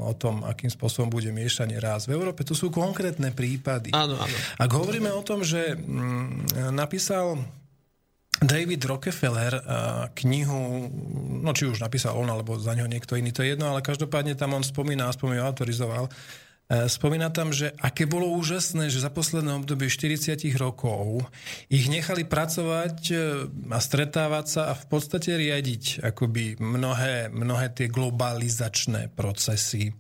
o 0.03 0.11
tom, 0.19 0.43
akým 0.43 0.68
spôsobom 0.68 1.07
bude 1.07 1.31
miešanie 1.31 1.80
ráz 1.80 2.11
v 2.11 2.19
Európe, 2.19 2.43
to 2.43 2.51
sú 2.51 2.68
konkrétne 2.68 3.31
prípady. 3.31 3.95
Áno, 3.95 4.19
áno. 4.19 4.35
Ak 4.60 4.68
hovoríme 4.68 5.07
o 5.15 5.23
tom, 5.23 5.47
že 5.47 5.80
mm, 5.80 6.76
napísal 6.76 7.39
David 8.43 8.84
Rockefeller 8.84 9.64
knihu, 10.19 10.91
no 11.39 11.55
či 11.55 11.72
už 11.72 11.80
napísal 11.80 12.19
on, 12.19 12.27
alebo 12.27 12.60
za 12.60 12.76
neho 12.76 12.91
niekto 12.91 13.15
iný, 13.15 13.31
to 13.31 13.47
je 13.47 13.55
jedno, 13.55 13.72
ale 13.72 13.80
každopádne 13.80 14.35
tam 14.35 14.60
on 14.60 14.65
spomína, 14.65 15.07
aspoň 15.07 15.39
ju 15.39 15.41
autorizoval, 15.47 16.11
Spomína 16.72 17.30
tam, 17.30 17.52
že 17.52 17.76
aké 17.76 18.07
bolo 18.07 18.31
úžasné, 18.40 18.88
že 18.88 19.03
za 19.03 19.11
posledné 19.11 19.52
obdobie 19.52 19.91
40 19.91 20.40
rokov 20.56 21.27
ich 21.68 21.91
nechali 21.91 22.23
pracovať 22.23 22.98
e, 23.11 23.15
a 23.68 23.77
stretávať 23.84 24.45
sa 24.48 24.61
a 24.72 24.73
v 24.73 24.85
podstate 24.88 25.35
riadiť 25.35 26.02
akoby 26.02 26.64
mnohé, 26.64 27.30
mnohé 27.30 27.68
tie 27.76 27.91
globalizačné 27.91 29.11
procesy 29.11 29.91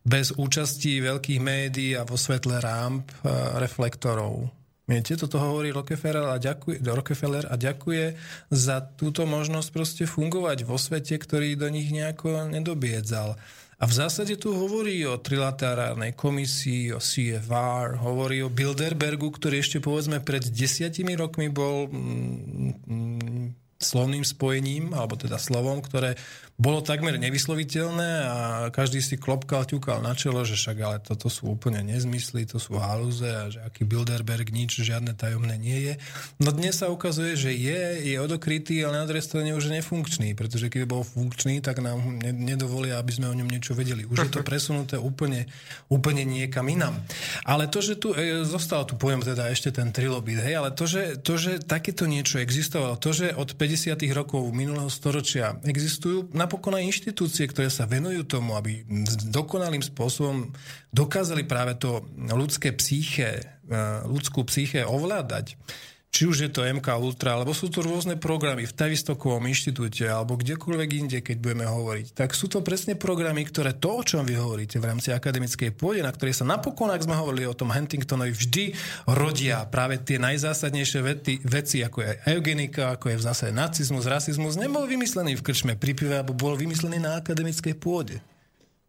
bez 0.00 0.32
účasti 0.32 1.04
veľkých 1.04 1.40
médií 1.44 1.92
a 1.92 2.08
vo 2.08 2.16
svetle 2.16 2.56
rámp 2.56 3.04
e, 3.04 3.14
reflektorov. 3.60 4.48
Viete, 4.88 5.20
toto 5.20 5.36
hovorí 5.36 5.68
Rockefeller 5.68 6.32
a, 6.32 6.40
ďakuje, 6.40 6.80
Rockefeller 6.80 7.44
a 7.52 7.60
ďakuje 7.60 8.16
za 8.48 8.80
túto 8.80 9.28
možnosť 9.28 9.68
proste 9.68 10.04
fungovať 10.08 10.64
vo 10.64 10.80
svete, 10.80 11.20
ktorý 11.20 11.60
do 11.60 11.68
nich 11.68 11.92
nejako 11.92 12.48
nedobiedzal. 12.48 13.36
A 13.78 13.86
v 13.86 13.94
zásade 13.94 14.34
tu 14.34 14.50
hovorí 14.50 15.06
o 15.06 15.22
trilaterárnej 15.22 16.18
komisii, 16.18 16.90
o 16.90 16.98
CFR, 16.98 18.02
hovorí 18.02 18.42
o 18.42 18.50
Bilderbergu, 18.50 19.30
ktorý 19.30 19.62
ešte 19.62 19.78
povedzme 19.78 20.18
pred 20.18 20.42
desiatimi 20.50 21.14
rokmi 21.14 21.46
bol 21.46 21.86
mm, 21.86 22.74
mm, 22.90 23.46
slovným 23.78 24.26
spojením, 24.26 24.90
alebo 24.90 25.14
teda 25.14 25.38
slovom, 25.38 25.78
ktoré 25.78 26.18
bolo 26.58 26.82
takmer 26.82 27.14
nevysloviteľné 27.22 28.10
a 28.26 28.38
každý 28.74 28.98
si 28.98 29.14
klopkal, 29.14 29.62
ťukal 29.62 30.02
na 30.02 30.10
čelo, 30.18 30.42
že 30.42 30.58
však 30.58 30.76
ale 30.82 30.98
toto 30.98 31.30
sú 31.30 31.54
úplne 31.54 31.86
nezmysly, 31.86 32.50
to 32.50 32.58
sú 32.58 32.82
halúze 32.82 33.30
a 33.30 33.46
že 33.46 33.62
aký 33.62 33.86
Bilderberg, 33.86 34.50
nič 34.50 34.82
žiadne 34.82 35.14
tajomné 35.14 35.54
nie 35.54 35.78
je. 35.86 35.94
No 36.42 36.50
dnes 36.50 36.74
sa 36.82 36.90
ukazuje, 36.90 37.38
že 37.38 37.54
je, 37.54 38.10
je 38.10 38.18
odokrytý, 38.18 38.82
ale 38.82 38.98
na 38.98 39.06
druhej 39.06 39.22
strane 39.22 39.54
už 39.54 39.70
je 39.70 39.78
nefunkčný, 39.78 40.34
pretože 40.34 40.66
keby 40.66 40.98
bol 40.98 41.06
funkčný, 41.06 41.62
tak 41.62 41.78
nám 41.78 42.18
ne- 42.18 42.34
nedovolia, 42.34 42.98
aby 42.98 43.14
sme 43.14 43.30
o 43.30 43.38
ňom 43.38 43.46
niečo 43.46 43.78
vedeli. 43.78 44.02
Už 44.02 44.26
je 44.26 44.30
to 44.34 44.42
presunuté 44.50 44.98
úplne, 44.98 45.46
úplne 45.86 46.26
niekam 46.26 46.66
inam. 46.66 46.98
Ale 47.46 47.70
to, 47.70 47.78
že 47.78 48.02
tu 48.02 48.10
e, 48.18 48.42
zostal 48.42 48.82
tu 48.82 48.98
pojem 48.98 49.22
teda 49.22 49.46
ešte 49.46 49.70
ten 49.70 49.94
trilobit, 49.94 50.42
hej, 50.42 50.58
ale 50.58 50.74
to 50.74 50.90
že, 50.90 51.22
to, 51.22 51.38
že 51.38 51.62
takéto 51.62 52.10
niečo 52.10 52.42
existovalo, 52.42 52.98
to, 52.98 53.14
že 53.14 53.30
od 53.38 53.54
50. 53.54 53.94
rokov 54.10 54.42
minulého 54.50 54.90
storočia 54.90 55.54
existujú 55.62 56.34
napokon 56.48 56.80
aj 56.80 56.88
inštitúcie, 56.88 57.44
ktoré 57.44 57.68
sa 57.68 57.84
venujú 57.84 58.24
tomu, 58.24 58.56
aby 58.56 58.80
dokonalým 59.28 59.84
spôsobom 59.84 60.48
dokázali 60.88 61.44
práve 61.44 61.76
to 61.76 62.08
ľudské 62.32 62.72
psyché, 62.72 63.60
e, 63.68 63.76
ľudskú 64.08 64.48
psyché 64.48 64.88
ovládať. 64.88 65.60
Či 66.08 66.24
už 66.24 66.36
je 66.40 66.50
to 66.50 66.64
MK 66.64 66.88
Ultra, 66.96 67.36
alebo 67.36 67.52
sú 67.52 67.68
to 67.68 67.84
rôzne 67.84 68.16
programy 68.16 68.64
v 68.64 68.72
Tavistokovom 68.72 69.44
inštitúte, 69.44 70.08
alebo 70.08 70.40
kdekoľvek 70.40 70.90
inde, 70.96 71.18
keď 71.20 71.36
budeme 71.36 71.68
hovoriť. 71.68 72.16
Tak 72.16 72.32
sú 72.32 72.48
to 72.48 72.64
presne 72.64 72.96
programy, 72.96 73.44
ktoré 73.44 73.76
to, 73.76 74.00
o 74.00 74.02
čom 74.02 74.24
vy 74.24 74.40
hovoríte 74.40 74.80
v 74.80 74.88
rámci 74.88 75.12
akademickej 75.12 75.76
pôde, 75.76 76.00
na 76.00 76.08
ktorej 76.08 76.40
sa 76.40 76.48
napokon, 76.48 76.88
ak 76.88 77.04
sme 77.04 77.12
hovorili 77.12 77.44
o 77.44 77.52
tom 77.52 77.68
Huntingtonovi, 77.68 78.32
vždy 78.32 78.64
rodia 79.04 79.68
práve 79.68 80.00
tie 80.00 80.16
najzásadnejšie 80.16 81.00
vety, 81.04 81.32
veci, 81.44 81.84
ako 81.84 82.00
je 82.00 82.12
eugenika, 82.32 82.96
ako 82.96 83.12
je 83.12 83.20
v 83.20 83.26
zásade 83.28 83.52
nacizmus, 83.52 84.08
rasizmus, 84.08 84.56
nebol 84.56 84.88
vymyslený 84.88 85.36
v 85.36 85.44
krčme 85.44 85.76
pri 85.76 85.92
pive, 85.92 86.16
alebo 86.16 86.32
bol 86.32 86.56
vymyslený 86.56 87.04
na 87.04 87.20
akademickej 87.20 87.76
pôde. 87.76 88.16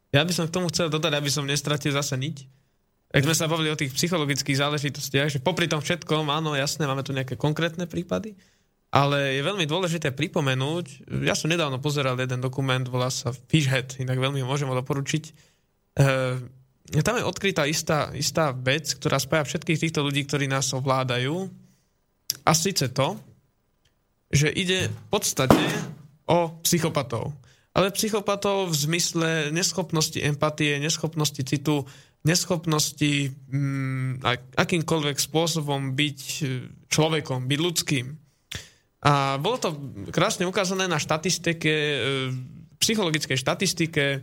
Ja 0.09 0.23
by 0.23 0.33
som 0.33 0.47
k 0.47 0.55
tomu 0.55 0.71
chcel 0.71 0.87
dodať, 0.87 1.13
aby 1.19 1.29
som 1.29 1.45
nestratil 1.45 1.93
zase 1.93 2.15
niť. 2.15 2.58
Ak 3.09 3.25
sme 3.25 3.33
sa 3.33 3.49
bavili 3.49 3.73
o 3.73 3.79
tých 3.79 3.89
psychologických 3.89 4.61
záležitostiach, 4.61 5.33
že 5.33 5.39
popri 5.41 5.65
tom 5.65 5.81
všetkom, 5.81 6.29
áno, 6.29 6.53
jasné, 6.53 6.85
máme 6.85 7.01
tu 7.01 7.09
nejaké 7.09 7.33
konkrétne 7.33 7.89
prípady, 7.89 8.37
ale 8.93 9.37
je 9.37 9.41
veľmi 9.41 9.65
dôležité 9.65 10.13
pripomenúť, 10.13 11.09
ja 11.25 11.33
som 11.33 11.49
nedávno 11.49 11.81
pozeral 11.81 12.17
jeden 12.17 12.41
dokument, 12.41 12.81
volá 12.85 13.09
sa 13.09 13.33
Fishhead, 13.33 13.97
inak 14.01 14.17
veľmi 14.17 14.41
ho 14.41 14.49
môžem 14.49 14.69
ho 14.69 14.77
doporučiť. 14.77 15.23
E, 15.25 15.31
tam 17.01 17.17
je 17.17 17.25
odkrytá 17.25 17.69
istá, 17.69 18.09
istá 18.17 18.49
vec, 18.53 18.93
ktorá 18.97 19.21
spája 19.21 19.45
všetkých 19.45 19.81
týchto 19.89 20.01
ľudí, 20.01 20.25
ktorí 20.25 20.49
nás 20.49 20.73
ovládajú. 20.73 21.49
A 22.45 22.51
síce 22.57 22.89
to, 22.89 23.17
že 24.29 24.49
ide 24.53 24.89
v 24.89 25.03
podstate 25.09 25.61
o 26.29 26.61
psychopatov. 26.65 27.33
Ale 27.73 27.93
psychopatov 27.93 28.73
v 28.73 28.75
zmysle 28.89 29.29
neschopnosti 29.53 30.17
empatie, 30.17 30.81
neschopnosti 30.81 31.41
citu, 31.45 31.85
neschopnosti 32.27 33.31
mm, 33.47 34.19
akýmkoľvek 34.59 35.17
spôsobom 35.17 35.95
byť 35.95 36.19
e, 36.19 36.43
človekom, 36.91 37.47
byť 37.47 37.59
ľudským. 37.59 38.05
A 38.99 39.39
bolo 39.39 39.55
to 39.55 39.69
krásne 40.11 40.43
ukázané 40.43 40.91
na 40.91 40.99
štatistike, 40.99 41.71
e, 41.71 41.97
psychologickej 42.83 43.37
štatistike, 43.39 44.05
e, 44.11 44.19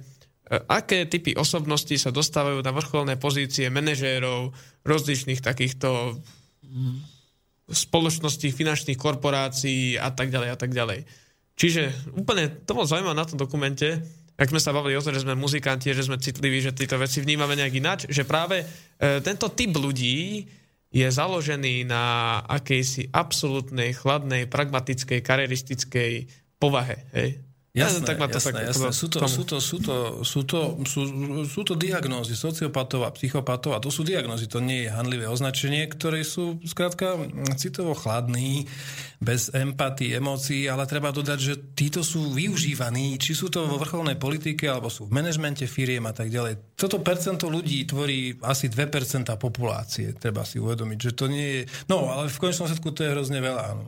aké 0.69 1.09
typy 1.09 1.33
osobností 1.33 1.97
sa 1.97 2.13
dostávajú 2.13 2.61
na 2.61 2.73
vrcholné 2.77 3.17
pozície 3.17 3.73
manažérov 3.73 4.53
rozličných 4.85 5.41
takýchto 5.41 6.21
spoločností, 7.67 8.53
finančných 8.53 9.01
korporácií 9.01 9.97
a 9.97 10.13
tak 10.13 10.29
ďalej 10.29 10.51
a 10.53 10.57
tak 10.61 10.71
ďalej. 10.71 11.09
Čiže 11.57 12.13
úplne 12.13 12.53
to 12.69 12.77
bolo 12.77 12.85
zaujímavé 12.85 13.17
na 13.17 13.25
tom 13.25 13.41
dokumente, 13.41 14.05
ak 14.37 14.53
sme 14.53 14.61
sa 14.61 14.77
bavili 14.77 14.97
o 14.97 15.05
tom, 15.05 15.17
že 15.17 15.25
sme 15.25 15.33
muzikanti, 15.33 15.97
že 15.97 16.05
sme 16.05 16.21
citliví, 16.21 16.61
že 16.61 16.77
tieto 16.77 17.01
veci 17.01 17.25
vnímame 17.25 17.57
nejak 17.57 17.75
ináč, 17.81 18.01
že 18.13 18.29
práve 18.29 18.61
e, 18.61 18.67
tento 19.25 19.49
typ 19.49 19.73
ľudí 19.73 20.45
je 20.93 21.09
založený 21.09 21.89
na 21.89 22.37
akejsi 22.45 23.09
absolútnej, 23.17 23.97
chladnej, 23.97 24.45
pragmatickej, 24.45 25.25
karieristickej 25.25 26.13
povahe. 26.61 27.09
Hej? 27.17 27.46
Jasné, 27.77 28.09
tak 28.09 28.17
ma 28.17 28.27
to 28.33 28.41
jasné, 28.41 28.53
tak 28.57 28.73
jasné. 28.73 28.89
Sú 28.89 29.07
to, 29.13 29.19
sú, 29.29 29.43
to, 29.45 29.57
sú, 29.61 29.77
to, 29.85 29.97
sú, 30.25 30.41
to, 30.49 30.59
sú, 30.89 31.01
sú 31.45 31.61
to 31.61 31.77
diagnózy 31.77 32.33
sociopatov 32.33 33.05
a 33.05 33.13
psychopatov 33.13 33.77
a 33.77 33.83
to 33.85 33.93
sú 33.93 34.01
diagnózy, 34.01 34.49
to 34.49 34.65
nie 34.65 34.89
je 34.89 34.95
handlivé 34.97 35.29
označenie, 35.29 35.85
ktoré 35.85 36.25
sú 36.25 36.57
skrátka 36.65 37.21
citovo 37.61 37.93
chladní, 37.93 38.65
bez 39.17 39.49
empatii, 39.53 40.17
emócií, 40.17 40.69
ale 40.69 40.85
treba 40.85 41.09
dodať, 41.09 41.39
že 41.41 41.55
títo 41.73 42.05
sú 42.05 42.33
využívaní, 42.37 43.17
či 43.17 43.33
sú 43.33 43.49
to 43.49 43.65
vo 43.65 43.81
vrcholnej 43.81 44.21
politike, 44.21 44.69
alebo 44.69 44.93
sú 44.93 45.09
v 45.09 45.17
manažmente 45.17 45.65
firiem 45.65 46.05
a 46.05 46.13
tak 46.13 46.29
ďalej. 46.29 46.77
Toto 46.77 47.01
percento 47.01 47.49
ľudí 47.49 47.89
tvorí 47.89 48.37
asi 48.45 48.69
2% 48.69 49.29
populácie, 49.41 50.13
treba 50.17 50.45
si 50.45 50.61
uvedomiť, 50.61 50.99
že 51.01 51.13
to 51.17 51.33
nie 51.33 51.49
je... 51.49 51.63
No, 51.89 52.13
ale 52.13 52.29
v 52.29 52.41
konečnom 52.41 52.69
sledku 52.69 52.93
to 52.93 53.09
je 53.09 53.13
hrozne 53.17 53.41
veľa. 53.41 53.65
No, 53.73 53.85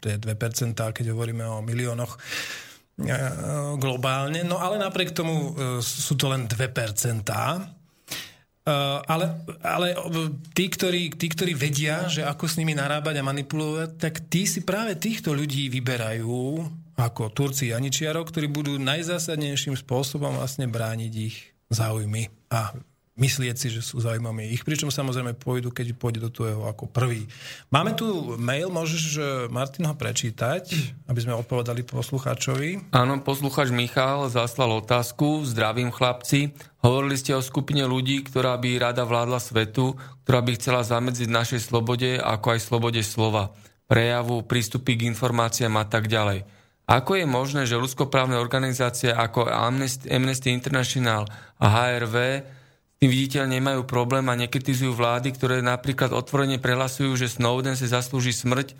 to 0.00 0.06
je 0.08 0.16
2%, 0.20 0.72
keď 0.72 1.04
hovoríme 1.12 1.44
o 1.44 1.60
miliónoch 1.60 2.16
globálne, 3.76 4.40
no 4.40 4.56
ale 4.56 4.80
napriek 4.80 5.12
tomu 5.12 5.52
e, 5.52 5.84
sú 5.84 6.16
to 6.16 6.32
len 6.32 6.48
2%. 6.48 6.56
Uh, 8.66 8.98
ale, 9.06 9.30
ale 9.62 9.94
tí 10.50 10.66
ktorí, 10.66 11.14
tí, 11.14 11.30
ktorí 11.30 11.54
vedia, 11.54 12.10
že 12.10 12.26
ako 12.26 12.50
s 12.50 12.58
nimi 12.58 12.74
narábať 12.74 13.22
a 13.22 13.28
manipulovať, 13.30 13.94
tak 13.94 14.26
tí 14.26 14.42
si 14.42 14.66
práve 14.66 14.98
týchto 14.98 15.30
ľudí 15.30 15.70
vyberajú 15.70 16.66
ako 16.98 17.30
Turci 17.30 17.70
Janičiarov, 17.70 18.26
ktorí 18.26 18.50
budú 18.50 18.74
najzásadnejším 18.82 19.78
spôsobom 19.78 20.34
vlastne 20.34 20.66
brániť 20.66 21.12
ich 21.14 21.54
záujmy 21.70 22.26
a 22.50 22.74
myslieť 23.16 23.56
si, 23.56 23.72
že 23.72 23.80
sú 23.80 23.96
zaujímavé 23.96 24.44
ich, 24.52 24.60
pričom 24.60 24.92
samozrejme 24.92 25.40
pôjdu, 25.40 25.72
keď 25.72 25.96
pôjde 25.96 26.20
do 26.20 26.30
toho 26.30 26.68
ako 26.68 26.84
prvý. 26.84 27.24
Máme 27.72 27.96
tu 27.96 28.36
mail, 28.36 28.68
môžeš 28.68 29.16
Martin 29.48 29.88
ho 29.88 29.96
prečítať, 29.96 30.68
aby 31.08 31.20
sme 31.24 31.32
odpovedali 31.32 31.80
poslucháčovi. 31.88 32.92
Áno, 32.92 33.16
poslucháč 33.24 33.72
Michal 33.72 34.28
zaslal 34.28 34.84
otázku. 34.84 35.48
Zdravím 35.48 35.88
chlapci. 35.88 36.52
Hovorili 36.84 37.16
ste 37.16 37.32
o 37.32 37.40
skupine 37.40 37.88
ľudí, 37.88 38.20
ktorá 38.20 38.60
by 38.60 38.92
rada 38.92 39.08
vládla 39.08 39.40
svetu, 39.40 39.96
ktorá 40.28 40.44
by 40.44 40.52
chcela 40.60 40.84
zamedziť 40.84 41.32
našej 41.32 41.60
slobode, 41.64 42.20
ako 42.20 42.46
aj 42.52 42.60
slobode 42.60 43.00
slova. 43.00 43.56
prejavu, 43.86 44.42
prístupy 44.42 44.98
k 44.98 45.06
informáciám 45.10 45.78
a 45.78 45.86
tak 45.86 46.10
ďalej. 46.10 46.44
Ako 46.86 47.18
je 47.18 47.26
možné, 47.26 47.66
že 47.66 47.78
ľudskoprávne 47.78 48.38
organizácie 48.38 49.10
ako 49.10 49.50
Amnesty, 49.50 50.54
International 50.54 51.26
a 51.58 51.66
HRV 51.66 52.46
tým 52.96 53.12
viditeľne 53.12 53.60
nemajú 53.60 53.84
problém 53.84 54.24
a 54.26 54.38
nekritizujú 54.38 54.96
vlády, 54.96 55.36
ktoré 55.36 55.60
napríklad 55.60 56.16
otvorene 56.16 56.56
prehlasujú, 56.56 57.12
že 57.14 57.28
Snowden 57.28 57.76
si 57.76 57.84
zaslúži 57.84 58.32
smrť 58.32 58.72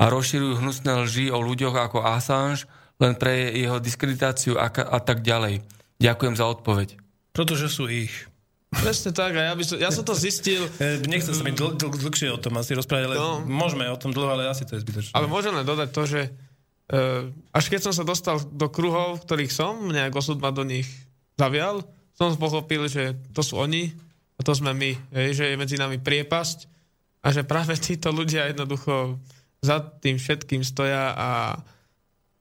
a 0.00 0.08
rozširujú 0.08 0.64
hnusné 0.64 0.92
lži 1.04 1.26
o 1.28 1.38
ľuďoch 1.38 1.76
ako 1.76 2.00
Assange 2.00 2.64
len 2.98 3.14
pre 3.14 3.52
jeho 3.52 3.76
diskreditáciu 3.78 4.56
a, 4.56 4.72
a 4.72 4.98
tak 5.04 5.20
ďalej. 5.20 5.60
Ďakujem 6.00 6.34
za 6.34 6.46
odpoveď. 6.48 6.96
Pretože 7.30 7.68
sú 7.68 7.86
ich. 7.86 8.10
Presne 8.68 9.12
tak, 9.12 9.32
a 9.32 9.48
ja, 9.48 9.54
by 9.56 9.64
som, 9.64 9.76
ja 9.80 9.88
som 9.88 10.04
to 10.04 10.12
zistil. 10.12 10.64
E, 10.82 11.00
Nechcem 11.04 11.32
sa 11.32 11.42
mi 11.44 11.52
dl- 11.52 11.72
dl- 11.72 11.92
dlhšie 11.92 12.28
o 12.32 12.40
tom 12.40 12.56
asi 12.58 12.72
rozprávať, 12.74 13.04
ale 13.10 13.16
No. 13.16 13.40
môžeme 13.44 13.84
o 13.88 13.96
tom 14.00 14.12
dlho, 14.12 14.28
ale 14.28 14.48
asi 14.48 14.64
to 14.64 14.76
je 14.76 14.84
zbytočné. 14.84 15.12
Ale 15.12 15.28
môžem 15.28 15.52
len 15.52 15.64
dodať 15.64 15.88
to, 15.90 16.02
že 16.04 16.20
uh, 16.92 17.28
až 17.52 17.64
keď 17.68 17.80
som 17.88 17.92
sa 17.92 18.04
dostal 18.04 18.40
do 18.40 18.66
kruhov, 18.68 19.20
v 19.20 19.24
ktorých 19.24 19.52
som, 19.52 19.88
nejak 19.88 20.12
osud 20.12 20.40
ma 20.40 20.52
do 20.52 20.64
nich 20.64 20.88
zavial, 21.36 21.84
som 22.18 22.34
pochopil, 22.34 22.90
že 22.90 23.14
to 23.30 23.46
sú 23.46 23.62
oni 23.62 23.94
a 24.38 24.40
to 24.42 24.50
sme 24.50 24.74
my, 24.74 24.90
že 25.14 25.54
je 25.54 25.56
medzi 25.56 25.78
nami 25.78 26.02
priepasť 26.02 26.58
a 27.22 27.30
že 27.30 27.46
práve 27.46 27.78
títo 27.78 28.10
ľudia 28.10 28.50
jednoducho 28.50 29.22
za 29.62 29.78
tým 29.82 30.18
všetkým 30.18 30.66
stoja 30.66 31.14
a 31.14 31.30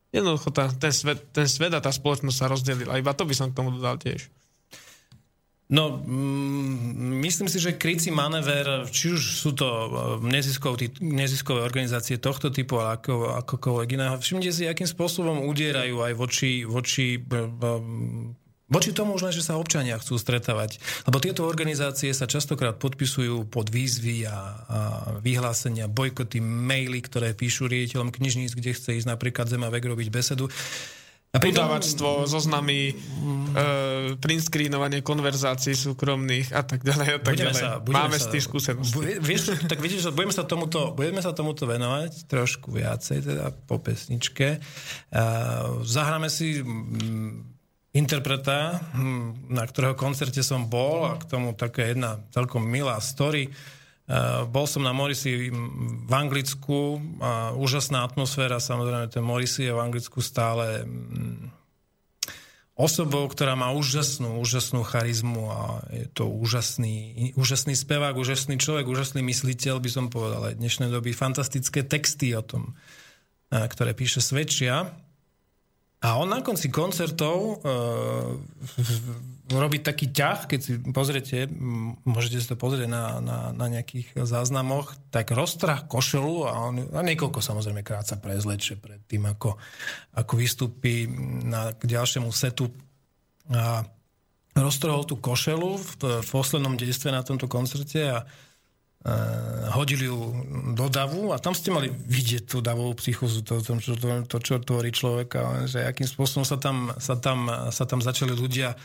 jednoducho 0.09 0.49
tá, 0.49 0.69
ten, 0.73 0.93
svet, 0.93 1.29
ten 1.29 1.45
svet 1.45 1.73
a 1.73 1.81
tá 1.81 1.93
spoločnosť 1.93 2.37
sa 2.37 2.49
rozdelila. 2.49 2.97
Iba 2.97 3.13
to 3.13 3.25
by 3.25 3.33
som 3.37 3.53
k 3.53 3.57
tomu 3.57 3.73
dodal 3.73 4.01
tiež. 4.01 4.29
No, 5.67 5.99
mm, 5.99 7.19
myslím 7.27 7.51
si, 7.51 7.59
že 7.59 7.75
krycí 7.75 8.07
manéver, 8.07 8.87
či 8.87 9.11
už 9.11 9.19
sú 9.19 9.51
to 9.51 9.67
tí- 10.79 10.95
neziskové 11.03 11.59
organizácie 11.59 12.23
tohto 12.23 12.47
typu, 12.55 12.79
ale 12.79 12.95
ako, 13.03 13.35
akokoľvek 13.43 13.89
iného, 13.99 14.15
všimnite 14.15 14.53
si, 14.55 14.63
akým 14.63 14.87
spôsobom 14.87 15.43
udierajú 15.43 16.07
aj 16.07 16.13
voči, 16.15 16.63
voči, 16.63 17.19
b- 17.19 17.51
b- 17.51 17.83
voči 18.67 18.91
tomu 18.91 19.15
už 19.15 19.23
len, 19.27 19.33
že 19.33 19.43
sa 19.43 19.55
občania 19.55 19.95
chcú 19.97 20.19
stretávať. 20.19 20.77
Lebo 21.07 21.17
tieto 21.17 21.47
organizácie 21.47 22.11
sa 22.11 22.27
častokrát 22.27 22.75
podpisujú 22.75 23.47
pod 23.47 23.71
výzvy 23.71 24.27
a, 24.27 24.31
a 24.31 24.37
vyhlásenia, 25.23 25.87
bojkoty, 25.87 26.43
maily, 26.43 26.99
ktoré 26.99 27.31
píšu 27.31 27.71
riaditeľom 27.71 28.11
knižníc, 28.11 28.53
kde 28.53 28.75
chce 28.75 28.99
ísť 28.99 29.07
napríklad 29.07 29.47
Zemavek 29.47 29.87
robiť 29.87 30.07
besedu. 30.11 30.51
A 31.35 31.43
pritom- 31.43 31.67
Udávačstvo, 31.67 32.23
zoznamy, 32.23 32.95
uh, 32.95 34.15
print 34.15 34.47
screenovanie 34.47 35.03
konverzácií 35.03 35.75
súkromných 35.75 36.55
a 36.55 36.63
tak 36.63 36.87
ďalej 36.87 37.07
a 37.07 37.17
tak 37.19 37.35
Budeme 37.35 37.51
ďalej. 37.51 37.61
sa, 37.61 37.69
budeme 37.83 37.99
Máme 37.99 38.15
sa, 38.17 38.23
s 38.23 38.31
tým 38.31 38.43
skúsenosti. 38.47 38.95
Bu- 38.95 39.19
Vieš, 39.19 39.41
tak 39.67 39.79
vidíš, 39.83 40.07
že 40.07 40.11
budeme 40.15 40.31
sa, 40.31 40.47
tomuto, 40.47 40.95
budeme 40.95 41.19
sa 41.19 41.35
tomuto 41.35 41.67
venovať 41.67 42.31
trošku 42.31 42.71
viacej, 42.71 43.27
teda 43.27 43.51
po 43.67 43.75
pesničke. 43.75 44.63
Uh, 45.11 45.83
zahráme 45.83 46.31
si 46.31 46.63
mm, 46.63 47.56
interpreta, 47.97 48.77
mm, 48.93 49.49
na 49.49 49.65
ktorého 49.65 49.97
koncerte 49.97 50.45
som 50.45 50.69
bol 50.69 51.09
a 51.09 51.17
k 51.17 51.25
tomu 51.25 51.57
taká 51.57 51.89
jedna 51.89 52.21
celkom 52.29 52.61
milá 52.61 53.01
story. 53.01 53.49
Uh, 54.07 54.47
bol 54.47 54.63
som 54.69 54.85
na 54.85 54.95
Morisi 54.95 55.51
v 55.51 56.13
Anglicku 56.15 56.95
a 57.19 57.51
úžasná 57.51 58.07
atmosféra, 58.07 58.61
samozrejme 58.61 59.11
ten 59.11 59.25
Morisi 59.25 59.67
je 59.67 59.75
v 59.75 59.83
Anglicku 59.83 60.23
stále 60.23 60.87
mm, 60.87 61.51
osobou, 62.77 63.25
ktorá 63.27 63.57
má 63.57 63.73
úžasnú, 63.73 64.37
úžasnú 64.39 64.85
charizmu 64.85 65.49
a 65.49 65.61
je 65.89 66.05
to 66.13 66.29
úžasný, 66.29 67.33
úžasný 67.33 67.73
spevák, 67.73 68.15
úžasný 68.15 68.61
človek, 68.61 68.85
úžasný 68.85 69.25
mysliteľ, 69.25 69.81
by 69.81 69.89
som 69.89 70.05
povedal 70.13 70.53
aj 70.53 70.61
dnešnej 70.61 70.93
doby. 70.93 71.11
Fantastické 71.11 71.81
texty 71.81 72.37
o 72.37 72.45
tom, 72.45 72.77
a, 73.49 73.65
ktoré 73.65 73.97
píše 73.97 74.21
svedčia. 74.21 74.93
A 76.07 76.15
on 76.15 76.31
na 76.31 76.39
konci 76.39 76.71
koncertov 76.71 77.35
e, 77.35 77.75
robí 79.51 79.83
taký 79.83 80.07
ťah, 80.07 80.47
keď 80.47 80.59
si 80.63 80.79
pozriete, 80.79 81.51
môžete 82.07 82.39
si 82.39 82.47
to 82.47 82.55
pozrieť 82.55 82.87
na, 82.87 83.19
na, 83.19 83.37
na 83.51 83.67
nejakých 83.67 84.15
záznamoch, 84.23 84.95
tak 85.11 85.35
roztrah 85.35 85.83
košelu 85.83 86.35
a 86.47 86.51
on 86.71 86.75
a 86.95 87.03
niekoľko 87.03 87.43
samozrejme 87.43 87.83
krát 87.83 88.07
sa 88.07 88.15
prezlečie 88.15 88.79
pred 88.79 89.03
tým, 89.03 89.27
ako, 89.27 89.59
ako 90.15 90.33
vystúpi 90.39 91.11
na, 91.43 91.75
k 91.75 91.83
ďalšiemu 91.83 92.31
setu. 92.31 92.71
A 93.51 93.83
roztrhol 94.55 95.03
tú 95.03 95.19
košelu 95.19 95.75
v, 95.75 95.91
v 96.23 96.29
poslednom 96.31 96.79
dejstve 96.79 97.11
na 97.11 97.19
tomto 97.19 97.51
koncerte 97.51 97.99
a 97.99 98.23
hodili 99.71 100.05
ju 100.05 100.35
do 100.75 100.87
davu 100.91 101.31
a 101.31 101.39
tam 101.39 101.55
ste 101.55 101.71
mali 101.71 101.87
vidieť 101.91 102.43
tú 102.49 102.57
davovú 102.59 102.97
psychozu, 102.99 103.43
to, 103.45 103.63
to, 103.63 103.79
to, 103.79 103.93
to, 103.95 104.09
to 104.27 104.37
čo 104.43 104.59
tvorí 104.59 104.91
človeka, 104.91 105.69
že 105.69 105.85
akým 105.85 106.07
spôsobom 106.07 106.43
sa 106.43 106.59
tam, 106.59 106.91
sa 106.99 107.15
tam, 107.15 107.47
sa 107.71 107.83
tam 107.87 108.03
začali 108.03 108.35
ľudia 108.35 108.73
e, 108.73 108.77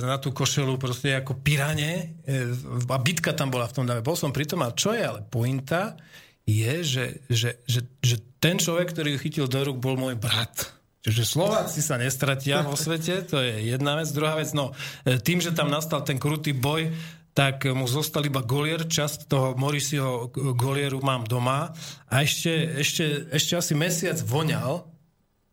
na 0.00 0.16
tú 0.16 0.32
košelu 0.32 0.80
proste 0.80 1.12
ako 1.16 1.36
pirane 1.42 2.16
e, 2.24 2.48
a 2.88 2.98
bitka 3.00 3.36
tam 3.36 3.52
bola 3.52 3.68
v 3.68 3.76
tom 3.76 3.84
dave. 3.84 4.00
Bol 4.00 4.16
som 4.16 4.32
pri 4.32 4.48
tom 4.48 4.64
a 4.64 4.72
čo 4.72 4.96
je 4.96 5.04
ale 5.04 5.20
pointa, 5.26 6.00
je, 6.46 6.74
že, 6.86 7.06
že, 7.26 7.60
že, 7.66 7.80
že 8.00 8.16
ten 8.38 8.56
človek, 8.56 8.94
ktorý 8.94 9.18
ju 9.18 9.22
chytil 9.22 9.46
do 9.50 9.60
rúk, 9.66 9.82
bol 9.82 9.98
môj 9.98 10.14
brat. 10.14 10.72
Čiže 11.06 11.22
Slováci 11.22 11.82
sa 11.82 11.98
nestratia 11.98 12.66
vo 12.66 12.74
svete, 12.74 13.22
to 13.26 13.38
je 13.38 13.70
jedna 13.70 13.94
vec. 13.94 14.10
Druhá 14.10 14.34
vec, 14.38 14.50
no 14.54 14.74
tým, 15.22 15.38
že 15.38 15.54
tam 15.54 15.70
nastal 15.70 16.02
ten 16.02 16.18
krutý 16.18 16.50
boj, 16.50 16.90
tak 17.36 17.68
mu 17.68 17.84
zostal 17.84 18.24
iba 18.24 18.40
golier, 18.40 18.80
časť 18.88 19.28
toho 19.28 19.52
Morisiho 19.60 20.32
golieru 20.56 21.04
mám 21.04 21.28
doma. 21.28 21.76
A 22.08 22.24
ešte, 22.24 22.80
ešte, 22.80 23.28
ešte 23.28 23.52
asi 23.60 23.76
mesiac 23.76 24.16
voňal 24.24 24.88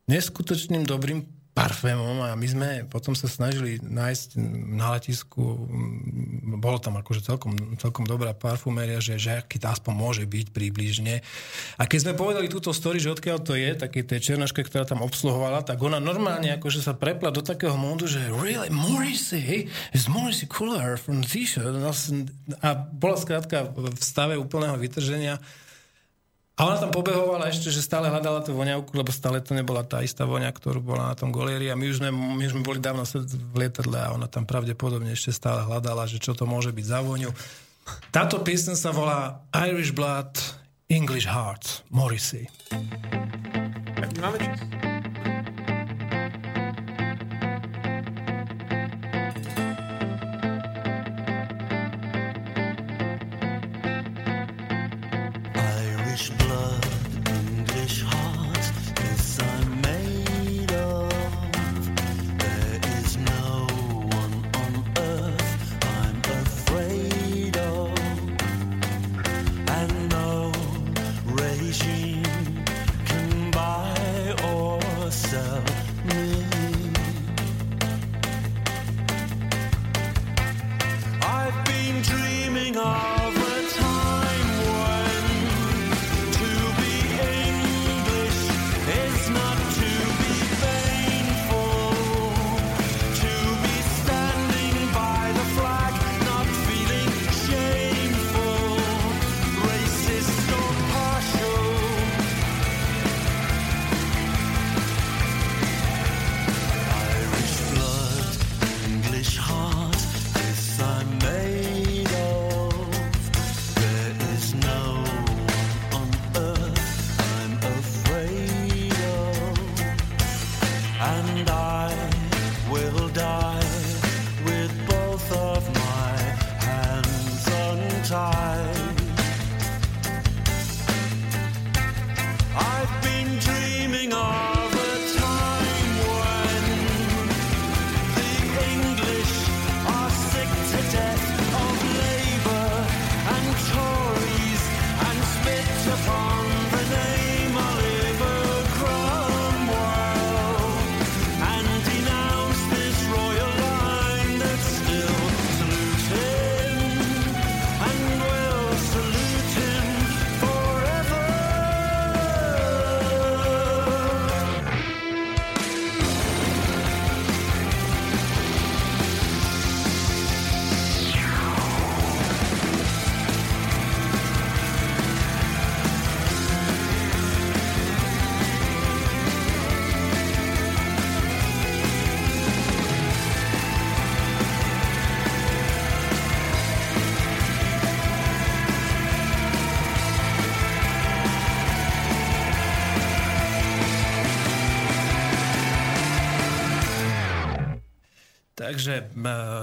neskutočným 0.07 0.87
dobrým 0.87 1.27
parfémom 1.53 2.25
a 2.25 2.33
my 2.33 2.47
sme 2.49 2.69
potom 2.89 3.13
sa 3.13 3.29
snažili 3.29 3.77
nájsť 3.77 4.41
na 4.73 4.97
letisku, 4.97 5.61
mm, 5.61 6.57
bolo 6.57 6.81
tam 6.81 6.97
akože 6.97 7.21
celkom, 7.21 7.53
celkom 7.77 8.09
dobrá 8.09 8.33
parfuméria, 8.33 8.97
že, 8.97 9.21
že 9.21 9.37
aký 9.37 9.61
to 9.61 9.69
aspoň 9.69 9.93
môže 9.93 10.23
byť 10.25 10.49
približne. 10.49 11.21
A 11.77 11.83
keď 11.85 12.09
sme 12.09 12.13
povedali 12.17 12.49
túto 12.49 12.73
story, 12.73 12.97
že 12.97 13.13
odkiaľ 13.13 13.37
to 13.45 13.53
je, 13.53 13.77
taký 13.77 14.01
tej 14.01 14.33
černoške, 14.33 14.65
ktorá 14.65 14.89
tam 14.89 15.05
obsluhovala, 15.05 15.61
tak 15.61 15.77
ona 15.77 16.01
normálne 16.01 16.57
akože 16.57 16.81
sa 16.81 16.97
prepla 16.97 17.29
do 17.29 17.45
takého 17.45 17.77
módu, 17.77 18.09
že 18.09 18.33
really, 18.33 18.73
Morrissey, 18.73 19.69
is 19.93 20.09
Morrissey 20.09 20.49
cooler 20.49 20.97
from 20.97 21.21
t-shirt? 21.21 21.77
A 22.65 22.69
bola 22.73 23.15
skrátka 23.15 23.69
v 23.69 24.01
stave 24.01 24.41
úplného 24.41 24.73
vytrženia. 24.81 25.37
A 26.53 26.69
ona 26.69 26.77
tam 26.77 26.93
pobehovala 26.93 27.49
ešte, 27.49 27.73
že 27.73 27.81
stále 27.81 28.13
hľadala 28.13 28.45
tú 28.45 28.53
voňavku, 28.53 28.93
lebo 28.93 29.09
stále 29.09 29.41
to 29.41 29.57
nebola 29.57 29.81
tá 29.81 30.05
istá 30.05 30.21
voňa, 30.21 30.53
ktorú 30.53 30.85
bola 30.85 31.09
na 31.09 31.15
tom 31.17 31.33
golieri 31.33 31.73
a 31.73 31.75
my 31.75 31.89
už 31.89 31.97
sme, 31.97 32.13
my 32.13 32.43
už 32.45 32.53
sme 32.53 32.61
boli 32.61 32.77
dávno 32.77 33.01
v 33.09 33.55
lietadle 33.57 33.97
a 33.97 34.13
ona 34.13 34.29
tam 34.29 34.45
pravdepodobne 34.45 35.17
ešte 35.17 35.33
stále 35.33 35.65
hľadala, 35.65 36.05
že 36.05 36.21
čo 36.21 36.37
to 36.37 36.45
môže 36.45 36.69
byť 36.69 36.85
za 36.85 37.01
voňu. 37.01 37.33
Táto 38.13 38.45
piesen 38.45 38.77
sa 38.77 38.93
volá 38.93 39.41
Irish 39.65 39.97
Blood, 39.97 40.37
English 40.93 41.25
Heart, 41.25 41.89
Morrissey. 41.89 42.45
Máme 44.21 44.37
čas? 44.37 44.92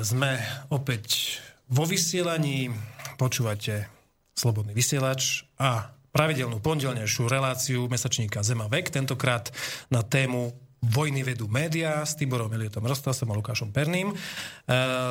Sme 0.01 0.41
opäť 0.73 1.37
vo 1.69 1.85
vysielaní, 1.85 2.73
počúvate 3.21 3.87
Slobodný 4.33 4.73
vysielač 4.73 5.45
a 5.61 5.93
pravidelnú 6.11 6.59
pondelnejšiu 6.65 7.29
reláciu 7.29 7.87
mesačníka 7.87 8.41
Zema 8.41 8.67
vek, 8.67 8.89
tentokrát 8.89 9.53
na 9.93 10.01
tému 10.01 10.57
Vojny 10.81 11.21
vedú 11.21 11.45
médiá 11.45 12.01
s 12.09 12.17
Tiborom 12.17 12.49
Eliotom 12.57 12.89
Rostasom 12.89 13.29
a 13.29 13.37
Lukášom 13.37 13.69
Perným. 13.69 14.11
E, 14.11 14.17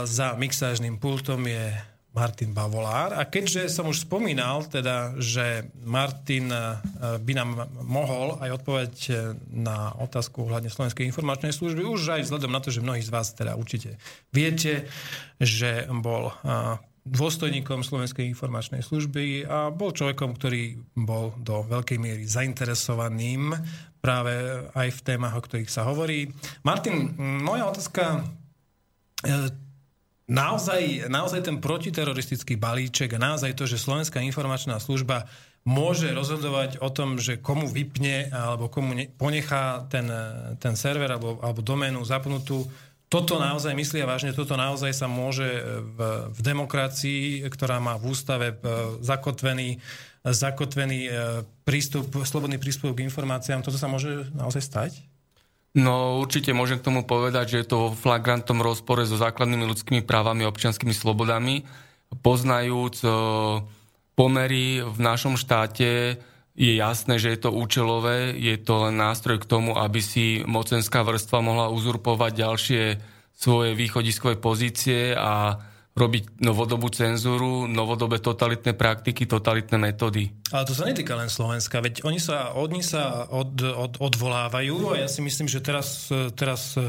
za 0.09 0.33
mixážnym 0.33 0.97
pultom 0.97 1.45
je 1.45 1.77
Martin 2.09 2.57
Bavolár. 2.57 3.13
A 3.13 3.29
keďže 3.29 3.69
som 3.69 3.85
už 3.85 4.09
spomínal, 4.09 4.65
teda, 4.65 5.13
že 5.21 5.69
Martin 5.85 6.49
e, 6.49 6.81
by 7.21 7.33
nám 7.37 7.69
mohol 7.85 8.41
aj 8.41 8.49
odpovedať 8.59 8.97
e, 9.07 9.11
na 9.53 9.93
otázku 9.93 10.49
ohľadne 10.49 10.73
Slovenskej 10.73 11.05
informačnej 11.05 11.53
služby, 11.53 11.85
už 11.85 12.17
aj 12.17 12.25
vzhľadom 12.25 12.49
na 12.49 12.61
to, 12.65 12.73
že 12.73 12.81
mnohí 12.81 13.05
z 13.05 13.13
vás 13.13 13.37
teda 13.37 13.53
určite 13.53 14.01
viete, 14.33 14.89
že 15.37 15.85
bol 16.01 16.33
e, 16.33 16.81
dôstojníkom 17.05 17.85
Slovenskej 17.85 18.25
informačnej 18.25 18.81
služby 18.81 19.45
a 19.45 19.69
bol 19.69 19.93
človekom, 19.93 20.33
ktorý 20.33 20.81
bol 20.97 21.37
do 21.37 21.61
veľkej 21.61 21.97
miery 22.01 22.25
zainteresovaným 22.25 23.53
práve 24.01 24.65
aj 24.73 24.87
v 24.97 25.03
témach, 25.05 25.37
o 25.37 25.43
ktorých 25.45 25.69
sa 25.69 25.85
hovorí. 25.85 26.29
Martin, 26.65 27.13
moja 27.19 27.69
otázka 27.69 28.25
naozaj, 30.29 31.09
naozaj 31.09 31.41
ten 31.49 31.57
protiteroristický 31.57 32.55
balíček 32.55 33.17
a 33.17 33.19
naozaj 33.19 33.57
to, 33.57 33.65
že 33.65 33.81
Slovenská 33.81 34.21
informačná 34.21 34.77
služba 34.77 35.25
môže 35.67 36.07
rozhodovať 36.13 36.79
o 36.79 36.87
tom, 36.87 37.19
že 37.19 37.41
komu 37.41 37.67
vypne 37.67 38.31
alebo 38.31 38.71
komu 38.71 38.95
ne, 38.95 39.11
ponechá 39.11 39.89
ten, 39.91 40.07
ten 40.61 40.73
server 40.79 41.11
alebo, 41.11 41.41
alebo 41.43 41.59
doménu 41.59 41.99
zapnutú, 42.07 42.63
toto 43.09 43.41
naozaj 43.41 43.73
myslia 43.73 44.05
vážne, 44.05 44.37
toto 44.37 44.53
naozaj 44.53 44.93
sa 44.93 45.09
môže 45.09 45.49
v, 45.97 46.29
v 46.29 46.39
demokracii, 46.45 47.41
ktorá 47.49 47.81
má 47.81 47.97
v 47.97 48.13
ústave 48.13 48.53
e, 48.53 48.55
zakotvený, 49.01 49.81
zakotvený 50.21 50.99
e, 51.09 51.11
prístup, 51.65 52.05
slobodný 52.21 52.61
prístup 52.61 52.93
k 52.93 53.01
informáciám, 53.09 53.65
toto 53.65 53.81
sa 53.81 53.89
môže 53.89 54.29
naozaj 54.37 54.61
stať? 54.61 54.91
No 55.77 56.17
určite 56.17 56.49
môžem 56.49 56.81
k 56.81 56.87
tomu 56.89 57.05
povedať, 57.05 57.53
že 57.53 57.57
je 57.61 57.67
to 57.69 57.77
vo 57.77 57.89
flagrantnom 57.93 58.65
rozpore 58.65 59.05
so 59.05 59.21
základnými 59.21 59.69
ľudskými 59.69 60.01
právami 60.01 60.45
a 60.45 60.49
občianskými 60.49 60.95
slobodami. 60.97 61.61
Poznajúc 62.25 63.05
e, 63.05 63.09
pomery 64.17 64.81
v 64.81 64.97
našom 64.97 65.37
štáte, 65.37 66.17
je 66.59 66.75
jasné, 66.75 67.15
že 67.15 67.31
je 67.31 67.39
to 67.39 67.55
účelové, 67.55 68.35
je 68.35 68.59
to 68.59 68.89
len 68.89 68.99
nástroj 68.99 69.39
k 69.39 69.47
tomu, 69.47 69.79
aby 69.79 70.03
si 70.03 70.43
mocenská 70.43 71.07
vrstva 71.07 71.39
mohla 71.39 71.71
uzurpovať 71.71 72.31
ďalšie 72.35 72.83
svoje 73.31 73.71
východiskové 73.79 74.35
pozície 74.35 75.15
a 75.15 75.55
robiť 75.99 76.39
novodobú 76.39 76.87
cenzúru, 76.87 77.67
novodobé 77.67 78.23
totalitné 78.23 78.71
praktiky, 78.79 79.27
totalitné 79.27 79.75
metódy. 79.75 80.31
Ale 80.55 80.63
to 80.63 80.71
sa 80.71 80.87
netýka 80.87 81.19
len 81.19 81.27
Slovenska, 81.27 81.83
veď 81.83 82.07
oni 82.07 82.23
sa, 82.23 82.55
oni 82.55 82.79
sa 82.79 83.27
od, 83.27 83.59
od, 83.59 83.93
odvolávajú 83.99 84.95
a 84.95 85.03
ja 85.03 85.07
si 85.11 85.19
myslím, 85.19 85.51
že 85.51 85.59
teraz, 85.59 86.07
teraz 86.39 86.79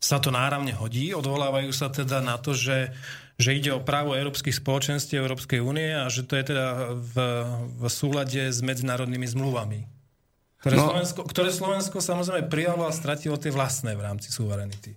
sa 0.00 0.16
to 0.16 0.32
náramne 0.32 0.72
hodí. 0.74 1.12
Odvolávajú 1.12 1.70
sa 1.70 1.92
teda 1.92 2.24
na 2.24 2.40
to, 2.40 2.56
že, 2.56 2.90
že 3.36 3.52
ide 3.52 3.70
o 3.76 3.84
právo 3.84 4.16
európskych 4.16 4.56
spoločenstiev 4.56 5.20
Európskej 5.20 5.60
únie 5.60 5.92
a 5.92 6.08
že 6.08 6.24
to 6.24 6.40
je 6.40 6.44
teda 6.50 6.96
v, 6.96 7.14
v 7.78 7.82
súlade 7.86 8.48
s 8.48 8.58
medzinárodnými 8.64 9.28
zmluvami. 9.28 9.84
Ktoré, 10.60 10.76
no. 10.76 10.92
Slovensko, 10.92 11.20
ktoré 11.24 11.48
Slovensko 11.52 11.96
samozrejme 12.04 12.48
prijalo 12.52 12.84
a 12.84 12.92
stratilo 12.92 13.36
tie 13.40 13.52
vlastné 13.52 13.96
v 13.96 14.04
rámci 14.04 14.28
suverenity. 14.28 14.92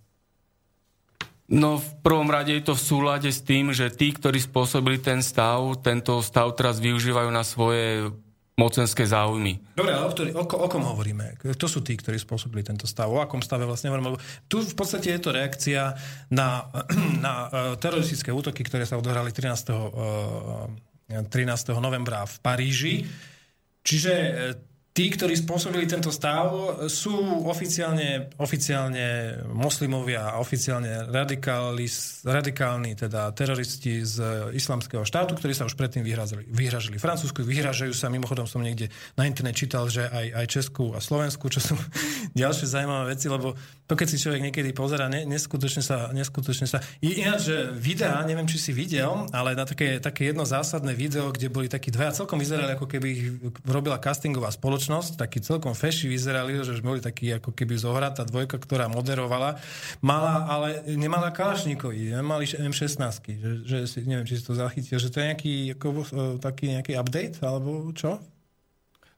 No 1.51 1.75
v 1.75 1.89
prvom 1.99 2.31
rade 2.31 2.55
je 2.55 2.63
to 2.63 2.73
v 2.73 2.85
súlade 2.87 3.27
s 3.27 3.43
tým, 3.43 3.75
že 3.75 3.91
tí, 3.91 4.15
ktorí 4.15 4.39
spôsobili 4.39 4.95
ten 5.03 5.19
stav, 5.19 5.59
tento 5.83 6.23
stav 6.23 6.55
teraz 6.55 6.79
využívajú 6.79 7.29
na 7.29 7.43
svoje 7.43 8.15
mocenské 8.53 9.03
záujmy. 9.03 9.57
Dobre, 9.73 9.91
ale 9.97 10.05
o, 10.05 10.11
ktorý, 10.13 10.29
o, 10.37 10.45
o 10.45 10.67
kom 10.69 10.85
hovoríme? 10.85 11.41
Kto 11.41 11.65
sú 11.65 11.81
tí, 11.81 11.97
ktorí 11.97 12.21
spôsobili 12.21 12.61
tento 12.61 12.85
stav? 12.85 13.09
O 13.09 13.17
akom 13.17 13.41
stave 13.41 13.65
vlastne 13.65 13.89
hovoríme? 13.89 14.13
Tu 14.45 14.61
v 14.61 14.75
podstate 14.77 15.09
je 15.09 15.19
to 15.19 15.33
reakcia 15.33 15.97
na, 16.29 16.69
na 17.25 17.33
uh, 17.49 17.49
teroristické 17.81 18.29
útoky, 18.29 18.61
ktoré 18.61 18.85
sa 18.85 19.01
odohrali 19.01 19.33
13. 19.33 19.73
Uh, 19.73 20.69
13. 21.09 21.27
novembra 21.81 22.23
v 22.29 22.35
Paríži. 22.45 22.95
Čiže 23.81 24.13
uh, 24.13 24.72
tí, 24.93 25.09
ktorí 25.09 25.33
spôsobili 25.33 25.89
tento 25.89 26.13
stav, 26.13 26.53
sú 26.85 27.17
oficiálne, 27.49 28.29
oficiálne 28.37 29.41
moslimovia 29.49 30.37
oficiálne 30.37 31.09
radikálni, 32.21 32.93
teda 32.93 33.33
teroristi 33.33 34.05
z 34.05 34.49
islamského 34.53 35.01
štátu, 35.01 35.33
ktorí 35.33 35.57
sa 35.57 35.65
už 35.65 35.73
predtým 35.73 36.05
vyhražili, 36.05 36.45
vyhražili 36.45 37.01
Francúzsku, 37.01 37.41
vyhražajú 37.41 37.89
sa, 37.89 38.13
mimochodom 38.13 38.45
som 38.45 38.61
niekde 38.61 38.93
na 39.17 39.25
internet 39.25 39.57
čítal, 39.57 39.89
že 39.89 40.05
aj, 40.05 40.27
aj 40.29 40.45
Česku 40.45 40.93
a 40.93 41.01
Slovensku, 41.01 41.49
čo 41.49 41.57
sú 41.57 41.75
ďalšie 42.39 42.69
zaujímavé 42.69 43.17
veci, 43.17 43.25
lebo 43.33 43.57
to 43.89 43.93
keď 43.97 44.07
si 44.07 44.21
človek 44.21 44.41
niekedy 44.45 44.69
pozera, 44.77 45.09
ne, 45.09 45.25
neskutočne 45.25 45.81
sa, 45.81 46.13
neskutočne 46.13 46.69
sa... 46.69 46.79
Ináč, 47.01 47.49
že 47.49 47.57
videá, 47.73 48.21
neviem, 48.23 48.45
či 48.45 48.61
si 48.61 48.71
videl, 48.71 49.25
ale 49.33 49.57
na 49.57 49.65
také, 49.65 49.97
také 49.97 50.29
jedno 50.29 50.45
zásadné 50.45 50.93
video, 50.93 51.33
kde 51.33 51.49
boli 51.49 51.65
takí 51.65 51.89
dvaja, 51.89 52.23
celkom 52.23 52.37
vyzerali, 52.37 52.77
ako 52.77 52.85
keby 52.85 53.07
ich 53.09 53.23
robila 53.65 53.97
castingová 53.97 54.53
spoločnosť, 54.53 54.82
takí 54.89 55.39
celkom 55.39 55.71
feši 55.77 56.09
vyzerali, 56.09 56.57
že 56.59 56.79
boli 56.83 56.99
takí 56.99 57.31
ako 57.35 57.53
keby 57.53 57.77
zohratá 57.77 58.25
dvojka, 58.27 58.57
ktorá 58.57 58.89
moderovala, 58.89 59.61
mala, 60.03 60.47
ale 60.49 60.83
nemala 60.97 61.29
Kalašnikovi, 61.29 62.15
nemali 62.15 62.43
M16, 62.49 62.97
že, 63.37 63.51
že 63.63 63.77
si, 63.87 64.03
neviem, 64.03 64.25
či 64.27 64.39
si 64.39 64.43
to 64.43 64.57
zachytil, 64.57 64.97
že 64.99 65.13
to 65.13 65.21
je 65.21 65.25
nejaký, 65.31 65.53
ako, 65.77 65.87
taký 66.41 66.75
nejaký 66.75 66.93
update, 66.97 67.37
alebo 67.45 67.93
čo? 67.93 68.19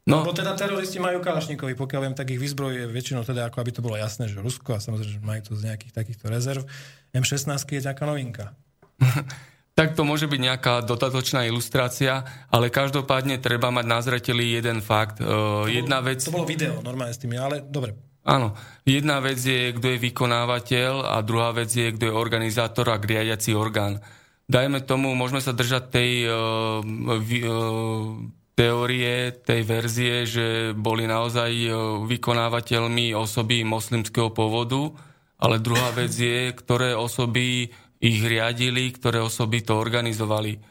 No. 0.05 0.21
Lebo 0.21 0.37
teda 0.37 0.53
teroristi 0.53 1.01
majú 1.01 1.17
Kalašnikovi, 1.17 1.73
pokiaľ 1.73 2.01
viem, 2.05 2.13
tak 2.13 2.29
ich 2.29 2.37
vyzbrojuje 2.37 2.85
väčšinou 2.93 3.25
teda, 3.25 3.49
ako 3.49 3.57
aby 3.65 3.71
to 3.73 3.81
bolo 3.81 3.97
jasné, 3.97 4.29
že 4.29 4.37
Rusko 4.37 4.77
a 4.77 4.79
samozrejme, 4.83 5.17
že 5.17 5.21
majú 5.25 5.41
to 5.49 5.53
z 5.57 5.73
nejakých 5.73 5.93
takýchto 5.97 6.29
rezerv. 6.29 6.61
M16 7.09 7.57
je 7.57 7.81
taká 7.81 8.05
novinka. 8.05 8.53
tak 9.75 9.91
to 9.93 10.07
môže 10.07 10.31
byť 10.31 10.39
nejaká 10.39 10.73
dodatočná 10.87 11.43
ilustrácia, 11.51 12.23
ale 12.47 12.71
každopádne 12.71 13.43
treba 13.43 13.75
mať 13.75 13.85
na 13.85 13.99
zreteli 13.99 14.55
jeden 14.55 14.79
fakt. 14.79 15.19
Uh, 15.19 15.67
jedna 15.67 15.99
bolo, 15.99 16.07
vec... 16.15 16.19
To 16.23 16.31
bolo 16.31 16.47
video 16.47 16.79
normálne 16.79 17.11
s 17.11 17.19
tými, 17.19 17.35
ale 17.35 17.59
dobre. 17.59 17.91
Áno. 18.23 18.55
Jedna 18.87 19.19
vec 19.19 19.37
je, 19.37 19.75
kto 19.75 19.85
je 19.93 20.01
vykonávateľ 20.01 21.11
a 21.11 21.19
druhá 21.21 21.51
vec 21.51 21.69
je, 21.69 21.91
kto 21.91 22.09
je 22.09 22.13
organizátor 22.15 22.87
a 22.89 22.97
riadiaci 22.97 23.51
orgán. 23.53 23.99
Dajme 24.47 24.81
tomu, 24.87 25.11
môžeme 25.11 25.43
sa 25.43 25.51
držať 25.51 25.83
tej 25.91 26.11
uh, 26.25 26.81
uh, 26.81 28.15
teórie 28.55 29.35
tej 29.43 29.61
verzie, 29.67 30.23
že 30.23 30.45
boli 30.71 31.03
naozaj 31.05 31.51
e, 31.51 31.69
vykonávateľmi 32.07 33.11
osoby 33.11 33.67
moslimského 33.67 34.31
pôvodu, 34.31 34.95
ale 35.35 35.59
druhá 35.59 35.91
vec 35.91 36.15
je, 36.15 36.55
ktoré 36.55 36.95
osoby 36.95 37.75
ich 38.05 38.21
riadili, 38.21 38.93
ktoré 38.93 39.17
osoby 39.25 39.65
to 39.65 39.81
organizovali. 39.81 40.61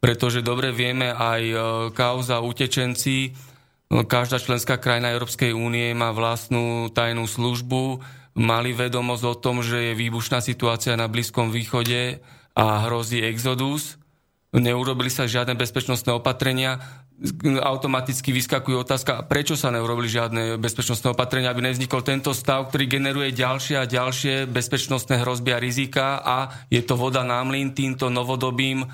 Pretože 0.00 0.40
dobre 0.40 0.72
vieme 0.72 1.12
aj 1.12 1.42
e, 1.44 1.56
kauza 1.92 2.40
utečenci, 2.40 3.36
každá 3.88 4.40
členská 4.40 4.80
krajina 4.80 5.12
Európskej 5.12 5.52
únie 5.52 5.92
má 5.92 6.12
vlastnú 6.16 6.88
tajnú 6.92 7.28
službu, 7.28 8.00
mali 8.38 8.70
vedomosť 8.72 9.24
o 9.26 9.34
tom, 9.36 9.60
že 9.60 9.92
je 9.92 10.00
výbušná 10.00 10.38
situácia 10.40 10.94
na 10.94 11.10
Blízkom 11.10 11.50
východe 11.50 12.22
a 12.54 12.86
hrozí 12.86 13.20
exodus. 13.20 13.97
Neurobili 14.48 15.12
sa 15.12 15.28
žiadne 15.28 15.52
bezpečnostné 15.60 16.08
opatrenia. 16.16 16.80
Automaticky 17.44 18.32
vyskakuje 18.32 18.80
otázka, 18.80 19.28
prečo 19.28 19.60
sa 19.60 19.68
neurobili 19.68 20.08
žiadne 20.08 20.56
bezpečnostné 20.56 21.12
opatrenia, 21.12 21.52
aby 21.52 21.68
nevznikol 21.68 22.00
tento 22.00 22.32
stav, 22.32 22.72
ktorý 22.72 22.88
generuje 22.88 23.36
ďalšie 23.36 23.76
a 23.76 23.84
ďalšie 23.84 24.48
bezpečnostné 24.48 25.20
hrozby 25.20 25.52
a 25.52 25.60
rizika 25.60 26.24
a 26.24 26.48
je 26.72 26.80
to 26.80 26.96
voda 26.96 27.28
na 27.28 27.44
mlyn 27.44 27.76
týmto 27.76 28.08
novodobým 28.08 28.88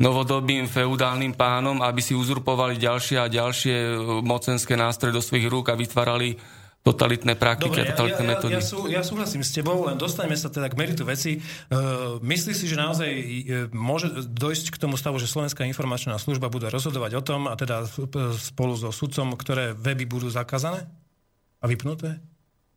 novodobým 0.00 0.64
feudálnym 0.64 1.36
pánom, 1.36 1.84
aby 1.84 2.00
si 2.00 2.16
uzurpovali 2.16 2.80
ďalšie 2.80 3.20
a 3.20 3.28
ďalšie 3.28 4.00
mocenské 4.24 4.72
nástroje 4.72 5.12
do 5.12 5.20
svojich 5.20 5.52
rúk 5.52 5.68
a 5.68 5.76
vytvárali 5.76 6.40
totalitné 6.82 7.38
praktiky 7.38 7.78
Dobre, 7.78 7.86
a 7.86 7.94
totalitné 7.94 8.22
ja, 8.22 8.26
ja, 8.26 8.32
metódy. 8.34 8.52
ja, 8.58 8.62
sú, 8.62 8.78
ja 8.90 9.02
súhlasím 9.06 9.46
s 9.46 9.54
tebou, 9.54 9.86
len 9.86 9.94
dostaneme 9.94 10.34
sa 10.34 10.50
teda 10.50 10.66
k 10.66 10.74
meritu 10.74 11.06
veci. 11.06 11.38
Uh, 11.70 12.18
myslíš 12.18 12.56
si, 12.58 12.66
že 12.66 12.74
naozaj 12.74 13.10
uh, 13.10 13.26
môže 13.70 14.10
dojsť 14.26 14.74
k 14.74 14.80
tomu 14.82 14.98
stavu, 14.98 15.22
že 15.22 15.30
Slovenská 15.30 15.62
informačná 15.62 16.18
služba 16.18 16.50
bude 16.50 16.66
rozhodovať 16.74 17.12
o 17.18 17.22
tom, 17.22 17.46
a 17.46 17.54
teda 17.54 17.86
uh, 17.86 18.34
spolu 18.34 18.74
so 18.74 18.90
sudcom, 18.90 19.38
ktoré 19.38 19.78
weby 19.78 20.10
budú 20.10 20.26
zakázané 20.26 20.90
a 21.62 21.70
vypnuté? 21.70 22.18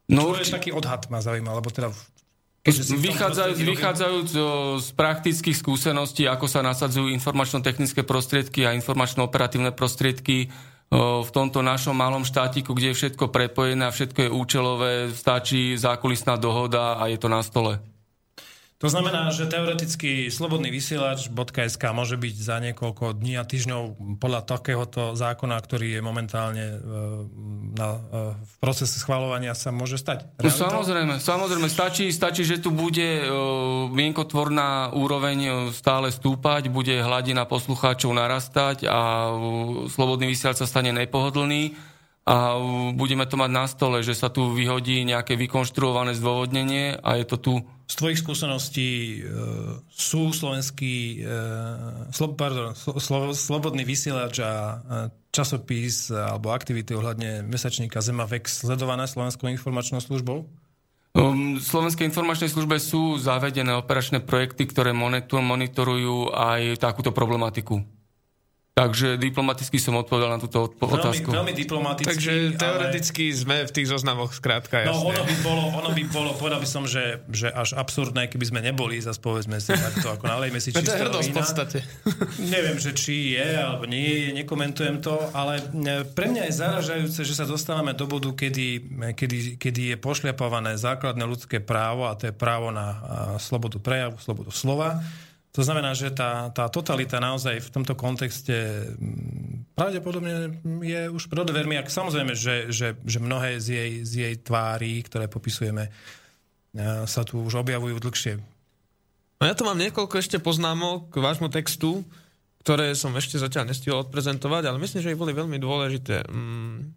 No, 0.05 0.37
Čo 0.37 0.45
je 0.45 0.53
taký 0.53 0.69
odhad, 0.69 1.09
ma 1.09 1.17
zaujíma, 1.17 1.57
lebo 1.57 1.73
teda... 1.73 1.89
Vychádzajúc, 2.65 3.61
vychádzajúc 3.61 4.29
z 4.81 4.89
praktických 4.97 5.53
skúseností, 5.53 6.25
ako 6.25 6.49
sa 6.49 6.65
nasadzujú 6.65 7.13
informačno-technické 7.13 8.01
prostriedky 8.01 8.65
a 8.65 8.73
informačno-operatívne 8.73 9.69
prostriedky 9.69 10.49
v 10.93 11.29
tomto 11.33 11.65
našom 11.65 11.97
malom 11.97 12.21
štátiku, 12.21 12.77
kde 12.77 12.93
je 12.93 12.97
všetko 12.97 13.33
prepojené 13.33 13.89
a 13.89 13.95
všetko 13.95 14.19
je 14.21 14.29
účelové, 14.29 14.91
stačí 15.11 15.73
zákulisná 15.75 16.37
dohoda 16.37 17.01
a 17.01 17.09
je 17.09 17.17
to 17.17 17.27
na 17.27 17.41
stole. 17.41 17.81
To 18.83 18.91
znamená, 18.91 19.31
že 19.31 19.47
teoreticky 19.47 20.27
slobodný 20.27 20.67
vysielač.sk 20.67 21.83
môže 21.95 22.19
byť 22.19 22.35
za 22.35 22.59
niekoľko 22.59 23.15
dní 23.15 23.39
a 23.39 23.47
týždňov 23.47 23.95
podľa 24.19 24.43
takéhoto 24.43 25.15
zákona, 25.15 25.55
ktorý 25.63 25.95
je 25.95 26.01
momentálne 26.03 26.65
e, 26.75 26.77
na, 27.71 27.89
e, 27.95 28.35
v 28.35 28.55
procese 28.59 28.99
schvalovania 28.99 29.55
sa 29.55 29.71
môže 29.71 29.95
stať. 29.95 30.27
No, 30.43 30.51
samozrejme, 30.51 31.23
samozrejme, 31.23 31.71
stačí, 31.71 32.11
stačí, 32.11 32.43
že 32.43 32.59
tu 32.59 32.75
bude 32.75 33.23
e, 33.23 33.25
mienkotvorná 33.95 34.91
úroveň 34.91 35.71
stále 35.71 36.11
stúpať, 36.11 36.67
bude 36.67 36.99
hladina 36.99 37.47
poslucháčov 37.47 38.11
narastať 38.11 38.91
a 38.91 39.31
slobodný 39.87 40.27
vysielač 40.27 40.59
sa 40.59 40.67
stane 40.67 40.91
nepohodlný 40.91 41.94
a 42.25 42.57
budeme 42.97 43.29
to 43.29 43.37
mať 43.37 43.51
na 43.53 43.69
stole, 43.69 44.01
že 44.01 44.17
sa 44.17 44.33
tu 44.33 44.49
vyhodí 44.49 45.05
nejaké 45.05 45.37
vykonštruované 45.37 46.17
zdôvodnenie 46.17 46.97
a 46.97 47.21
je 47.21 47.25
to 47.29 47.37
tu 47.37 47.53
Z 47.85 48.01
tvojich 48.01 48.17
skúseností 48.17 49.21
e, 49.21 49.29
sú 49.93 50.33
slovenský, 50.33 51.21
e, 51.21 51.37
slo, 52.09 52.33
pardon, 52.33 52.73
slo, 52.73 52.97
slo, 52.97 53.29
slobodný 53.29 53.85
vysielač 53.85 54.41
a 54.41 54.49
e, 54.49 54.75
časopis 55.29 56.09
alebo 56.09 56.49
aktivity 56.49 56.97
ohľadne 56.97 57.45
mesačníka 57.45 58.01
Zemavex 58.01 58.65
sledované 58.65 59.05
Slovenskou 59.05 59.45
informačnou 59.45 60.01
službou? 60.01 60.49
Um, 61.15 61.61
Slovenskej 61.61 62.09
informačnej 62.09 62.49
službe 62.49 62.81
sú 62.81 63.21
zavedené 63.21 63.77
operačné 63.77 64.19
projekty, 64.25 64.65
ktoré 64.65 64.97
monitor, 64.97 65.45
monitorujú 65.45 66.33
aj 66.33 66.81
takúto 66.81 67.13
problematiku. 67.13 67.85
Takže 68.75 69.15
diplomaticky 69.15 69.79
som 69.79 69.95
odpovedal 69.95 70.27
na 70.29 70.35
túto 70.37 70.67
odpo- 70.67 70.83
Veľmi, 70.83 70.99
otázku. 70.99 71.29
veľmi 71.31 71.53
diplomaticky. 71.55 72.11
Takže 72.11 72.31
ale- 72.51 72.59
teoreticky 72.59 73.31
sme 73.31 73.63
v 73.63 73.71
tých 73.71 73.87
zoznamoch, 73.87 74.35
skrátka, 74.35 74.83
No 74.83 74.99
jasne. 74.99 75.15
ono 75.15 75.21
by 75.23 75.35
bolo, 75.39 75.63
ono 75.73 75.89
by 75.89 76.03
bolo, 76.05 76.29
povedal 76.33 76.59
by 76.59 76.67
som, 76.67 76.83
že, 76.83 77.23
že 77.31 77.47
až 77.47 77.71
absurdné, 77.73 78.27
keby 78.27 78.45
sme 78.45 78.59
neboli, 78.59 78.99
zase 78.99 79.15
povedzme 79.17 79.57
si 79.57 79.71
takto, 79.71 80.11
ako 80.11 80.27
nalejme 80.27 80.59
si 80.59 80.69
To 80.75 80.77
je 80.77 80.91
čistého 80.91 81.07
hrdosť 81.07 81.23
v 81.23 81.31
vína. 81.31 81.39
podstate. 81.39 81.77
Neviem, 82.51 82.75
že 82.75 82.91
či 82.91 83.15
je, 83.33 83.47
alebo 83.55 83.87
nie 83.87 84.03
je, 84.03 84.43
nekomentujem 84.43 84.99
to, 84.99 85.23
ale 85.31 85.63
e, 85.63 85.63
pre 86.05 86.27
mňa 86.27 86.43
je 86.43 86.53
zaražajúce, 86.53 87.19
že 87.21 87.31
sa 87.31 87.47
dostávame 87.47 87.95
do 87.95 88.03
bodu, 88.03 88.27
kedy, 88.29 88.67
kedy, 89.15 89.37
kedy 89.55 89.81
je 89.85 89.97
pošliapované 89.97 90.75
základné 90.75 91.23
ľudské 91.23 91.57
právo, 91.57 92.03
a 92.03 92.13
to 92.13 92.27
je 92.27 92.35
právo 92.35 92.69
na 92.69 92.85
a, 92.85 92.95
slobodu 93.37 93.79
prejavu, 93.79 94.19
slobodu 94.19 94.51
slova. 94.51 94.99
To 95.55 95.63
znamená, 95.63 95.95
že 95.95 96.11
tá, 96.11 96.51
tá 96.51 96.67
totalita 96.67 97.15
naozaj 97.23 97.63
v 97.63 97.69
tomto 97.71 97.95
kontexte 97.95 98.91
mm, 98.99 99.71
pravdepodobne 99.71 100.59
je 100.83 101.07
už 101.07 101.31
pred 101.31 101.47
dvermi. 101.47 101.79
Ak 101.79 101.87
samozrejme, 101.87 102.35
že, 102.35 102.67
že, 102.75 102.99
že 102.99 103.17
mnohé 103.23 103.63
z 103.63 103.67
jej, 103.71 103.91
z 104.03 104.11
jej 104.19 104.35
tvári, 104.35 104.99
ktoré 105.07 105.31
popisujeme, 105.31 105.87
e, 105.87 105.91
sa 107.07 107.23
tu 107.23 107.39
už 107.39 107.63
objavujú 107.63 108.03
dlhšie. 108.03 108.35
No 109.39 109.43
ja 109.47 109.55
tu 109.55 109.63
mám 109.63 109.79
niekoľko 109.79 110.19
ešte 110.19 110.43
poznámok 110.43 111.15
k 111.15 111.23
vášmu 111.23 111.47
textu, 111.47 112.03
ktoré 112.67 112.91
som 112.91 113.15
ešte 113.15 113.39
zatiaľ 113.39 113.71
nestihol 113.71 114.03
odprezentovať, 114.03 114.67
ale 114.67 114.83
myslím, 114.83 115.07
že 115.07 115.15
ich 115.15 115.21
boli 115.21 115.31
veľmi 115.31 115.55
dôležité. 115.55 116.27
Mm, 116.27 116.91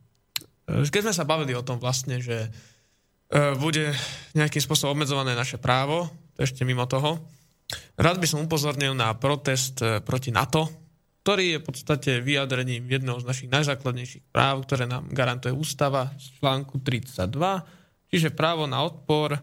Keď 0.67 1.07
sme 1.07 1.15
sa 1.15 1.23
bavili 1.23 1.55
o 1.55 1.63
tom 1.63 1.79
vlastne, 1.79 2.19
že 2.19 2.51
e, 3.31 3.55
bude 3.55 3.95
nejakým 4.35 4.67
spôsobom 4.67 4.99
obmedzované 4.99 5.39
naše 5.39 5.63
právo, 5.63 6.11
ešte 6.35 6.67
mimo 6.67 6.83
toho, 6.91 7.23
rád 7.99 8.17
by 8.19 8.27
som 8.27 8.45
upozornil 8.45 8.97
na 8.97 9.13
protest 9.17 9.81
e, 9.83 10.01
proti 10.01 10.33
NATO, 10.33 10.69
ktorý 11.23 11.57
je 11.57 11.61
v 11.61 11.67
podstate 11.69 12.11
vyjadrením 12.25 12.89
jedného 12.89 13.21
z 13.21 13.29
našich 13.29 13.53
najzákladnejších 13.53 14.33
práv, 14.33 14.65
ktoré 14.65 14.89
nám 14.89 15.13
garantuje 15.13 15.53
ústava 15.53 16.15
z 16.17 16.41
článku 16.41 16.81
32, 16.81 17.29
čiže 18.09 18.33
právo 18.33 18.65
na 18.65 18.81
odpor 18.81 19.37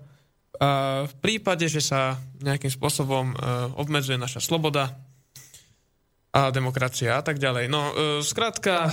a 0.55 1.03
v 1.03 1.13
prípade, 1.19 1.67
že 1.67 1.83
sa 1.83 2.15
nejakým 2.39 2.71
spôsobom 2.71 3.31
e, 3.31 3.35
obmedzuje 3.75 4.15
naša 4.15 4.39
sloboda 4.39 4.95
a 6.35 6.51
demokracia 6.51 7.15
a 7.19 7.23
tak 7.23 7.39
ďalej. 7.39 7.67
No, 7.67 7.91
e, 7.91 7.93
skrátka, 8.23 8.87
e, 8.87 8.91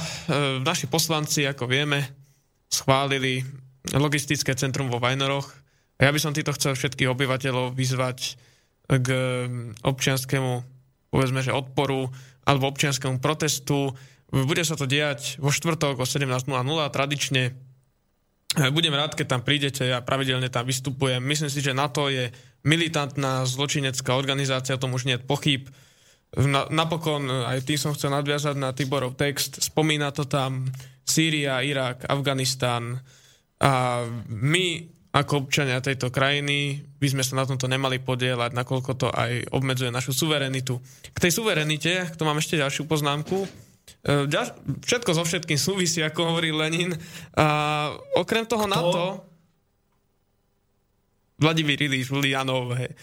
naši 0.63 0.91
poslanci, 0.91 1.47
ako 1.47 1.71
vieme, 1.71 2.03
schválili 2.67 3.43
logistické 3.95 4.55
centrum 4.55 4.91
vo 4.91 5.03
Vajnoroch. 5.03 5.51
Ja 5.99 6.11
by 6.11 6.19
som 6.19 6.35
týto 6.35 6.55
chcel 6.55 6.75
všetkých 6.75 7.11
obyvateľov 7.11 7.75
vyzvať 7.75 8.19
k 9.01 9.09
občianskému, 9.81 10.53
povedzme, 11.09 11.41
že 11.41 11.55
odporu 11.55 12.13
alebo 12.45 12.69
občianskému 12.69 13.23
protestu. 13.23 13.95
Bude 14.33 14.65
sa 14.67 14.77
to 14.77 14.85
diať 14.85 15.39
vo 15.39 15.49
štvrtok 15.49 16.03
o 16.03 16.07
17.00 16.09 16.51
tradične 16.93 17.53
E, 18.53 18.69
Budem 18.69 18.93
rád, 18.93 19.17
keď 19.17 19.27
tam 19.29 19.43
prídete, 19.43 19.89
ja 19.89 20.05
pravidelne 20.05 20.53
tam 20.53 20.69
vystupujem. 20.69 21.25
Myslím 21.25 21.49
si, 21.49 21.65
že 21.65 21.73
NATO 21.73 22.13
je 22.13 22.29
militantná 22.69 23.49
zločinecká 23.49 24.13
organizácia, 24.13 24.77
o 24.77 24.83
tom 24.83 24.93
už 24.93 25.09
nie 25.09 25.17
je 25.17 25.25
pochyb. 25.25 25.63
Na, 26.37 26.69
napokon 26.69 27.25
e, 27.29 27.49
aj 27.49 27.65
tým 27.65 27.81
som 27.81 27.97
chcel 27.97 28.13
nadviazať 28.13 28.57
na 28.61 28.77
Tiborov 28.77 29.17
text. 29.17 29.65
Spomína 29.65 30.13
to 30.13 30.29
tam 30.29 30.69
Sýria, 31.03 31.65
Irak, 31.65 32.05
Afganistan. 32.13 33.01
A 33.63 34.05
my 34.29 34.67
ako 35.13 35.45
občania 35.45 35.85
tejto 35.85 36.09
krajiny 36.09 36.81
by 36.97 37.09
sme 37.13 37.21
sa 37.21 37.37
na 37.37 37.45
tomto 37.45 37.69
nemali 37.69 38.01
podielať, 38.01 38.57
nakoľko 38.57 38.91
to 38.97 39.09
aj 39.13 39.53
obmedzuje 39.53 39.93
našu 39.93 40.17
suverenitu. 40.17 40.81
K 41.13 41.19
tej 41.21 41.33
suverenite, 41.37 42.17
to 42.17 42.25
mám 42.25 42.41
ešte 42.41 42.57
ďalšiu 42.57 42.89
poznámku, 42.89 43.45
E, 44.03 44.27
všetko 44.83 45.11
so 45.15 45.23
všetkým 45.23 45.59
súvisí, 45.59 46.03
ako 46.03 46.35
hovorí 46.35 46.51
Lenin. 46.51 46.91
A 47.39 47.47
okrem 48.19 48.47
toho 48.47 48.67
na 48.67 48.79
to... 48.79 49.03
Vladimír 51.43 51.79
Iliš 51.91 52.15
Ulianov, 52.15 52.75
hej. 52.79 52.91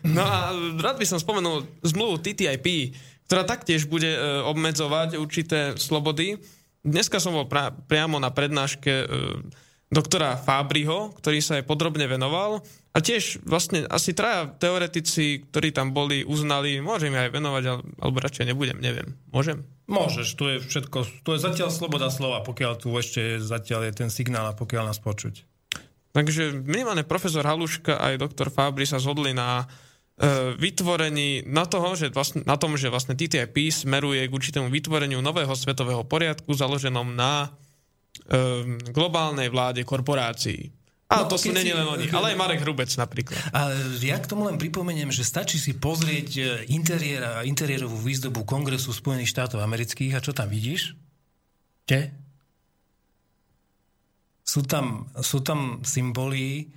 No 0.00 0.24
a 0.24 0.48
rád 0.80 0.96
by 0.96 1.04
som 1.04 1.20
spomenul 1.20 1.68
zmluvu 1.84 2.24
TTIP, 2.24 2.96
ktorá 3.28 3.44
taktiež 3.44 3.84
bude 3.84 4.08
e, 4.08 4.20
obmedzovať 4.48 5.20
určité 5.20 5.76
slobody. 5.76 6.40
Dneska 6.80 7.20
som 7.20 7.36
bol 7.36 7.44
pra- 7.44 7.68
priamo 7.68 8.16
na 8.16 8.32
prednáške 8.32 8.88
e, 8.88 9.06
doktora 9.90 10.38
Fábriho, 10.38 11.10
ktorý 11.18 11.42
sa 11.42 11.58
aj 11.58 11.66
podrobne 11.66 12.06
venoval. 12.06 12.62
A 12.90 12.98
tiež 12.98 13.42
vlastne 13.46 13.86
asi 13.86 14.14
traja 14.14 14.50
teoretici, 14.50 15.46
ktorí 15.50 15.70
tam 15.70 15.94
boli, 15.94 16.26
uznali, 16.26 16.82
môžem 16.82 17.14
aj 17.14 17.30
venovať, 17.30 17.64
ale- 17.70 17.86
alebo 18.02 18.16
radšej 18.18 18.50
nebudem, 18.50 18.78
neviem. 18.82 19.14
Môžem? 19.30 19.66
Môžeš, 19.90 20.26
tu 20.34 20.46
je 20.46 20.56
všetko, 20.62 21.26
tu 21.26 21.28
je 21.34 21.42
zatiaľ 21.42 21.70
sloboda 21.70 22.10
slova, 22.10 22.42
pokiaľ 22.46 22.72
tu 22.78 22.94
ešte 22.94 23.42
zatiaľ 23.42 23.90
je 23.90 24.06
ten 24.06 24.10
signál 24.10 24.50
a 24.50 24.58
pokiaľ 24.58 24.90
nás 24.90 25.02
počuť. 25.02 25.46
Takže 26.10 26.66
minimálne 26.66 27.06
profesor 27.06 27.46
Haluška 27.46 27.98
aj 27.98 28.18
doktor 28.18 28.50
Fábri 28.50 28.82
sa 28.86 28.98
zhodli 28.98 29.30
na 29.30 29.70
vytvorení, 30.60 31.48
na, 31.48 31.64
toho, 31.64 31.96
že 31.96 32.12
vlastne, 32.12 32.44
na 32.44 32.60
tom, 32.60 32.76
že 32.76 32.92
vlastne 32.92 33.16
TTIP 33.16 33.72
smeruje 33.72 34.28
k 34.28 34.36
určitému 34.36 34.68
vytvoreniu 34.68 35.24
nového 35.24 35.56
svetového 35.56 36.04
poriadku 36.04 36.52
založenom 36.52 37.16
na 37.16 37.56
globálnej 38.90 39.48
vláde 39.48 39.82
korporácií. 39.82 40.70
A 41.10 41.26
No, 41.26 41.26
to 41.26 41.34
sú 41.34 41.50
není 41.50 41.70
si- 41.70 41.74
len 41.74 41.82
oni, 41.82 42.06
ale 42.06 42.30
aj 42.32 42.38
Marek 42.38 42.62
Hrubec 42.62 42.86
napríklad. 42.94 43.34
A 43.50 43.74
ja 43.98 44.14
k 44.14 44.30
tomu 44.30 44.46
len 44.46 44.54
pripomeniem, 44.54 45.10
že 45.10 45.26
stačí 45.26 45.58
si 45.58 45.74
pozrieť 45.74 46.28
e, 46.38 46.42
interiér 46.70 47.22
a 47.26 47.42
interiérovú 47.42 47.98
výzdobu 47.98 48.46
Kongresu 48.46 48.94
Spojených 48.94 49.34
štátov 49.34 49.58
amerických 49.58 50.14
a 50.14 50.22
čo 50.22 50.30
tam 50.30 50.46
vidíš? 50.46 50.94
Te? 51.82 52.14
Sú 54.46 54.62
tam, 54.62 55.10
sú 55.18 55.42
tam 55.42 55.82
symboly, 55.82 56.70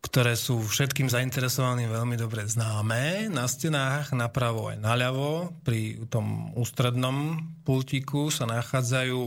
ktoré 0.00 0.36
sú 0.36 0.60
všetkým 0.60 1.08
zainteresovaným 1.08 1.88
veľmi 1.88 2.20
dobre 2.20 2.44
známe. 2.44 3.32
Na 3.32 3.48
stenách 3.48 4.12
napravo 4.12 4.68
aj 4.68 4.76
naľavo 4.76 5.56
pri 5.64 6.04
tom 6.12 6.52
ústrednom 6.52 7.40
pultíku 7.64 8.28
sa 8.28 8.44
nachádzajú 8.44 9.20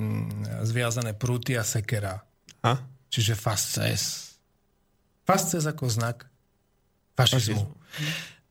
mm, 0.00 0.64
zviazané 0.64 1.12
prúty 1.12 1.60
a 1.60 1.62
sekera. 1.62 2.24
A? 2.64 2.80
Čiže 3.12 3.36
fasces. 3.36 4.34
Fasces 5.28 5.68
ako 5.68 5.92
znak 5.92 6.24
fašizmu. 7.20 7.68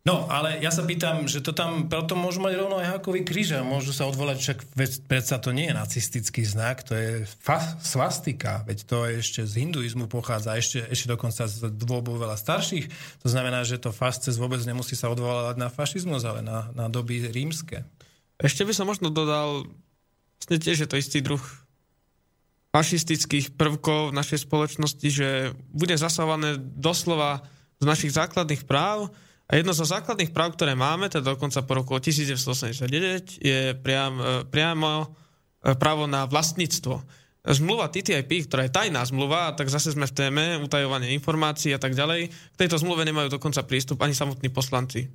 No, 0.07 0.31
ale 0.31 0.63
ja 0.63 0.71
sa 0.71 0.87
pýtam, 0.87 1.27
že 1.27 1.43
to 1.43 1.51
tam, 1.51 1.91
preto 1.91 2.15
môžu 2.15 2.39
mať 2.39 2.55
rovno 2.55 2.79
aj 2.79 2.97
hákový 2.97 3.27
kríž 3.27 3.59
a 3.59 3.67
môžu 3.67 3.91
sa 3.91 4.07
odvolať, 4.07 4.39
však 4.39 4.59
veď, 4.73 4.91
predsa 5.11 5.35
to 5.43 5.51
nie 5.51 5.67
je 5.69 5.75
nacistický 5.75 6.47
znak, 6.47 6.87
to 6.87 6.95
je 6.95 7.27
fa- 7.43 7.77
svastika, 7.83 8.63
veď 8.63 8.87
to 8.87 8.97
je 9.05 9.13
ešte 9.19 9.41
z 9.43 9.53
hinduizmu 9.67 10.07
pochádza, 10.07 10.55
ešte, 10.55 10.87
ešte 10.87 11.11
dokonca 11.11 11.45
z 11.51 11.67
dôbov 11.75 12.15
veľa 12.15 12.39
starších. 12.39 12.87
To 13.21 13.27
znamená, 13.27 13.67
že 13.67 13.75
to 13.75 13.91
fasces 13.91 14.39
vôbec 14.39 14.63
nemusí 14.63 14.95
sa 14.95 15.11
odvolávať 15.11 15.59
na 15.59 15.67
fašizmus, 15.67 16.23
ale 16.23 16.41
na, 16.47 16.71
na 16.71 16.87
doby 16.87 17.27
rímske. 17.27 17.83
Ešte 18.39 18.63
by 18.63 18.71
som 18.71 18.87
možno 18.87 19.11
dodal, 19.11 19.67
vlastne 20.39 20.57
tiež 20.57 20.77
je 20.81 20.89
to 20.89 20.97
istý 20.97 21.19
druh 21.19 21.43
fašistických 22.71 23.59
prvkov 23.59 24.13
v 24.13 24.17
našej 24.17 24.45
spoločnosti, 24.45 25.07
že 25.09 25.53
bude 25.73 25.93
zasahované 25.97 26.57
doslova 26.57 27.43
z 27.81 27.85
našich 27.85 28.13
základných 28.13 28.63
práv 28.63 29.11
a 29.49 29.57
jedno 29.57 29.73
zo 29.73 29.81
základných 29.81 30.29
práv, 30.29 30.53
ktoré 30.53 30.77
máme, 30.77 31.09
teda 31.09 31.33
dokonca 31.33 31.65
po 31.65 31.73
roku 31.81 31.97
1989, 31.97 33.41
je 33.41 33.73
priam, 33.81 34.13
e, 34.21 34.45
priamo 34.45 34.89
e, 35.01 35.07
právo 35.73 36.05
na 36.05 36.29
vlastníctvo. 36.29 37.01
Zmluva 37.49 37.89
TTIP, 37.89 38.45
ktorá 38.45 38.69
je 38.69 38.75
tajná 38.77 39.01
zmluva, 39.09 39.57
tak 39.57 39.73
zase 39.73 39.97
sme 39.97 40.05
v 40.05 40.13
téme 40.13 40.43
utajovanie 40.61 41.09
informácií 41.17 41.73
a 41.73 41.81
tak 41.81 41.97
ďalej. 41.97 42.29
K 42.29 42.59
tejto 42.61 42.77
zmluve 42.77 43.01
nemajú 43.09 43.33
dokonca 43.33 43.65
prístup 43.65 44.05
ani 44.05 44.13
samotní 44.13 44.53
poslanci. 44.53 45.09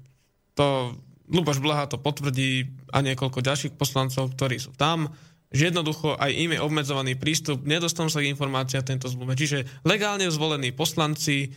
To 0.58 0.98
Luboš 1.28 1.60
Blaha 1.60 1.88
to 1.88 1.96
potvrdí 1.96 2.68
a 2.92 3.00
niekoľko 3.00 3.40
ďalších 3.40 3.74
poslancov, 3.80 4.36
ktorí 4.36 4.60
sú 4.60 4.76
tam, 4.76 5.08
že 5.54 5.70
jednoducho 5.70 6.18
aj 6.18 6.30
im 6.34 6.50
je 6.58 6.60
obmedzovaný 6.60 7.14
prístup, 7.14 7.62
nedostanú 7.62 8.10
sa 8.10 8.18
k 8.18 8.28
informácia 8.28 8.82
tento 8.82 9.06
zmluve. 9.06 9.38
Čiže 9.38 9.86
legálne 9.86 10.26
zvolení 10.26 10.74
poslanci, 10.74 11.46
e, 11.46 11.48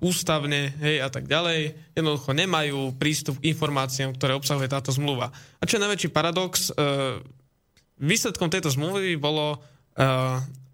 ústavne 0.00 0.72
hej, 0.80 1.04
a 1.04 1.12
tak 1.12 1.28
ďalej, 1.28 1.76
jednoducho 1.92 2.32
nemajú 2.32 2.96
prístup 2.96 3.44
k 3.44 3.52
informáciám, 3.52 4.16
ktoré 4.16 4.32
obsahuje 4.32 4.72
táto 4.72 4.88
zmluva. 4.88 5.28
A 5.60 5.62
čo 5.68 5.76
je 5.76 5.84
najväčší 5.84 6.08
paradox, 6.10 6.72
e, 6.72 7.20
výsledkom 8.00 8.48
tejto 8.48 8.72
zmluvy 8.72 9.20
bolo 9.20 9.60
e, 9.92 10.08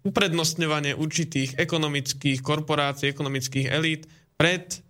uprednostňovanie 0.07 0.95
určitých 0.95 1.59
ekonomických 1.59 2.39
korporácií, 2.39 3.11
ekonomických 3.11 3.67
elít 3.73 4.07
pred 4.39 4.84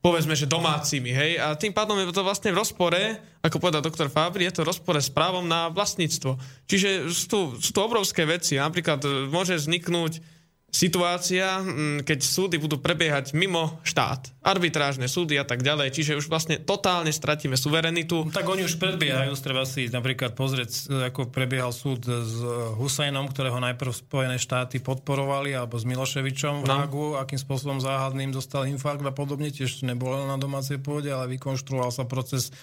povedzme, 0.00 0.32
že 0.32 0.48
domácimi, 0.48 1.12
hej, 1.12 1.36
a 1.36 1.52
tým 1.52 1.76
pádom 1.76 1.96
je 2.00 2.08
to 2.08 2.24
vlastne 2.24 2.50
v 2.56 2.60
rozpore, 2.60 3.00
ako 3.44 3.56
povedal 3.60 3.84
doktor 3.84 4.08
Fabri, 4.08 4.48
je 4.48 4.56
to 4.56 4.64
v 4.64 4.72
rozpore 4.72 4.96
s 4.96 5.12
právom 5.12 5.44
na 5.44 5.68
vlastníctvo. 5.68 6.40
Čiže 6.64 7.12
sú 7.12 7.60
sú 7.60 7.70
tu 7.70 7.80
obrovské 7.84 8.24
veci, 8.24 8.56
napríklad 8.56 9.00
e, 9.04 9.08
môže 9.28 9.60
vzniknúť 9.60 10.39
situácia, 10.70 11.60
mm, 11.60 12.06
keď 12.06 12.18
súdy 12.22 12.56
budú 12.56 12.78
prebiehať 12.78 13.34
mimo 13.34 13.82
štát, 13.82 14.30
arbitrážne 14.40 15.10
súdy 15.10 15.36
a 15.36 15.44
tak 15.44 15.66
ďalej, 15.66 15.90
čiže 15.90 16.16
už 16.16 16.30
vlastne 16.30 16.62
totálne 16.62 17.10
stratíme 17.10 17.58
suverenitu. 17.58 18.30
Tak 18.30 18.46
oni 18.46 18.64
už 18.64 18.78
predbiehajú, 18.78 19.34
treba 19.42 19.66
si 19.66 19.90
napríklad 19.90 20.38
pozrieť, 20.38 20.70
e, 20.70 21.10
ako 21.10 21.28
prebiehal 21.28 21.74
súd 21.74 22.06
s 22.06 22.38
Husajnom, 22.78 23.26
ktorého 23.28 23.58
najprv 23.58 23.90
Spojené 23.90 24.38
štáty 24.38 24.78
podporovali, 24.78 25.52
alebo 25.52 25.76
s 25.76 25.84
Miloševičom 25.84 26.62
v 26.62 26.68
No. 26.70 26.78
Hagu, 26.86 27.18
akým 27.18 27.36
spôsobom 27.36 27.82
záhadným 27.82 28.30
dostal 28.30 28.70
infarkt 28.70 29.02
a 29.02 29.10
podobne, 29.10 29.50
tiež 29.50 29.82
nebolo 29.82 30.22
na 30.22 30.38
domácej 30.38 30.78
pôde, 30.78 31.10
ale 31.10 31.26
vykonštruoval 31.34 31.90
sa 31.90 32.06
proces 32.06 32.54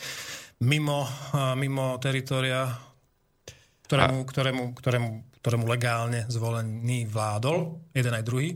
mimo, 0.64 1.06
a 1.36 1.54
mimo 1.60 2.00
teritoria, 2.00 2.72
ktorému, 3.88 4.24
ktorému, 4.24 4.64
ktorému, 4.76 5.10
ktorému 5.37 5.37
legálne 5.66 6.26
zvolený 6.28 7.08
vládol, 7.08 7.80
jeden 7.94 8.14
aj 8.14 8.24
druhý. 8.26 8.50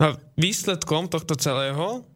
A 0.00 0.16
výsledkom 0.40 1.12
tohto 1.12 1.36
celého, 1.36 2.08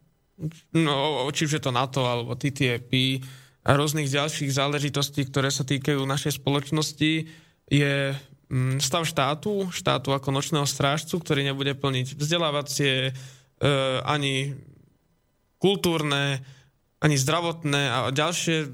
no, 0.73 0.95
či 1.29 1.45
už 1.45 1.59
je 1.59 1.63
to 1.63 1.75
NATO 1.75 2.01
alebo 2.01 2.33
TTIP 2.33 3.21
a 3.65 3.69
rôznych 3.77 4.09
ďalších 4.09 4.49
záležitostí, 4.49 5.25
ktoré 5.29 5.53
sa 5.53 5.65
týkajú 5.65 6.01
našej 6.01 6.41
spoločnosti, 6.41 7.29
je 7.69 7.93
mm, 8.49 8.77
stav 8.81 9.05
štátu, 9.05 9.69
štátu 9.69 10.13
ako 10.13 10.33
nočného 10.33 10.65
strážcu, 10.65 11.21
ktorý 11.21 11.45
nebude 11.45 11.73
plniť 11.77 12.17
vzdelávacie, 12.17 13.09
e, 13.09 13.11
ani 14.05 14.53
kultúrne, 15.57 16.45
ani 17.01 17.15
zdravotné 17.17 17.81
a 17.89 17.97
ďalšie 18.13 18.69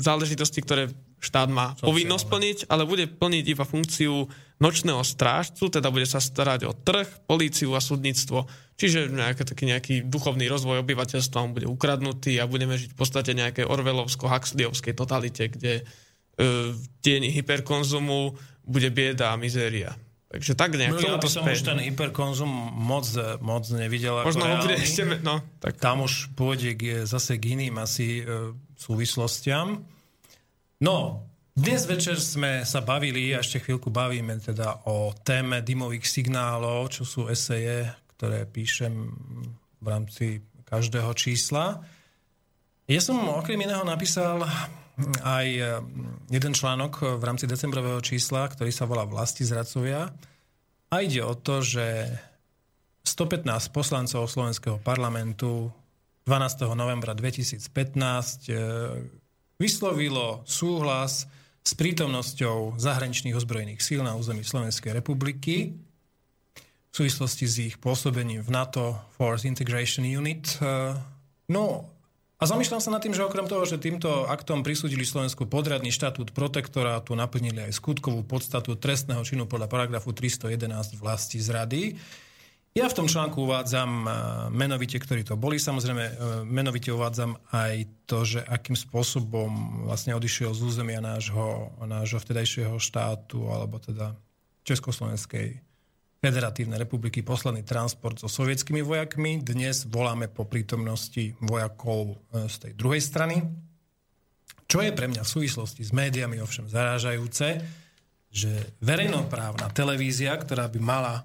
záležitosti, 0.00 0.60
ktoré 0.60 0.92
štát 1.24 1.48
má 1.48 1.72
povinnosť 1.80 2.26
plniť, 2.28 2.58
ale 2.68 2.84
bude 2.84 3.08
plniť 3.08 3.44
iba 3.48 3.64
funkciu 3.64 4.28
nočného 4.62 5.02
strážcu, 5.02 5.66
teda 5.66 5.90
bude 5.90 6.06
sa 6.06 6.22
starať 6.22 6.60
o 6.70 6.72
trh, 6.72 7.26
políciu 7.26 7.74
a 7.74 7.82
súdnictvo. 7.82 8.46
Čiže 8.74 9.10
nejaký, 9.10 9.42
taký 9.46 9.64
nejaký 9.70 9.94
duchovný 10.06 10.46
rozvoj 10.50 10.82
obyvateľstva 10.82 11.38
mu 11.46 11.54
bude 11.54 11.66
ukradnutý 11.70 12.38
a 12.38 12.50
budeme 12.50 12.74
žiť 12.78 12.94
v 12.94 12.98
podstate 12.98 13.30
nejakej 13.34 13.66
orvelovsko-huxleyovskej 13.66 14.94
totalite, 14.94 15.50
kde 15.50 15.72
e, 15.78 15.82
v 16.74 16.84
tieni 17.02 17.30
hyperkonzumu 17.34 18.34
bude 18.66 18.90
bieda 18.90 19.34
a 19.34 19.38
mizéria. 19.38 19.94
Takže 20.34 20.58
tak 20.58 20.74
nejak 20.74 20.98
No, 20.98 20.98
ja 20.98 21.22
by 21.22 21.30
som 21.30 21.46
už 21.46 21.62
ten 21.62 21.78
hyperkonzum 21.78 22.50
moc, 22.74 23.06
moc 23.38 23.62
nevidel. 23.70 24.18
Možno 24.26 24.50
ho 24.50 24.66
bude 24.66 24.74
ešte... 24.82 25.06
No, 25.22 25.38
tak. 25.62 25.78
Tam 25.78 26.02
už 26.02 26.34
pôjde 26.34 26.74
k, 26.74 26.82
zase 27.06 27.38
k 27.38 27.54
iným 27.54 27.78
asi 27.78 28.26
e, 28.26 28.50
súvislostiam. 28.74 29.86
No, 30.82 31.23
dnes 31.54 31.86
večer 31.86 32.18
sme 32.18 32.66
sa 32.66 32.82
bavili, 32.82 33.30
a 33.30 33.38
ešte 33.38 33.62
chvíľku 33.62 33.86
bavíme 33.86 34.42
teda 34.42 34.90
o 34.90 35.14
téme 35.14 35.62
dymových 35.62 36.02
signálov, 36.02 36.90
čo 36.90 37.06
sú 37.06 37.30
eseje, 37.30 37.94
ktoré 38.18 38.42
píšem 38.42 38.90
v 39.78 39.86
rámci 39.86 40.42
každého 40.66 41.14
čísla. 41.14 41.78
Ja 42.90 42.98
som 42.98 43.22
okrem 43.30 43.62
iného 43.62 43.86
napísal 43.86 44.42
aj 45.22 45.46
e, 45.46 45.62
jeden 46.34 46.58
článok 46.58 47.18
v 47.18 47.22
rámci 47.22 47.46
decembrového 47.46 48.02
čísla, 48.02 48.50
ktorý 48.50 48.74
sa 48.74 48.90
volá 48.90 49.06
Vlasti 49.06 49.46
zradcovia. 49.46 50.10
A 50.90 50.94
ide 51.06 51.22
o 51.22 51.38
to, 51.38 51.62
že 51.62 52.10
115 53.06 53.46
poslancov 53.70 54.26
Slovenského 54.26 54.82
parlamentu 54.82 55.70
12. 56.26 56.66
novembra 56.74 57.14
2015 57.14 57.70
e, 58.50 58.58
vyslovilo 59.54 60.42
súhlas 60.42 61.30
s 61.64 61.72
prítomnosťou 61.72 62.76
zahraničných 62.76 63.34
ozbrojených 63.34 63.80
síl 63.80 64.04
na 64.04 64.14
území 64.14 64.44
Slovenskej 64.44 64.92
republiky 64.92 65.72
v 66.54 66.92
súvislosti 66.92 67.44
s 67.48 67.54
ich 67.58 67.74
pôsobením 67.82 68.44
v 68.44 68.54
NATO 68.54 68.94
Force 69.18 69.48
Integration 69.48 70.06
Unit. 70.06 70.60
E, 70.62 70.94
No 71.48 71.92
a 72.40 72.44
zamýšľam 72.48 72.80
sa 72.80 72.92
nad 72.92 73.04
tým, 73.04 73.12
že 73.12 73.24
okrem 73.24 73.44
toho, 73.44 73.68
že 73.68 73.80
týmto 73.80 74.24
aktom 74.28 74.64
prisúdili 74.64 75.04
Slovensku 75.04 75.44
podradný 75.44 75.92
štatút 75.92 76.32
protektorátu, 76.32 77.12
naplnili 77.16 77.68
aj 77.68 77.76
skutkovú 77.76 78.24
podstatu 78.24 78.76
trestného 78.80 79.20
činu 79.22 79.44
podľa 79.44 79.68
paragrafu 79.68 80.12
311 80.12 80.96
vlasti 80.96 81.38
zrady. 81.40 81.82
Ja 82.74 82.90
v 82.90 82.98
tom 82.98 83.06
článku 83.06 83.46
uvádzam 83.46 83.90
e, 84.02 84.10
menovite, 84.50 84.98
ktorí 84.98 85.22
to 85.22 85.38
boli. 85.38 85.62
Samozrejme, 85.62 86.04
e, 86.10 86.12
menovite 86.42 86.90
uvádzam 86.90 87.38
aj 87.54 87.86
to, 88.02 88.26
že 88.26 88.42
akým 88.42 88.74
spôsobom 88.74 89.86
vlastne 89.86 90.10
odišiel 90.18 90.50
z 90.50 90.74
územia 90.74 90.98
nášho, 90.98 91.70
nášho 91.86 92.18
vtedajšieho 92.18 92.74
štátu, 92.82 93.46
alebo 93.46 93.78
teda 93.78 94.18
Československej 94.66 95.62
Federatívnej 96.18 96.82
republiky 96.82 97.22
posledný 97.22 97.62
transport 97.62 98.18
so 98.18 98.26
sovietskými 98.26 98.82
vojakmi. 98.82 99.38
Dnes 99.38 99.86
voláme 99.86 100.26
po 100.26 100.42
prítomnosti 100.42 101.30
vojakov 101.46 102.18
e, 102.34 102.50
z 102.50 102.56
tej 102.58 102.72
druhej 102.74 102.98
strany. 102.98 103.38
Čo 104.66 104.82
je 104.82 104.90
pre 104.90 105.06
mňa 105.06 105.22
v 105.22 105.30
súvislosti 105.30 105.86
s 105.86 105.94
médiami 105.94 106.42
ovšem 106.42 106.66
zarážajúce, 106.66 107.62
že 108.34 108.50
verejnoprávna 108.82 109.70
televízia, 109.70 110.34
ktorá 110.34 110.66
by 110.66 110.80
mala 110.82 111.22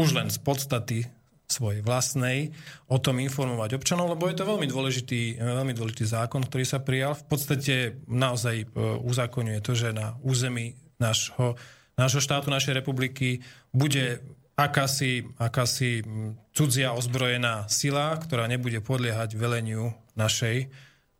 už 0.00 0.16
len 0.16 0.32
z 0.32 0.40
podstaty 0.40 1.04
svojej 1.50 1.82
vlastnej, 1.82 2.54
o 2.86 3.02
tom 3.02 3.18
informovať 3.18 3.74
občanov, 3.74 4.14
lebo 4.14 4.30
je 4.30 4.38
to 4.38 4.46
veľmi 4.46 4.70
dôležitý, 4.70 5.42
veľmi 5.42 5.74
dôležitý 5.74 6.06
zákon, 6.06 6.46
ktorý 6.46 6.64
sa 6.64 6.78
prijal. 6.78 7.18
V 7.18 7.26
podstate 7.26 7.74
naozaj 8.06 8.56
e, 8.62 8.66
uzákonňuje 9.02 9.58
to, 9.58 9.74
že 9.74 9.90
na 9.90 10.14
území 10.22 10.78
nášho, 11.02 11.58
nášho 11.98 12.22
štátu, 12.22 12.54
našej 12.54 12.78
republiky 12.78 13.42
bude 13.74 14.22
akási, 14.54 15.26
akási 15.42 16.06
cudzia 16.54 16.94
ozbrojená 16.94 17.66
sila, 17.66 18.14
ktorá 18.14 18.46
nebude 18.46 18.78
podliehať 18.78 19.34
veleniu 19.34 19.90
našej 20.14 20.70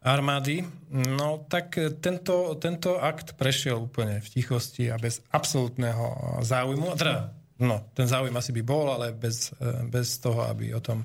armády. 0.00 0.64
No 0.92 1.44
tak 1.48 1.76
tento, 2.00 2.56
tento 2.56 3.02
akt 3.02 3.36
prešiel 3.36 3.82
úplne 3.82 4.22
v 4.22 4.28
tichosti 4.30 4.88
a 4.88 4.96
bez 4.96 5.20
absolútneho 5.32 6.40
záujmu. 6.44 6.96
Teda 6.96 7.32
No, 7.60 7.92
ten 7.92 8.08
záujem 8.08 8.32
asi 8.32 8.50
by 8.56 8.62
bol, 8.64 8.88
ale 8.88 9.12
bez, 9.12 9.52
e, 9.60 9.84
bez 9.86 10.16
toho, 10.18 10.48
aby 10.48 10.72
o 10.72 10.80
tom 10.80 11.04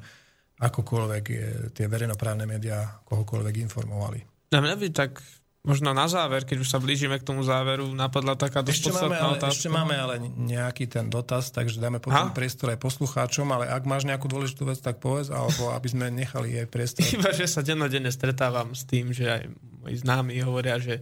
akokoľvek 0.56 1.24
e, 1.28 1.36
tie 1.76 1.86
verejnoprávne 1.92 2.48
médiá 2.48 3.04
kohokoľvek 3.04 3.56
informovali. 3.68 4.20
Na 4.56 4.64
mňa 4.64 4.76
by 4.80 4.88
tak 4.96 5.20
možno 5.66 5.92
na 5.92 6.06
záver, 6.06 6.46
keď 6.46 6.62
už 6.62 6.70
sa 6.70 6.80
blížime 6.80 7.18
k 7.20 7.26
tomu 7.26 7.42
záveru, 7.42 7.90
napadla 7.92 8.38
taká 8.38 8.62
dosť 8.62 8.72
Ešte 8.72 8.92
máme, 8.94 9.18
ale, 9.18 9.36
otázka. 9.42 9.58
ešte 9.58 9.70
máme 9.74 9.96
ale 9.98 10.16
nejaký 10.22 10.86
ten 10.88 11.10
dotaz, 11.10 11.50
takže 11.50 11.82
dáme 11.82 11.98
potom 12.00 12.32
Ha? 12.32 12.38
priestor 12.38 12.72
aj 12.72 12.80
poslucháčom, 12.80 13.50
ale 13.50 13.66
ak 13.68 13.84
máš 13.84 14.06
nejakú 14.06 14.30
dôležitú 14.30 14.64
vec, 14.70 14.80
tak 14.80 15.02
povedz, 15.02 15.34
alebo 15.34 15.74
aby 15.74 15.88
sme 15.90 16.14
nechali 16.14 16.56
jej 16.56 16.68
priestor. 16.70 17.04
Iba, 17.18 17.34
že 17.34 17.50
sa 17.50 17.66
dennodenne 17.66 18.14
stretávam 18.14 18.72
s 18.72 18.86
tým, 18.86 19.12
že 19.12 19.26
aj 19.28 19.44
moji 19.84 19.96
známi 20.06 20.40
hovoria, 20.46 20.78
že 20.80 21.02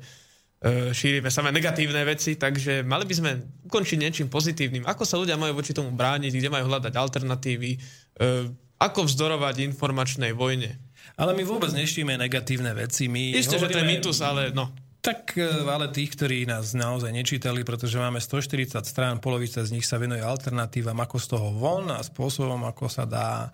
šírime 0.96 1.28
samé 1.28 1.52
negatívne 1.52 2.00
veci, 2.08 2.40
takže 2.40 2.88
mali 2.88 3.04
by 3.04 3.14
sme 3.14 3.32
ukončiť 3.68 3.98
niečím 4.00 4.28
pozitívnym. 4.32 4.88
Ako 4.88 5.04
sa 5.04 5.20
ľudia 5.20 5.36
majú 5.36 5.60
voči 5.60 5.76
tomu 5.76 5.92
brániť, 5.92 6.32
kde 6.32 6.48
majú 6.48 6.72
hľadať 6.72 6.94
alternatívy, 6.96 7.72
e, 7.76 7.80
ako 8.80 9.04
vzdorovať 9.04 9.60
informačnej 9.68 10.32
vojne. 10.32 10.80
Ale 11.20 11.36
my 11.36 11.44
vôbec 11.44 11.68
nešíme 11.76 12.16
negatívne 12.16 12.72
veci. 12.80 13.12
My 13.12 13.36
Isté, 13.36 13.60
že 13.60 13.68
to 13.68 13.76
je 13.76 13.84
hovoríme- 13.84 13.92
mýtus, 14.00 14.24
ale 14.24 14.56
no. 14.56 14.72
Tak, 15.04 15.36
e, 15.36 15.68
ale 15.68 15.92
tých, 15.92 16.16
ktorí 16.16 16.48
nás 16.48 16.72
naozaj 16.72 17.12
nečítali, 17.12 17.68
pretože 17.68 18.00
máme 18.00 18.24
140 18.24 18.88
strán, 18.88 19.20
polovica 19.20 19.60
z 19.60 19.76
nich 19.76 19.84
sa 19.84 20.00
venuje 20.00 20.24
alternatívam, 20.24 20.96
ako 21.04 21.18
z 21.20 21.28
toho 21.28 21.48
von 21.60 21.92
a 21.92 22.00
spôsobom, 22.00 22.64
ako 22.64 22.88
sa 22.88 23.04
dá 23.04 23.52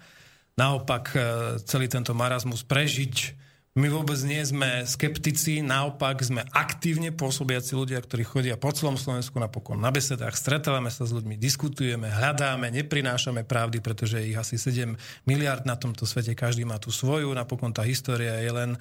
naopak 0.53 1.06
e, 1.18 1.19
celý 1.65 1.90
tento 1.90 2.14
marazmus 2.14 2.61
prežiť. 2.61 3.49
My 3.80 3.88
vôbec 3.88 4.20
nie 4.28 4.44
sme 4.44 4.84
skeptici, 4.84 5.64
naopak 5.64 6.20
sme 6.20 6.44
aktívne 6.52 7.16
pôsobiaci 7.16 7.80
ľudia, 7.80 8.04
ktorí 8.04 8.28
chodia 8.28 8.60
po 8.60 8.76
celom 8.76 9.00
Slovensku 9.00 9.40
napokon 9.40 9.80
na 9.80 9.88
besedách, 9.88 10.36
stretávame 10.36 10.92
sa 10.92 11.08
s 11.08 11.16
ľuďmi, 11.16 11.40
diskutujeme, 11.40 12.12
hľadáme, 12.12 12.68
neprinášame 12.76 13.48
pravdy, 13.48 13.80
pretože 13.80 14.20
ich 14.20 14.36
asi 14.36 14.60
7 14.60 15.00
miliard 15.24 15.64
na 15.64 15.80
tomto 15.80 16.04
svete, 16.04 16.36
každý 16.36 16.68
má 16.68 16.76
tu 16.76 16.92
svoju, 16.92 17.32
napokon 17.32 17.72
tá 17.72 17.88
história 17.88 18.44
je 18.44 18.52
len 18.52 18.76
e, 18.76 18.80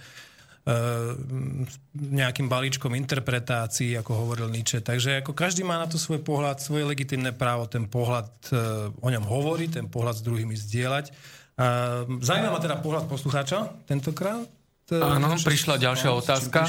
nejakým 1.94 2.50
balíčkom 2.50 2.90
interpretácií, 2.98 3.94
ako 3.94 4.26
hovoril 4.26 4.50
Nietzsche. 4.50 4.82
Takže 4.82 5.22
ako 5.22 5.30
každý 5.30 5.62
má 5.62 5.78
na 5.78 5.86
to 5.86 5.94
svoj 5.94 6.26
pohľad, 6.26 6.58
svoje 6.58 6.82
legitimné 6.82 7.30
právo 7.30 7.70
ten 7.70 7.86
pohľad 7.86 8.34
e, 8.50 8.58
o 8.98 9.08
ňom 9.14 9.22
hovoriť, 9.22 9.78
ten 9.78 9.86
pohľad 9.86 10.18
s 10.18 10.26
druhými 10.26 10.58
zdieľať. 10.58 11.06
E, 11.06 11.12
Zaujíma 12.18 12.50
ma 12.50 12.58
teda 12.58 12.82
pohľad 12.82 13.06
poslucháča 13.06 13.86
tentokrát. 13.86 14.57
Áno, 14.88 15.36
prišla 15.36 15.76
ďalšia 15.76 16.10
otázka. 16.16 16.64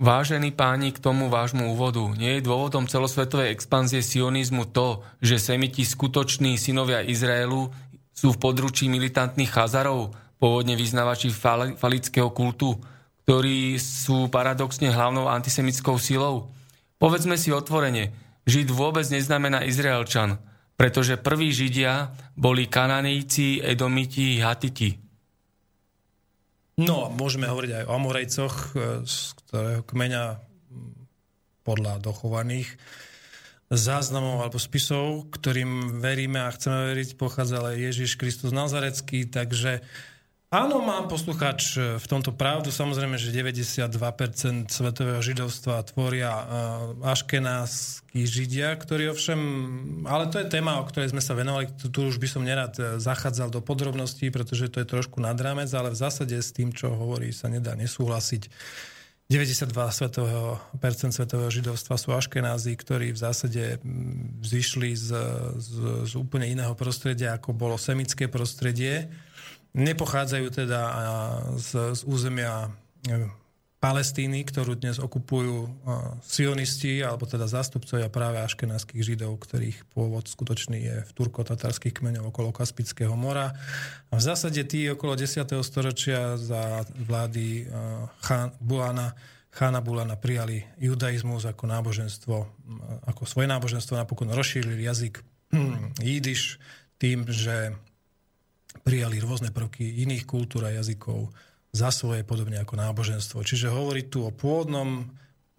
Vážení 0.00 0.48
páni, 0.48 0.96
k 0.96 1.02
tomu 1.02 1.28
vášmu 1.28 1.76
úvodu. 1.76 2.08
Nie 2.16 2.40
je 2.40 2.46
dôvodom 2.46 2.88
celosvetovej 2.88 3.52
expanzie 3.52 4.00
sionizmu 4.00 4.64
to, 4.72 5.04
že 5.20 5.36
semiti 5.36 5.84
skutoční 5.84 6.56
synovia 6.56 7.04
Izraelu 7.04 7.68
sú 8.16 8.32
v 8.32 8.40
područí 8.40 8.88
militantných 8.88 9.52
chazarov, 9.52 10.16
pôvodne 10.40 10.72
vyznavači 10.72 11.28
fal- 11.28 11.76
falického 11.76 12.32
kultu, 12.32 12.80
ktorí 13.28 13.76
sú 13.76 14.32
paradoxne 14.32 14.88
hlavnou 14.88 15.28
antisemickou 15.28 16.00
silou? 16.00 16.48
Povedzme 16.96 17.36
si 17.36 17.52
otvorene, 17.52 18.16
Žid 18.48 18.72
vôbec 18.72 19.04
neznamená 19.12 19.68
Izraelčan, 19.68 20.40
pretože 20.80 21.20
prví 21.20 21.52
Židia 21.52 22.16
boli 22.32 22.64
Kananejci, 22.72 23.60
Edomiti, 23.60 24.40
Hatiti. 24.40 25.09
No, 26.80 27.12
môžeme 27.12 27.44
hovoriť 27.44 27.70
aj 27.76 27.84
o 27.84 27.92
Amorejcoch, 27.92 28.54
e, 28.56 28.68
z 29.04 29.16
ktorého 29.44 29.82
kmeňa 29.84 30.40
podľa 31.60 32.00
dochovaných 32.00 32.68
záznamov 33.70 34.42
alebo 34.42 34.58
spisov, 34.58 35.30
ktorým 35.30 36.02
veríme 36.02 36.42
a 36.42 36.50
chceme 36.50 36.90
veriť, 36.90 37.14
pochádza 37.14 37.62
ale 37.62 37.78
Ježiš 37.78 38.18
Kristus 38.18 38.50
Nazarecký, 38.50 39.30
takže 39.30 39.84
áno, 40.50 40.82
mám 40.82 41.06
poslucháč 41.06 41.78
v 41.78 42.06
tomto 42.10 42.34
pravdu, 42.34 42.74
samozrejme, 42.74 43.14
že 43.16 43.30
92% 43.30 43.86
svetového 44.66 45.22
židovstva 45.22 45.86
tvoria 45.86 46.30
uh, 46.30 46.44
aškenáskí 47.06 48.26
židia, 48.26 48.74
ktorí 48.74 49.14
ovšem, 49.14 49.40
ale 50.04 50.26
to 50.26 50.42
je 50.42 50.50
téma, 50.50 50.82
o 50.82 50.86
ktorej 50.86 51.14
sme 51.14 51.22
sa 51.22 51.38
venovali, 51.38 51.70
tu, 51.78 51.86
tu 51.88 52.10
už 52.10 52.18
by 52.18 52.28
som 52.28 52.42
nerad 52.42 52.74
eh, 52.76 52.98
zachádzal 52.98 53.54
do 53.54 53.62
podrobností, 53.62 54.34
pretože 54.34 54.68
to 54.68 54.82
je 54.82 54.90
trošku 54.90 55.22
nad 55.22 55.38
ale 55.40 55.94
v 55.94 55.98
zásade 55.98 56.34
s 56.34 56.50
tým, 56.50 56.74
čo 56.74 56.92
hovorí, 56.92 57.30
sa 57.30 57.46
nedá 57.46 57.78
nesúhlasiť. 57.78 58.50
92 59.30 59.70
svetového, 59.70 60.58
percent 60.82 61.14
svetového 61.14 61.54
židovstva 61.54 61.94
sú 61.94 62.10
aškenázi, 62.10 62.74
ktorí 62.74 63.14
v 63.14 63.18
zásade 63.22 63.78
zišli 64.42 64.98
z, 64.98 65.14
z, 65.54 65.70
z 66.02 66.12
úplne 66.18 66.50
iného 66.50 66.74
prostredia, 66.74 67.38
ako 67.38 67.54
bolo 67.54 67.78
semické 67.78 68.26
prostredie. 68.26 69.06
Nepochádzajú 69.70 70.46
teda 70.50 70.82
z, 71.56 71.94
z 71.94 72.00
územia 72.06 72.68
e, 73.06 73.30
Palestíny, 73.80 74.44
ktorú 74.44 74.76
dnes 74.76 75.00
okupujú 75.00 75.72
sionisti, 76.20 77.00
alebo 77.00 77.24
teda 77.24 77.48
zástupcovia 77.48 78.12
práve 78.12 78.36
aškenáskych 78.44 79.00
židov, 79.00 79.40
ktorých 79.40 79.88
pôvod 79.96 80.28
skutočný 80.28 80.78
je 80.84 80.96
v 81.00 81.10
turko-tatarských 81.16 81.96
kmeňov 81.96 82.28
okolo 82.28 82.52
Kaspického 82.52 83.16
mora. 83.16 83.56
A 84.12 84.20
v 84.20 84.22
zásade 84.22 84.60
tí 84.68 84.84
okolo 84.84 85.16
10. 85.16 85.48
storočia 85.64 86.36
za 86.36 86.84
vlády 86.92 87.72
Chán, 88.20 88.52
Bulana, 88.60 89.16
Chána 89.50 89.80
Bulana 89.80 90.14
prijali 90.14 90.62
judaizmus 90.76 91.48
ako 91.48 91.64
náboženstvo, 91.66 92.36
ako 93.08 93.22
svoje 93.26 93.48
náboženstvo, 93.50 93.98
napokon 93.98 94.30
rozšírili 94.30 94.84
jazyk 94.84 95.24
hm, 95.50 95.98
jidiš 95.98 96.62
tým, 97.00 97.26
že 97.26 97.74
prijali 98.82 99.20
rôzne 99.20 99.52
prvky 99.52 100.02
iných 100.04 100.24
kultúr 100.24 100.68
a 100.68 100.74
jazykov 100.74 101.32
za 101.70 101.94
svoje, 101.94 102.26
podobne 102.26 102.58
ako 102.58 102.74
náboženstvo. 102.74 103.46
Čiže 103.46 103.70
hovoriť 103.70 104.06
tu 104.10 104.26
o 104.26 104.34
pôvodnom 104.34 105.06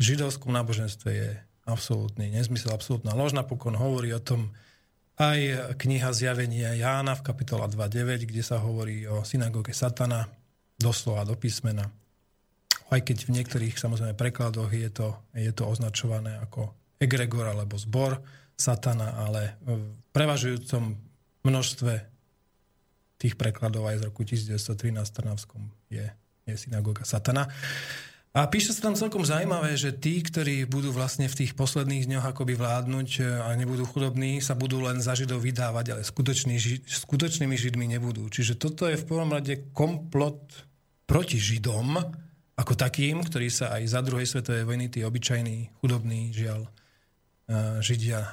židovskom 0.01 0.51
náboženstve 0.51 1.09
je 1.09 1.29
absolútny 1.69 2.33
nezmysel, 2.33 2.73
absolútna 2.73 3.15
lož. 3.15 3.31
Napokon 3.31 3.77
hovorí 3.77 4.11
o 4.11 4.19
tom 4.19 4.51
aj 5.21 5.73
kniha 5.77 6.09
Zjavenia 6.11 6.73
Jána 6.73 7.13
v 7.13 7.23
kapitola 7.23 7.69
2.9, 7.69 8.25
kde 8.25 8.43
sa 8.43 8.57
hovorí 8.59 9.05
o 9.05 9.21
synagóge 9.21 9.71
Satana, 9.71 10.25
doslova 10.81 11.21
do 11.23 11.37
písmena. 11.37 11.85
Aj 12.91 12.99
keď 12.99 13.29
v 13.29 13.39
niektorých 13.39 13.77
samozrejme 13.77 14.17
prekladoch 14.17 14.73
je 14.73 14.89
to, 14.89 15.15
je 15.37 15.53
to 15.53 15.63
označované 15.63 16.41
ako 16.41 16.73
egregor 16.97 17.47
alebo 17.47 17.77
zbor 17.77 18.19
Satana, 18.57 19.21
ale 19.21 19.61
v 19.63 19.95
prevažujúcom 20.11 20.97
množstve 21.45 22.10
tých 23.21 23.37
prekladov 23.37 23.85
aj 23.85 24.01
z 24.01 24.03
roku 24.09 24.25
1913 24.25 24.97
v 24.97 25.13
Trnavskom 25.13 25.61
je, 25.93 26.09
je 26.49 26.55
synagóga 26.57 27.05
Satana. 27.05 27.45
A 28.31 28.47
píše 28.47 28.71
sa 28.71 28.87
tam 28.87 28.95
celkom 28.95 29.27
zaujímavé, 29.27 29.75
že 29.75 29.91
tí, 29.91 30.23
ktorí 30.23 30.63
budú 30.63 30.95
vlastne 30.95 31.27
v 31.27 31.43
tých 31.43 31.51
posledných 31.51 32.07
dňoch 32.07 32.31
akoby 32.31 32.55
vládnuť 32.55 33.09
e, 33.19 33.21
a 33.27 33.51
nebudú 33.59 33.83
chudobní, 33.83 34.39
sa 34.39 34.55
budú 34.55 34.79
len 34.79 35.03
za 35.03 35.19
Židov 35.19 35.43
vydávať, 35.43 35.85
ale 35.91 36.01
skutoční, 36.07 36.55
skutočnými 36.87 37.59
Židmi 37.59 37.91
nebudú. 37.91 38.31
Čiže 38.31 38.55
toto 38.55 38.87
je 38.87 38.95
v 38.95 39.03
prvom 39.03 39.35
rade 39.35 39.67
komplot 39.75 40.47
proti 41.03 41.43
Židom, 41.43 41.99
ako 42.55 42.73
takým, 42.79 43.19
ktorí 43.19 43.51
sa 43.51 43.75
aj 43.75 43.83
za 43.91 43.99
druhej 43.99 44.23
svetovej 44.23 44.63
vojny, 44.63 44.87
tí 44.87 45.03
obyčajní, 45.03 45.83
chudobní, 45.83 46.31
žiaľ, 46.31 46.71
Židia 47.81 48.21
e, 48.21 48.29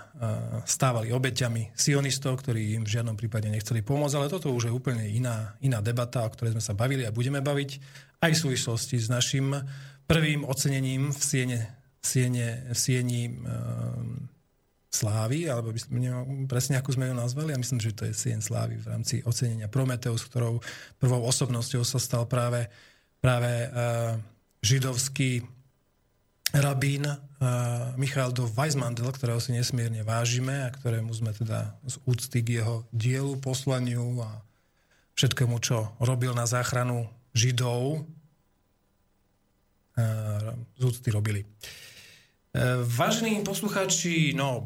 stávali 0.62 1.10
obeťami 1.10 1.74
sionistov, 1.74 2.38
ktorí 2.38 2.78
im 2.78 2.86
v 2.86 2.92
žiadnom 2.94 3.18
prípade 3.18 3.50
nechceli 3.50 3.82
pomôcť, 3.82 4.14
ale 4.14 4.30
toto 4.30 4.54
už 4.54 4.70
je 4.70 4.72
úplne 4.72 5.02
iná, 5.10 5.58
iná 5.58 5.82
debata, 5.82 6.22
o 6.22 6.30
ktorej 6.30 6.54
sme 6.54 6.62
sa 6.62 6.78
bavili 6.78 7.02
a 7.02 7.10
budeme 7.10 7.42
baviť 7.42 7.70
aj 8.22 8.30
v 8.30 8.42
súvislosti 8.46 8.94
s 9.00 9.10
našim 9.10 9.58
prvým 10.06 10.46
ocenením 10.46 11.10
v 11.10 11.18
siene, 11.18 11.60
siene, 11.98 12.70
sieni 12.78 13.26
um, 13.32 14.30
slávy, 14.86 15.50
alebo 15.50 15.74
by 15.74 15.78
som, 15.82 15.90
neviem 15.98 16.46
presne 16.46 16.78
ako 16.78 16.94
sme 16.94 17.10
ju 17.10 17.14
nazvali, 17.18 17.52
ja 17.52 17.58
myslím, 17.58 17.80
že 17.82 17.98
to 17.98 18.06
je 18.06 18.14
sien 18.14 18.38
slávy 18.38 18.78
v 18.78 18.86
rámci 18.86 19.20
ocenenia 19.26 19.66
Prometeus, 19.66 20.22
ktorou 20.30 20.62
prvou 20.96 21.26
osobnosťou 21.26 21.82
sa 21.82 21.98
stal 21.98 22.30
práve, 22.30 22.70
práve 23.18 23.50
uh, 23.66 24.14
židovský 24.62 25.57
rabín 26.52 27.04
uh, 27.04 27.18
Michal 28.00 28.32
do 28.32 28.48
Weismandel, 28.48 29.12
ktorého 29.12 29.40
si 29.40 29.52
nesmierne 29.52 30.00
vážime 30.00 30.64
a 30.64 30.72
ktorému 30.72 31.12
sme 31.12 31.36
teda 31.36 31.76
z 31.84 32.00
úcty 32.08 32.40
k 32.40 32.48
jeho 32.62 32.88
dielu, 32.88 33.36
poslaniu 33.36 34.24
a 34.24 34.40
všetkému, 35.12 35.60
čo 35.60 35.92
robil 36.00 36.32
na 36.32 36.48
záchranu 36.48 37.04
Židov, 37.36 38.00
uh, 38.00 38.04
z 40.80 40.82
úcty 40.82 41.08
robili. 41.12 41.44
Uh, 41.44 42.80
vážení 42.88 43.44
poslucháči, 43.44 44.32
no, 44.32 44.64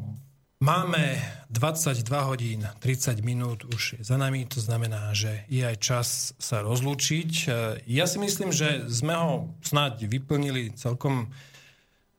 máme 0.63 1.19
22 1.51 1.99
hodín 2.23 2.63
30 2.79 3.19
minút 3.19 3.67
už 3.67 3.99
je 3.99 4.01
za 4.07 4.15
nami, 4.15 4.47
to 4.47 4.63
znamená, 4.63 5.11
že 5.11 5.43
je 5.51 5.67
aj 5.67 5.77
čas 5.83 6.07
sa 6.39 6.63
rozlúčiť. 6.63 7.51
Ja 7.91 8.07
si 8.07 8.17
myslím, 8.23 8.55
že 8.55 8.87
sme 8.87 9.11
ho 9.19 9.51
snáď 9.59 10.07
vyplnili 10.07 10.71
celkom 10.79 11.27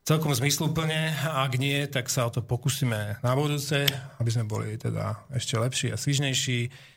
celkom 0.05 0.31
zmysluplne. 0.37 1.17
Ak 1.25 1.57
nie, 1.57 1.89
tak 1.89 2.13
sa 2.13 2.29
o 2.29 2.31
to 2.31 2.45
pokúsime 2.45 3.17
na 3.25 3.33
budúce, 3.33 3.89
aby 4.21 4.29
sme 4.29 4.45
boli 4.45 4.77
teda 4.77 5.25
ešte 5.33 5.57
lepší 5.57 5.89
a 5.89 5.97
svižnejší. 5.97 6.93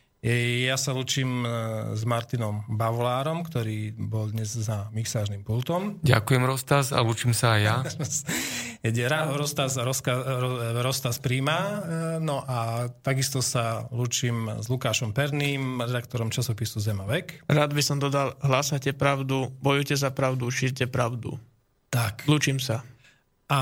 Ja 0.66 0.74
sa 0.74 0.90
lučím 0.98 1.47
e, 1.47 1.48
s 1.94 2.02
Martinom 2.02 2.66
Bavolárom, 2.66 3.47
ktorý 3.47 3.94
bol 3.94 4.35
dnes 4.35 4.51
za 4.51 4.90
mixážnym 4.90 5.47
pultom. 5.47 6.02
Ďakujem, 6.02 6.43
Rostas, 6.43 6.90
a 6.90 7.06
učím 7.06 7.30
sa 7.30 7.55
aj 7.55 7.60
ja. 7.62 7.76
Rostas, 9.39 9.78
Roska, 9.78 10.18
Ro- 10.18 10.82
Rostas 10.82 11.22
príjma. 11.22 11.55
E, 11.55 11.70
No 12.18 12.43
a 12.43 12.90
takisto 12.90 13.39
sa 13.39 13.86
lučím 13.94 14.51
s 14.59 14.66
Lukášom 14.66 15.14
Perným, 15.14 15.86
redaktorom 15.86 16.35
časopisu 16.35 16.82
Zema 16.82 17.06
vek. 17.06 17.47
Rád 17.47 17.70
by 17.70 17.82
som 17.86 18.02
dodal, 18.02 18.35
hlásate 18.43 18.90
pravdu, 18.98 19.55
bojujte 19.62 19.94
za 19.94 20.10
pravdu, 20.10 20.51
šírte 20.51 20.90
pravdu. 20.90 21.39
Tak. 21.94 22.26
Lúčim 22.26 22.59
sa. 22.59 22.82
A 23.49 23.61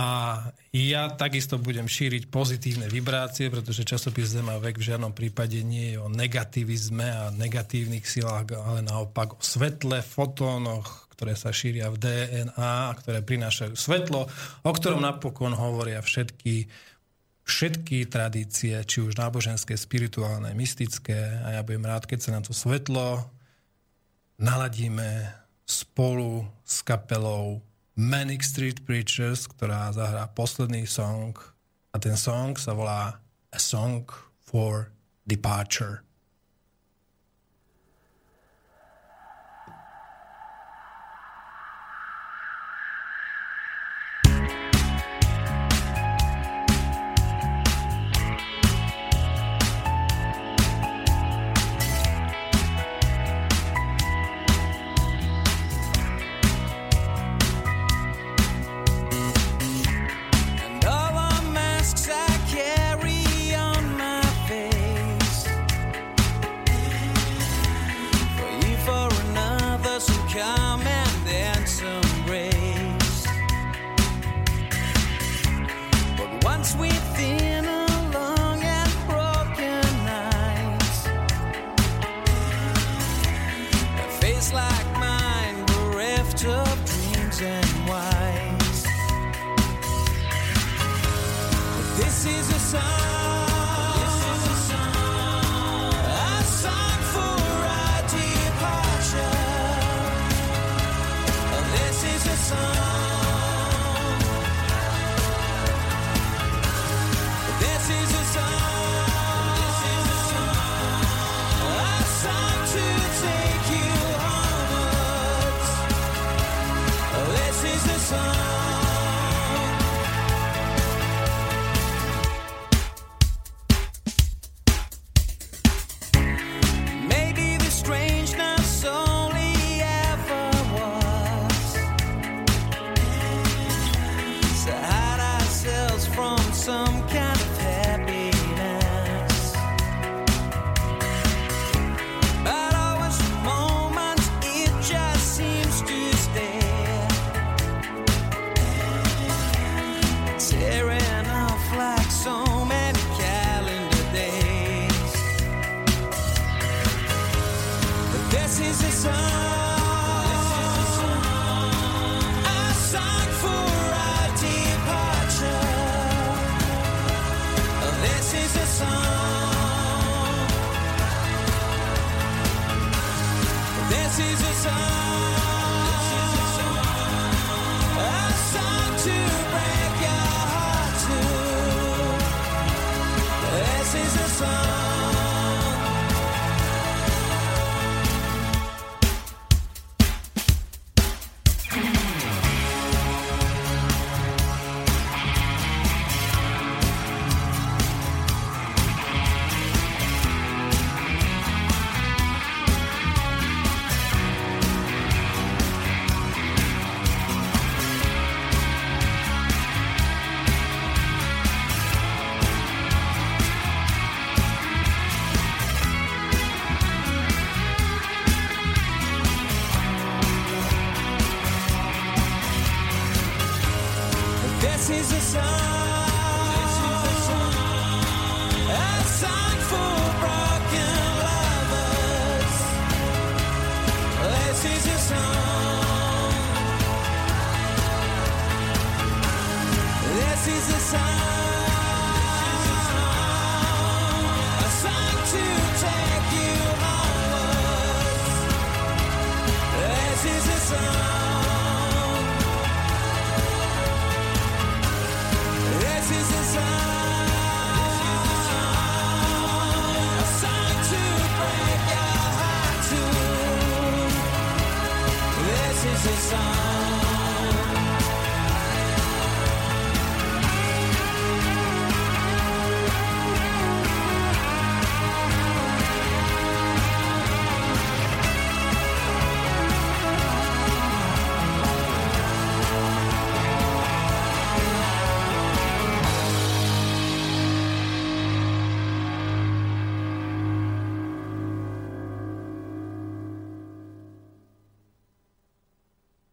ja 0.75 1.07
takisto 1.15 1.63
budem 1.63 1.87
šíriť 1.87 2.27
pozitívne 2.27 2.91
vibrácie, 2.91 3.47
pretože 3.47 3.87
časopis 3.87 4.35
Zema 4.35 4.59
vek 4.59 4.83
v 4.83 4.87
žiadnom 4.91 5.15
prípade 5.15 5.63
nie 5.63 5.95
je 5.95 6.03
o 6.03 6.11
negativizme 6.11 7.07
a 7.07 7.31
negatívnych 7.31 8.03
silách, 8.03 8.51
ale 8.59 8.83
naopak 8.83 9.39
o 9.39 9.41
svetle, 9.43 10.03
fotónoch, 10.03 11.07
ktoré 11.15 11.39
sa 11.39 11.55
šíria 11.55 11.87
v 11.95 12.03
DNA 12.03 12.91
a 12.91 12.97
ktoré 12.99 13.23
prinášajú 13.23 13.79
svetlo, 13.79 14.27
o 14.67 14.71
ktorom 14.75 15.07
napokon 15.07 15.55
hovoria 15.55 16.03
všetky 16.03 16.67
všetky 17.47 18.11
tradície, 18.11 18.75
či 18.83 19.07
už 19.07 19.15
náboženské, 19.15 19.79
spirituálne, 19.79 20.51
mystické. 20.59 21.39
A 21.47 21.55
ja 21.55 21.61
budem 21.63 21.87
rád, 21.87 22.03
keď 22.03 22.19
sa 22.27 22.35
na 22.35 22.43
to 22.43 22.51
svetlo 22.51 23.23
naladíme 24.37 25.31
spolu 25.65 26.45
s 26.67 26.83
kapelou 26.83 27.63
Manic 27.97 28.44
Street 28.44 28.85
Preachers, 28.85 29.48
ktorá 29.48 29.89
zahrá 29.89 30.28
posledný 30.28 30.85
song 30.85 31.32
a 31.90 31.97
ten 31.97 32.12
song 32.12 32.52
sa 32.60 32.77
volá 32.77 33.24
A 33.48 33.56
Song 33.56 34.05
for 34.36 34.93
Departure. 35.24 36.06